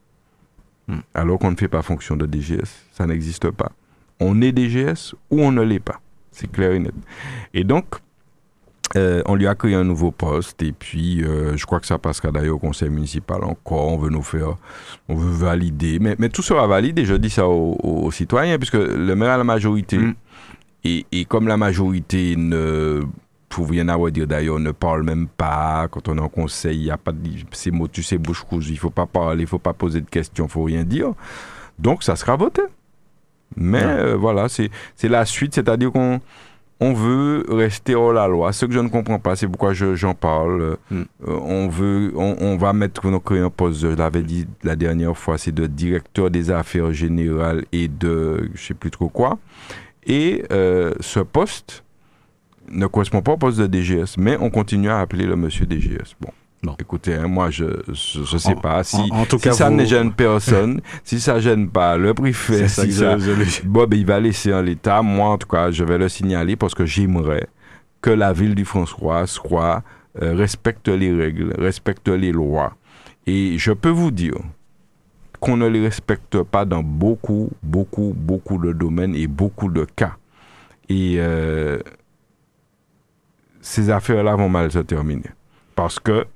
Hmm. 0.89 0.99
Alors 1.15 1.39
qu'on 1.39 1.51
ne 1.51 1.57
fait 1.57 1.69
pas 1.69 1.83
fonction 1.83 2.17
de 2.17 2.27
DGS. 2.27 2.69
Ça 2.93 3.07
n'existe 3.07 3.51
pas. 3.51 3.73
On 4.21 4.41
est 4.41 4.53
DGS 4.53 5.15
ou 5.31 5.41
on 5.41 5.53
ne 5.53 5.63
l'est 5.63 5.81
pas. 5.81 6.01
C'est 6.31 6.51
clair 6.51 6.73
et 6.73 6.79
net. 6.79 6.95
Et 7.55 7.65
donc, 7.65 7.87
euh, 8.95 9.23
on 9.27 9.35
lui 9.35 9.49
a 9.49 9.55
créé 9.55 9.75
un 9.75 9.85
nouveau 9.85 10.13
poste 10.13 10.63
et 10.63 10.73
puis 10.73 11.25
euh, 11.25 11.57
je 11.57 11.67
crois 11.67 11.81
que 11.81 11.87
ça 11.87 11.99
passera 11.99 12.31
d'ailleurs 12.31 12.57
au 12.57 12.59
conseil 12.59 12.89
municipal 12.89 13.43
encore. 13.43 13.89
On 13.89 13.99
veut 13.99 14.11
nous 14.11 14.23
faire, 14.23 14.57
on 15.09 15.17
veut 15.17 15.33
valider, 15.33 15.99
mais, 15.99 16.15
mais 16.19 16.29
tout 16.29 16.43
sera 16.43 16.67
validé. 16.67 17.05
Je 17.05 17.15
dis 17.15 17.31
ça 17.31 17.49
aux, 17.49 18.11
citoyens 18.13 18.59
puisque 18.59 18.75
le 18.75 19.15
maire 19.17 19.31
a 19.31 19.39
la 19.39 19.45
majorité. 19.45 19.99
Hmm. 19.99 20.15
Et, 20.85 21.25
comme 21.25 21.49
la 21.49 21.57
majorité 21.57 22.37
ne 22.37 23.03
pour 23.57 23.71
rien 23.71 23.89
à 23.89 24.11
dire 24.11 24.27
d'ailleurs, 24.27 24.59
ne 24.59 24.71
parle 24.71 25.03
même 25.03 25.29
pas. 25.29 25.89
Quand 25.91 26.09
on 26.09 26.19
est 26.19 26.21
en 26.21 26.29
conseil, 26.29 26.77
il 26.77 26.85
n'y 26.85 26.91
a 26.91 26.99
pas 26.99 27.13
de, 27.13 27.19
ces 27.53 27.71
mots, 27.71 27.89
tu 27.89 28.03
sais, 28.03 28.19
bouche 28.19 28.43
cousue. 28.43 28.73
Il 28.73 28.79
faut 28.79 28.91
pas 28.91 29.07
parler, 29.07 29.45
il 29.45 29.47
faut 29.47 29.59
pas 29.59 29.73
poser 29.73 30.03
de 30.03 30.11
questions, 30.11 30.45
il 30.45 30.51
faut 30.51 30.65
rien 30.65 30.85
dire. 30.85 31.15
Donc, 31.79 32.03
ça 32.03 32.17
sera 32.17 32.37
voté. 32.37 32.61
Mais 33.57 33.83
euh, 33.83 34.15
voilà, 34.15 34.49
c'est 34.51 34.69
la 35.05 35.25
suite, 35.25 35.55
c'est-à-dire 35.55 35.91
qu'on 35.91 36.21
on 36.81 36.93
veut 36.93 37.47
rester 37.49 37.95
hors 37.95 38.13
la 38.13 38.29
loi. 38.29 38.53
Ce 38.53 38.67
que 38.67 38.73
je 38.73 38.79
ne 38.79 38.91
comprends 38.91 39.21
pas, 39.21 39.37
c'est 39.37 39.49
pourquoi 39.49 39.73
j'en 39.73 40.13
parle. 40.13 40.77
Hmm. 40.91 41.05
Euh, 41.27 41.39
on 41.41 41.69
veut, 41.69 42.13
on, 42.15 42.59
va 42.59 42.75
mettre, 42.75 43.07
on 43.07 43.19
créer 43.21 43.41
un 43.41 43.49
poste, 43.49 43.81
je 43.81 43.87
l'avais 43.87 44.23
dit 44.23 44.47
la 44.65 44.77
dernière 44.77 45.17
fois, 45.17 45.39
c'est 45.39 45.53
de 45.53 45.67
directeur 45.67 46.31
des 46.31 46.51
affaires 46.51 46.93
générales 46.93 47.65
et 47.73 47.89
de, 47.89 48.51
je 48.55 48.67
sais 48.67 48.75
plus 48.75 48.91
trop 48.91 49.09
quoi. 49.09 49.39
Et 50.07 50.45
euh, 50.53 50.93
ce 51.01 51.21
poste 51.21 51.85
ne 52.71 52.87
correspond 52.87 53.23
pas 53.23 53.33
au 53.33 53.37
poste 53.37 53.59
de 53.59 53.67
DGS, 53.67 54.17
mais 54.19 54.37
on 54.41 54.51
continue 54.51 54.91
à 54.91 55.01
appeler 55.01 55.27
le 55.27 55.37
monsieur 55.37 55.67
DGS. 55.67 56.15
Bon. 56.21 56.31
Écoutez, 56.81 57.15
hein, 57.15 57.29
moi, 57.29 57.51
je 57.51 57.65
ne 57.65 58.39
sais 58.39 58.55
pas. 58.57 58.83
Si, 58.83 58.97
en, 59.11 59.25
tout 59.25 59.39
cas, 59.39 59.53
ça 59.53 59.71
ne 59.71 59.85
gêne 59.85 60.13
personne, 60.13 60.81
si 61.05 61.21
ça 61.21 61.35
ne 61.35 61.41
gêne 61.41 61.69
pas 61.69 61.97
le 61.97 62.13
préfet, 62.15 62.67
si 62.69 62.93
ça, 62.93 63.17
ben, 63.65 63.87
il 63.93 64.07
va 64.07 64.19
laisser 64.19 64.53
en 64.53 64.63
l'état. 64.63 65.03
Moi, 65.03 65.29
en 65.29 65.39
tout 65.39 65.47
cas, 65.47 65.71
je 65.71 65.85
vais 65.85 65.99
le 65.99 66.09
signaler 66.09 66.57
parce 66.57 66.75
que 66.75 66.85
j'aimerais 66.85 67.47
que 68.01 68.11
la 68.11 68.33
ville 68.33 68.55
du 68.55 68.65
François 68.65 69.27
soit, 69.27 69.83
euh, 70.23 70.35
respecte 70.35 70.89
les 70.89 71.13
règles, 71.13 71.55
respecte 71.59 72.09
les 72.09 72.33
lois. 72.33 72.75
Et 73.27 73.59
je 73.59 73.73
peux 73.73 73.91
vous 73.91 74.11
dire 74.11 74.37
qu'on 75.41 75.57
ne 75.57 75.67
les 75.67 75.83
respecte 75.83 76.43
pas 76.43 76.65
dans 76.65 76.83
beaucoup, 76.83 77.51
beaucoup, 77.63 78.15
beaucoup 78.17 78.59
de 78.59 78.73
domaines 78.73 79.15
et 79.15 79.27
beaucoup 79.27 79.71
de 79.71 79.85
cas. 79.85 80.17
Et 80.89 81.17
euh, 81.19 81.79
ces 83.67 83.91
affaires-là 83.91 84.37
vont 84.37 84.49
mal 84.49 84.71
se 84.71 84.79
terminer. 84.79 85.31
Parce 85.75 85.99
que 85.99 86.27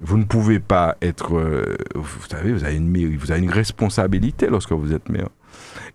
vous 0.00 0.16
ne 0.16 0.24
pouvez 0.24 0.58
pas 0.58 0.96
être... 1.02 1.36
Euh, 1.36 1.76
vous 1.94 2.26
savez, 2.30 2.50
vous 2.50 2.64
avez 2.64 2.76
une 2.76 3.16
vous 3.16 3.30
avez 3.30 3.42
une 3.42 3.50
responsabilité 3.50 4.46
lorsque 4.46 4.72
vous 4.72 4.94
êtes 4.94 5.10
maire. 5.10 5.28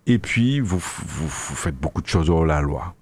Et 0.06 0.18
puis, 0.20 0.60
vous, 0.60 0.78
vous, 0.78 1.28
faites 1.28 1.76
beaucoup 1.76 2.00
de 2.00 2.06
choses 2.06 2.30
hors 2.30 2.46
la 2.46 2.60
loi. 2.60 2.94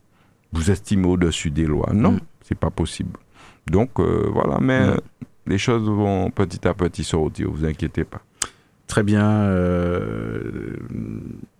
Vous 0.53 0.71
estimez 0.71 1.07
au-dessus 1.07 1.51
des 1.51 1.67
lois. 1.67 1.91
Non, 1.93 2.13
mm. 2.13 2.21
c'est 2.41 2.59
pas 2.59 2.71
possible. 2.71 3.19
Donc, 3.67 4.01
euh, 4.01 4.27
voilà, 4.33 4.59
mais 4.59 4.87
mm. 4.87 5.01
les 5.49 5.59
choses 5.59 5.85
vont 5.85 6.31
petit 6.31 6.67
à 6.67 6.73
petit 6.73 7.05
sortir, 7.05 7.51
vous 7.51 7.67
inquiétez 7.67 8.05
pas. 8.05 8.23
Très 8.87 9.03
bien. 9.03 9.25
Euh, 9.25 10.77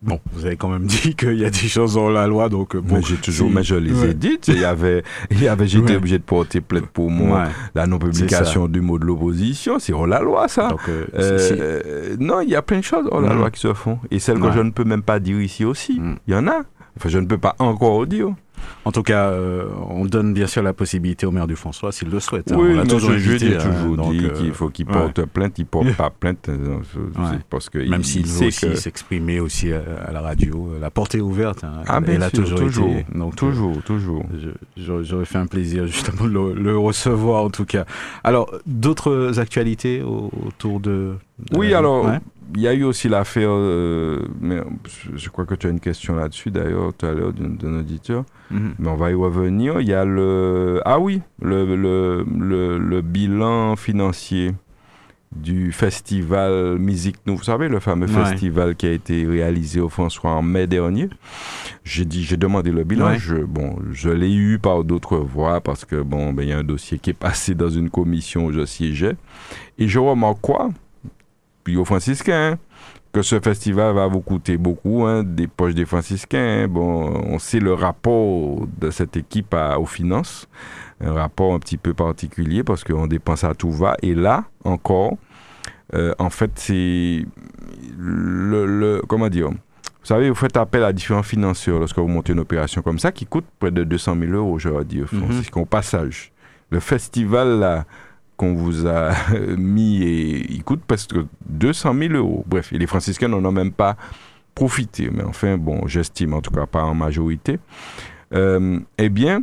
bon, 0.03 0.21
vous 0.33 0.45
avez 0.45 0.57
quand 0.57 0.69
même 0.69 0.85
dit 0.87 1.15
qu'il 1.15 1.39
y 1.39 1.45
a 1.45 1.51
des 1.51 1.69
choses 1.69 1.95
dans 1.95 2.11
la 2.11 2.27
loi, 2.27 2.49
donc 2.49 2.77
bon, 2.77 2.97
mais 2.97 3.03
j'ai 3.03 3.17
toujours, 3.17 3.51
mais 3.51 3.63
je 3.63 3.75
les 3.75 4.05
ai 4.05 4.15
dites. 4.15 4.49
Il 4.49 4.61
y 4.61 4.65
avait, 4.65 5.03
il 5.31 5.43
y 5.43 5.49
avait, 5.49 5.67
j'étais 5.67 5.97
obligé 5.97 6.19
de 6.19 6.25
porter 6.25 6.61
plainte 6.61 6.87
pour 6.87 7.11
moi 7.11 7.49
la 7.75 7.87
non-publication 7.87 8.69
du 8.69 8.81
mot 8.81 8.99
de 8.99 9.07
l'opposition. 9.07 9.79
C'est 9.79 9.93
hors 9.93 10.07
la 10.07 10.21
loi, 10.21 10.49
ça. 10.49 10.69
Donc, 10.69 10.81
euh, 10.89 11.07
euh, 11.15 12.17
non, 12.19 12.41
il 12.41 12.51
y 12.51 12.57
a 12.57 12.63
plein 12.63 12.81
de 12.81 12.85
choses 12.85 13.07
hors 13.11 13.21
la 13.21 13.35
loi 13.35 13.51
qui 13.51 13.61
se 13.61 13.73
font, 13.73 13.99
et 14.11 14.19
celles 14.19 14.39
que 14.39 14.53
je 14.53 14.61
ne 14.61 14.71
peux 14.71 14.85
même 14.85 15.03
pas 15.03 15.19
dire 15.19 15.41
ici 15.41 15.65
aussi. 15.65 16.01
Mm. 16.01 16.17
Il 16.27 16.35
y 16.35 16.37
en 16.37 16.47
a. 16.49 16.63
Enfin, 16.97 17.09
je 17.09 17.19
ne 17.19 17.27
peux 17.27 17.39
pas 17.39 17.57
encore 17.59 18.07
dire. 18.07 18.35
En 18.85 18.91
tout 18.91 19.03
cas, 19.03 19.29
euh, 19.29 19.69
on 19.89 20.05
donne 20.05 20.35
bien 20.35 20.47
sûr 20.47 20.63
la 20.63 20.73
possibilité 20.73 21.25
au 21.25 21.31
maire 21.31 21.47
du 21.47 21.55
François 21.55 21.93
s'il 21.93 22.09
le 22.09 22.19
souhaite. 22.19 22.51
Hein. 22.51 22.57
Oui, 22.59 22.73
on 22.75 22.79
a 22.81 22.87
toujours, 22.87 23.13
je, 23.13 23.37
dit, 23.37 23.53
toujours 23.57 24.11
dit 24.11 24.25
euh, 24.25 24.31
qu'il 24.31 24.53
faut 24.53 24.71
qu'il 24.71 24.87
porte 24.87 25.25
plainte, 25.27 25.59
il 25.59 25.67
porte 25.67 25.93
pas 25.97 26.11
plainte 26.11 26.49
euh, 26.49 26.79
parce 27.49 27.71
que 27.71 27.79
même 27.79 28.03
s'il 28.03 28.27
veut 28.27 28.49
aussi 28.49 28.77
s'exprimer 28.77 29.39
aussi 29.39 29.73
à, 29.73 30.11
la 30.13 30.21
radio, 30.21 30.73
la 30.81 30.91
porte 30.91 31.15
est 31.15 31.21
ouverte. 31.21 31.63
Hein. 31.63 31.83
Ah, 31.87 32.01
elle, 32.07 32.23
a 32.23 32.31
toujours, 32.31 32.59
toujours 32.59 32.89
été. 32.89 33.07
toujours, 33.37 33.83
toujours. 33.83 34.25
J'aurais 34.77 35.25
fait 35.27 35.39
un 35.39 35.47
plaisir 35.47 35.87
justement 35.87 36.25
de 36.25 36.61
le, 36.61 36.79
recevoir 36.79 37.45
en 37.45 37.51
tout 37.51 37.65
cas. 37.65 37.85
Alors, 38.25 38.53
d'autres 38.67 39.39
actualités 39.39 40.03
autour 40.03 40.81
de. 40.81 41.15
oui, 41.55 41.73
alors 41.73 42.09
il 42.55 42.61
y 42.61 42.69
a 42.69 42.75
eu 42.75 42.85
aussi 42.85 43.09
l'affaire, 43.09 43.51
euh, 43.51 44.21
mais 44.41 44.61
je 45.15 45.29
crois 45.31 45.47
que 45.47 45.55
tu 45.55 45.67
as 45.67 45.71
une 45.71 45.81
question 45.81 46.15
là-dessus 46.15 46.51
d'ailleurs 46.51 46.93
tout 46.93 47.07
à 47.07 47.13
l'heure 47.13 47.33
d'un 47.33 47.79
auditeur, 47.79 48.25
mhm. 48.51 48.72
Mais 48.79 48.89
on 48.89 48.97
va 48.97 49.11
y 49.11 49.15
revenir. 49.15 49.81
Il 49.81 49.89
y 49.89 49.95
a 49.95 50.05
le, 50.05 50.81
ah 50.85 50.99
oui, 50.99 51.21
le, 51.41 51.77
le, 51.77 52.25
le, 52.79 53.01
bilan 53.03 53.77
financier 53.77 54.53
du 55.35 55.73
festival 55.73 56.79
Musique 56.79 57.17
Nous. 57.27 57.37
Vous 57.37 57.45
savez, 57.45 57.69
le 57.69 57.81
fameux 57.81 58.07
festival 58.07 58.77
qui 58.77 58.87
a 58.87 58.93
été 58.93 59.27
réalisé 59.27 59.81
au 59.81 59.89
François 59.89 60.33
en 60.33 60.43
mai 60.43 60.67
dernier. 60.67 61.09
J'ai 61.85 62.05
dit, 62.05 62.23
j'ai 62.25 62.37
demandé 62.37 62.71
le 62.71 62.85
bilan. 62.85 63.15
Je, 63.15 63.37
bon, 63.37 63.79
je 63.93 64.11
l'ai 64.11 64.33
eu 64.33 64.59
par 64.59 64.85
d'autres 64.85 65.17
voies 65.17 65.61
parce 65.61 65.85
que 65.85 66.03
bon, 66.03 66.33
ben, 66.33 66.43
il 66.43 66.51
y 66.51 66.53
a 66.53 66.59
un 66.59 66.65
dossier 66.65 66.99
qui 66.99 67.11
est 67.11 67.15
passé 67.15 67.55
dans 67.55 67.71
une 67.71 67.91
commission 67.91 68.47
où 68.47 68.53
je 68.53 68.65
siégeais. 68.67 69.17
Et 69.79 69.89
je 69.89 69.99
remarque 69.99 70.41
quoi? 70.41 70.71
puis 71.65 71.77
aux 71.77 71.85
franciscains, 71.85 72.59
que 73.13 73.23
ce 73.23 73.39
festival 73.41 73.95
va 73.95 74.07
vous 74.07 74.21
coûter 74.21 74.57
beaucoup, 74.57 75.05
hein, 75.05 75.23
des 75.23 75.47
poches 75.47 75.75
des 75.75 75.85
franciscains. 75.85 76.65
Hein. 76.65 76.69
Bon, 76.69 77.23
on 77.27 77.39
sait 77.39 77.61
le 77.61 77.75
rapport 77.75 78.67
de 78.81 78.91
cette 78.91 79.17
équipe 79.17 79.55
aux 79.79 79.87
finances, 79.87 80.49
un 81.01 81.13
rapport 81.13 81.53
un 81.55 81.59
petit 81.59 81.77
peu 81.77 81.93
particulier 81.93 82.65
parce 82.65 82.85
qu'on 82.85 83.07
dépense 83.07 83.45
à 83.45 83.55
tout 83.55 83.71
va. 83.71 83.97
Et 84.03 84.15
là, 84.15 84.45
encore, 84.65 85.19
euh, 85.95 86.15
en 86.19 86.31
fait, 86.31 86.53
c'est 86.55 87.27
le, 87.99 88.67
le, 88.67 89.03
comment 89.07 89.29
dire 89.29 89.51
vous 89.51 90.09
savez, 90.09 90.29
vous 90.31 90.35
faites 90.35 90.57
appel 90.57 90.83
à 90.83 90.93
différents 90.93 91.23
financeurs 91.23 91.79
lorsque 91.79 91.99
vous 91.99 92.09
montez 92.09 92.33
une 92.33 92.41
opération 92.41 92.83
comme 92.83 92.99
ça 92.99 93.13
qui 93.13 93.25
coûte 93.25 93.45
près 93.61 93.71
de 93.71 93.85
200 93.85 94.17
000 94.19 94.33
euros, 94.33 94.59
je 94.59 94.69
vais 94.69 94.85
dire, 94.85 95.07
mm 95.13 95.65
passage. 95.67 96.33
Le 96.71 96.81
festival, 96.81 97.61
là, 97.61 97.85
qu'on 98.37 98.55
vous 98.55 98.87
a 98.87 99.13
mis, 99.57 100.03
et, 100.03 100.53
il 100.53 100.65
coûte 100.65 100.83
presque 100.87 101.17
200 101.47 101.95
000 101.95 102.15
euros. 102.15 102.45
Bref, 102.47 102.73
et 102.73 102.79
les 102.79 102.87
franciscains 102.87 103.29
n'en 103.29 103.45
ont 103.45 103.53
même 103.53 103.73
pas 103.73 103.97
profité. 104.55 105.11
Mais 105.11 105.25
enfin, 105.25 105.57
bon, 105.57 105.87
j'estime, 105.87 106.35
en 106.35 106.41
tout 106.41 106.51
cas 106.51 106.67
pas 106.67 106.85
en 106.85 106.95
majorité. 106.95 107.59
Euh, 108.35 108.79
eh 108.99 109.09
bien, 109.09 109.43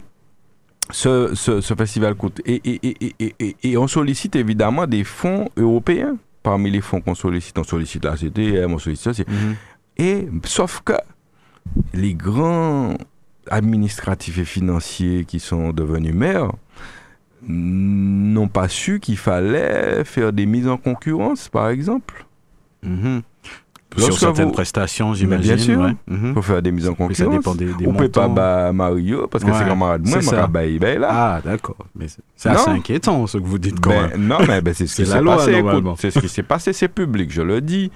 ce, 0.91 1.35
ce, 1.35 1.75
festival 1.75 2.15
coûte. 2.15 2.41
Et, 2.45 2.61
et, 2.65 3.15
et, 3.19 3.55
et, 3.63 3.77
on 3.77 3.87
sollicite 3.87 4.35
évidemment 4.35 4.87
des 4.87 5.03
fonds 5.03 5.49
européens. 5.57 6.17
Parmi 6.41 6.71
les 6.71 6.81
fonds 6.81 7.01
qu'on 7.01 7.15
sollicite, 7.15 7.57
on 7.59 7.63
sollicite 7.63 8.05
la 8.05 8.15
CDM, 8.15 8.73
on 8.73 8.79
sollicite 8.79 9.13
ça. 9.13 9.23
Mhm. 9.27 9.55
Et 9.97 10.27
sauf 10.45 10.81
que 10.83 10.93
les 11.93 12.13
grands 12.13 12.95
administratifs 13.49 14.37
et 14.37 14.45
financiers 14.45 15.25
qui 15.25 15.39
sont 15.39 15.71
devenus 15.73 16.13
maires 16.13 16.51
n'ont 17.47 18.47
pas 18.47 18.67
su 18.67 18.99
qu'il 18.99 19.17
fallait 19.17 20.03
faire 20.03 20.33
des 20.33 20.45
mises 20.45 20.67
en 20.67 20.77
concurrence, 20.77 21.49
par 21.49 21.69
exemple. 21.69 22.25
Mhm. 22.83 23.21
Sur 23.97 24.19
certaines 24.19 24.51
prestations, 24.51 25.15
j'imagine. 25.15 25.55
Bien 25.55 25.57
sûr. 25.57 25.89
Il 26.07 26.13
mhm. 26.15 26.33
faut 26.35 26.41
faire 26.43 26.61
des 26.61 26.71
mises 26.71 26.87
en 26.87 26.93
concurrence. 26.93 27.17
Ça 27.17 27.37
dépend 27.37 27.55
des, 27.55 27.73
des 27.73 27.87
On 27.87 27.93
ne 27.93 27.97
peut 27.97 28.09
pas 28.09 28.27
battre 28.27 28.73
Mario 28.73 29.27
parce 29.27 29.43
que 29.43 29.51
c'est 29.51 29.65
camarade 29.65 30.07
moi, 30.07 30.19
je 30.19 30.77
ben 30.77 30.99
là. 30.99 31.07
Ah, 31.11 31.41
d'accord. 31.43 31.77
Mais 31.95 32.05
c'est 32.35 32.49
assez 32.49 32.69
inquiétant 32.69 33.25
ce 33.25 33.39
que 33.39 33.43
vous 33.43 33.57
dites 33.57 33.79
quand 33.79 33.89
ben, 33.89 34.11
Non, 34.17 34.37
mais 34.47 34.61
ben, 34.61 34.73
c'est 34.75 34.85
ce 34.85 34.95
qui 35.01 35.07
s'est 35.07 35.23
passé. 35.23 35.63
C'est 35.97 36.11
ce 36.11 36.19
qui 36.19 36.29
s'est 36.29 36.43
passé, 36.43 36.73
c'est 36.73 36.87
public, 36.87 37.31
je 37.31 37.41
le 37.41 37.61
dis. 37.61 37.91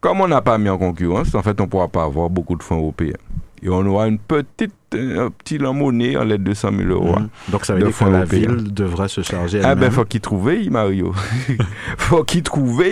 Comme 0.00 0.20
on 0.20 0.28
n'a 0.28 0.42
pas 0.42 0.58
mis 0.58 0.68
en 0.68 0.78
concurrence, 0.78 1.34
en 1.34 1.42
fait, 1.42 1.60
on 1.60 1.64
ne 1.64 1.68
pourra 1.68 1.88
pas 1.88 2.02
avoir 2.02 2.28
beaucoup 2.28 2.56
de 2.56 2.62
fonds 2.62 2.78
européens 2.78 3.14
et 3.66 3.68
on 3.68 3.84
aura 3.86 4.06
une 4.06 4.18
petite, 4.20 4.74
un 4.94 5.30
petit 5.30 5.58
monnaie 5.58 6.16
en 6.16 6.22
l'aide 6.22 6.44
de 6.44 6.54
100 6.54 6.70
000 6.70 6.88
euros. 6.88 7.18
Mhm. 7.18 7.28
Donc 7.48 7.64
ça 7.64 7.74
veut 7.74 7.82
dire 7.82 7.98
que 7.98 8.04
la 8.04 8.24
ville 8.24 8.72
devrait 8.72 9.08
se 9.08 9.22
charger. 9.22 9.60
Ah 9.64 9.74
ben 9.74 9.90
faut 9.90 10.04
qu'il 10.04 10.20
trouve, 10.20 10.52
Mario. 10.70 11.12
faut 11.98 12.22
qu'il 12.22 12.44
trouve. 12.44 12.84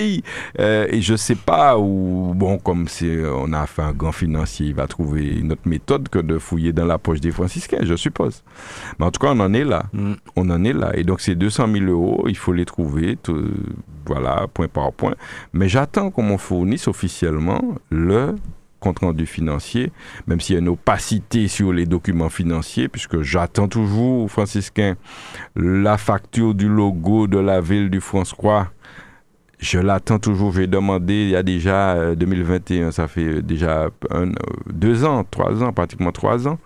Euh, 0.58 0.86
et 0.90 1.00
je 1.00 1.14
sais 1.14 1.36
pas 1.36 1.78
où, 1.78 2.32
bon, 2.34 2.58
comme 2.58 2.88
c'est, 2.88 3.24
on 3.24 3.52
a 3.52 3.66
fait 3.66 3.82
un 3.82 3.92
grand 3.92 4.10
financier, 4.10 4.66
il 4.66 4.74
va 4.74 4.88
trouver 4.88 5.38
une 5.38 5.52
autre 5.52 5.66
méthode 5.66 6.08
que 6.08 6.18
de 6.18 6.38
fouiller 6.38 6.72
dans 6.72 6.86
la 6.86 6.98
poche 6.98 7.20
des 7.20 7.30
franciscains, 7.30 7.82
je 7.82 7.94
suppose. 7.94 8.42
Mais 8.98 9.06
en 9.06 9.12
tout 9.12 9.20
cas, 9.20 9.28
on 9.30 9.38
en 9.38 9.54
est 9.54 9.64
là. 9.64 9.84
Mhm. 9.92 10.16
On 10.34 10.50
en 10.50 10.64
est 10.64 10.72
là. 10.72 10.90
Et 10.96 11.04
donc 11.04 11.20
ces 11.20 11.36
200 11.36 11.68
000 11.72 11.84
euros, 11.84 12.24
il 12.26 12.36
faut 12.36 12.52
les 12.52 12.64
trouver, 12.64 13.16
tout, 13.22 13.48
voilà, 14.06 14.48
point 14.52 14.66
par 14.66 14.92
point. 14.92 15.14
Mais 15.52 15.68
j'attends 15.68 16.10
qu'on 16.10 16.24
m'en 16.24 16.38
fournisse 16.38 16.88
officiellement 16.88 17.62
le 17.90 18.34
compte 18.84 18.98
rendu 18.98 19.24
financier, 19.24 19.92
même 20.26 20.40
s'il 20.40 20.54
y 20.54 20.58
a 20.58 20.60
une 20.60 20.68
opacité 20.68 21.48
sur 21.48 21.72
les 21.72 21.86
documents 21.86 22.28
financiers, 22.28 22.88
puisque 22.88 23.22
j'attends 23.22 23.66
toujours, 23.66 24.30
franciscain, 24.30 24.96
la 25.56 25.96
facture 25.96 26.54
du 26.54 26.68
logo 26.68 27.26
de 27.26 27.38
la 27.38 27.62
ville 27.62 27.88
du 27.88 28.00
François. 28.00 28.68
Je 29.58 29.78
l'attends 29.78 30.18
toujours. 30.18 30.52
J'ai 30.52 30.66
demandé 30.66 31.14
il 31.14 31.30
y 31.30 31.36
a 31.36 31.42
déjà 31.42 32.14
2021, 32.14 32.88
euh, 32.88 32.90
ça 32.90 33.08
fait 33.08 33.40
déjà 33.40 33.88
un, 34.10 34.32
deux 34.70 35.06
ans, 35.06 35.24
trois 35.24 35.62
ans, 35.62 35.72
pratiquement 35.72 36.12
trois 36.12 36.46
ans. 36.46 36.58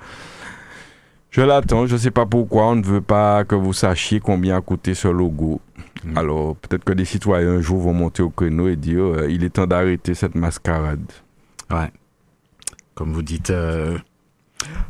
Je 1.30 1.42
l'attends. 1.42 1.86
Je 1.86 1.92
ne 1.92 1.98
sais 1.98 2.10
pas 2.10 2.26
pourquoi 2.26 2.66
on 2.66 2.76
ne 2.76 2.82
veut 2.84 3.00
pas 3.00 3.44
que 3.44 3.54
vous 3.54 3.72
sachiez 3.72 4.18
combien 4.18 4.56
a 4.56 4.60
coûté 4.60 4.94
ce 4.94 5.06
logo. 5.06 5.60
Mm. 6.02 6.18
Alors, 6.18 6.56
peut-être 6.56 6.82
que 6.82 6.94
des 6.94 7.04
citoyens 7.04 7.52
un 7.52 7.60
jour 7.60 7.78
vont 7.78 7.92
monter 7.92 8.24
au 8.24 8.30
créneau 8.30 8.66
et 8.66 8.74
dire 8.74 9.04
euh, 9.04 9.30
il 9.30 9.44
est 9.44 9.50
temps 9.50 9.68
d'arrêter 9.68 10.14
cette 10.14 10.34
mascarade. 10.34 11.12
Ouais 11.70 11.92
comme 12.98 13.12
vous 13.12 13.22
dites. 13.22 13.50
Euh, 13.50 13.96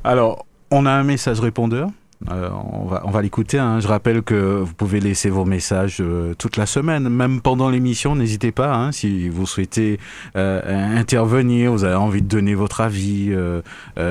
alors, 0.03 0.47
on 0.71 0.87
a 0.87 0.91
un 0.91 1.05
message 1.05 1.41
répondeur. 1.41 1.91
Euh, 2.33 2.49
on 2.73 2.87
va, 2.87 3.03
on 3.05 3.11
va 3.11 3.23
l'écouter. 3.23 3.59
Hein. 3.59 3.79
Je 3.79 3.87
rappelle 3.87 4.23
que 4.23 4.61
vous 4.61 4.73
pouvez 4.73 4.99
laisser 4.99 5.31
vos 5.31 5.45
messages 5.45 5.99
euh, 6.01 6.35
toute 6.35 6.57
la 6.57 6.65
semaine, 6.67 7.09
même 7.11 7.43
pendant 7.43 7.69
l'émission. 7.69 8.17
N'hésitez 8.17 8.51
pas 8.51 8.75
hein, 8.75 8.93
si 8.93 9.29
vous 9.29 9.47
souhaitez 9.47 10.01
intervenir, 10.35 11.71
vous 11.71 11.85
avez 11.85 11.95
envie 11.95 12.23
de 12.23 12.27
donner 12.27 12.55
votre 12.55 12.81
avis. 12.81 13.33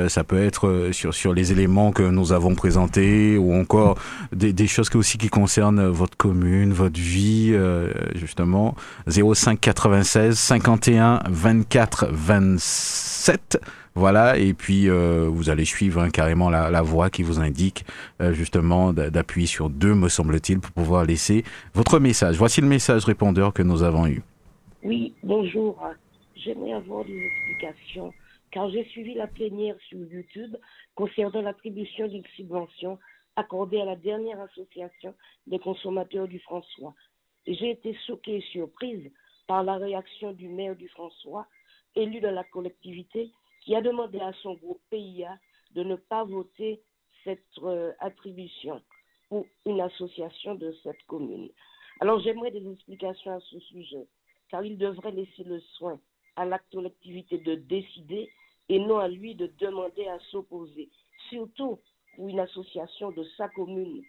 ça 0.08 0.24
peut 0.24 0.42
être 0.42 0.90
sur 0.92 1.14
sur 1.14 1.34
les 1.34 1.52
éléments 1.52 1.92
que 1.92 2.04
nous 2.04 2.32
avons 2.32 2.56
présentés 2.56 3.38
ou 3.38 3.54
encore 3.54 3.98
des, 4.32 4.54
des 4.54 4.68
choses 4.68 4.90
aussi 4.96 5.18
qui 5.18 5.30
concernent 5.30 5.88
votre 5.88 6.16
commune, 6.16 6.72
votre 6.72 7.00
vie, 7.00 7.54
justement. 8.16 8.76
05 9.08 9.60
96 9.60 10.38
51 10.38 11.24
24 11.30 12.08
27 12.12 13.60
voilà, 13.98 14.38
et 14.38 14.54
puis 14.54 14.90
euh, 14.90 15.28
vous 15.28 15.50
allez 15.50 15.66
suivre 15.66 16.02
hein, 16.02 16.12
carrément 16.12 16.52
la, 16.52 16.82
voie 16.84 17.10
qui 17.10 17.24
vous 17.24 17.40
indique 17.40 17.84
euh, 18.22 18.32
justement 18.32 18.94
d'appuyer 18.94 19.48
sur 19.48 19.72
deux, 19.72 19.96
me 19.96 20.08
semble-t-il, 20.08 20.60
pour 20.60 20.72
pouvoir 20.72 21.04
laisser 21.04 21.44
votre 21.74 21.98
message. 21.98 22.38
Voici 22.38 22.62
le 22.62 22.68
message 22.68 23.06
répondeur 23.06 23.54
que 23.54 23.64
nous 23.64 23.82
avons 23.82 24.06
eu. 24.06 24.22
Oui, 24.84 25.16
bonjour. 25.24 25.84
J'aimerais 26.36 26.74
avoir 26.74 27.06
des 27.06 27.18
explications 27.18 28.14
car 28.52 28.70
j'ai 28.70 28.86
suivi 28.86 29.16
la 29.16 29.26
plénière 29.26 29.76
sur 29.90 29.98
YouTube 29.98 30.56
concernant 30.94 31.42
l'attribution 31.42 32.08
d'une 32.08 32.26
subvention 32.36 33.00
accordée 33.36 33.82
à 33.82 33.86
la 33.86 33.96
dernière 33.96 34.40
association 34.42 35.16
des 35.48 35.58
consommateurs 35.58 36.28
du 36.28 36.38
François. 36.42 36.94
J'ai 37.48 37.72
été 37.72 37.98
choquée 38.06 38.38
et 38.38 38.46
surprise 38.52 39.10
par 39.48 39.64
la 39.64 39.78
réaction 39.78 40.34
du 40.34 40.50
maire 40.50 40.76
du 40.76 40.88
François, 40.90 41.48
élu 41.96 42.20
de 42.20 42.28
la 42.28 42.44
collectivité, 42.44 43.32
qui 43.68 43.76
a 43.76 43.82
demandé 43.82 44.18
à 44.22 44.32
son 44.42 44.54
groupe 44.54 44.80
PIA 44.90 45.38
de 45.72 45.84
ne 45.84 45.98
pas 45.98 46.24
voter 46.24 46.82
cette 47.26 47.44
euh, 47.64 47.92
attribution 48.00 48.82
pour 49.28 49.46
une 49.66 49.82
association 49.82 50.56
de 50.56 50.74
cette 50.84 51.04
commune. 51.06 51.50
Alors 52.00 52.22
j'aimerais 52.22 52.52
des 52.52 52.66
explications 52.72 53.34
à 53.36 53.42
ce 53.42 53.60
sujet, 53.60 54.08
car 54.50 54.64
il 54.64 54.78
devrait 54.78 55.12
laisser 55.12 55.44
le 55.44 55.60
soin 55.76 56.00
à 56.38 56.46
la 56.46 56.60
collectivité 56.72 57.40
de 57.40 57.56
décider 57.56 58.30
et 58.70 58.80
non 58.80 59.00
à 59.00 59.10
lui 59.10 59.36
de 59.36 59.52
demander 59.60 60.08
à 60.08 60.18
s'opposer, 60.32 60.88
surtout 61.30 61.78
pour 62.16 62.30
une 62.30 62.40
association 62.40 63.12
de 63.12 63.26
sa 63.36 63.50
commune. 63.50 64.02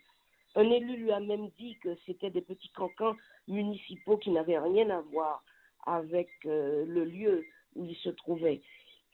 Un 0.55 0.71
élu 0.71 0.99
lui 0.99 1.11
a 1.11 1.19
même 1.19 1.51
dit 1.59 1.77
que 1.83 1.97
c'était 2.07 2.31
des 2.31 2.43
petits 2.43 2.71
cancans 2.71 3.17
municipaux 3.49 4.19
qui 4.19 4.31
n'avaient 4.31 4.61
rien 4.61 4.89
à 4.91 5.01
voir 5.01 5.43
avec 5.85 6.29
euh, 6.47 6.85
le 6.87 7.05
lieu 7.05 7.45
où 7.75 7.85
il 7.87 7.97
se 7.97 8.11
trouvait. 8.11 8.63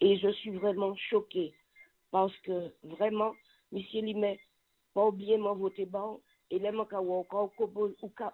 Et 0.00 0.18
je 0.18 0.28
suis 0.32 0.50
vraiment 0.50 0.94
choquée 1.10 1.54
parce 2.10 2.36
que 2.38 2.72
vraiment, 2.82 3.34
M. 3.72 3.80
Limet, 3.94 4.40
pas 4.92 5.06
oublier 5.06 5.36
mon 5.36 5.54
vote 5.54 5.80
bon, 5.86 6.20
et 6.50 6.58
les 6.58 6.72
gens 6.72 6.84
qui 6.84 6.94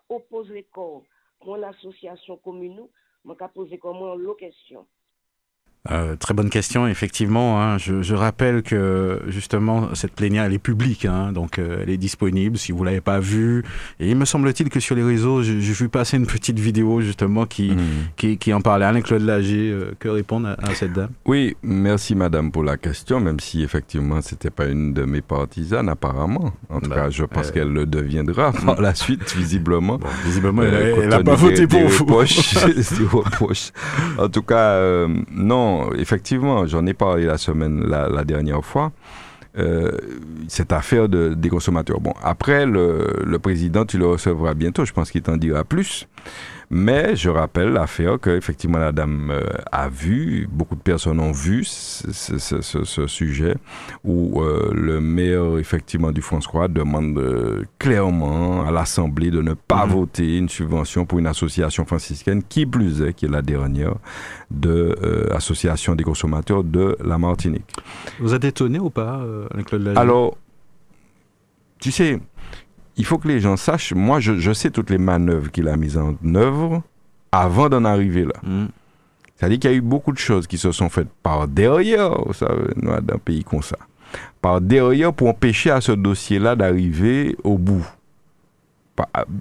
opposent 0.08 0.50
les 0.50 0.64
corps 0.64 1.04
pour 1.40 1.56
l'association 1.56 2.36
commune, 2.38 2.86
je 3.24 3.48
poser 3.48 3.78
comme 3.78 3.96
une 3.96 4.34
question. 4.34 4.86
Euh, 5.88 6.14
très 6.14 6.34
bonne 6.34 6.50
question, 6.50 6.86
effectivement. 6.86 7.62
Hein. 7.62 7.78
Je, 7.78 8.02
je, 8.02 8.14
rappelle 8.14 8.62
que 8.62 9.22
justement 9.28 9.94
cette 9.94 10.12
plénière 10.12 10.44
elle 10.44 10.52
est 10.52 10.58
publique, 10.58 11.06
hein, 11.06 11.32
donc 11.32 11.58
euh, 11.58 11.78
elle 11.82 11.88
est 11.88 11.96
disponible 11.96 12.58
si 12.58 12.70
vous 12.70 12.84
l'avez 12.84 13.00
pas 13.00 13.18
vue. 13.18 13.64
Et 13.98 14.10
il 14.10 14.16
me 14.16 14.26
semble-t-il 14.26 14.68
que 14.68 14.78
sur 14.78 14.94
les 14.94 15.02
réseaux, 15.02 15.42
j'ai 15.42 15.54
vu 15.54 15.88
passer 15.88 16.18
une 16.18 16.26
petite 16.26 16.58
vidéo 16.58 17.00
justement 17.00 17.46
qui, 17.46 17.70
hmm. 17.70 18.10
qui, 18.16 18.36
qui, 18.36 18.52
en 18.52 18.60
parlait. 18.60 18.84
Alain-Claude 18.84 19.22
Lager, 19.22 19.70
euh, 19.70 19.92
que 19.98 20.10
répondre 20.10 20.48
à, 20.48 20.74
cette 20.74 20.92
dame? 20.92 21.12
Oui, 21.24 21.56
merci 21.62 22.14
Madame 22.14 22.52
pour 22.52 22.62
la 22.62 22.76
question, 22.76 23.18
même 23.18 23.40
si 23.40 23.62
effectivement 23.62 24.20
c'était 24.20 24.50
pas 24.50 24.66
une 24.66 24.92
de 24.92 25.04
mes 25.04 25.22
partisanes 25.22 25.88
apparemment. 25.88 26.52
En 26.68 26.80
tout 26.80 26.90
bah, 26.90 26.96
cas, 26.96 27.10
je 27.10 27.24
pense 27.24 27.52
qu'elle 27.52 27.72
le 27.72 27.86
deviendra 27.86 28.52
par 28.66 28.82
la 28.82 28.94
suite, 28.94 29.34
visiblement. 29.34 29.98
visiblement, 30.26 30.62
elle 30.62 31.08
n'a 31.08 31.22
pas 31.22 31.36
voté 31.36 31.66
pour 31.66 31.88
vous. 31.88 32.06
en 34.18 34.28
tout 34.28 34.42
cas, 34.42 35.06
non 35.32 35.69
effectivement, 35.96 36.66
j'en 36.66 36.86
ai 36.86 36.94
parlé 36.94 37.26
la 37.26 37.38
semaine, 37.38 37.84
la, 37.86 38.24
dernière 38.24 38.64
fois. 38.64 38.92
Euh, 39.58 39.90
cette 40.46 40.72
affaire 40.72 41.08
de, 41.08 41.34
des 41.34 41.48
consommateurs. 41.48 42.00
Bon, 42.00 42.14
après, 42.22 42.66
le, 42.66 43.24
le, 43.24 43.38
président, 43.40 43.84
tu 43.84 43.98
le 43.98 44.06
recevras 44.06 44.54
bientôt, 44.54 44.84
je 44.84 44.92
pense 44.92 45.10
qu'il 45.10 45.22
t'en 45.22 45.36
dira 45.36 45.64
plus. 45.64 46.06
Mais 46.72 47.16
je 47.16 47.28
rappelle 47.28 47.70
l'affaire 47.70 48.20
que 48.20 48.30
effectivement 48.30 48.78
la 48.78 48.92
dame 48.92 49.32
euh, 49.32 49.42
a 49.72 49.88
vu, 49.88 50.48
beaucoup 50.48 50.76
de 50.76 50.80
personnes 50.80 51.18
ont 51.18 51.32
vu 51.32 51.64
ce, 51.64 53.06
sujet 53.08 53.56
où 54.04 54.40
euh, 54.40 54.70
le 54.72 55.00
maire 55.00 55.58
effectivement 55.58 56.12
du 56.12 56.22
François 56.22 56.68
demande 56.68 57.18
euh, 57.18 57.64
clairement 57.80 58.64
à 58.64 58.70
l'Assemblée 58.70 59.32
de 59.32 59.42
ne 59.42 59.54
pas 59.54 59.84
mhm. 59.84 59.92
voter 59.92 60.38
une 60.38 60.48
subvention 60.48 61.06
pour 61.06 61.18
une 61.18 61.26
association 61.26 61.84
franciscaine 61.84 62.44
qui 62.44 62.66
plus 62.66 63.02
est, 63.02 63.14
qui 63.14 63.26
est 63.26 63.30
la 63.30 63.42
dernière 63.42 63.94
de 64.52 65.28
association 65.34 65.96
des 65.96 66.04
consommateurs 66.04 66.62
de 66.62 66.96
la 67.04 67.18
Martinique. 67.18 67.72
Vous 68.20 68.32
êtes 68.32 68.44
étonné 68.44 68.78
ou 68.78 68.90
pas, 68.90 69.24
Claude 69.66 69.92
Alors, 69.96 70.36
tu 71.80 71.90
sais, 71.90 72.20
il 73.00 73.06
faut 73.06 73.16
que 73.16 73.28
les 73.28 73.40
gens 73.40 73.56
sachent, 73.56 73.94
moi 73.94 74.20
je, 74.20 74.52
sais 74.52 74.70
toutes 74.70 74.90
les 74.90 74.98
manœuvres 74.98 75.50
qu'il 75.50 75.68
a 75.68 75.76
mises 75.78 75.96
en 75.96 76.14
œuvre 76.34 76.82
avant 77.32 77.70
d'en 77.70 77.86
arriver 77.86 78.26
là. 78.26 78.34
Mm. 78.42 78.66
C'est-à-dire 79.36 79.58
qu'il 79.58 79.70
y 79.70 79.72
a 79.72 79.76
eu 79.76 79.80
beaucoup 79.80 80.12
de 80.12 80.18
choses 80.18 80.46
qui 80.46 80.58
se 80.58 80.70
sont 80.70 80.90
faites 80.90 81.08
par 81.22 81.48
derrière, 81.48 82.10
vous 82.26 82.34
savez, 82.34 82.74
dans 82.76 82.92
un 82.92 83.18
pays 83.24 83.42
comme 83.42 83.62
ça. 83.62 83.78
Par 84.42 84.60
derrière 84.60 85.14
pour 85.14 85.28
empêcher 85.28 85.70
à 85.70 85.80
ce 85.80 85.92
dossier-là 85.92 86.56
d'arriver 86.56 87.36
au 87.42 87.56
bout. 87.56 87.86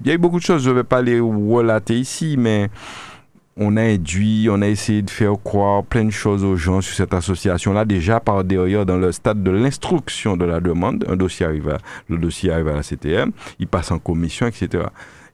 Il 0.05 0.07
y 0.07 0.11
a 0.11 0.13
eu 0.13 0.17
beaucoup 0.17 0.39
de 0.39 0.43
choses, 0.43 0.63
je 0.63 0.69
ne 0.69 0.75
vais 0.75 0.85
pas 0.85 1.01
les 1.01 1.19
relater 1.19 1.99
ici, 1.99 2.35
mais 2.37 2.69
on 3.59 3.75
a 3.75 3.81
induit, 3.81 4.47
on 4.49 4.61
a 4.61 4.67
essayé 4.67 5.01
de 5.01 5.09
faire 5.09 5.33
croire 5.43 5.83
plein 5.83 6.05
de 6.05 6.11
choses 6.11 6.45
aux 6.45 6.55
gens 6.55 6.79
sur 6.79 6.95
cette 6.95 7.13
association-là, 7.13 7.83
déjà 7.83 8.21
par 8.21 8.45
derrière, 8.45 8.85
dans 8.85 8.97
le 8.97 9.11
stade 9.11 9.43
de 9.43 9.51
l'instruction 9.51 10.37
de 10.37 10.45
la 10.45 10.61
demande. 10.61 11.05
Un 11.09 11.17
dossier 11.17 11.45
arrive 11.45 11.77
le 12.07 12.17
dossier 12.17 12.51
arrive 12.51 12.69
à 12.69 12.75
la 12.75 12.83
CTM, 12.83 13.31
il 13.59 13.67
passe 13.67 13.91
en 13.91 13.99
commission, 13.99 14.47
etc. 14.47 14.85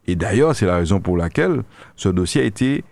Et 0.07 0.15
d'ailleurs, 0.15 0.55
c'est 0.55 0.65
la 0.65 0.77
raison 0.77 0.99
pour 0.99 1.17
laquelle 1.17 1.61
ce 1.95 2.09
dossier 2.09 2.41
a 2.41 2.45
été 2.45 2.83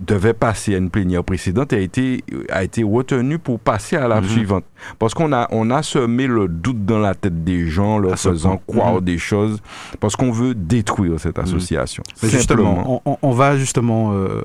devait 0.00 0.34
passer 0.34 0.74
à 0.74 0.78
une 0.78 0.90
plénière 0.90 1.24
précédente 1.24 1.72
a 1.72 1.78
été, 1.78 2.22
a 2.50 2.62
été 2.62 2.82
retenu 2.82 3.38
pour 3.38 3.58
passer 3.58 3.96
à 3.96 4.08
la 4.08 4.20
mhm. 4.20 4.28
suivante. 4.28 4.64
Parce 4.98 5.14
qu'on 5.14 5.32
a, 5.32 5.48
on 5.50 5.70
a 5.70 5.82
semé 5.82 6.26
le 6.26 6.48
doute 6.48 6.84
dans 6.84 6.98
la 6.98 7.14
tête 7.14 7.44
des 7.44 7.66
gens, 7.66 7.98
leur 7.98 8.18
faisant 8.18 8.60
croire 8.66 8.96
mhm. 8.96 9.00
des 9.00 9.18
choses, 9.18 9.60
parce 10.00 10.16
qu'on 10.16 10.30
veut 10.30 10.54
détruire 10.54 11.18
cette 11.18 11.38
mhm. 11.38 11.44
association. 11.44 12.02
justement, 12.22 13.02
on, 13.22 13.30
va 13.32 13.56
justement 13.56 14.12
euh, 14.12 14.42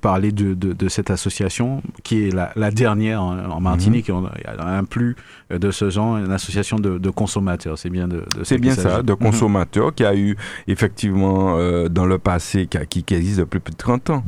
parler 0.00 0.32
de, 0.32 0.54
de, 0.54 0.88
cette 0.88 1.10
association 1.10 1.82
qui 2.02 2.28
est 2.28 2.30
la, 2.30 2.52
la 2.56 2.70
dernière 2.70 3.22
en, 3.22 3.60
Martinique. 3.60 4.08
Il 4.08 4.44
y 4.44 4.46
a 4.46 4.66
un 4.66 4.84
plus 4.84 5.16
de 5.58 5.70
ce 5.70 5.90
genre, 5.90 6.16
une 6.16 6.32
association 6.32 6.78
de, 6.78 7.10
consommateurs. 7.10 7.78
C'est 7.78 7.90
bien 7.90 8.08
de, 8.08 8.24
C'est 8.42 8.58
bien 8.58 8.74
ça, 8.74 9.02
de 9.02 9.14
consommateurs 9.14 9.94
qui 9.94 10.04
a 10.04 10.14
eu 10.14 10.36
effectivement 10.66 11.56
euh, 11.58 11.88
dans 11.88 12.06
le 12.06 12.18
passé, 12.18 12.68
qui, 12.88 13.02
qui 13.02 13.14
existe 13.14 13.40
depuis 13.40 13.60
plus 13.60 13.72
de 13.72 13.76
30 13.76 14.10
ans. 14.10 14.24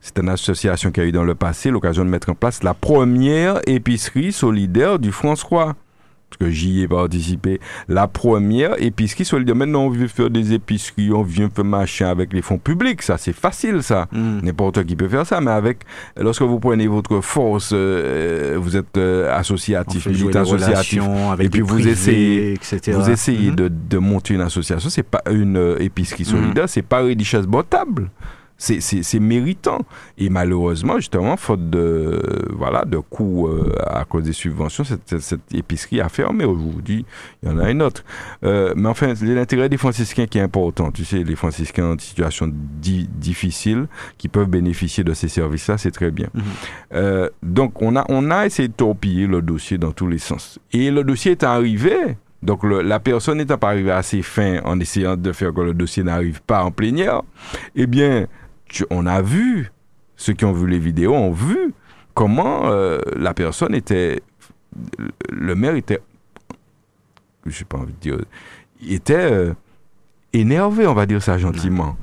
C'est 0.00 0.18
une 0.18 0.28
association 0.28 0.90
qui 0.90 1.00
a 1.00 1.04
eu 1.04 1.12
dans 1.12 1.24
le 1.24 1.34
passé 1.34 1.70
l'occasion 1.70 2.04
de 2.04 2.10
mettre 2.10 2.30
en 2.30 2.34
place 2.34 2.62
la 2.62 2.74
première 2.74 3.60
épicerie 3.66 4.32
solidaire 4.32 4.98
du 4.98 5.12
François 5.12 5.74
parce 6.28 6.38
que 6.38 6.50
j'y 6.50 6.82
ai 6.82 6.88
participé, 6.88 7.60
la 7.88 8.06
première 8.06 8.80
épicerie 8.82 9.24
solidaire. 9.24 9.56
Maintenant, 9.56 9.84
on 9.84 9.90
veut 9.90 10.08
faire 10.08 10.30
des 10.30 10.52
épiceries, 10.52 11.10
on 11.12 11.22
vient 11.22 11.48
faire 11.48 11.64
machin 11.64 12.08
avec 12.08 12.32
les 12.32 12.42
fonds 12.42 12.58
publics, 12.58 13.02
ça 13.02 13.16
c'est 13.16 13.32
facile 13.32 13.82
ça. 13.82 14.08
Hmm. 14.12 14.40
N'importe 14.42 14.84
qui 14.84 14.94
peut 14.94 15.08
faire 15.08 15.26
ça, 15.26 15.40
mais 15.40 15.50
avec, 15.50 15.78
lorsque 16.16 16.42
vous 16.42 16.58
prenez 16.58 16.86
votre 16.86 17.20
force, 17.20 17.70
euh, 17.72 18.56
vous 18.60 18.76
êtes 18.76 18.96
euh, 18.98 19.34
associatif, 19.34 20.06
militant 20.06 20.42
associatif, 20.42 21.02
et 21.38 21.48
puis 21.48 21.62
vous 21.62 21.86
essayez, 21.86 22.52
etc. 22.52 22.92
vous 22.92 23.10
essayez 23.10 23.50
de, 23.50 23.68
de, 23.68 23.98
monter 23.98 24.34
une 24.34 24.42
association, 24.42 24.90
c'est 24.90 25.02
pas 25.02 25.22
une 25.30 25.56
euh, 25.56 25.82
épicerie 25.82 26.24
solidaire, 26.24 26.64
hmm. 26.64 26.68
c'est 26.68 26.82
pas 26.82 27.02
une 27.02 27.18
richesse 27.18 27.46
botable 27.46 28.10
c'est 28.58 29.20
méritant. 29.20 29.80
Et 30.18 30.28
malheureusement, 30.28 30.96
justement, 30.96 31.36
faute 31.36 31.70
de, 31.70 32.20
voilà, 32.50 32.84
de 32.84 32.98
coûts 32.98 33.46
euh, 33.46 33.72
à 33.86 34.04
cause 34.04 34.24
des 34.24 34.32
subventions, 34.32 34.84
cette, 34.84 35.20
cette, 35.20 35.54
épicerie 35.54 36.00
a 36.00 36.08
fermé 36.08 36.44
aujourd'hui. 36.44 37.06
Il 37.42 37.48
y 37.48 37.52
en 37.52 37.58
a 37.58 37.70
une 37.70 37.82
autre. 37.82 38.04
Euh, 38.44 38.74
mais 38.76 38.88
enfin, 38.88 39.14
l'intérêt 39.22 39.68
des 39.68 39.76
franciscains 39.76 40.26
qui 40.26 40.38
est 40.38 40.42
important. 40.42 40.90
Tu 40.90 41.04
sais, 41.04 41.22
les 41.22 41.36
franciscains 41.36 41.92
en 41.92 41.98
situation 41.98 42.50
difficile 42.82 43.86
qui 44.18 44.28
peuvent 44.28 44.48
bénéficier 44.48 45.04
de 45.04 45.14
ces 45.14 45.28
services-là, 45.28 45.78
c'est 45.78 45.92
très 45.92 46.10
bien. 46.10 46.28
Mhm. 46.34 46.42
Euh, 46.94 47.28
donc, 47.42 47.80
on 47.80 47.94
a, 47.94 48.04
on 48.08 48.30
a 48.30 48.46
essayé 48.46 48.68
de 48.68 48.74
torpiller 48.74 49.26
le 49.26 49.40
dossier 49.40 49.78
dans 49.78 49.92
tous 49.92 50.08
les 50.08 50.18
sens. 50.18 50.58
Et 50.72 50.90
le 50.90 51.04
dossier 51.04 51.32
est 51.32 51.44
arrivé. 51.44 52.16
Donc 52.42 52.62
la 52.62 53.00
personne 53.00 53.38
n'étant 53.38 53.58
pas 53.58 53.70
arrivée 53.70 53.90
à 53.90 54.02
ses 54.02 54.22
fins 54.22 54.60
en 54.64 54.78
essayant 54.78 55.16
de 55.16 55.32
faire 55.32 55.52
que 55.52 55.60
le 55.60 55.74
dossier 55.74 56.04
n'arrive 56.04 56.40
pas 56.42 56.62
en 56.62 56.70
plénière, 56.70 57.22
eh 57.74 57.86
bien, 57.88 58.26
on 58.90 59.06
a 59.06 59.22
vu, 59.22 59.72
ceux 60.16 60.32
qui 60.32 60.44
ont 60.44 60.52
vu 60.52 60.68
les 60.68 60.78
vidéos 60.78 61.14
ont 61.14 61.32
vu 61.32 61.72
comment 62.14 62.66
euh, 62.66 62.98
la 63.16 63.34
personne 63.34 63.74
était, 63.74 64.20
le 65.30 65.54
maire 65.54 65.76
était, 65.76 66.00
je 67.46 67.60
n'ai 67.60 67.64
pas 67.64 67.78
envie 67.78 67.92
de 67.92 67.98
dire, 67.98 68.18
était 68.86 69.14
euh, 69.14 69.54
énervé, 70.32 70.86
on 70.86 70.94
va 70.94 71.06
dire 71.06 71.22
ça 71.22 71.38
gentiment, 71.38 71.96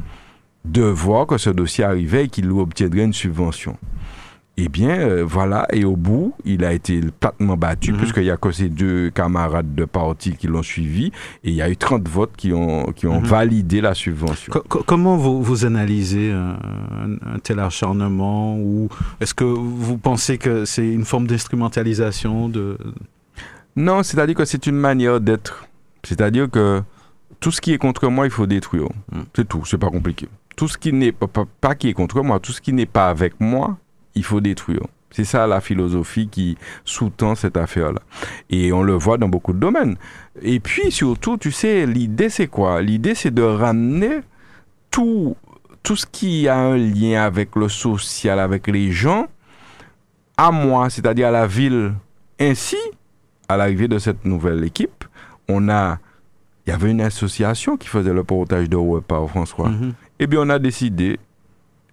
de 0.64 0.84
voir 0.84 1.28
que 1.28 1.38
ce 1.38 1.50
dossier 1.50 1.84
arrivait 1.84 2.26
et 2.26 2.28
qu'il 2.30 2.50
obtiendrait 2.52 3.04
une 3.04 3.14
subvention. 3.14 3.78
Eh 4.58 4.70
bien, 4.70 4.92
euh, 4.92 5.26
voilà, 5.26 5.68
et 5.74 5.84
au 5.84 5.98
bout, 5.98 6.34
il 6.46 6.64
a 6.64 6.72
été 6.72 7.02
platement 7.20 7.58
battu, 7.58 7.92
mhm. 7.92 7.98
puisqu'il 7.98 8.24
y 8.24 8.32
a 8.32 8.38
que 8.38 8.52
ces 8.52 8.70
deux 8.70 9.10
camarades 9.10 9.76
de 9.76 9.84
parti 9.84 10.38
qui 10.38 10.48
l'ont 10.48 10.64
suivi, 10.64 11.08
et 11.44 11.50
il 11.50 11.56
y 11.56 11.62
a 11.62 11.70
eu 11.70 11.76
30 11.76 12.08
votes 12.08 12.32
qui 12.38 12.54
ont, 12.54 12.86
qui 12.94 13.06
ont 13.06 13.20
mhm. 13.20 13.28
validé 13.28 13.82
la 13.82 13.94
subvention. 13.94 14.54
comment 14.86 15.18
vous, 15.18 15.44
vous 15.44 15.66
analysez 15.66 16.32
un, 16.32 16.58
tel 17.44 17.60
acharnement, 17.60 18.58
ou 18.58 18.88
est-ce 19.20 19.34
que 19.34 19.44
vous 19.44 19.98
pensez 19.98 20.38
que 20.38 20.64
c'est 20.64 20.88
une 20.88 21.06
forme 21.06 21.28
d'instrumentalisation 21.28 22.48
de... 22.48 22.78
Non, 23.76 24.04
c'est-à-dire 24.04 24.36
que 24.36 24.46
c'est 24.46 24.68
une 24.68 24.78
manière 24.78 25.20
d'être. 25.20 25.68
C'est-à-dire 26.04 26.50
que 26.50 26.82
tout 27.42 27.52
ce 27.52 27.60
qui 27.60 27.74
est 27.74 27.78
contre 27.78 28.08
moi, 28.08 28.26
il 28.26 28.32
faut 28.32 28.48
détruire. 28.48 28.88
Mm. 29.12 29.22
C'est 29.36 29.48
tout, 29.48 29.66
c'est 29.66 29.78
pas 29.78 29.90
compliqué. 29.90 30.30
Tout 30.56 30.70
ce 30.70 30.78
qui 30.78 30.94
n'est 30.94 31.12
pas, 31.12 31.28
pas 31.60 31.76
qui 31.76 31.90
est 31.90 31.94
contre 31.94 32.22
moi, 32.22 32.40
tout 32.40 32.54
ce 32.54 32.62
qui 32.62 32.72
n'est 32.72 32.86
pas 32.86 33.10
avec 33.10 33.34
moi, 33.42 33.78
il 34.16 34.24
faut 34.24 34.42
détruire. 34.42 34.82
C'est 35.12 35.24
ça 35.24 35.48
la 35.48 35.62
philosophie 35.62 36.28
qui 36.28 36.58
sous-tend 36.84 37.36
cette 37.36 37.56
affaire-là. 37.56 38.02
Et 38.50 38.74
on 38.74 38.82
le 38.84 38.94
voit 38.94 39.18
dans 39.18 39.30
beaucoup 39.30 39.54
de 39.54 39.60
domaines. 39.60 39.96
Et 40.42 40.60
puis 40.60 40.92
surtout, 40.92 41.38
tu 41.38 41.52
sais, 41.52 41.86
l'idée 41.86 42.30
c'est 42.30 42.48
quoi? 42.48 42.82
L'idée 42.82 43.16
c'est 43.16 43.34
de 43.34 43.42
ramener 43.42 44.20
tout, 44.92 45.38
tout 45.84 45.96
ce 45.96 46.06
qui 46.06 46.50
a 46.50 46.58
un 46.58 46.76
lien 46.76 47.24
avec 47.24 47.56
le 47.56 47.70
social, 47.70 48.40
avec 48.40 48.68
les 48.68 48.92
gens, 48.92 49.28
à 50.38 50.52
moi, 50.52 50.90
c'est-à-dire 50.90 51.28
à 51.28 51.32
la 51.32 51.48
ville. 51.48 51.94
Ainsi, 52.38 52.78
à 53.48 53.56
l'arrivée 53.56 53.88
de 53.88 53.98
cette 54.00 54.26
nouvelle 54.26 54.66
équipe, 54.66 55.06
on 55.48 55.70
a, 55.70 56.00
il 56.66 56.72
y 56.72 56.74
avait 56.74 56.92
une 56.92 57.00
association 57.00 57.78
qui 57.78 57.88
faisait 57.88 58.12
le 58.12 58.26
portage 58.26 58.70
de 58.70 58.76
repas 58.76 59.26
François. 59.28 59.70
Mm-hmm. 59.70 59.94
Eh 60.20 60.28
bien, 60.28 60.42
on 60.42 60.50
a 60.50 60.60
décidé 60.60 61.20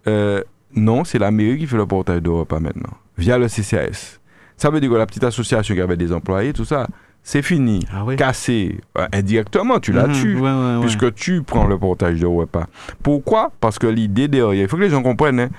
euh, 0.09 0.43
non, 0.74 1.05
c'est 1.05 1.19
la 1.19 1.31
mairie 1.31 1.59
qui 1.59 1.66
fait 1.66 1.77
le 1.77 1.86
portage 1.86 2.23
de 2.23 2.31
repas 2.31 2.61
maintenant, 2.61 2.97
via 3.19 3.39
le 3.39 3.49
CCAS. 3.49 4.19
Ça 4.57 4.70
veut 4.70 4.81
dire 4.81 4.90
que 4.90 4.97
la 4.97 5.07
petite 5.07 5.24
association 5.24 5.74
qui 5.74 5.81
avait 5.81 5.97
des 5.97 6.12
employés, 6.12 6.53
tout 6.53 6.65
ça, 6.65 6.86
c'est 7.24 7.43
fini, 7.43 7.86
ah 7.93 8.05
cassé. 8.16 8.81
Euh, 8.99 9.07
indirectement, 9.12 9.78
tu 9.78 9.93
l'as 9.93 10.09
tué, 10.09 10.35
mhm. 10.35 10.81
puisque 10.81 11.15
tu 11.15 11.43
prends 11.43 11.66
le 11.66 11.78
portage 11.78 12.19
de 12.19 12.27
repas. 12.27 12.66
Pourquoi? 13.03 13.53
Parce 13.61 13.78
que 13.78 13.86
l'idée 13.86 14.27
derrière, 14.27 14.65
il 14.65 14.69
faut 14.69 14.77
que 14.77 14.82
les 14.82 14.90
gens 14.90 15.03
comprennent, 15.03 15.39
hein, 15.39 15.51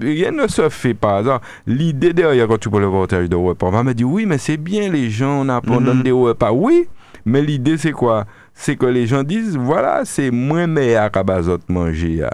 rien 0.00 0.30
ne 0.30 0.46
se 0.46 0.68
fait 0.68 0.92
par 0.92 1.16
hasard. 1.16 1.40
L'idée 1.66 2.12
derrière, 2.12 2.48
quand 2.48 2.58
tu 2.58 2.68
prends 2.68 2.80
le 2.80 2.90
portage 2.90 3.30
de 3.30 3.36
repas, 3.36 3.68
on 3.68 3.70
va 3.70 3.82
me 3.82 3.94
dire, 3.94 4.08
oui, 4.08 4.26
mais 4.26 4.36
c'est 4.36 4.58
bien, 4.58 4.90
les 4.90 5.08
gens, 5.08 5.46
on, 5.46 5.48
a, 5.48 5.62
on 5.68 5.80
donne 5.80 5.98
mhm. 5.98 6.02
des 6.02 6.12
repas. 6.12 6.52
Oui, 6.52 6.86
mais 7.24 7.40
l'idée, 7.40 7.78
c'est 7.78 7.92
quoi? 7.92 8.26
C'est 8.52 8.76
que 8.76 8.86
les 8.86 9.06
gens 9.06 9.22
disent, 9.22 9.56
voilà, 9.56 10.02
c'est 10.04 10.30
moins 10.30 10.66
meilleur 10.66 11.10
qu'à 11.10 11.24
manger. 11.68 12.26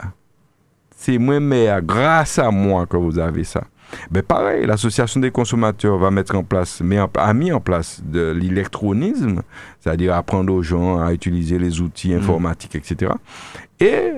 C'est 0.96 1.18
moi, 1.18 1.38
mais 1.40 1.68
grâce 1.82 2.38
à 2.38 2.50
moi 2.50 2.86
que 2.86 2.96
vous 2.96 3.18
avez 3.18 3.44
ça. 3.44 3.64
Mais 4.10 4.22
pareil, 4.22 4.66
l'association 4.66 5.20
des 5.20 5.30
consommateurs 5.30 5.96
va 5.98 6.10
mettre 6.10 6.34
en 6.34 6.42
place, 6.42 6.80
mais 6.82 6.98
a 6.98 7.34
mis 7.34 7.52
en 7.52 7.60
place 7.60 8.02
de 8.04 8.32
l'électronisme, 8.32 9.42
c'est-à-dire 9.80 10.14
apprendre 10.14 10.52
aux 10.52 10.62
gens 10.62 10.98
à 10.98 11.12
utiliser 11.12 11.58
les 11.58 11.80
outils 11.80 12.12
mm. 12.12 12.18
informatiques, 12.18 12.74
etc. 12.74 13.12
Et 13.78 14.12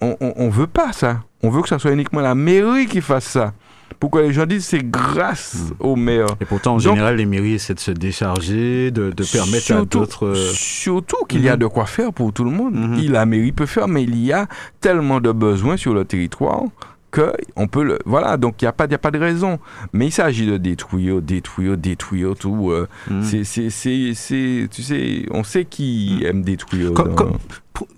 on 0.00 0.16
ne 0.20 0.50
veut 0.50 0.68
pas 0.68 0.92
ça. 0.92 1.24
On 1.42 1.50
veut 1.50 1.62
que 1.62 1.68
ce 1.68 1.78
soit 1.78 1.92
uniquement 1.92 2.20
la 2.20 2.34
mairie 2.34 2.86
qui 2.86 3.00
fasse 3.00 3.24
ça. 3.24 3.52
Pourquoi 4.00 4.22
les 4.22 4.32
gens 4.32 4.46
disent 4.46 4.64
c'est 4.64 4.82
grâce 4.88 5.56
hmm. 5.56 5.74
au 5.80 5.96
maire. 5.96 6.26
Et 6.40 6.44
pourtant, 6.44 6.74
en 6.74 6.78
général, 6.78 7.16
les 7.16 7.26
mairies 7.26 7.54
essaient 7.54 7.74
de 7.74 7.80
se 7.80 7.90
décharger, 7.90 8.90
de, 8.90 9.12
permettre 9.32 9.72
à 9.72 9.84
d'autres. 9.84 10.26
Euh, 10.26 10.50
surtout 10.52 11.24
qu'il 11.28 11.42
y 11.42 11.48
a 11.48 11.56
hmm. 11.56 11.60
de 11.60 11.66
quoi 11.66 11.86
faire 11.86 12.12
pour 12.12 12.32
tout 12.32 12.44
le 12.44 12.50
monde. 12.50 12.74
Hmm. 12.74 13.00
la 13.10 13.26
mairie 13.26 13.52
peut 13.52 13.66
faire, 13.66 13.88
mais 13.88 14.04
il 14.04 14.18
y 14.24 14.32
a 14.32 14.46
tellement 14.80 15.20
de 15.20 15.32
besoins 15.32 15.76
sur 15.76 15.94
le 15.94 16.04
territoire 16.04 16.62
que 17.10 17.32
on 17.56 17.68
peut 17.68 17.84
le 17.84 17.98
voilà 18.04 18.36
donc 18.36 18.60
il 18.60 18.64
n'y 18.64 18.68
a 18.68 18.72
pas 18.72 18.84
a 18.84 18.98
pas 18.98 19.10
de 19.10 19.18
raison 19.18 19.58
mais 19.92 20.08
il 20.08 20.10
s'agit 20.10 20.46
de 20.46 20.58
détruire 20.58 21.22
détruire 21.22 21.76
détruire 21.78 22.34
tout 22.38 22.70
euh, 22.70 22.86
c'est 23.22 23.44
c'est 23.44 24.68
tu 24.70 24.82
sais 24.82 25.24
on 25.30 25.42
sait 25.42 25.64
qui 25.64 26.22
aime 26.26 26.42
détruire 26.42 26.92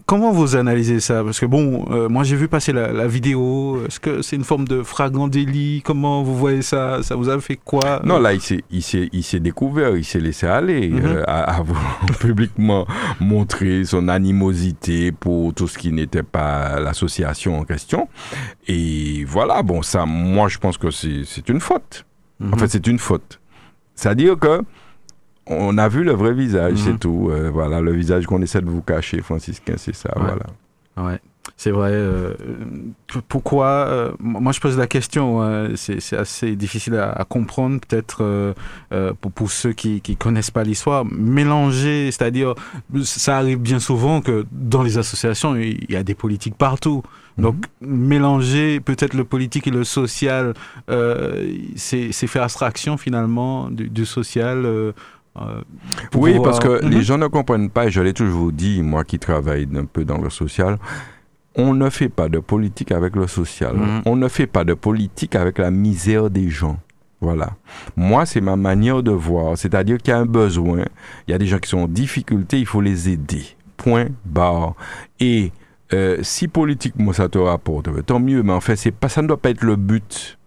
comment 0.06 0.32
vous 0.32 0.56
analysez 0.56 1.00
ça? 1.00 1.22
Parce 1.24 1.40
que 1.40 1.46
bon, 1.46 1.86
euh, 1.90 2.08
moi 2.08 2.24
j'ai 2.24 2.36
vu 2.36 2.48
passer 2.48 2.72
la, 2.72 3.06
vidéo. 3.06 3.84
Est-ce 3.86 4.00
que 4.00 4.22
c'est 4.22 4.36
une 4.36 4.44
forme 4.44 4.66
de 4.66 4.82
fragment 4.82 5.28
délit 5.28 5.82
Comment 5.84 6.22
vous 6.22 6.36
voyez 6.36 6.62
ça? 6.62 7.02
Ça 7.02 7.16
vous 7.16 7.28
a 7.28 7.40
fait 7.40 7.56
quoi? 7.56 8.00
Non, 8.04 8.18
là, 8.18 8.32
il 8.32 8.40
s'est, 8.40 8.62
il 8.70 9.42
découvert, 9.42 9.96
il 9.96 10.04
s'est 10.04 10.20
laissé 10.20 10.46
aller 10.46 10.88
mhm. 10.88 11.02
euh, 11.04 11.24
à, 11.26 11.56
à 11.58 11.64
publiquement 12.20 12.86
montrer 13.20 13.84
son 13.84 14.08
animosité 14.08 15.12
pour 15.12 15.54
tout 15.54 15.68
ce 15.68 15.78
qui 15.78 15.92
n'était 15.92 16.22
pas 16.22 16.80
l'association 16.80 17.58
en 17.58 17.64
question. 17.64 18.08
Et 18.68 19.24
voilà, 19.26 19.62
bon, 19.62 19.82
ça, 19.82 20.06
moi 20.06 20.48
je 20.48 20.58
pense 20.58 20.78
que 20.78 20.90
c'est, 20.90 21.22
c'est 21.24 21.48
une 21.48 21.60
faute. 21.60 22.04
En 22.42 22.56
fait, 22.56 22.64
mhm. 22.64 22.70
c'est 22.70 22.86
une 22.86 22.98
faute. 22.98 23.40
C'est-à-dire 23.94 24.38
que 24.38 24.62
on 25.50 25.78
a 25.78 25.88
vu 25.88 26.04
le 26.04 26.12
vrai 26.12 26.32
visage, 26.32 26.76
c'est 26.76 26.92
mhm. 26.92 26.98
tout. 26.98 27.28
Euh, 27.30 27.50
voilà, 27.50 27.80
le 27.80 27.92
visage 27.92 28.26
qu'on 28.26 28.40
essaie 28.40 28.60
de 28.60 28.70
vous 28.70 28.82
cacher, 28.82 29.20
franciscain, 29.20 29.74
c'est 29.76 29.94
ça. 29.94 30.10
Voilà. 30.16 30.46
Ouais. 30.96 31.18
C'est 31.56 31.72
vrai. 31.72 31.90
Euh, 31.92 32.34
pourquoi 33.28 33.66
euh, 33.66 34.12
Moi, 34.20 34.52
je 34.52 34.60
pose 34.60 34.78
la 34.78 34.86
question. 34.86 35.42
c'est 35.74 36.16
assez 36.16 36.54
difficile 36.54 36.94
à, 36.96 37.24
comprendre, 37.28 37.80
peut-être 37.80 38.54
pour, 39.20 39.32
pour, 39.32 39.50
ceux 39.50 39.72
qui 39.72 40.02
ne 40.08 40.14
connaissent 40.14 40.50
pas 40.50 40.62
l'histoire. 40.62 41.04
Mélanger, 41.04 42.10
c'est-à-dire, 42.12 42.54
ça 43.02 43.38
arrive 43.38 43.58
bien 43.58 43.80
souvent 43.80 44.20
que 44.20 44.46
dans 44.52 44.82
les 44.82 44.98
associations, 44.98 45.56
il 45.56 45.90
y 45.90 45.96
a 45.96 46.02
des 46.02 46.14
politiques 46.14 46.56
partout. 46.56 47.02
Mhm. 47.36 47.44
Donc, 47.44 47.56
mélanger 47.80 48.80
peut-être 48.80 49.14
le 49.14 49.24
politique 49.24 49.66
et 49.66 49.72
le 49.72 49.84
social, 49.84 50.54
c'est 51.74 52.12
faire 52.12 52.42
abstraction 52.42 52.96
finalement 52.96 53.70
du, 53.70 53.88
du 53.88 54.06
social 54.06 54.92
euh, 55.38 55.62
oui, 56.14 56.38
parce 56.42 56.58
que 56.58 56.84
les 56.84 56.96
mhm. 56.96 57.02
gens 57.02 57.18
ne 57.18 57.26
comprennent 57.28 57.70
pas, 57.70 57.86
et 57.86 57.90
je 57.90 58.00
l'ai 58.00 58.12
toujours 58.12 58.52
dit, 58.52 58.82
moi 58.82 59.04
qui 59.04 59.18
travaille 59.18 59.68
un 59.74 59.84
peu 59.84 60.04
dans 60.04 60.18
le 60.18 60.30
social, 60.30 60.78
on 61.54 61.74
ne 61.74 61.88
fait 61.90 62.08
pas 62.08 62.28
de 62.28 62.38
politique 62.38 62.92
avec 62.92 63.16
le 63.16 63.26
social. 63.26 63.76
Mhm. 63.76 64.02
On 64.06 64.16
ne 64.16 64.28
fait 64.28 64.46
pas 64.46 64.64
de 64.64 64.74
politique 64.74 65.34
avec 65.34 65.58
la 65.58 65.70
misère 65.70 66.30
des 66.30 66.48
gens. 66.48 66.78
Voilà. 67.20 67.50
Moi, 67.96 68.24
c'est 68.24 68.40
ma 68.40 68.56
manière 68.56 69.02
de 69.02 69.10
voir. 69.10 69.56
C'est-à-dire 69.58 69.98
qu'il 69.98 70.10
y 70.10 70.14
a 70.14 70.18
un 70.18 70.26
besoin. 70.26 70.84
Il 71.28 71.32
y 71.32 71.34
a 71.34 71.38
des 71.38 71.46
gens 71.46 71.58
qui 71.58 71.68
sont 71.68 71.80
en 71.80 71.88
difficulté, 71.88 72.58
il 72.58 72.66
faut 72.66 72.80
les 72.80 73.10
aider. 73.10 73.44
Point 73.76 74.08
barre. 74.24 74.74
Et 75.18 75.52
euh, 75.92 76.18
si 76.22 76.48
politiquement 76.48 77.12
ça 77.12 77.28
te 77.28 77.38
rapporte, 77.38 77.88
tant 78.06 78.20
mieux. 78.20 78.42
Mais 78.42 78.52
en 78.52 78.60
fait, 78.60 78.76
c'est 78.76 78.90
pas, 78.90 79.08
ça 79.08 79.22
ne 79.22 79.28
doit 79.28 79.36
pas 79.36 79.50
être 79.50 79.62
le 79.62 79.76
but. 79.76 80.38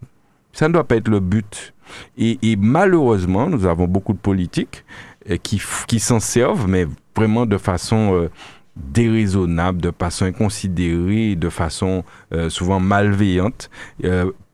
Ça 0.51 0.67
ne 0.67 0.73
doit 0.73 0.83
pas 0.83 0.95
être 0.95 1.09
le 1.09 1.19
but. 1.19 1.72
Et, 2.17 2.55
malheureusement, 2.57 3.47
nous 3.47 3.65
avons 3.65 3.87
beaucoup 3.87 4.13
de 4.13 4.19
politiques 4.19 4.83
euh, 5.29 5.37
qui, 5.37 5.99
s'en 5.99 6.19
servent, 6.19 6.67
mais 6.67 6.87
vraiment 7.15 7.45
de 7.45 7.57
façon 7.57 8.13
euh, 8.13 8.29
déraisonnable, 8.75 9.81
de 9.81 9.91
façon 9.97 10.25
inconsidérée, 10.25 11.35
de 11.35 11.49
façon 11.49 12.03
euh, 12.33 12.49
souvent 12.49 12.79
malveillante, 12.79 13.69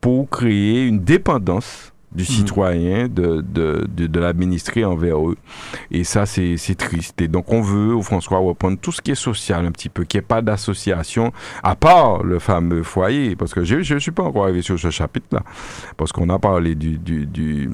pour 0.02 0.30
créer 0.30 0.86
une 0.86 1.02
dépendance 1.02 1.94
du 2.12 2.24
mhm. 2.24 2.28
citoyen, 2.28 3.08
de, 3.08 3.42
de, 3.42 3.88
de, 3.88 4.84
envers 4.84 5.30
eux. 5.30 5.38
Et 5.92 6.04
ça, 6.04 6.26
c'est 6.26 6.76
triste. 6.78 7.22
Et 7.22 7.28
donc, 7.28 7.52
on 7.52 7.62
veut, 7.62 7.94
au 7.94 8.02
François, 8.02 8.40
reprendre 8.40 8.78
tout 8.80 8.92
ce 8.92 9.02
qui 9.02 9.12
est 9.12 9.16
social 9.16 9.66
un 9.66 9.72
petit 9.72 9.90
peu, 9.90 10.04
qu'il 10.04 10.20
n'y 10.20 10.24
ait 10.24 10.28
pas 10.28 10.42
d'association, 10.42 11.32
à 11.64 11.76
part 11.76 12.24
le 12.24 12.40
fameux 12.40 12.84
foyer, 12.84 13.36
parce 13.36 13.54
que 13.54 13.64
je 13.64 13.94
ne 13.94 14.00
suis 14.00 14.12
pas 14.12 14.24
encore 14.24 14.44
arrivé 14.44 14.62
sur 14.62 14.80
ce 14.80 14.90
chapitre-là, 14.90 15.44
parce 15.98 16.12
qu'on 16.12 16.30
a 16.30 16.40
parlé 16.40 16.76
du... 16.76 16.98
du, 16.98 17.26
du 17.26 17.70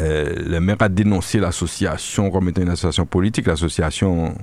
euh, 0.00 0.34
le 0.46 0.60
maire 0.60 0.76
a 0.80 0.88
dénoncé 0.88 1.40
l'association 1.40 2.30
comme 2.30 2.48
étant 2.48 2.62
une 2.62 2.68
association 2.68 3.06
politique, 3.06 3.46
l'association 3.46 4.34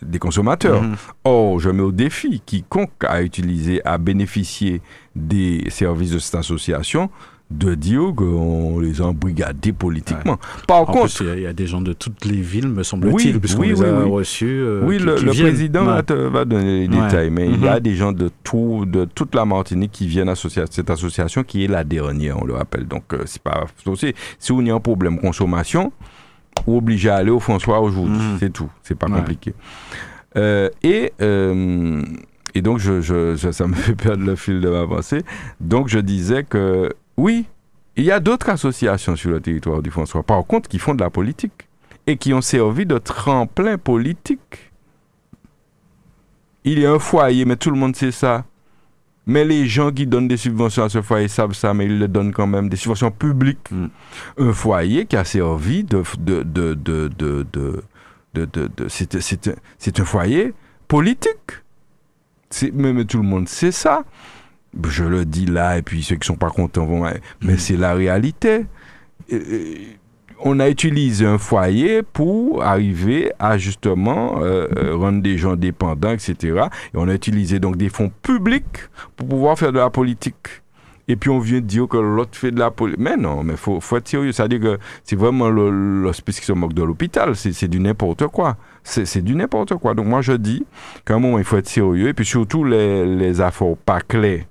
des 0.00 0.18
consommateurs. 0.18 0.82
Mhm. 0.82 0.96
Or, 1.24 1.60
je 1.60 1.70
mets 1.70 1.82
au 1.82 1.92
défi 1.92 2.42
quiconque 2.44 3.04
a 3.06 3.22
utilisé, 3.22 3.80
a 3.84 3.98
bénéficié 3.98 4.80
des 5.14 5.64
services 5.70 6.10
de 6.10 6.18
cette 6.18 6.34
association 6.34 7.10
de 7.52 7.74
dire 7.74 8.12
qu'on 8.16 8.80
les 8.80 9.00
a 9.00 9.06
embrigadés 9.06 9.72
politiquement. 9.72 10.38
Par 10.66 10.86
contre, 10.86 11.22
il 11.22 11.42
y, 11.42 11.46
a 11.46 11.52
des 11.52 11.66
gens 11.66 11.80
de 11.80 11.92
toutes 11.92 12.24
les 12.24 12.40
villes, 12.40 12.68
me 12.68 12.82
semble-t-il, 12.82 13.38
puisqu'on 13.38 13.62
oui, 13.62 13.68
les 13.68 13.82
a 13.82 14.04
reçus. 14.04 14.46
Euh, 14.46 14.82
oui, 14.84 14.98
le, 14.98 15.14
président 15.14 15.84
va, 15.84 16.44
donner 16.44 16.80
les 16.80 16.88
détails, 16.88 17.30
mais 17.30 17.48
il 17.48 17.62
y 17.62 17.68
a 17.68 17.74
mhm. 17.74 17.80
des 17.80 17.94
gens 17.94 18.12
de, 18.12 18.30
tout, 18.42 18.84
de 18.86 19.04
toute 19.04 19.34
la 19.34 19.44
Martinique 19.44 19.92
qui 19.92 20.06
viennent 20.06 20.28
à 20.28 20.34
cette 20.34 20.90
association 20.90 21.44
qui 21.44 21.64
est 21.64 21.68
la 21.68 21.84
dernière, 21.84 22.40
on 22.40 22.44
le 22.44 22.54
rappelle. 22.54 22.86
Donc, 22.86 23.04
euh, 23.12 23.22
c'est 23.26 23.42
pas. 23.42 23.64
Aussi, 23.86 24.14
si 24.38 24.52
on 24.52 24.66
a 24.66 24.72
un 24.72 24.80
problème 24.80 25.18
consommation, 25.18 25.92
ou 26.66 26.78
obligé 26.78 27.08
à 27.08 27.16
aller 27.16 27.30
au 27.30 27.40
François 27.40 27.80
aujourd'hui. 27.80 28.18
Mhm. 28.18 28.36
C'est 28.38 28.52
tout. 28.52 28.70
C'est 28.82 28.94
pas 28.94 29.08
compliqué. 29.08 29.54
Euh, 30.36 30.68
et. 30.82 31.12
et 32.54 32.62
donc, 32.62 32.78
je, 32.78 33.00
je, 33.00 33.52
ça 33.52 33.66
me 33.66 33.74
fait 33.74 33.94
perdre 33.94 34.24
le 34.24 34.36
fil 34.36 34.60
de 34.60 34.68
ma 34.68 34.86
pensée. 34.86 35.22
Donc, 35.60 35.88
je 35.88 35.98
disais 35.98 36.44
que 36.44 36.90
oui, 37.22 37.46
il 37.94 38.04
y 38.04 38.10
a 38.10 38.18
d'autres 38.18 38.48
associations 38.48 39.14
sur 39.14 39.30
le 39.30 39.40
territoire 39.40 39.80
du 39.80 39.92
François, 39.92 40.24
par 40.24 40.44
contre, 40.44 40.68
qui 40.68 40.80
font 40.80 40.92
de 40.92 41.02
la 41.04 41.08
politique 41.08 41.68
et 42.08 42.16
qui 42.16 42.34
ont 42.34 42.40
servi 42.40 42.84
de 42.84 42.98
tremplin 42.98 43.78
politique. 43.78 44.72
Il 46.64 46.80
y 46.80 46.86
a 46.86 46.90
un 46.90 46.98
foyer, 46.98 47.44
mais 47.44 47.54
tout 47.54 47.70
le 47.70 47.76
monde 47.76 47.94
sait 47.94 48.10
ça. 48.10 48.44
Mais 49.24 49.44
les 49.44 49.68
gens 49.68 49.92
qui 49.92 50.04
donnent 50.04 50.26
des 50.26 50.36
subventions 50.36 50.82
à 50.82 50.88
ce 50.88 51.00
foyer 51.00 51.28
savent 51.28 51.52
ça, 51.52 51.72
mais 51.74 51.84
ils 51.84 51.96
le 51.96 52.08
donnent 52.08 52.32
quand 52.32 52.48
même, 52.48 52.68
des 52.68 52.76
subventions 52.76 53.12
publiques. 53.12 53.70
Mm. 53.70 53.86
Un 54.38 54.52
foyer 54.52 55.06
qui 55.06 55.16
a 55.16 55.22
servi 55.22 55.84
de... 55.84 56.02
de, 56.18 56.42
de, 56.42 56.74
de, 56.74 57.08
de, 57.08 57.46
de, 58.34 58.46
de 58.46 58.88
c'est 58.88 60.00
un 60.00 60.04
foyer 60.04 60.54
politique. 60.88 61.52
Mais, 62.72 62.92
mais 62.92 63.04
tout 63.04 63.18
le 63.18 63.28
monde 63.28 63.48
sait 63.48 63.70
ça 63.70 64.04
je 64.88 65.04
le 65.04 65.24
dis 65.24 65.46
là, 65.46 65.78
et 65.78 65.82
puis 65.82 66.02
ceux 66.02 66.16
qui 66.16 66.26
sont 66.26 66.36
pas 66.36 66.50
contents 66.50 66.86
vont. 66.86 67.04
Mais 67.42 67.54
mm. 67.54 67.58
c'est 67.58 67.76
la 67.76 67.94
réalité. 67.94 68.66
on 70.40 70.58
a 70.60 70.68
utilisé 70.68 71.26
un 71.26 71.38
foyer 71.38 72.02
pour 72.02 72.62
arriver 72.62 73.32
à 73.38 73.58
justement 73.58 74.40
euh, 74.42 74.66
euh, 74.76 74.96
rendre 74.96 75.22
des 75.22 75.38
gens 75.38 75.56
dépendants, 75.56 76.12
etc. 76.12 76.36
Et 76.94 76.96
on 76.96 77.08
a 77.08 77.14
utilisé 77.14 77.58
donc 77.58 77.76
des 77.76 77.88
fonds 77.88 78.10
publics 78.22 78.88
pour 79.16 79.28
pouvoir 79.28 79.58
faire 79.58 79.72
de 79.72 79.78
la 79.78 79.90
politique. 79.90 80.62
Et 81.08 81.16
puis 81.16 81.30
on 81.30 81.40
vient 81.40 81.60
dire 81.60 81.88
que 81.88 81.96
l'autre 81.96 82.38
fait 82.38 82.52
de 82.52 82.58
la 82.58 82.70
politique. 82.70 83.00
Mais 83.00 83.16
non, 83.16 83.42
mais 83.42 83.56
faut, 83.56 83.80
faut 83.80 83.96
être 83.96 84.08
sérieux. 84.08 84.32
C'est-à-dire 84.32 84.60
que 84.60 84.78
c'est 85.04 85.16
vraiment 85.16 85.48
l'hospice 85.50 86.40
qui 86.40 86.46
se 86.46 86.52
moque 86.52 86.74
de 86.74 86.82
l'hôpital. 86.82 87.34
C'est 87.36 87.68
du 87.68 87.80
n'importe 87.80 88.28
quoi. 88.28 88.56
C'est 88.84 89.22
du 89.22 89.34
n'importe 89.34 89.74
quoi. 89.76 89.94
Donc 89.94 90.06
moi 90.06 90.22
je 90.22 90.32
dis 90.32 90.64
qu'à 91.04 91.14
un 91.14 91.18
moment 91.18 91.38
il 91.38 91.44
faut 91.44 91.56
être 91.56 91.68
sérieux. 91.68 92.08
Et 92.08 92.14
puis 92.14 92.24
surtout 92.24 92.64
les, 92.64 93.04
les 93.04 93.40
affaires 93.40 93.76
pas 93.84 94.00
claires 94.00 94.44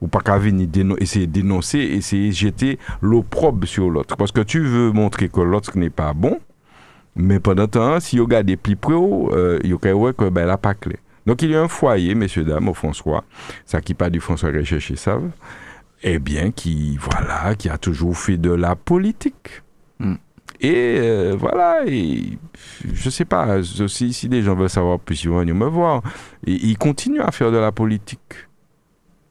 ou 0.00 0.08
pas 0.08 0.20
qu'à 0.20 0.38
venir 0.38 0.68
essayer 0.98 1.26
de 1.26 1.32
dénoncer, 1.32 1.78
essayer 1.78 2.28
de 2.28 2.34
jeter 2.34 2.78
l'opprobre 3.00 3.66
sur 3.66 3.90
l'autre. 3.90 4.16
Parce 4.16 4.32
que 4.32 4.40
tu 4.40 4.60
veux 4.60 4.92
montrer 4.92 5.28
que 5.28 5.40
l'autre 5.40 5.76
n'est 5.76 5.90
pas 5.90 6.12
bon, 6.12 6.40
mais 7.14 7.40
pendant 7.40 7.66
temps, 7.66 7.98
si 8.00 8.18
vous 8.18 8.24
regardez 8.24 8.56
plus 8.56 8.76
près, 8.76 8.94
euh, 8.94 9.58
il 9.64 9.70
y 9.70 9.72
a 9.72 9.76
que 10.12 10.28
ben, 10.28 10.46
là, 10.46 10.58
pas 10.58 10.74
clair. 10.74 10.98
Donc 11.26 11.42
il 11.42 11.50
y 11.50 11.56
a 11.56 11.62
un 11.62 11.68
foyer, 11.68 12.14
messieurs, 12.14 12.44
dames, 12.44 12.68
au 12.68 12.74
François, 12.74 13.24
ça 13.64 13.80
qui 13.80 13.94
pas 13.94 14.10
du 14.10 14.20
François 14.20 14.50
Recherché 14.50 14.94
savent, 14.94 15.30
eh 16.02 16.18
bien, 16.18 16.52
qui, 16.52 16.98
voilà, 16.98 17.54
qui 17.56 17.68
a 17.68 17.78
toujours 17.78 18.16
fait 18.16 18.36
de 18.36 18.50
la 18.50 18.76
politique. 18.76 19.62
Hmm. 19.98 20.14
Et 20.60 20.98
euh, 21.00 21.36
voilà, 21.38 21.80
et 21.86 22.38
je 22.92 23.10
sais 23.10 23.24
pas, 23.24 23.62
si, 23.62 24.12
si 24.12 24.28
des 24.28 24.42
gens 24.42 24.54
veulent 24.54 24.70
savoir 24.70 25.00
plus, 25.00 25.24
ils 25.24 25.30
vont 25.30 25.40
venir 25.40 25.54
me 25.54 25.66
voir. 25.66 26.02
Et, 26.46 26.52
ils 26.52 26.78
continuent 26.78 27.20
à 27.20 27.32
faire 27.32 27.50
de 27.50 27.58
la 27.58 27.72
politique. 27.72 28.45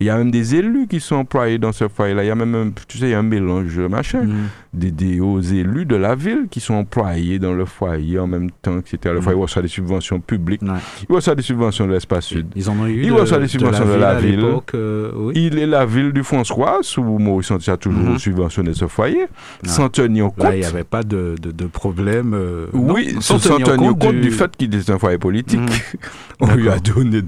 Il 0.02 0.08
y 0.08 0.10
a 0.10 0.18
même 0.18 0.30
des 0.30 0.56
élus 0.56 0.88
qui 0.88 1.00
sont 1.00 1.16
employés 1.16 1.58
dans 1.58 1.72
ce 1.72 1.88
foyer-là. 1.88 2.26
Il 2.26 2.28
y 2.28 2.30
a 2.30 2.36
même, 2.36 2.54
un, 2.54 2.72
tu 2.88 2.98
sais, 2.98 3.06
il 3.06 3.12
y 3.12 3.14
a 3.14 3.20
un 3.20 3.24
mélange, 3.24 3.80
machin, 3.80 4.24
mm. 4.24 4.34
des, 4.74 4.92
des, 4.92 5.22
hauts 5.22 5.40
élus 5.40 5.86
de 5.86 5.96
la 5.96 6.16
ville 6.16 6.48
qui 6.52 6.60
sont 6.60 6.74
employés 6.74 7.40
dans 7.40 7.54
le 7.54 7.64
foyer 7.64 8.20
en 8.20 8.28
même 8.28 8.52
temps, 8.52 8.78
etc. 8.80 8.98
Le 9.06 9.20
mm. 9.20 9.22
foyer 9.22 9.40
reçoit 9.40 9.62
des 9.62 9.70
subventions 9.70 10.20
publiques. 10.20 10.62
Il 11.10 11.16
reçoit 11.16 11.36
des 11.36 11.42
subventions 11.42 11.88
de 11.88 11.94
l'espace 11.94 12.26
sud. 12.26 12.48
Ils 12.58 12.70
en 12.70 12.78
ont 12.78 12.88
eu. 12.88 13.04
Il 13.04 13.14
reçoit 13.14 13.38
des 13.38 13.48
subventions 13.48 13.86
de 13.86 13.94
la, 13.94 14.16
ville. 14.16 14.46
Euh, 14.74 15.12
oui. 15.16 15.34
Il 15.38 15.58
est 15.58 15.66
la 15.66 15.86
ville 15.86 16.12
du 16.12 16.24
François, 16.24 16.82
où 16.98 17.18
Maurice 17.20 17.52
a 17.52 17.78
toujours 17.78 18.02
mm 18.02 18.16
-hmm. 18.16 18.20
subventionné 18.20 18.74
ce 18.74 18.88
foyer, 18.88 19.28
sans 19.64 19.88
tenir 19.88 20.26
compte. 20.26 20.44
Là, 20.44 20.56
il 20.56 20.60
n'y 20.60 20.66
avait 20.66 20.84
pas 20.84 21.04
de, 21.04 21.36
de, 21.42 21.52
de 21.52 21.68
problème. 21.68 22.34
Euh, 22.34 22.68
oui, 22.74 23.16
sans, 23.22 23.40
tenir, 23.40 23.78
compte, 23.78 24.16
du... 24.16 24.32
fait 24.32 24.52
qu'il 24.58 24.76
est 24.76 24.90
un 24.90 25.00
foyer 25.00 25.20
politique. 25.20 25.62
Mm. 25.62 26.42
on 26.42 26.54
lui 26.56 26.70
a 26.70 26.80
donné. 26.80 27.22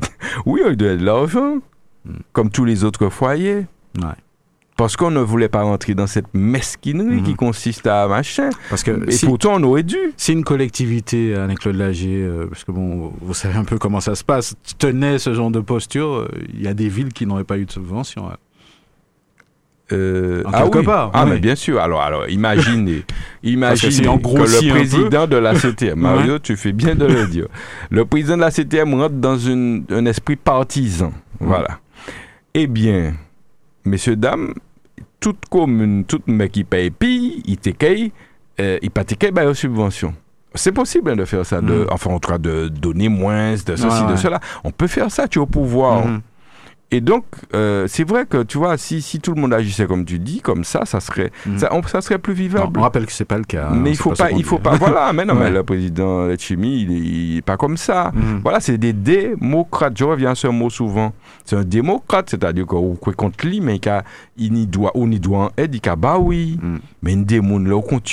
Oui, 0.45 0.60
on 0.65 0.68
lui 0.68 0.73
a 0.73 0.76
donné 0.76 0.98
de 0.98 1.06
l'argent 1.06 1.61
comme 2.34 2.50
tous 2.50 2.66
les 2.66 2.84
autres 2.84 3.10
foyers. 3.10 3.66
Parce 4.78 4.96
qu'on 4.96 5.10
ne 5.10 5.20
voulait 5.20 5.50
pas 5.50 5.64
rentrer 5.64 5.96
dans 5.96 6.06
cette 6.06 6.32
mesquinerie 6.36 7.24
qui 7.24 7.32
mhm. 7.32 7.36
consiste 7.36 7.88
à 7.88 8.08
machin. 8.08 8.52
Parce 8.70 8.84
que 8.84 8.92
et 9.12 9.26
pourtant, 9.26 9.56
on 9.56 9.64
aurait 9.64 9.82
dû. 9.82 9.98
C'est 10.18 10.34
une 10.34 10.44
collectivité, 10.44 11.36
Anne-Claude 11.36 11.76
Lagier, 11.76 12.22
euh, 12.22 12.46
parce 12.46 12.64
que 12.64 12.72
bon, 12.72 13.12
vous 13.20 13.34
savez 13.34 13.58
un 13.58 13.64
peu 13.64 13.80
comment 13.80 14.02
ça 14.02 14.14
se 14.14 14.24
passe. 14.24 14.56
Tenait 14.78 15.18
ce 15.18 15.34
genre 15.34 15.50
de 15.50 15.62
posture, 15.62 16.14
euh, 16.14 16.28
il 16.54 16.62
y 16.62 16.68
a 16.68 16.76
des 16.76 16.90
villes 16.90 17.12
qui 17.12 17.26
n'auraient 17.26 17.44
pas 17.44 17.58
eu 17.58 17.66
de 17.66 17.72
subvention. 17.72 18.30
euh, 19.92 20.44
ah 20.54 20.68
oui. 20.68 20.84
ah 20.88 21.26
mais 21.26 21.40
bien 21.40 21.56
sûr. 21.56 21.80
Alors, 21.80 22.02
alors 22.02 22.30
imaginez, 22.30 23.04
imaginez 23.44 24.04
que, 24.04 24.68
le 24.68 24.70
président 24.70 25.26
de 25.26 25.38
la 25.38 25.56
CTM, 25.56 26.00
Mario, 26.00 26.38
tu 26.38 26.56
fais 26.56 26.72
bien 26.72 26.94
de 26.94 27.06
le 27.06 27.26
dire. 27.26 27.48
Le 27.90 28.06
président 28.06 28.36
de 28.36 28.42
la 28.42 28.52
CTM 28.52 28.94
rentre 28.94 29.16
dans 29.16 29.40
une, 29.40 29.86
un 29.90 30.06
esprit 30.06 30.36
partisan. 30.36 31.14
Voilà. 31.40 31.80
Eh 32.60 32.66
bien, 32.66 33.14
messieurs, 33.86 34.16
dames, 34.16 34.56
toute 35.20 35.46
commune, 35.48 36.06
toute 36.06 36.28
mec 36.28 36.54
qui 36.54 36.64
paye 36.64 36.90
puis, 36.90 37.44
il 37.46 37.58
t'écaille, 37.58 38.12
euh, 38.60 38.80
il 38.82 38.90
pas 38.90 39.04
bah, 39.32 39.46
aux 39.46 39.54
subventions. 39.54 40.16
C'est 40.56 40.72
possible 40.72 41.12
hein, 41.12 41.16
de 41.16 41.26
faire 41.26 41.46
ça, 41.46 41.62
de, 41.62 41.84
mm. 41.84 41.88
enfin, 41.92 42.10
en 42.10 42.20
tout 42.20 42.32
cas, 42.32 42.40
de 42.40 42.68
donner 42.68 43.10
moins, 43.10 43.52
de 43.52 43.76
ceci, 43.76 44.06
de 44.10 44.16
cela. 44.16 44.40
On 44.64 44.72
peut 44.72 44.88
faire 44.88 45.12
ça, 45.12 45.28
tu 45.28 45.38
es 45.38 45.42
au 45.44 45.46
pouvoir. 45.46 46.08
Mm-hmm. 46.08 46.22
Et 46.90 47.02
donc, 47.02 47.26
euh, 47.54 47.86
c'est 47.88 48.08
vrai 48.08 48.26
que, 48.26 48.44
tu 48.44 48.58
vois, 48.58 48.78
si, 48.78 49.02
si 49.02 49.20
tout 49.20 49.34
le 49.34 49.42
monde 49.42 49.54
agissait 49.54 49.88
comme 49.88 50.06
tu 50.06 50.20
dis, 50.20 50.40
comme 50.40 50.64
ça, 50.64 50.86
ça 50.86 51.02
serait, 51.02 51.32
mm. 51.46 51.58
ça, 51.58 51.70
ça, 51.88 52.02
serait 52.02 52.18
plus 52.18 52.34
vivable. 52.34 52.80
on 52.80 52.82
rappelle 52.82 53.06
que 53.06 53.12
c'est 53.12 53.26
pas 53.26 53.38
le 53.38 53.44
cas. 53.44 53.70
Hein, 53.72 53.76
mais 53.76 53.92
il 53.92 53.98
faut 53.98 54.14
pas, 54.14 54.32
il 54.32 54.44
faut 54.46 54.58
pas, 54.58 54.76
voilà, 54.78 55.12
mais 55.12 55.26
non, 55.26 55.36
mais 55.40 55.50
le 55.50 55.64
président 55.64 56.34
Chimi, 56.38 56.84
il, 56.84 57.38
est 57.38 57.42
pas 57.42 57.58
comme 57.58 57.76
ça. 57.76 58.12
Mm. 58.14 58.40
Voilà, 58.42 58.62
c'est 58.62 58.78
des 58.78 58.94
démocrates. 58.94 59.98
Je 59.98 60.06
reviens 60.06 60.32
à 60.32 60.36
ce 60.36 60.48
mot 60.48 60.70
souvent. 60.70 61.12
C'est 61.44 61.58
un 61.58 61.66
démocrate, 61.66 62.30
c'est-à-dire 62.30 62.66
qu'on 62.66 62.96
contre 62.96 63.46
lui, 63.46 63.60
mais 63.60 63.82
il 64.38 64.54
n'y 64.54 64.66
doit, 64.66 64.92
on 64.96 65.12
y 65.12 65.20
doit 65.20 65.38
en 65.40 65.52
aide, 65.58 65.76
il 65.76 65.82
dit, 65.82 65.90
bah 65.98 66.18
oui. 66.18 66.58
Mm. 66.62 66.78
Mais 67.02 67.14
une 67.14 67.26
démon, 67.26 67.60
là, 67.60 67.76
au 67.76 67.82
compte, 67.82 68.08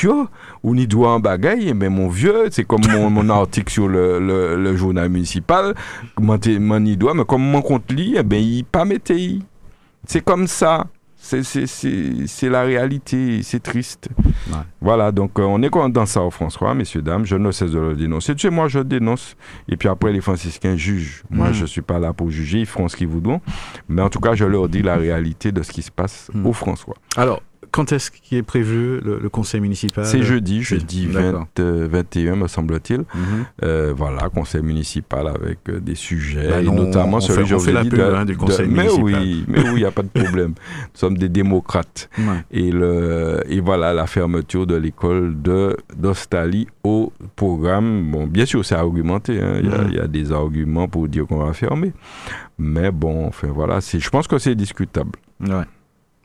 on 0.65 0.77
y 0.77 0.87
doit 0.89 1.13
en 1.13 1.21
bagaille, 1.21 1.73
mais 1.75 1.89
mon 1.89 2.09
vieux, 2.09 2.49
c'est 2.51 2.65
comme 2.65 2.83
mon, 2.91 3.09
mon 3.09 3.29
article 3.31 3.73
sur 3.73 3.87
le, 3.87 4.19
le, 4.19 4.57
le, 4.57 4.77
journal 4.77 5.09
municipal, 5.09 5.75
mon 6.19 6.85
y 6.85 6.97
doit, 6.97 7.15
mais 7.15 7.25
comme 7.25 7.43
mon 7.43 7.63
compte 7.63 7.91
lui, 7.93 8.15
eh 8.17 8.23
ben, 8.23 8.43
il 8.43 8.64
pas 8.65 8.85
météo. 8.85 9.41
C'est 10.07 10.25
comme 10.25 10.47
ça. 10.47 10.87
C'est 11.17 12.51
la 12.51 12.63
réalité, 12.65 13.43
c'est 13.43 13.63
triste. 13.63 14.11
Voilà, 14.83 15.11
donc 15.11 15.39
euh, 15.39 15.43
on 15.43 15.63
est 15.63 15.71
dans 15.91 16.05
ça 16.05 16.21
au 16.23 16.31
François, 16.31 16.75
messieurs, 16.75 17.01
dames, 17.01 17.25
je 17.25 17.37
ne 17.37 17.51
cesse 17.51 17.71
de 17.71 17.79
le 17.79 17.95
dénoncer. 17.95 18.35
Tu 18.35 18.43
sais, 18.43 18.51
moi 18.51 18.69
je 18.69 18.81
dénonce, 18.81 19.35
et 19.67 19.79
puis 19.79 19.89
après 19.89 20.13
les 20.13 20.21
franciscains 20.21 20.77
jugent. 20.77 21.23
Moi 21.31 21.49
mm. 21.49 21.55
je 21.55 21.63
ne 21.63 21.67
suis 21.67 21.81
pas 21.81 21.99
là 21.99 22.13
pour 22.13 22.31
juger, 22.31 22.61
ils 22.61 22.67
feront 22.67 22.89
ce 22.89 22.97
qu'ils 22.97 23.09
voudront. 23.09 23.41
Mais 23.89 24.03
en 24.03 24.11
tout 24.11 24.21
cas, 24.21 24.35
je 24.35 24.45
leur 24.45 24.69
dis 24.69 24.83
la 24.83 24.97
réalité 24.97 25.51
de 25.51 25.63
ce 25.63 25.73
qui 25.73 25.81
se 25.81 25.91
passe 25.91 26.31
mm. 26.35 26.47
au 26.47 26.53
François. 26.53 26.97
Alors, 27.17 27.41
quand 27.75 27.91
est-ce 27.91 28.13
qu'il 28.13 28.39
est 28.39 28.45
prévu 28.45 29.01
le, 29.01 29.29
conseil 29.29 29.61
municipal? 29.61 30.07
C'est 30.07 30.23
jeudi, 30.23 30.63
jeudi 30.63 31.09
20, 31.09 31.49
21 31.57 32.33
euh, 32.33 32.37
me 32.37 32.47
semble-t-il. 32.47 33.01
Mhm. 33.01 33.07
euh, 33.65 33.93
voilà, 33.97 34.29
conseil 34.29 34.63
municipal 34.63 35.27
avec 35.27 35.59
euh, 35.69 35.81
des 35.81 35.97
sujets, 35.97 36.51
bah 36.51 36.61
et 36.61 36.67
notamment 36.67 37.19
celui 37.19 37.43
que 37.49 37.59
j'ai 37.59 37.73
dit 37.91 38.01
hein, 38.01 38.25
du 38.25 38.37
conseil 38.37 38.69
mais 38.69 38.85
municipal. 38.85 39.03
oui, 39.03 39.45
mais 39.49 39.59
oui, 39.59 39.71
il 39.73 39.79
n'y 39.79 39.85
a 39.85 39.91
pas 39.91 40.03
de 40.03 40.09
problème. 40.09 40.51
Nous 40.51 40.99
sommes 41.01 41.19
des 41.19 41.29
démocrates. 41.29 42.09
Et, 42.53 42.71
le, 42.71 43.43
et 43.49 43.59
voilà 43.59 43.93
la 43.93 44.07
fermeture 44.07 44.69
de 44.69 44.77
l'école 44.77 45.43
de 45.43 45.77
d'Australie 45.97 46.69
au 46.85 47.13
programme. 47.35 48.09
Bon, 48.13 48.29
bien 48.29 48.47
sûr, 48.47 48.65
c'est 48.65 48.77
argumenté. 48.77 49.43
Hein. 49.43 49.55
Il, 49.61 49.69
y 49.69 49.73
a, 49.73 49.99
y, 49.99 49.99
a 49.99 50.07
des 50.07 50.31
arguments 50.31 50.87
pour 50.87 51.09
dire 51.09 51.27
qu'on 51.27 51.45
va 51.45 51.53
fermer. 51.53 51.93
Mais 52.57 52.93
bon, 52.93 53.27
enfin 53.27 53.49
voilà, 53.49 53.81
je 53.81 54.11
pense 54.11 54.29
que 54.29 54.39
c'est 54.39 54.55
discutable. 54.55 55.19
Ouais. 55.41 55.65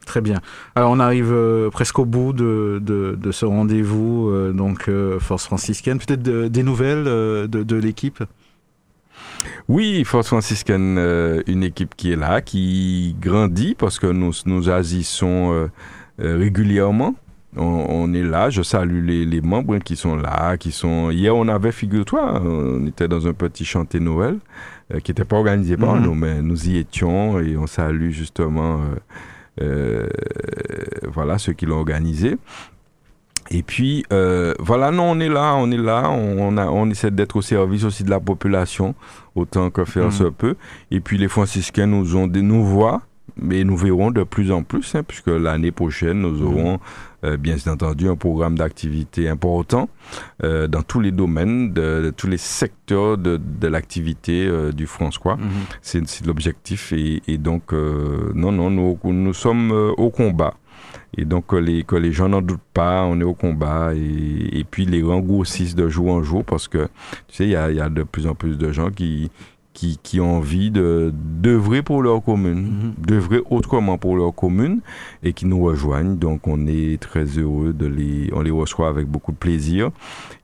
Très 0.06 0.22
bien. 0.22 0.42
Alors 0.76 0.90
on 0.90 1.00
arrive 1.00 1.32
euh, 1.32 1.70
presque 1.70 2.00
au 2.00 2.06
bout 2.06 2.34
de, 2.34 2.82
de, 2.82 3.32
ce 3.32 3.46
rendez-vous, 3.46 4.30
euh, 4.30 4.52
donc 4.52 4.90
euh, 4.90 5.20
Force 5.20 5.46
franciscaine. 5.46 6.00
Peut-être 6.00 6.24
des 6.24 6.64
nouvelles 6.64 7.04
de, 7.04 7.48
de 7.48 7.76
l'équipe? 7.76 8.24
Oui, 9.68 10.04
Force 10.06 10.28
franciscaine, 10.28 10.98
une 11.46 11.64
équipe 11.64 11.96
qui 11.96 12.12
est 12.12 12.16
là, 12.16 12.42
qui 12.42 13.16
grandit 13.22 13.76
parce 13.76 14.00
que 14.00 14.08
nous, 14.08 14.32
nous 14.46 14.70
agissons 14.70 15.70
régulièrement. 16.18 17.14
On, 17.56 18.14
est 18.14 18.24
là, 18.24 18.50
je 18.50 18.62
salue 18.62 19.06
les, 19.06 19.26
les, 19.26 19.42
membres 19.42 19.78
qui 19.80 19.96
sont 19.96 20.16
là, 20.16 20.58
qui 20.58 20.72
sont... 20.72 21.10
Hier, 21.10 21.36
on 21.36 21.48
avait, 21.48 21.72
figure-toi, 21.72 22.42
on 22.44 22.86
était 22.86 23.08
dans 23.08 23.28
un 23.28 23.34
petit 23.34 23.66
chanté 23.66 24.00
Noël, 24.00 24.38
qui 25.04 25.12
n'était 25.12 25.26
pas 25.26 25.38
organisé 25.38 25.78
par 25.78 25.96
mhm. 25.96 26.04
nous, 26.04 26.16
mais 26.16 26.42
nous 26.42 26.70
y 26.70 26.78
étions 26.78 27.40
et 27.40 27.58
on 27.58 27.68
salue 27.68 28.12
justement 28.12 28.82
voilà 29.58 31.38
ceux 31.38 31.54
qui 31.54 31.66
l'ont 31.66 31.80
organisé. 31.80 32.38
Et 33.52 33.64
puis, 33.64 34.06
euh, 34.14 34.54
voilà, 34.60 34.92
non, 34.92 35.12
on 35.12 35.20
est 35.20 35.30
là, 35.30 35.56
on 35.56 35.72
est 35.72 35.78
là, 35.78 36.10
on, 36.10 36.56
a, 36.58 36.68
on 36.68 36.90
essaie 36.90 37.10
d'être 37.10 37.36
au 37.36 37.42
service 37.42 37.84
aussi 37.84 38.04
de 38.04 38.10
la 38.10 38.20
population, 38.20 38.94
autant 39.34 39.72
que 39.72 39.86
faire 39.86 40.08
mmh. 40.08 40.12
se 40.12 40.24
peut. 40.26 40.56
Et 40.92 41.00
puis, 41.00 41.18
les 41.18 41.28
franciscains 41.28 41.88
nous 41.88 42.16
ont 42.16 42.28
des, 42.28 42.44
nous 42.44 42.64
voient, 42.64 43.02
mais 43.38 43.64
nous 43.64 43.76
verrons 43.76 44.12
de 44.12 44.22
plus 44.22 44.52
en 44.52 44.62
plus, 44.62 44.94
hein, 44.94 45.02
puisque 45.02 45.28
l'année 45.30 45.72
prochaine, 45.72 46.22
nous 46.22 46.44
mmh. 46.44 46.48
aurons 46.48 46.74
euh, 46.76 46.78
bien 47.24 47.56
entendu 47.68 48.08
un 48.08 48.16
programme 48.16 48.58
d'activité 48.58 49.28
important 49.28 49.90
euh, 50.44 50.68
dans 50.68 50.84
tous 50.84 51.00
les 51.00 51.12
domaines, 51.12 51.74
de, 51.74 52.14
tous 52.16 52.28
les 52.28 52.38
secteurs 52.38 53.18
de, 53.18 53.38
de 53.38 53.68
l'activité 53.68 54.48
euh, 54.48 54.72
du 54.72 54.88
François. 54.88 55.36
Mhm. 55.36 55.50
C'est 55.82 56.26
l'objectif. 56.26 56.94
Et, 56.94 57.22
et, 57.28 57.38
donc, 57.38 57.72
non, 57.72 58.52
non, 58.52 58.70
nous, 58.70 58.98
nous 59.04 59.34
sommes 59.34 59.72
au 59.72 60.10
combat. 60.10 60.56
Et 61.18 61.26
donc, 61.26 61.48
que 61.48 61.56
les, 61.56 61.84
que 61.84 61.96
les 61.96 62.12
gens 62.12 62.30
n'en 62.30 62.42
doutent 62.42 62.60
pas, 62.74 63.04
on 63.04 63.20
est 63.20 63.24
au 63.24 63.34
combat. 63.34 63.94
Et, 63.96 64.60
et 64.60 64.64
puis, 64.64 64.86
les 64.86 65.02
rangs 65.02 65.20
grossissent 65.20 65.76
de 65.76 65.90
jour 65.90 66.12
en 66.12 66.24
jour 66.24 66.44
parce 66.46 66.68
que, 66.68 66.88
tu 67.28 67.36
sais, 67.36 67.44
il 67.46 67.52
y 67.52 67.56
a, 67.56 67.72
y 67.72 67.82
a, 67.82 67.90
de 67.90 68.04
plus 68.04 68.28
en 68.28 68.36
plus 68.36 68.58
de 68.58 68.72
gens 68.72 68.92
qui, 68.92 69.32
qui, 70.04 70.20
ont 70.20 70.38
envie 70.38 70.72
de 70.72 71.14
d'œuvrer 71.14 71.82
pour 71.82 72.02
leur 72.02 72.24
commune, 72.24 72.62
mhm. 72.62 72.94
d'œuvrer 72.98 73.42
autrement 73.50 73.98
pour 73.98 74.16
leur 74.18 74.34
commune 74.34 74.82
et 75.24 75.34
qui 75.34 75.46
nous 75.46 75.62
rejoignent. 75.64 76.16
Donc 76.16 76.48
on 76.48 76.68
est 76.68 77.02
très 77.02 77.26
heureux 77.26 77.74
de 77.74 77.86
les, 77.86 78.30
on 78.34 78.42
les 78.42 78.52
reçoit 78.52 78.90
avec 78.90 79.08
beaucoup 79.08 79.32
de 79.32 79.38
plaisir 79.38 79.92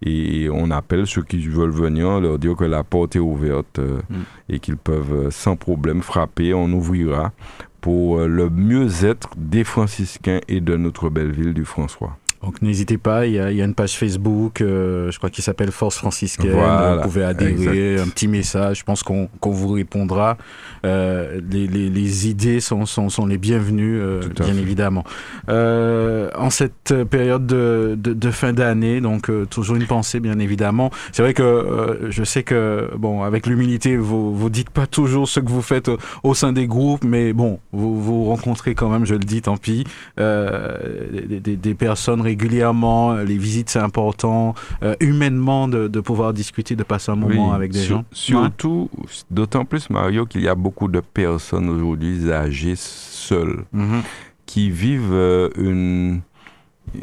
et 0.01 0.49
on 0.51 0.71
appelle 0.71 1.05
ceux 1.05 1.23
qui 1.23 1.39
veulent 1.39 1.69
venir, 1.69 2.19
leur 2.19 2.39
dire 2.39 2.55
que 2.55 2.63
la 2.63 2.83
porte 2.83 3.15
est 3.15 3.19
ouverte 3.19 3.79
euh, 3.79 3.99
mhm. 4.09 4.23
et 4.49 4.59
qu'ils 4.59 4.77
peuvent 4.77 5.13
euh, 5.13 5.31
sans 5.31 5.55
problème 5.55 6.01
frapper. 6.01 6.53
On 6.53 6.71
ouvrira 6.71 7.33
pour 7.81 8.19
euh, 8.19 8.27
le 8.27 8.49
mieux-être 8.49 9.29
des 9.37 9.63
franciscains 9.63 10.39
et 10.47 10.61
de 10.61 10.77
notre 10.77 11.09
belle 11.09 11.31
ville 11.31 11.53
du 11.53 11.65
François. 11.65 12.17
Donc 12.43 12.61
n'hésitez 12.61 12.97
pas, 12.97 13.25
il 13.25 13.33
y, 13.33 13.39
a, 13.39 13.49
une 13.49 13.73
page 13.73 13.97
Facebook, 13.97 14.61
euh, 14.61 15.09
je 15.09 15.17
crois 15.17 15.29
qu'il 15.29 15.43
s'appelle 15.43 15.71
Force 15.71 15.97
franciscaine. 15.97 16.51
vous 16.51 17.01
pouvez 17.01 17.23
adhérer, 17.23 17.99
un 17.99 18.07
petit 18.07 18.27
message, 18.27 18.79
je 18.79 18.83
pense 18.83 19.03
qu'on 19.03 19.29
vous 19.41 19.69
répondra. 19.69 20.37
Euh, 20.85 21.39
les, 21.49 22.27
idées 22.27 22.59
sont, 22.59 22.85
sont, 22.85 23.25
les 23.25 23.37
bienvenues, 23.37 23.99
euh, 23.99 24.21
bien 24.39 24.55
évidemment. 24.57 25.03
en 25.47 26.49
cette 26.49 26.93
période 27.09 27.47
de, 27.47 28.31
fin 28.31 28.53
d'année, 28.53 29.01
donc 29.01 29.31
toujours 29.49 29.75
une 29.75 29.87
pensée, 29.87 30.19
bien 30.19 30.37
évidemment. 30.39 30.91
C'est 31.13 31.23
vrai 31.23 31.33
que 31.33 32.07
je 32.09 32.23
sais 32.23 32.43
que, 32.43 32.89
bon, 32.97 33.23
avec 33.23 33.47
l'humilité, 33.47 33.97
vous 33.97 34.35
vous 34.35 34.49
dites 34.49 34.69
pas 34.69 34.87
toujours 34.87 35.27
ce 35.27 35.39
que 35.39 35.49
vous 35.49 35.61
faites 35.61 35.89
au, 36.23 36.33
sein 36.35 36.51
des 36.51 36.67
groupes, 36.67 37.03
mais 37.05 37.33
bon, 37.33 37.59
vous, 37.71 37.99
vous 37.99 38.25
rencontrez 38.25 38.75
quand 38.75 38.89
même, 38.89 39.05
je 39.05 39.13
le 39.13 39.19
dis, 39.19 39.41
tant 39.41 39.57
pis, 39.57 39.85
des, 40.17 41.39
des, 41.39 41.55
des 41.55 41.73
personnes 41.73 42.21
régulièrement. 42.25 43.13
Euh, 43.13 43.23
les 43.23 43.37
visites, 43.37 43.69
c'est 43.69 43.79
important. 43.79 44.53
Euh, 44.83 44.95
humainement, 44.99 45.67
de, 45.67 45.87
pouvoir 46.01 46.33
discuter, 46.33 46.75
de 46.75 46.83
passer 46.83 47.11
un 47.11 47.15
moment 47.15 47.53
avec 47.53 47.71
des 47.71 47.83
gens. 47.83 48.03
Surtout, 48.11 48.89
d'autant 49.31 49.65
plus, 49.65 49.89
Mario, 49.89 50.25
qu'il 50.25 50.41
y 50.41 50.49
a 50.49 50.55
beaucoup 50.55 50.87
de 50.87 50.99
personnes 50.99 51.69
aujourd'hui 51.69 52.31
âgées 52.31 52.75
seules 52.75 53.63
mhm. 53.71 54.01
qui 54.45 54.69
vivent 54.69 55.13
euh, 55.13 55.49
une 55.57 56.21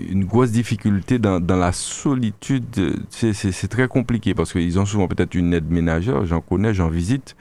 une 0.09 0.25
grosse 0.25 0.53
difficulté 0.53 1.19
dans, 1.19 1.41
dans 1.41 1.57
la 1.57 1.73
solitude. 1.73 2.65
C'est 3.11 3.69
très 3.69 3.89
compliqué 3.89 4.33
parce 4.33 4.53
qu'ils 4.53 4.79
ont 4.79 4.87
souvent 4.87 5.09
peut-être 5.09 5.35
une 5.35 5.53
aide 5.53 5.71
ménagère. 5.71 6.25
J'en 6.25 6.41
connais, 6.41 6.73
j'en 6.73 6.89
visite, 6.89 7.37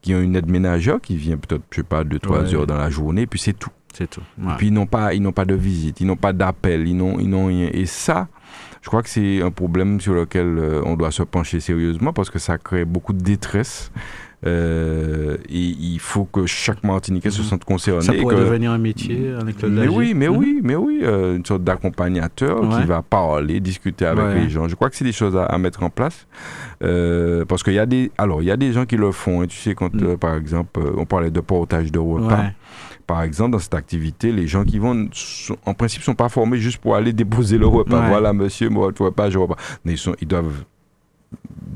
qui 0.00 0.14
ont 0.14 0.20
une 0.20 0.34
aide 0.36 0.50
ménagère 0.50 1.00
qui 1.00 1.16
vient 1.16 1.36
peut-être, 1.36 1.62
je 1.70 1.76
sais 1.76 1.82
pas, 1.82 2.02
deux, 2.04 2.18
trois 2.18 2.52
heures 2.54 2.66
dans 2.66 2.76
la 2.76 2.90
journée, 2.90 3.26
puis 3.26 3.38
c'est 3.38 3.52
tout. 3.52 3.70
C'est 3.92 4.08
tout. 4.08 4.22
Puis 4.58 4.68
ils 4.68 4.72
n'ont 4.72 4.86
pas, 4.86 5.14
ils 5.14 5.22
n'ont 5.22 5.32
pas 5.32 5.44
de 5.44 5.54
visite, 5.54 6.00
ils 6.00 6.06
n'ont 6.06 6.16
pas 6.16 6.32
d'appel, 6.32 6.86
ils 6.88 6.96
n'ont, 6.96 7.18
ils 7.18 7.28
n'ont 7.28 7.46
rien. 7.46 7.68
Et 7.72 7.86
ça, 7.86 8.28
je 8.80 8.88
crois 8.88 9.02
que 9.02 9.08
c'est 9.08 9.42
un 9.42 9.50
problème 9.50 10.00
sur 10.00 10.14
lequel 10.14 10.58
euh, 10.58 10.82
on 10.84 10.96
doit 10.96 11.10
se 11.10 11.22
pencher 11.22 11.60
sérieusement 11.60 12.12
parce 12.12 12.30
que 12.30 12.38
ça 12.38 12.58
crée 12.58 12.84
beaucoup 12.84 13.12
de 13.12 13.22
détresse. 13.22 13.92
Euh, 14.44 15.36
et 15.48 15.60
il 15.60 16.00
faut 16.00 16.24
que 16.24 16.46
chaque 16.46 16.82
Martiniquais 16.82 17.30
se 17.30 17.42
mhm. 17.42 17.46
sente 17.46 17.64
concerné. 17.64 18.02
Ça 18.02 18.12
pourrait 18.12 18.36
devenir 18.36 18.72
un 18.72 18.78
métier 18.78 19.32
avec 19.40 19.62
le 19.62 19.68
Mais 19.68 19.86
oui, 19.86 20.14
mais 20.14 20.28
mhm. 20.28 20.36
oui, 20.36 20.60
mais 20.64 20.74
oui, 20.74 21.00
euh, 21.02 21.36
une 21.36 21.44
sorte 21.44 21.62
d'accompagnateur 21.62 22.60
qui 22.60 22.84
va 22.84 23.02
parler, 23.02 23.60
discuter 23.60 24.04
avec 24.04 24.34
les 24.34 24.50
gens. 24.50 24.66
Je 24.66 24.74
crois 24.74 24.90
que 24.90 24.96
c'est 24.96 25.04
des 25.04 25.12
choses 25.12 25.36
à, 25.36 25.56
mettre 25.58 25.84
en 25.84 25.90
place 25.90 26.26
euh, 26.82 27.44
parce 27.44 27.62
qu'il 27.62 27.74
y 27.74 27.78
a 27.78 27.86
des, 27.86 28.10
alors 28.18 28.42
il 28.42 28.46
y 28.46 28.50
a 28.50 28.56
des 28.56 28.72
gens 28.72 28.84
qui 28.84 28.96
le 28.96 29.12
font. 29.12 29.44
Et 29.44 29.46
tu 29.46 29.56
sais 29.56 29.76
quand, 29.76 29.94
mhm. 29.94 30.16
par 30.16 30.34
exemple, 30.34 30.80
on 30.96 31.06
parlait 31.06 31.30
de 31.30 31.40
portage 31.40 31.92
de 31.92 32.00
repas 32.00 32.46
par 33.06 33.22
exemple, 33.22 33.52
dans 33.52 33.58
cette 33.58 33.74
activité, 33.74 34.32
les 34.32 34.46
gens 34.46 34.64
qui 34.64 34.78
vont, 34.78 35.08
en 35.66 35.74
principe, 35.74 36.02
sont 36.02 36.14
pas 36.14 36.28
formés 36.28 36.58
juste 36.58 36.78
pour 36.78 36.96
aller 36.96 37.12
déposer 37.12 37.58
le 37.58 37.66
repas. 37.66 38.08
Voilà, 38.08 38.32
monsieur, 38.32 38.68
moi, 38.68 38.90
le 38.96 39.04
repas, 39.04 39.30
je 39.30 39.38
repas. 39.38 39.56
Mais 39.84 39.92
ils, 39.92 39.98
sont, 39.98 40.14
ils 40.20 40.28
doivent 40.28 40.64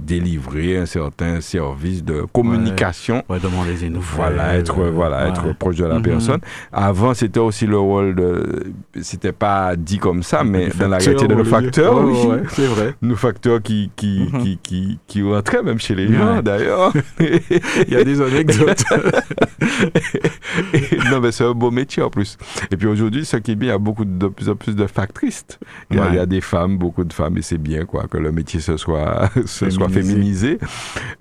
délivrer 0.07 0.79
un 0.79 0.87
certain 0.87 1.41
service 1.41 2.05
de 2.05 2.25
communication. 2.33 3.25
Ouais, 3.29 3.39
des 3.41 3.91
nouvelles. 3.91 4.03
Voilà, 4.15 4.55
être, 4.55 4.81
voilà, 4.91 5.29
être 5.29 5.55
proche 5.57 5.77
de 5.77 5.85
la 5.85 5.97
mhm. 5.97 6.03
personne. 6.03 6.41
Avant, 6.73 7.13
c'était 7.13 7.41
aussi 7.41 7.67
le 7.67 7.79
rôle 7.79 8.15
de. 8.15 8.73
C'était 9.03 9.33
pas 9.33 9.75
dit 9.77 9.99
comme 9.99 10.23
ça, 10.23 10.45
mais 10.45 10.69
dans 10.69 10.89
la 10.89 10.99
réalité 10.99 11.27
de 11.27 11.35
nos 11.35 11.45
facteurs, 11.45 12.05
oui. 12.05 12.15
c'est 12.51 12.67
vrai. 12.67 12.95
Nos 13.03 13.17
facteurs 13.17 13.63
qui, 13.63 13.91
qui, 13.97 14.29
mhm. 14.33 14.43
qui, 14.43 14.59
qui, 14.63 14.99
qui, 15.07 15.23
rentraient 15.23 15.63
même 15.63 15.79
chez 15.79 15.95
les 15.95 16.13
gens, 16.13 16.43
d'ailleurs. 16.43 16.93
Il 17.21 17.93
y 17.93 17.97
a 17.97 18.05
des 18.05 18.21
anecdotes. 18.21 18.85
non, 21.11 21.21
mais 21.21 21.33
c'est 21.33 21.45
un 21.45 21.53
beau 21.53 21.71
métier 21.71 22.03
en 22.03 22.11
plus. 22.11 22.37
Et 22.71 22.77
puis 22.77 22.87
aujourd'hui, 22.87 23.25
ce 23.25 23.37
qui 23.39 23.53
est 23.53 23.57
bien, 23.57 23.69
il 23.69 23.73
y 23.73 23.75
a 23.75 23.79
beaucoup 23.79 24.05
de, 24.05 24.29
plus 24.29 24.49
en 24.49 24.55
plus 24.55 24.77
de 24.77 24.87
factrices. 24.87 25.47
Il 25.91 25.97
y, 25.97 26.01
a, 26.01 26.09
il 26.11 26.15
y 26.15 26.19
a 26.19 26.27
des 26.27 26.41
femmes, 26.41 26.79
beaucoup 26.79 27.05
de 27.05 27.13
femmes, 27.13 27.37
et 27.39 27.43
c'est 27.43 27.59
bien 27.59 27.85
quoi, 27.85 28.07
que 28.09 28.19
le 28.19 28.33
métier 28.33 28.61
se 28.61 28.77
soit, 28.77 29.31
soit 29.47 29.89
féminisé. 29.89 30.59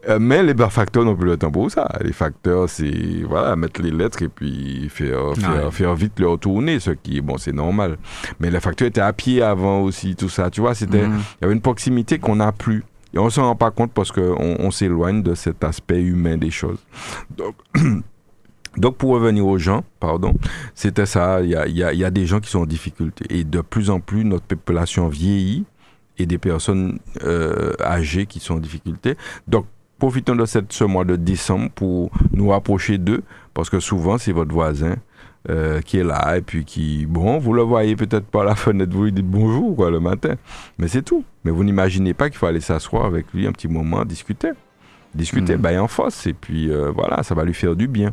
Euh, 0.09 0.19
mais 0.19 0.43
les 0.43 0.53
facteurs 0.69 1.05
n'ont 1.05 1.15
plus 1.15 1.27
le 1.27 1.37
temps 1.37 1.51
pour 1.51 1.71
ça. 1.71 1.89
Les 2.01 2.13
facteurs, 2.13 2.69
c'est 2.69 3.23
voilà, 3.27 3.55
mettre 3.55 3.81
les 3.81 3.91
lettres 3.91 4.21
et 4.21 4.29
puis 4.29 4.89
faire, 4.89 5.33
faire, 5.71 5.95
vite 5.95 6.19
leur 6.19 6.39
tourner, 6.39 6.79
ce 6.79 6.91
qui, 6.91 7.21
bon, 7.21 7.37
c'est 7.37 7.53
normal. 7.53 7.97
Mais 8.39 8.51
les 8.51 8.59
facteurs 8.59 8.87
étaient 8.87 9.01
à 9.01 9.13
pied 9.13 9.41
avant 9.41 9.81
aussi, 9.81 10.15
tout 10.15 10.29
ça. 10.29 10.49
Tu 10.49 10.61
vois, 10.61 10.71
mhm. 10.71 10.87
il 10.91 11.41
y 11.41 11.45
avait 11.45 11.53
une 11.53 11.61
proximité 11.61 12.19
qu'on 12.19 12.37
n'a 12.37 12.51
plus. 12.51 12.83
Et 13.13 13.17
on 13.17 13.25
ne 13.25 13.29
s'en 13.29 13.43
rend 13.43 13.55
pas 13.55 13.71
compte 13.71 13.93
parce 13.93 14.11
qu'on 14.11 14.57
on, 14.59 14.71
s'éloigne 14.71 15.23
de 15.23 15.35
cet 15.35 15.63
aspect 15.63 16.01
humain 16.01 16.37
des 16.37 16.51
choses. 16.51 16.79
Donc, 17.35 17.55
Donc, 18.77 18.97
pour 18.97 19.11
revenir 19.11 19.45
aux 19.45 19.57
gens, 19.57 19.85
pardon, 20.01 20.33
c'était 20.73 21.05
ça. 21.05 21.41
Il 21.41 21.49
y 21.49 21.55
a, 21.55 21.65
y, 21.65 21.81
a, 21.81 21.93
y 21.93 22.03
a, 22.03 22.11
des 22.11 22.25
gens 22.25 22.41
qui 22.41 22.49
sont 22.49 22.59
en 22.59 22.65
difficulté. 22.65 23.25
Et 23.29 23.45
de 23.45 23.61
plus 23.61 23.89
en 23.89 24.01
plus, 24.01 24.25
notre 24.25 24.45
population 24.45 25.07
vieillit 25.07 25.63
et 26.17 26.25
des 26.25 26.37
personnes 26.37 26.99
euh, 27.23 27.73
âgées 27.81 28.25
qui 28.25 28.39
sont 28.39 28.55
en 28.55 28.59
difficulté. 28.59 29.15
Donc, 29.47 29.65
profitons 29.99 30.35
de 30.35 30.45
cette, 30.45 30.73
ce 30.73 30.83
mois 30.83 31.05
de 31.05 31.15
décembre 31.15 31.69
pour 31.71 32.11
nous 32.33 32.49
rapprocher 32.49 32.97
d'eux, 32.97 33.23
parce 33.53 33.69
que 33.69 33.79
souvent, 33.79 34.17
c'est 34.17 34.31
votre 34.31 34.53
voisin 34.53 34.95
euh, 35.49 35.81
qui 35.81 35.99
est 35.99 36.03
là 36.03 36.37
et 36.37 36.41
puis 36.41 36.65
qui, 36.65 37.05
bon, 37.05 37.37
vous 37.37 37.53
le 37.53 37.61
voyez 37.61 37.95
peut-être 37.95 38.25
par 38.25 38.43
la 38.43 38.55
fenêtre, 38.55 38.95
vous 38.95 39.03
lui 39.05 39.11
dites 39.11 39.29
bonjour 39.29 39.75
quoi, 39.75 39.91
le 39.91 39.99
matin, 39.99 40.35
mais 40.77 40.87
c'est 40.87 41.03
tout. 41.03 41.23
Mais 41.43 41.51
vous 41.51 41.63
n'imaginez 41.63 42.13
pas 42.13 42.29
qu'il 42.29 42.37
faut 42.37 42.47
aller 42.47 42.61
s'asseoir 42.61 43.05
avec 43.05 43.31
lui 43.33 43.45
un 43.47 43.51
petit 43.51 43.67
moment, 43.67 44.03
discuter. 44.05 44.51
Discuter, 45.13 45.55
mmh. 45.55 45.79
en 45.79 45.87
face, 45.87 46.27
et 46.27 46.33
puis 46.33 46.69
euh, 46.69 46.91
voilà, 46.91 47.23
ça 47.23 47.35
va 47.35 47.45
lui 47.45 47.53
faire 47.53 47.75
du 47.75 47.87
bien. 47.87 48.11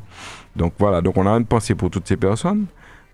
Donc 0.55 0.75
voilà, 0.79 1.01
donc 1.01 1.17
on 1.17 1.27
a 1.27 1.31
une 1.31 1.47
pensée 1.47 1.75
pour 1.75 1.91
toutes 1.91 2.07
ces 2.07 2.17
personnes 2.17 2.67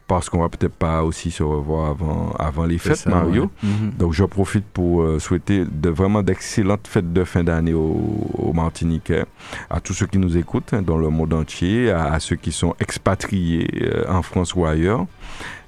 parce 0.09 0.31
qu'on 0.31 0.41
va 0.41 0.49
peut-être 0.49 0.73
pas 0.73 1.05
aussi 1.05 1.31
se 1.31 1.43
revoir 1.43 1.91
avant, 1.91 2.33
avant 2.39 2.65
les 2.65 2.79
fêtes, 2.79 3.07
Mario. 3.07 3.51
Mhm. 3.63 3.93
Donc, 3.99 4.15
je 4.15 4.25
profite 4.25 4.65
pour 4.65 5.03
euh, 5.03 5.19
souhaiter 5.19 5.67
de, 5.71 5.91
vraiment 5.91 6.23
d'excellentes 6.23 6.89
fêtes 6.89 7.13
de 7.13 7.25
fin 7.25 7.45
d'année 7.45 7.75
aux, 7.75 8.53
Martiniquais, 8.55 9.27
à 9.71 9.81
tous 9.81 9.93
ceux 9.93 10.07
qui 10.07 10.19
nous 10.19 10.37
écoutent 10.37 10.73
hein, 10.73 10.83
dans 10.83 10.97
le 10.97 11.11
monde 11.11 11.35
entier, 11.35 11.91
à, 11.91 12.19
ceux 12.19 12.37
qui 12.37 12.51
sont 12.51 12.75
expatriés 12.81 13.69
euh, 13.83 14.05
en 14.11 14.23
France 14.23 14.55
ou 14.55 14.65
ailleurs. 14.65 15.07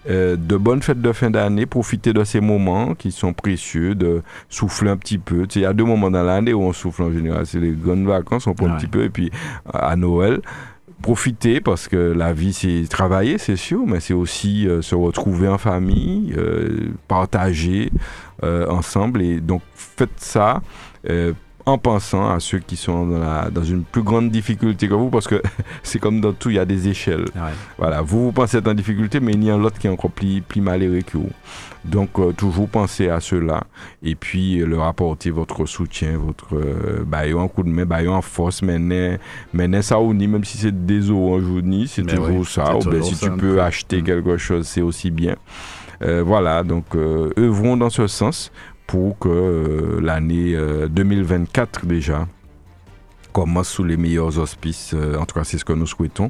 Euh, 0.08 0.36
de 0.36 0.56
bonnes 0.56 0.80
fêtes 0.80 1.02
de 1.02 1.12
fin 1.12 1.30
d'année, 1.30 1.66
profiter 1.66 2.14
de 2.14 2.24
ces 2.24 2.40
moments 2.40 2.94
qui 2.94 3.12
sont 3.12 3.34
précieux, 3.34 3.94
de 3.94 4.22
souffler 4.48 4.88
un 4.88 4.96
petit 4.96 5.18
peu. 5.18 5.46
Tu 5.46 5.54
sais, 5.54 5.60
il 5.60 5.62
y 5.64 5.66
a 5.66 5.74
deux 5.74 5.84
moments 5.84 6.10
dans 6.10 6.22
l'année 6.22 6.54
où 6.54 6.62
on 6.62 6.72
souffle 6.72 7.02
en 7.02 7.12
général, 7.12 7.44
c'est 7.44 7.60
les 7.60 7.72
grandes 7.72 8.06
vacances, 8.06 8.46
on 8.46 8.54
prend 8.54 8.68
un 8.68 8.78
petit 8.78 8.86
peu, 8.86 9.04
et 9.04 9.10
puis 9.10 9.30
à 9.70 9.94
Noël 9.96 10.40
profiter 11.02 11.60
parce 11.60 11.88
que 11.88 11.96
la 11.96 12.32
vie 12.32 12.52
c'est 12.52 12.84
travailler 12.88 13.38
c'est 13.38 13.56
sûr 13.56 13.86
mais 13.86 14.00
c'est 14.00 14.14
aussi 14.14 14.68
euh, 14.68 14.82
se 14.82 14.94
retrouver 14.94 15.48
en 15.48 15.58
famille 15.58 16.34
euh, 16.36 16.90
partager 17.08 17.90
euh, 18.42 18.66
ensemble. 18.68 19.22
Et 19.22 19.40
donc 19.40 19.62
faites 19.74 20.10
ça 20.18 20.62
en 21.70 21.78
pensant 21.78 22.30
à 22.30 22.40
ceux 22.40 22.58
qui 22.58 22.76
sont 22.76 23.06
dans, 23.06 23.18
la, 23.18 23.50
dans 23.50 23.64
une 23.64 23.82
plus 23.82 24.02
grande 24.02 24.30
difficulté 24.30 24.88
que 24.88 24.94
vous, 24.94 25.10
parce 25.10 25.26
que 25.26 25.40
c'est 25.82 25.98
comme 25.98 26.20
dans 26.20 26.32
tout, 26.32 26.50
il 26.50 26.56
y 26.56 26.58
a 26.58 26.64
des 26.64 26.88
échelles. 26.88 27.26
Voilà, 27.78 28.02
vous, 28.02 28.26
vous 28.26 28.32
pensez 28.32 28.58
être 28.58 28.68
en 28.68 28.74
difficulté, 28.74 29.20
mais 29.20 29.32
il 29.32 29.44
y 29.44 29.50
a 29.50 29.56
l'autre 29.56 29.78
qui 29.78 29.86
est 29.86 29.90
encore 29.90 30.10
plus, 30.10 30.40
plus 30.40 30.60
malheureux 30.60 31.02
que 31.02 31.16
vous. 31.16 31.30
Donc, 31.84 32.18
euh, 32.18 32.32
toujours 32.32 32.68
penser 32.68 33.08
à 33.08 33.20
cela 33.20 33.64
et 34.02 34.14
puis 34.14 34.60
euh, 34.60 34.66
leur 34.66 34.84
apporter 34.84 35.30
votre 35.30 35.64
soutien, 35.64 36.18
votre 36.18 36.54
euh, 36.54 37.04
bah, 37.06 37.20
un 37.24 37.48
coup 37.48 37.62
de 37.62 37.70
main, 37.70 37.86
bah, 37.86 37.98
en 38.08 38.20
force, 38.20 38.60
mais 38.62 39.18
mais 39.52 39.82
ça 39.82 39.98
ou 39.98 40.12
ni, 40.12 40.28
même 40.28 40.44
si 40.44 40.58
c'est 40.58 40.84
des 40.84 41.00
euros 41.00 41.36
en 41.36 41.40
journée, 41.40 41.86
c'est 41.86 42.02
toujours 42.02 42.46
ça. 42.46 42.76
Ou 42.76 42.90
bien 42.90 43.02
si 43.02 43.16
tu 43.16 43.30
peux 43.30 43.62
acheter 43.62 44.02
mm. 44.02 44.04
quelque 44.04 44.36
chose, 44.36 44.66
c'est 44.66 44.82
aussi 44.82 45.10
bien. 45.10 45.36
voilà, 46.00 46.62
donc 46.62 46.84
œuvrons 46.94 47.76
dans 47.76 47.90
ce 47.90 48.06
sens 48.06 48.52
pour 48.90 49.16
que 49.20 49.28
euh, 49.28 50.00
l'année 50.00 50.56
2024 50.88 51.82
euh, 51.84 51.86
déjà 51.86 52.26
commence 53.32 53.68
sous 53.68 53.84
les 53.84 53.96
meilleurs 53.96 54.36
auspices. 54.40 54.94
Euh, 54.94 55.16
en 55.16 55.26
tout 55.26 55.36
cas, 55.36 55.44
c'est 55.44 55.58
ce 55.58 55.64
que 55.64 55.72
nous 55.72 55.86
souhaitons. 55.86 56.28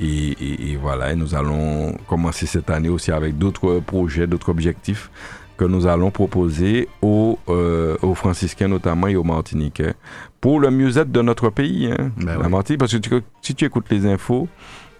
Et, 0.00 0.76
voilà, 0.82 1.14
nous 1.14 1.36
allons 1.36 1.96
commencer 2.08 2.46
cette 2.46 2.70
année 2.70 2.88
aussi 2.88 3.12
avec 3.12 3.38
d'autres 3.38 3.78
projets, 3.78 4.26
d'autres 4.26 4.48
objectifs 4.48 5.10
que 5.56 5.64
nous 5.64 5.86
allons 5.86 6.10
proposer 6.10 6.88
aux, 7.02 7.38
aux, 7.46 8.14
franciscains 8.16 8.66
notamment 8.66 9.06
et 9.06 9.14
aux 9.14 9.22
martiniquais 9.22 9.94
pour 10.40 10.58
le 10.58 10.72
mieux-être 10.72 11.12
de 11.12 11.22
notre 11.22 11.50
pays, 11.50 11.92
hein, 11.92 12.10
ben 12.16 12.36
la 12.40 12.48
Martinique. 12.48 12.80
Parce 12.80 12.98
que 12.98 13.22
si 13.42 13.54
tu 13.54 13.64
écoutes 13.64 13.88
les 13.90 14.06
infos, 14.06 14.48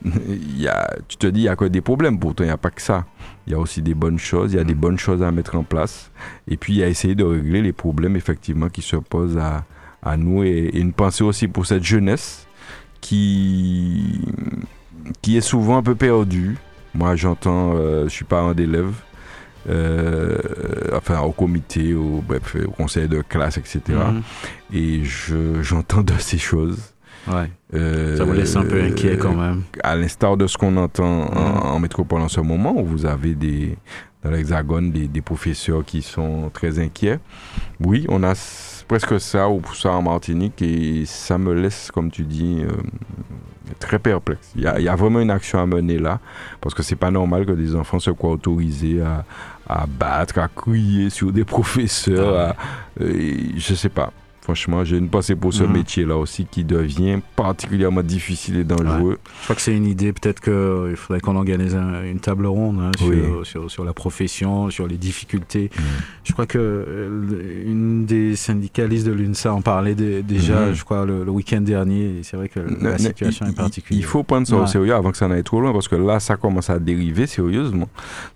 y 0.57 0.69
a, 0.69 0.95
tu 1.09 1.17
te 1.17 1.27
dis 1.27 1.41
il 1.41 1.45
n'y 1.45 1.49
a 1.49 1.57
que 1.57 1.65
des 1.65 1.81
problèmes. 1.81 2.21
Pourtant, 2.21 2.45
il 2.45 2.49
n'y 2.49 2.53
a 2.53 2.59
pas 2.59 2.71
que 2.71 2.83
ça. 2.83 3.07
Il 3.47 3.53
y 3.53 3.57
a 3.57 3.59
aussi 3.59 3.83
des 3.83 3.95
bonnes 3.95 4.19
choses, 4.19 4.53
il 4.53 4.57
y 4.57 4.61
a 4.61 4.65
des 4.65 4.75
mm. 4.75 4.79
bonnes 4.79 4.99
choses 4.99 5.23
à 5.23 5.31
mettre 5.33 5.57
en 5.57 5.65
place. 5.65 6.11
Et 6.49 6.57
puis, 6.57 6.75
il 6.75 6.79
y 6.79 6.83
a 6.83 6.89
essayer 6.89 7.15
de 7.15 7.25
régler 7.25 7.63
les 7.63 7.73
problèmes, 7.73 8.17
effectivement, 8.17 8.69
qui 8.69 8.83
se 8.83 8.97
posent 8.97 9.39
à, 9.39 9.65
à 10.03 10.17
nous. 10.17 10.43
Et, 10.45 10.71
une 10.75 10.93
pensée 10.93 11.25
aussi 11.25 11.49
pour 11.49 11.67
cette 11.67 11.85
jeunesse 11.85 12.47
qui, 13.01 14.21
qui 15.21 15.37
est 15.37 15.43
souvent 15.43 15.79
un 15.79 15.83
peu 15.83 15.95
perdue. 15.95 16.57
Moi, 16.95 17.17
j'entends, 17.17 17.73
euh, 17.75 18.05
je 18.05 18.11
suis 18.11 18.25
parent 18.25 18.55
d'élèves. 18.55 18.95
Euh, 19.69 20.39
enfin 20.93 21.21
au 21.21 21.31
comité, 21.31 21.95
au, 21.95 22.21
bref, 22.27 22.57
au 22.67 22.73
conseil 22.73 23.07
de 23.07 23.23
classe, 23.23 23.59
etc. 23.59 23.81
Mm. 23.89 24.23
Et 24.75 25.03
j'entends 25.63 26.03
de 26.03 26.15
ces 26.19 26.39
choses 26.39 26.92
Ouais. 27.29 27.51
Euh, 27.75 28.17
ça 28.17 28.25
vous 28.25 28.33
laisse 28.33 28.57
un 28.57 28.65
peu 28.65 28.83
inquiet 28.83 29.17
quand 29.17 29.35
même. 29.35 29.63
À 29.83 29.97
l'instar 29.97 30.37
de 30.37 30.47
ce 30.47 30.59
qu'on 30.59 30.77
entend 30.77 31.27
en, 31.33 31.79
métropole 31.79 32.21
en 32.21 32.29
ce 32.29 32.41
moment, 32.41 32.75
où 32.77 32.85
vous 32.85 33.07
avez 33.07 33.35
des, 33.35 33.77
dans 34.23 34.31
l'Hexagone 34.31 34.91
des, 34.91 35.09
des, 35.09 35.21
professeurs 35.23 35.85
qui 35.85 36.03
sont 36.03 36.51
très 36.53 36.79
inquiets. 36.79 37.19
Oui, 37.81 38.07
on 38.09 38.23
a 38.25 38.35
presque 38.89 39.21
ça 39.21 39.49
ou 39.49 39.63
ça 39.75 39.93
en 39.93 40.03
Martinique 40.03 40.61
et 40.63 41.05
ça 41.07 41.39
me 41.39 41.55
laisse, 41.55 41.91
comme 41.91 42.11
tu 42.11 42.25
dis, 42.25 42.63
euh, 42.63 42.73
très 43.79 43.99
perplexe. 43.99 44.53
Il 44.57 44.63
y, 44.63 44.67
a, 44.67 44.79
il 44.79 44.85
y, 44.85 44.89
a, 44.89 44.97
vraiment 44.97 45.21
une 45.21 45.31
action 45.31 45.61
à 45.61 45.67
mener 45.67 45.99
là, 45.99 46.21
parce 46.61 46.75
que 46.75 46.83
c'est 46.83 46.97
pas 46.97 47.11
normal 47.11 47.47
que 47.47 47.53
des 47.53 47.75
enfants 47.75 47.99
se 47.99 48.13
soient 48.13 48.31
autorisés 48.31 49.01
à, 49.01 49.25
à 49.67 49.87
battre, 49.87 50.39
à 50.39 50.49
crier 50.49 51.11
sur 51.11 51.33
des 51.33 51.45
professeurs, 51.47 52.39
à, 52.39 52.57
euh, 53.01 53.35
je 53.57 53.75
sais 53.75 53.89
pas. 53.89 54.13
Franchement, 54.43 54.83
j'ai 54.85 54.97
une 54.99 55.09
pensée 55.09 55.37
pour 55.37 55.55
ce 55.55 55.63
mhm. 55.63 55.73
métier-là 55.73 56.17
aussi 56.17 56.47
qui 56.51 56.65
devient 56.65 57.21
particulièrement 57.37 58.03
difficile 58.03 58.57
et 58.57 58.65
dangereux. 58.65 59.19
Je 59.39 59.45
crois 59.45 59.55
que 59.55 59.63
c'est 59.63 59.75
une 59.75 59.87
idée, 59.87 60.13
peut-être 60.13 60.41
qu'il 60.41 60.97
faudrait 60.97 61.21
qu'on 61.21 61.37
organise 61.37 61.77
une 61.77 62.19
table 62.19 62.47
ronde 62.47 62.81
hein, 62.81 62.91
sur, 63.45 63.71
sur, 63.71 63.85
la 63.85 63.93
profession, 63.93 64.69
sur 64.69 64.89
les 64.89 64.97
difficultés. 64.97 65.71
Mhm. 65.73 65.85
Je 66.25 66.33
crois 66.33 66.47
que 66.47 66.59
euh, 66.59 67.63
une 67.67 68.05
des 68.05 68.35
syndicalistes 68.35 69.07
de 69.07 69.13
l'UNSA 69.13 69.55
en 69.55 69.63
parlait 69.63 69.95
déjà, 69.95 70.67
mhm. 70.67 70.75
je 70.75 70.85
crois, 70.85 71.07
le, 71.07 71.23
week-end 71.31 71.61
dernier. 71.61 72.23
C'est 72.25 72.37
vrai 72.37 72.49
que 72.49 72.59
la 72.81 72.99
situation 72.99 73.47
est 73.47 73.55
particulière. 73.55 74.03
Il 74.03 74.05
faut 74.05 74.25
prendre 74.25 74.49
ça 74.49 74.57
au 74.57 74.67
sérieux 74.67 74.93
avant 74.93 75.13
que 75.13 75.19
ça 75.19 75.29
n'aille 75.29 75.45
trop 75.45 75.61
loin 75.61 75.73
parce 75.73 75.87
que 75.87 75.95
là, 75.95 76.19
ça 76.19 76.37
commence 76.37 76.69
à 76.69 76.81
dériver 76.81 77.29
sérieusement. 77.29 77.89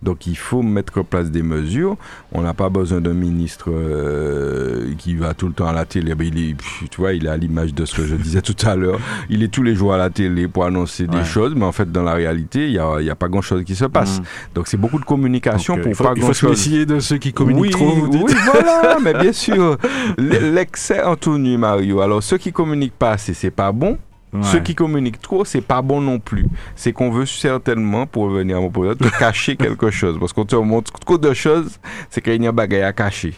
Donc, 0.05 0.29
il 0.29 0.37
faut 0.37 0.63
mettre 0.63 1.01
en 1.01 1.05
place 1.05 1.33
des 1.33 1.43
mesures. 1.43 1.97
On 2.31 2.43
n'a 2.43 2.55
pas 2.55 2.69
besoin 2.69 3.01
d'un 3.01 3.13
ministre 3.13 3.71
euh, 3.73 4.95
qui 4.99 5.17
va 5.17 5.35
tout 5.35 5.49
le 5.49 5.53
temps 5.53 5.67
à 5.67 5.73
la 5.73 5.85
télé 5.85 5.96
télé. 6.01 6.15
Ben, 6.15 6.29
il 6.29 6.51
est, 6.51 6.57
tu 6.91 7.01
vois, 7.01 7.13
il 7.13 7.27
est 7.27 7.31
à 7.31 7.37
l'image 7.37 7.75
de 7.75 7.85
ce 7.85 7.95
que 7.95 8.07
je 8.07 8.17
disais 8.17 8.43
tout 8.51 8.57
à 8.67 8.77
l'heure. 8.77 9.01
Il 9.29 9.43
est 9.43 9.49
tous 9.49 9.63
les 9.63 9.75
jours 9.75 9.95
à 9.95 9.99
la 9.99 10.11
télé 10.11 10.49
pour 10.49 10.65
annoncer 10.65 11.07
des 11.07 11.25
choses, 11.25 11.55
mais 11.55 11.65
en 11.65 11.73
fait, 11.73 11.91
dans 11.91 12.03
la 12.03 12.15
réalité, 12.15 12.67
il 12.67 12.73
n'y 12.73 13.11
a, 13.11 13.15
pas 13.15 13.29
grand-chose 13.29 13.65
qui 13.65 13.75
se 13.75 13.87
passe. 13.87 14.21
Mm. 14.21 14.25
Donc, 14.55 14.69
c'est 14.69 14.77
beaucoup 14.77 14.99
de 14.99 15.05
communication 15.05 15.77
pour 15.77 15.89
il 15.89 15.95
faut, 15.95 16.05
pas 16.05 16.13
Il 16.17 16.23
faut 16.23 16.33
se 16.33 16.47
méfier 16.47 16.87
de 16.87 17.01
ceux 17.01 17.19
qui 17.19 17.33
communiquent 17.33 17.63
oui, 17.63 17.71
trop. 17.71 18.09
oui, 18.13 18.35
voilà, 18.53 18.99
mais 19.03 19.15
bien 19.15 19.33
sûr. 19.33 19.79
L'excès 20.19 21.03
entonnu, 21.03 21.57
Mario. 21.57 22.01
Alors, 22.01 22.23
ceux 22.23 22.39
qui 22.39 22.53
communiquent 22.53 22.99
pas 22.99 23.13
assez, 23.13 23.35
c'est 23.35 23.51
pas 23.51 23.73
bon. 23.73 23.99
Ceux 24.43 24.61
qui 24.61 24.75
communiquent 24.75 25.21
trop, 25.21 25.47
c'est 25.47 25.63
pas 25.63 25.81
bon 25.81 26.03
non 26.03 26.19
plus. 26.19 26.47
C'est 26.75 26.93
qu'on 26.93 27.11
veut 27.11 27.25
certainement, 27.25 28.07
pour 28.07 28.25
revenir 28.25 28.59
à 28.59 28.61
mon 28.61 28.71
problème, 28.71 28.97
cacher 29.19 29.57
quelque 29.65 29.91
chose. 29.91 30.19
Parce 30.21 30.35
qu'on 30.35 30.45
te 30.45 30.57
montre 30.57 30.93
trop 30.93 31.17
de 31.17 31.33
choses, 31.33 31.79
c'est 32.11 32.21
qu'il 32.21 32.43
y 32.43 32.47
a 32.47 32.51
un 32.51 32.53
bagage 32.53 32.83
à 32.83 32.93
cacher. 32.93 33.35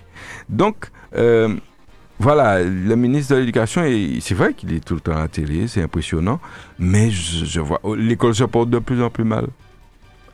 Donc, 0.48 0.90
euh, 1.16 1.54
voilà, 2.18 2.62
le 2.62 2.96
ministre 2.96 3.34
de 3.34 3.40
l'Éducation, 3.40 3.82
c'est 4.20 4.34
vrai 4.34 4.52
qu'il 4.52 4.72
est 4.74 4.84
tout 4.84 4.94
le 4.94 5.00
temps 5.00 5.12
à 5.12 5.20
la 5.20 5.28
télé, 5.28 5.68
c'est 5.68 5.82
impressionnant, 5.82 6.40
mais 6.78 7.10
je, 7.10 7.60
vois, 7.60 7.80
oh, 7.84 7.94
l'école 7.94 8.34
se 8.34 8.44
porte 8.44 8.70
de 8.70 8.78
plus 8.78 9.02
en 9.02 9.10
plus 9.10 9.24
mal. 9.24 9.46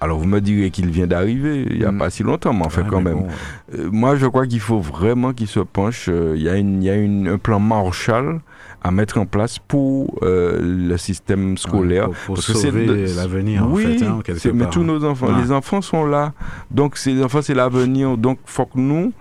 Alors 0.01 0.19
vous 0.19 0.27
me 0.27 0.41
direz 0.41 0.71
qu'il 0.71 0.91
vient 0.91 1.07
d'arriver 1.07 1.67
il 1.71 1.79
n'y 1.79 1.85
a 1.85 1.93
mm. 1.93 1.99
pas 1.99 2.11
si 2.11 2.23
longtemps, 2.23 2.53
mais 2.53 2.67
enfin 2.67 2.85
quand 2.85 3.01
même. 3.01 3.27
Euh, 3.75 3.89
moi 3.91 4.17
je 4.17 4.27
crois 4.27 4.47
qu'il 4.47 4.61
faut 4.61 4.81
vraiment 4.81 5.33
qu'il 5.33 5.47
se 5.47 5.61
penche. 5.61 6.11
Euh, 6.11 6.35
il 6.37 6.43
y 6.43 6.49
a, 6.49 6.57
une, 6.57 6.83
y 6.83 6.91
a 6.91 6.95
une, 6.95 7.27
un 7.27 7.39
plan 7.39 7.59
Marshall 7.59 8.41
à 8.83 8.91
mettre 8.91 9.19
en 9.19 9.25
place 9.25 9.59
pour 9.59 10.19
euh, 10.23 10.59
le 10.61 10.97
système 10.99 11.57
scolaire. 11.57 12.11
pour, 12.27 12.37
sauver 12.43 13.07
l'avenir, 13.15 13.67
oui, 13.67 13.87
en 14.07 14.21
fait, 14.21 14.49
hein, 14.49 14.53
mais 14.53 14.69
tous 14.69 14.83
nos 14.83 15.05
enfants, 15.07 15.35
les 15.39 15.51
enfants 15.51 15.81
sont 15.81 16.05
là. 16.05 16.35
Donc 16.71 16.99
ces 16.99 17.23
enfants, 17.23 17.41
c'est 17.41 17.55
l'avenir. 17.55 18.19
Donc 18.19 18.39
faut 18.45 18.67
que 18.67 18.79
nous, 18.79 19.15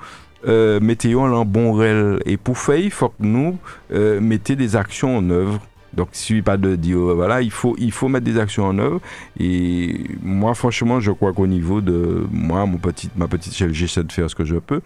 euh, 0.47 0.79
mettons 0.81 1.33
en 1.33 1.45
bon 1.45 1.73
réel. 1.73 2.19
Et 2.25 2.37
pour 2.37 2.57
faire, 2.57 2.77
il 2.77 2.91
faut 2.91 3.09
que 3.09 3.15
nous 3.21 3.57
euh, 3.91 4.19
mettions 4.19 4.55
des 4.55 4.75
actions 4.75 5.17
en 5.17 5.29
œuvre 5.29 5.59
donc, 5.95 6.09
il 6.13 6.17
ne 6.17 6.17
suffit 6.17 6.41
pas 6.41 6.57
de 6.57 6.75
dire, 6.75 6.97
euh, 6.97 7.13
voilà, 7.13 7.41
il 7.41 7.51
faut, 7.51 7.75
il 7.77 7.91
faut 7.91 8.07
mettre 8.07 8.25
des 8.25 8.39
actions 8.39 8.65
en 8.65 8.77
œuvre. 8.79 8.99
Et 9.39 10.05
moi, 10.23 10.55
franchement, 10.55 10.99
je 10.99 11.11
crois 11.11 11.33
qu'au 11.33 11.45
niveau 11.45 11.81
de 11.81 12.25
moi, 12.31 12.65
mon 12.65 12.77
petit, 12.77 13.09
ma 13.15 13.27
petite 13.27 13.53
échelle, 13.53 13.73
j'essaie 13.73 14.03
de 14.03 14.11
faire 14.11 14.29
ce 14.29 14.35
que 14.35 14.43
je 14.43 14.55
peux 14.55 14.81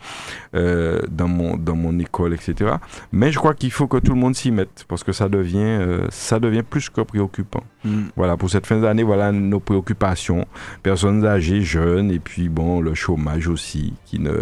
euh, 0.54 1.02
dans, 1.10 1.30
mon, 1.30 1.56
dans 1.56 1.76
mon 1.76 1.98
école, 2.00 2.34
etc. 2.34 2.72
Mais 3.14 3.32
je 3.32 3.40
crois 3.40 3.54
qu'il 3.54 3.72
faut 3.72 3.88
que 3.88 3.98
tout 3.98 4.14
le 4.14 4.20
monde 4.20 4.36
s'y 4.36 4.52
mette 4.52 4.86
parce 4.90 5.04
que 5.04 5.14
ça 5.14 5.30
devient, 5.30 5.58
euh, 5.60 6.08
ça 6.10 6.40
devient 6.40 6.64
plus 6.64 6.90
que 6.90 7.02
préoccupant. 7.02 7.64
Mm. 7.86 8.04
Voilà, 8.18 8.36
pour 8.36 8.50
cette 8.50 8.66
fin 8.66 8.78
d'année, 8.78 9.04
voilà 9.04 9.32
nos 9.32 9.62
préoccupations. 9.62 10.46
Personnes 10.84 11.26
âgées, 11.26 11.62
jeunes, 11.62 12.12
et 12.12 12.20
puis 12.20 12.50
bon, 12.50 12.82
le 12.82 12.94
chômage 12.94 13.48
aussi, 13.48 13.94
qui 14.06 14.20
ne 14.20 14.34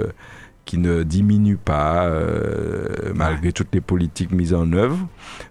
qui 0.65 0.77
ne 0.79 1.03
diminue 1.03 1.57
pas 1.57 2.05
euh, 2.05 3.13
malgré 3.13 3.53
toutes 3.53 3.73
les 3.73 3.81
politiques 3.81 4.31
mises 4.31 4.53
en 4.53 4.71
œuvre. 4.73 4.97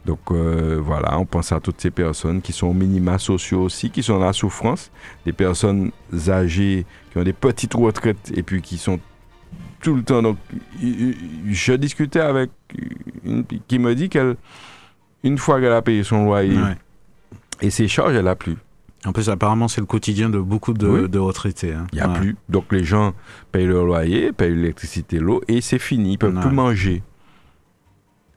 Donc 0.04 0.18
euh, 0.30 0.78
voilà, 0.82 1.18
on 1.18 1.24
pense 1.24 1.52
à 1.52 1.60
toutes 1.60 1.80
ces 1.80 1.90
personnes 1.90 2.42
qui 2.42 2.52
sont 2.52 2.66
au 2.66 2.72
minima 2.74 3.18
sociaux 3.18 3.62
aussi, 3.62 3.90
qui 3.90 4.02
sont 4.02 4.18
dans 4.18 4.26
la 4.26 4.32
souffrance, 4.32 4.90
des 5.24 5.32
personnes 5.32 5.92
âgées 6.28 6.84
qui 7.12 7.18
ont 7.18 7.22
des 7.22 7.32
petites 7.32 7.74
retraites 7.74 8.32
et 8.34 8.42
puis 8.42 8.60
qui 8.60 8.76
sont 8.76 8.98
tout 9.80 9.94
le 9.94 10.02
temps. 10.02 10.20
Donc 10.20 10.36
je 10.80 11.72
discutais 11.74 12.20
avec 12.20 12.50
une 13.24 13.44
qui 13.44 13.78
me 13.78 13.94
dit 13.94 14.08
qu'elle, 14.08 14.36
une 15.22 15.38
fois 15.38 15.60
qu'elle 15.60 15.72
a 15.72 15.82
payé 15.82 16.02
son 16.02 16.24
loyer 16.24 16.58
et 17.60 17.70
ses 17.70 17.86
charges, 17.86 18.14
elle 18.14 18.28
a 18.28 18.34
plus. 18.34 18.56
En 19.06 19.12
plus, 19.12 19.28
apparemment, 19.28 19.68
c'est 19.68 19.80
le 19.80 19.86
quotidien 19.86 20.30
de 20.30 20.38
beaucoup 20.38 20.72
de, 20.72 21.18
retraités. 21.18 21.74
Hein. 21.74 21.86
Il 21.92 21.96
n'y 21.96 22.00
a 22.00 22.08
plus. 22.08 22.36
Donc, 22.48 22.72
les 22.72 22.84
gens 22.84 23.12
payent 23.52 23.66
leur 23.66 23.84
loyer, 23.84 24.32
payent 24.32 24.54
l'électricité, 24.54 25.18
l'eau, 25.18 25.42
et 25.48 25.60
c'est 25.60 25.78
fini. 25.78 26.12
Ils 26.12 26.18
peuvent 26.18 26.40
plus 26.40 26.50
manger. 26.50 27.02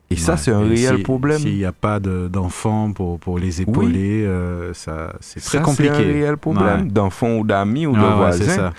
Et 0.10 0.16
ça, 0.16 0.38
c'est 0.38 0.52
un 0.52 0.62
réel 0.62 1.04
problème. 1.04 1.40
S'il 1.40 1.58
n'y 1.58 1.66
a 1.66 1.72
pas 1.72 2.00
d'enfants 2.00 2.92
pour, 2.94 3.20
pour 3.20 3.40
les 3.40 3.62
épauler, 3.62 4.26
euh, 4.26 4.74
ça, 4.74 5.14
c'est 5.20 5.42
très 5.42 5.62
compliqué. 5.62 5.94
C'est 5.94 6.02
un 6.02 6.14
réel 6.14 6.38
problème 6.38 6.92
d'enfants 6.92 7.38
ou 7.38 7.46
d'amis 7.46 7.86
ou 7.86 7.94
de 7.94 8.00
voisins. 8.00 8.72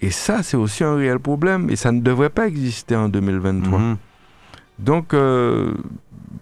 Et 0.00 0.10
ça, 0.10 0.44
c'est 0.44 0.56
aussi 0.56 0.84
un 0.84 0.94
réel 0.94 1.18
problème. 1.18 1.70
Et 1.70 1.76
ça 1.76 1.90
ne 1.90 2.00
devrait 2.00 2.30
pas 2.30 2.46
exister 2.46 2.94
en 2.94 3.08
2023. 3.08 3.78
Mhm. 3.78 3.96
Donc, 4.78 5.12
euh, 5.12 5.72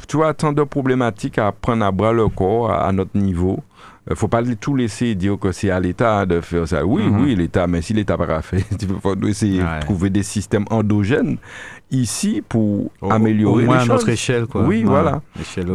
tu 0.06 0.18
vois, 0.18 0.34
tant 0.34 0.52
de 0.52 0.62
problématiques 0.62 1.38
à 1.38 1.52
prendre 1.52 1.84
à 1.84 1.90
bras 1.90 2.12
le 2.12 2.28
corps 2.28 2.70
à 2.70 2.92
notre 2.92 3.16
niveau. 3.16 3.62
Euh, 4.08 4.12
ne 4.12 4.14
faut 4.14 4.28
pas 4.28 4.42
tout 4.60 4.76
laisser 4.76 5.14
dire 5.14 5.38
que 5.38 5.52
c'est 5.52 5.70
à 5.70 5.80
l'État 5.80 6.26
de 6.26 6.40
faire 6.40 6.68
ça. 6.68 6.84
Oui, 6.84 7.02
mhm. 7.02 7.24
oui, 7.24 7.34
l'État, 7.34 7.66
mais 7.66 7.82
si 7.82 7.92
l'État 7.92 8.16
n'a 8.16 8.26
pas 8.26 8.42
fait, 8.42 8.64
il 8.80 8.88
faut 9.00 9.16
essayer 9.26 9.60
de 9.60 9.80
trouver 9.80 10.10
des 10.10 10.22
systèmes 10.22 10.64
endogènes 10.70 11.38
ici 11.90 12.42
pour 12.46 12.90
améliorer 13.00 13.62
au 13.62 13.66
moins 13.66 13.78
les 13.78 13.84
à 13.84 13.94
notre 13.94 14.08
échelle 14.08 14.46
quoi. 14.46 14.62
Oui, 14.64 14.82
voilà. 14.82 15.22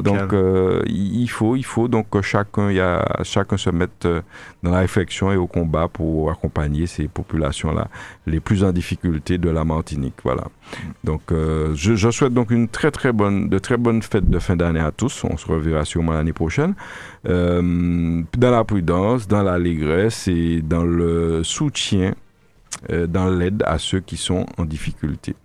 Donc 0.03 0.33
euh, 0.33 0.83
il 0.87 1.27
faut 1.27 1.55
il 1.55 1.63
faut 1.63 1.87
donc 1.87 2.09
que 2.09 2.21
chacun 2.21 2.69
il 2.69 2.75
y 2.75 2.81
a 2.81 3.05
chacun 3.23 3.55
se 3.55 3.69
mette 3.69 4.05
euh, 4.05 4.21
dans 4.61 4.71
la 4.71 4.79
réflexion 4.79 5.31
et 5.31 5.37
au 5.37 5.47
combat 5.47 5.87
pour 5.87 6.29
accompagner 6.29 6.85
ces 6.85 7.07
populations 7.07 7.71
là 7.73 7.87
les 8.27 8.41
plus 8.41 8.63
en 8.63 8.71
difficulté 8.73 9.37
de 9.37 9.49
la 9.49 9.63
Martinique, 9.63 10.15
voilà. 10.23 10.43
Donc 11.03 11.31
euh, 11.31 11.73
je, 11.75 11.95
je, 11.95 12.11
souhaite 12.11 12.33
donc 12.33 12.51
une 12.51 12.67
très 12.67 12.91
très 12.91 13.13
bonne 13.13 13.47
de 13.47 13.57
très 13.57 13.77
bonnes 13.77 14.01
fêtes 14.01 14.29
de 14.29 14.39
fin 14.39 14.57
d'année 14.57 14.81
à 14.81 14.91
tous. 14.91 15.23
On 15.23 15.37
se 15.37 15.47
reverra 15.47 15.85
sûrement 15.85 16.13
l'année 16.13 16.33
prochaine. 16.33 16.75
dans 17.23 18.25
la 18.51 18.63
prudence, 18.65 19.27
dans 19.27 19.43
l'allégresse 19.43 20.27
et 20.27 20.61
dans 20.61 20.83
le 20.83 21.43
soutien 21.43 22.13
dans 22.89 23.29
l'aide 23.29 23.63
à 23.67 23.77
ceux 23.77 23.99
qui 23.99 24.17
sont 24.17 24.45
en 24.57 24.65
difficulté. 24.65 25.35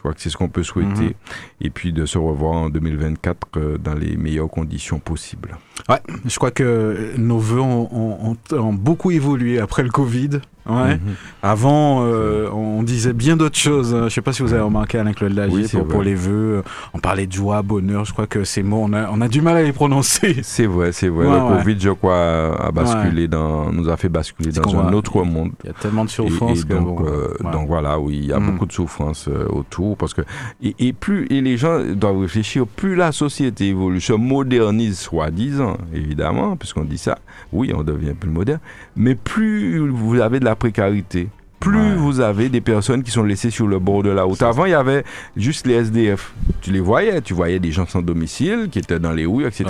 Je 0.00 0.02
crois 0.02 0.14
que 0.14 0.22
c'est 0.22 0.30
ce 0.30 0.38
qu'on 0.38 0.48
peut 0.48 0.62
souhaiter. 0.62 1.04
Mhm. 1.04 1.12
Et 1.60 1.68
puis 1.68 1.92
de 1.92 2.06
se 2.06 2.16
revoir 2.16 2.52
en 2.52 2.70
2024 2.70 3.48
euh, 3.56 3.76
dans 3.76 3.92
les 3.92 4.16
meilleures 4.16 4.48
conditions 4.48 4.98
possibles. 4.98 5.58
Ouais, 5.90 6.00
je 6.24 6.34
crois 6.36 6.50
que 6.50 7.12
nos 7.18 7.36
voeux 7.36 7.60
ont, 7.60 8.34
ont 8.50 8.72
beaucoup 8.72 9.10
évolué 9.10 9.60
après 9.60 9.82
le 9.82 9.90
Covid. 9.90 10.40
Ouais. 10.68 10.94
Mhm. 10.94 11.14
Avant, 11.42 12.04
euh, 12.04 12.48
on 12.52 12.82
disait 12.82 13.12
bien 13.12 13.36
d'autres 13.36 13.58
choses. 13.58 13.94
Hein. 13.94 14.04
Je 14.04 14.14
sais 14.14 14.20
pas 14.20 14.32
si 14.32 14.42
vous 14.42 14.52
avez 14.52 14.62
remarqué 14.62 14.98
Alain 14.98 15.12
Claude 15.12 15.32
Lagier 15.32 15.66
pour, 15.88 16.02
les 16.02 16.14
vœux. 16.14 16.62
On 16.94 16.98
parlait 16.98 17.26
de 17.26 17.32
joie, 17.32 17.62
bonheur. 17.62 18.04
Je 18.04 18.12
crois 18.12 18.26
que 18.26 18.44
ces 18.44 18.62
mots, 18.62 18.84
on 18.84 18.92
a, 18.92 19.10
on 19.10 19.20
a 19.20 19.28
du 19.28 19.40
mal 19.40 19.56
à 19.56 19.62
les 19.62 19.72
prononcer. 19.72 20.40
C'est 20.42 20.66
vrai, 20.66 20.92
c'est 20.92 21.08
vrai. 21.08 21.24
le 21.26 21.56
Covid, 21.56 21.76
je 21.78 21.90
crois, 21.90 22.56
a 22.60 22.70
basculé 22.72 23.28
dans, 23.28 23.72
nous 23.72 23.88
a 23.88 23.96
fait 23.96 24.08
basculer 24.08 24.52
dans 24.52 24.76
un 24.76 24.92
autre 24.92 25.22
monde. 25.22 25.52
Il 25.64 25.68
y 25.68 25.70
a 25.70 25.74
tellement 25.74 26.04
de 26.04 26.10
souffrance. 26.10 26.66
donc, 26.66 27.00
euh, 27.00 27.34
donc 27.52 27.66
voilà, 27.66 27.98
oui, 27.98 28.18
il 28.22 28.26
y 28.26 28.32
a 28.32 28.40
mhm. 28.40 28.52
beaucoup 28.52 28.66
de 28.66 28.72
souffrance 28.72 29.28
euh, 29.28 29.46
autour 29.48 29.96
parce 29.96 30.14
que 30.14 30.22
et, 30.62 30.92
plus 30.92 31.26
et 31.30 31.40
les 31.40 31.56
gens 31.56 31.80
doivent 31.94 32.20
réfléchir. 32.20 32.66
Plus 32.66 32.96
la 32.96 33.12
société 33.12 33.68
évolue, 33.68 34.00
se 34.00 34.12
modernise, 34.12 34.98
soi-disant, 34.98 35.76
évidemment, 35.94 36.56
puisqu'on 36.56 36.84
dit 36.84 36.98
ça. 36.98 37.18
Oui, 37.52 37.72
on 37.74 37.82
devient 37.82 38.14
plus 38.18 38.30
moderne, 38.30 38.60
mais 38.96 39.14
plus 39.14 39.78
vous 39.88 40.20
avez 40.20 40.40
de 40.40 40.44
la 40.44 40.49
précarité, 40.56 41.28
plus 41.60 41.94
vous 41.94 42.20
avez 42.20 42.48
des 42.48 42.62
personnes 42.62 43.02
qui 43.02 43.10
sont 43.10 43.22
laissées 43.22 43.50
sur 43.50 43.66
le 43.68 43.78
bord 43.78 44.02
de 44.02 44.08
la 44.08 44.22
route. 44.22 44.42
Avant, 44.42 44.64
il 44.64 44.70
y 44.70 44.74
avait 44.74 45.04
juste 45.36 45.66
les 45.66 45.74
SDF. 45.74 46.32
Tu 46.62 46.72
les 46.72 46.80
voyais, 46.80 47.20
tu 47.20 47.34
voyais 47.34 47.58
des 47.58 47.70
gens 47.70 47.86
sans 47.86 48.00
domicile 48.00 48.68
qui 48.70 48.78
étaient 48.78 48.98
dans 48.98 49.12
les 49.12 49.26
rues, 49.26 49.46
etc. 49.46 49.66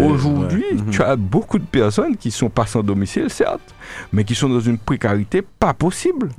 Aujourd'hui, 0.00 0.64
tu 0.90 1.02
as 1.02 1.14
beaucoup 1.16 1.58
de 1.58 1.66
personnes 1.66 2.16
qui 2.16 2.30
sont 2.30 2.48
pas 2.48 2.64
sans 2.64 2.82
domicile, 2.82 3.28
certes, 3.28 3.74
mais 4.12 4.24
qui 4.24 4.34
sont 4.34 4.48
dans 4.48 4.60
une 4.60 4.78
précarité 4.78 5.42
pas 5.42 5.74
possible. 5.74 6.30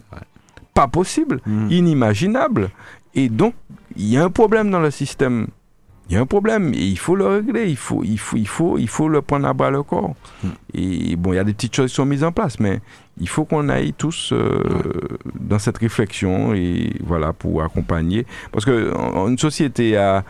Pas 0.73 0.87
possible, 0.87 1.39
mhm. 1.45 1.69
inimaginable. 1.69 2.71
Et 3.13 3.29
donc, 3.29 3.53
il 3.95 4.07
y 4.07 4.17
a 4.17 4.23
un 4.23 4.31
problème 4.31 4.71
dans 4.71 4.79
le 4.79 4.89
système 4.89 5.47
il 6.09 6.15
y 6.15 6.17
a 6.17 6.21
un 6.21 6.25
problème 6.25 6.73
et 6.73 6.85
il 6.85 6.99
faut 6.99 7.15
le 7.15 7.25
régler, 7.25 7.69
il 7.69 7.77
faut, 7.77 8.03
il 8.03 8.19
faut, 8.19 8.35
il 8.35 8.47
faut, 8.47 8.77
il 8.77 8.89
faut 8.89 9.07
le 9.07 9.21
prendre 9.21 9.47
à 9.47 9.53
bras 9.53 9.71
le 9.71 9.83
corps. 9.83 10.15
Hmm. 10.43 10.49
Et 10.73 11.15
bon, 11.15 11.31
il 11.31 11.37
y 11.37 11.39
a 11.39 11.43
des 11.45 11.53
petites 11.53 11.75
choses 11.75 11.91
qui 11.91 11.95
sont 11.95 12.05
mises 12.05 12.23
en 12.25 12.31
place, 12.31 12.59
mais 12.59 12.81
il 13.19 13.29
faut 13.29 13.45
qu'on 13.45 13.69
aille 13.69 13.93
tous 13.93 14.31
euh, 14.31 14.61
dans 15.39 15.59
cette 15.59 15.77
réflexion 15.77 16.53
et 16.53 16.93
voilà 17.03 17.33
pour 17.33 17.63
accompagner. 17.63 18.25
Parce 18.51 18.65
que 18.65 18.93
une 19.27 19.37
société 19.37 19.97
à 19.97 20.23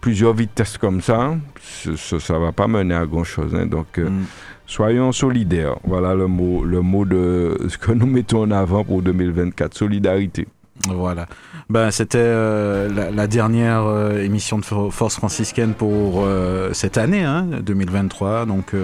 plusieurs 0.00 0.34
vitesses 0.34 0.78
comme 0.78 1.00
ça, 1.00 1.36
ça, 1.62 2.34
ne 2.34 2.38
va 2.38 2.52
pas 2.52 2.66
mener 2.66 2.94
à 2.94 3.06
grand 3.06 3.24
chose. 3.24 3.54
Hein. 3.54 3.66
donc 3.66 3.98
euh, 3.98 4.08
hmm. 4.08 4.24
soyons 4.66 5.12
solidaires. 5.12 5.76
Voilà 5.84 6.14
le 6.14 6.26
mot, 6.26 6.64
le 6.64 6.80
mot 6.80 7.04
de 7.04 7.58
ce 7.68 7.78
que 7.78 7.92
nous 7.92 8.06
mettons 8.06 8.42
en 8.42 8.50
avant 8.50 8.84
pour 8.84 9.02
2024, 9.02 9.74
solidarité. 9.74 10.46
Voilà. 10.88 11.26
Ben, 11.70 11.90
c'était 11.90 12.18
euh, 12.18 13.10
la, 13.10 13.26
dernière 13.26 13.84
euh, 13.84 14.22
émission 14.22 14.58
de 14.58 14.64
Force 14.64 15.14
franciscaine 15.16 15.72
pour 15.72 16.24
euh, 16.24 16.72
cette 16.72 16.98
année, 16.98 17.22
hein, 17.22 17.46
2023. 17.62 18.46
Donc, 18.46 18.74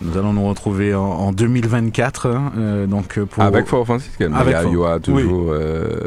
nous 0.00 0.18
allons 0.18 0.32
nous 0.32 0.46
retrouver 0.48 0.94
en, 0.94 1.32
2024. 1.32 2.26
Hein, 2.26 2.52
donc 2.88 3.18
pour... 3.20 3.42
Avec 3.42 3.66
franciscaine. 3.66 4.34
Avec 4.34 4.56
il 4.66 4.72
y 4.72 4.76
aura 4.76 5.00
toujours 5.00 5.54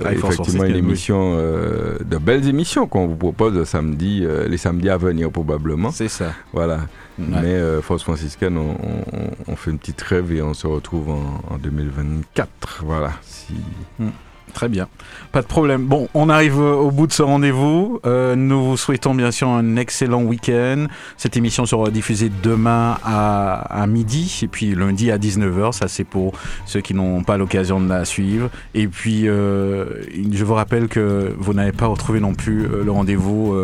effectivement 0.09 0.65
une 0.65 0.75
émission, 0.75 1.35
de 1.35 2.17
belles 2.17 2.47
émissions 2.47 2.87
qu'on 2.87 3.07
vous 3.07 3.15
propose 3.15 3.63
samedi, 3.63 4.25
les 4.47 4.57
samedis 4.57 4.89
à 4.89 4.97
venir 4.97 5.31
probablement. 5.31 5.91
C'est 5.91 6.07
ça. 6.07 6.33
Voilà. 6.53 6.81
Mais 7.17 7.59
Force 7.81 8.03
franciscaine, 8.03 8.57
on, 8.57 9.55
fait 9.55 9.71
une 9.71 9.79
petite 9.79 10.01
rêve 10.01 10.31
et 10.31 10.41
on 10.41 10.53
se 10.53 10.67
retrouve 10.67 11.09
en, 11.09 11.57
2024. 11.57 12.83
Voilà. 12.85 13.13
Si... 13.21 13.55
Hmm. 13.99 14.09
Très 14.53 14.69
bien. 14.69 14.87
Pas 15.31 15.41
de 15.41 15.47
problème. 15.47 15.85
Bon, 15.85 16.07
on 16.13 16.29
arrive 16.29 16.57
au 16.59 16.89
bout 16.89 17.05
de 17.05 17.11
ce 17.11 17.21
rendez-vous. 17.21 17.99
Euh, 18.05 18.35
nous 18.35 18.63
vous 18.63 18.77
souhaitons 18.77 19.13
bien 19.13 19.31
sûr 19.31 19.49
un 19.49 19.75
excellent 19.75 20.23
week-end. 20.23 20.87
Cette 21.17 21.37
émission 21.37 21.65
sera 21.65 21.91
diffusée 21.91 22.31
demain 22.41 22.97
à, 23.03 23.85
midi 23.87 24.39
et 24.41 24.47
puis 24.47 24.73
lundi 24.73 25.11
à 25.11 25.17
19h. 25.17 25.73
Ça, 25.73 25.87
c'est 25.87 26.03
pour 26.03 26.33
ceux 26.65 26.81
qui 26.81 26.93
n'ont 26.93 27.23
pas 27.23 27.37
l'occasion 27.37 27.79
de 27.79 27.89
la 27.89 28.05
suivre. 28.05 28.49
Et 28.73 28.87
puis, 28.87 29.27
euh, 29.27 29.85
je 30.31 30.43
vous 30.43 30.53
rappelle 30.55 30.87
que 30.87 31.33
vous 31.37 31.53
n'avez 31.53 31.71
pas 31.71 31.87
retrouvé 31.87 32.19
non 32.19 32.33
plus 32.33 32.65
euh, 32.65 32.83
le 32.83 32.91
rendez-vous 32.91 33.55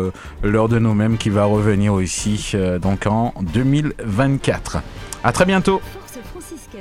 L'heure 0.42 0.68
de 0.68 0.78
nos 0.78 0.94
mêmes 0.94 1.16
qui 1.16 1.30
va 1.30 1.44
revenir 1.44 1.92
aussi 1.92 2.54
donc 2.80 3.06
en 3.06 3.32
2024. 3.40 4.78
À 5.22 5.32
très 5.32 5.44
bientôt. 5.44 5.80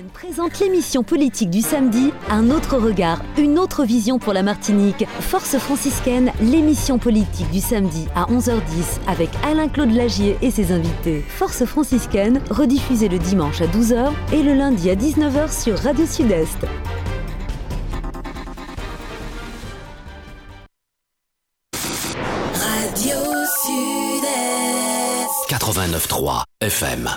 Présente 0.09 0.59
l'émission 0.59 1.03
politique 1.03 1.49
du 1.49 1.61
samedi, 1.61 2.11
un 2.30 2.49
autre 2.49 2.77
regard, 2.77 3.21
une 3.38 3.59
autre 3.59 3.85
vision 3.85 4.19
pour 4.19 4.34
la 4.34 4.43
Martinique. 4.43 5.05
Force 5.19 5.57
franciscaine, 5.57 6.31
l'émission 6.41 6.97
politique 6.97 7.49
du 7.51 7.59
samedi 7.59 8.07
à 8.15 8.25
11h10 8.25 8.99
avec 9.07 9.30
Alain-Claude 9.43 9.91
Lagier 9.91 10.38
et 10.41 10.51
ses 10.51 10.71
invités. 10.71 11.21
Force 11.27 11.65
franciscaine, 11.65 12.41
rediffusée 12.49 13.09
le 13.09 13.19
dimanche 13.19 13.61
à 13.61 13.67
12h 13.67 14.11
et 14.34 14.43
le 14.43 14.53
lundi 14.53 14.89
à 14.89 14.95
19h 14.95 15.51
sur 15.51 15.77
Radio 15.80 16.05
Sud-Est. 16.05 16.65
Radio 21.73 23.15
Sud-Est 23.63 25.49
89.3 25.49 26.43
FM 26.61 27.09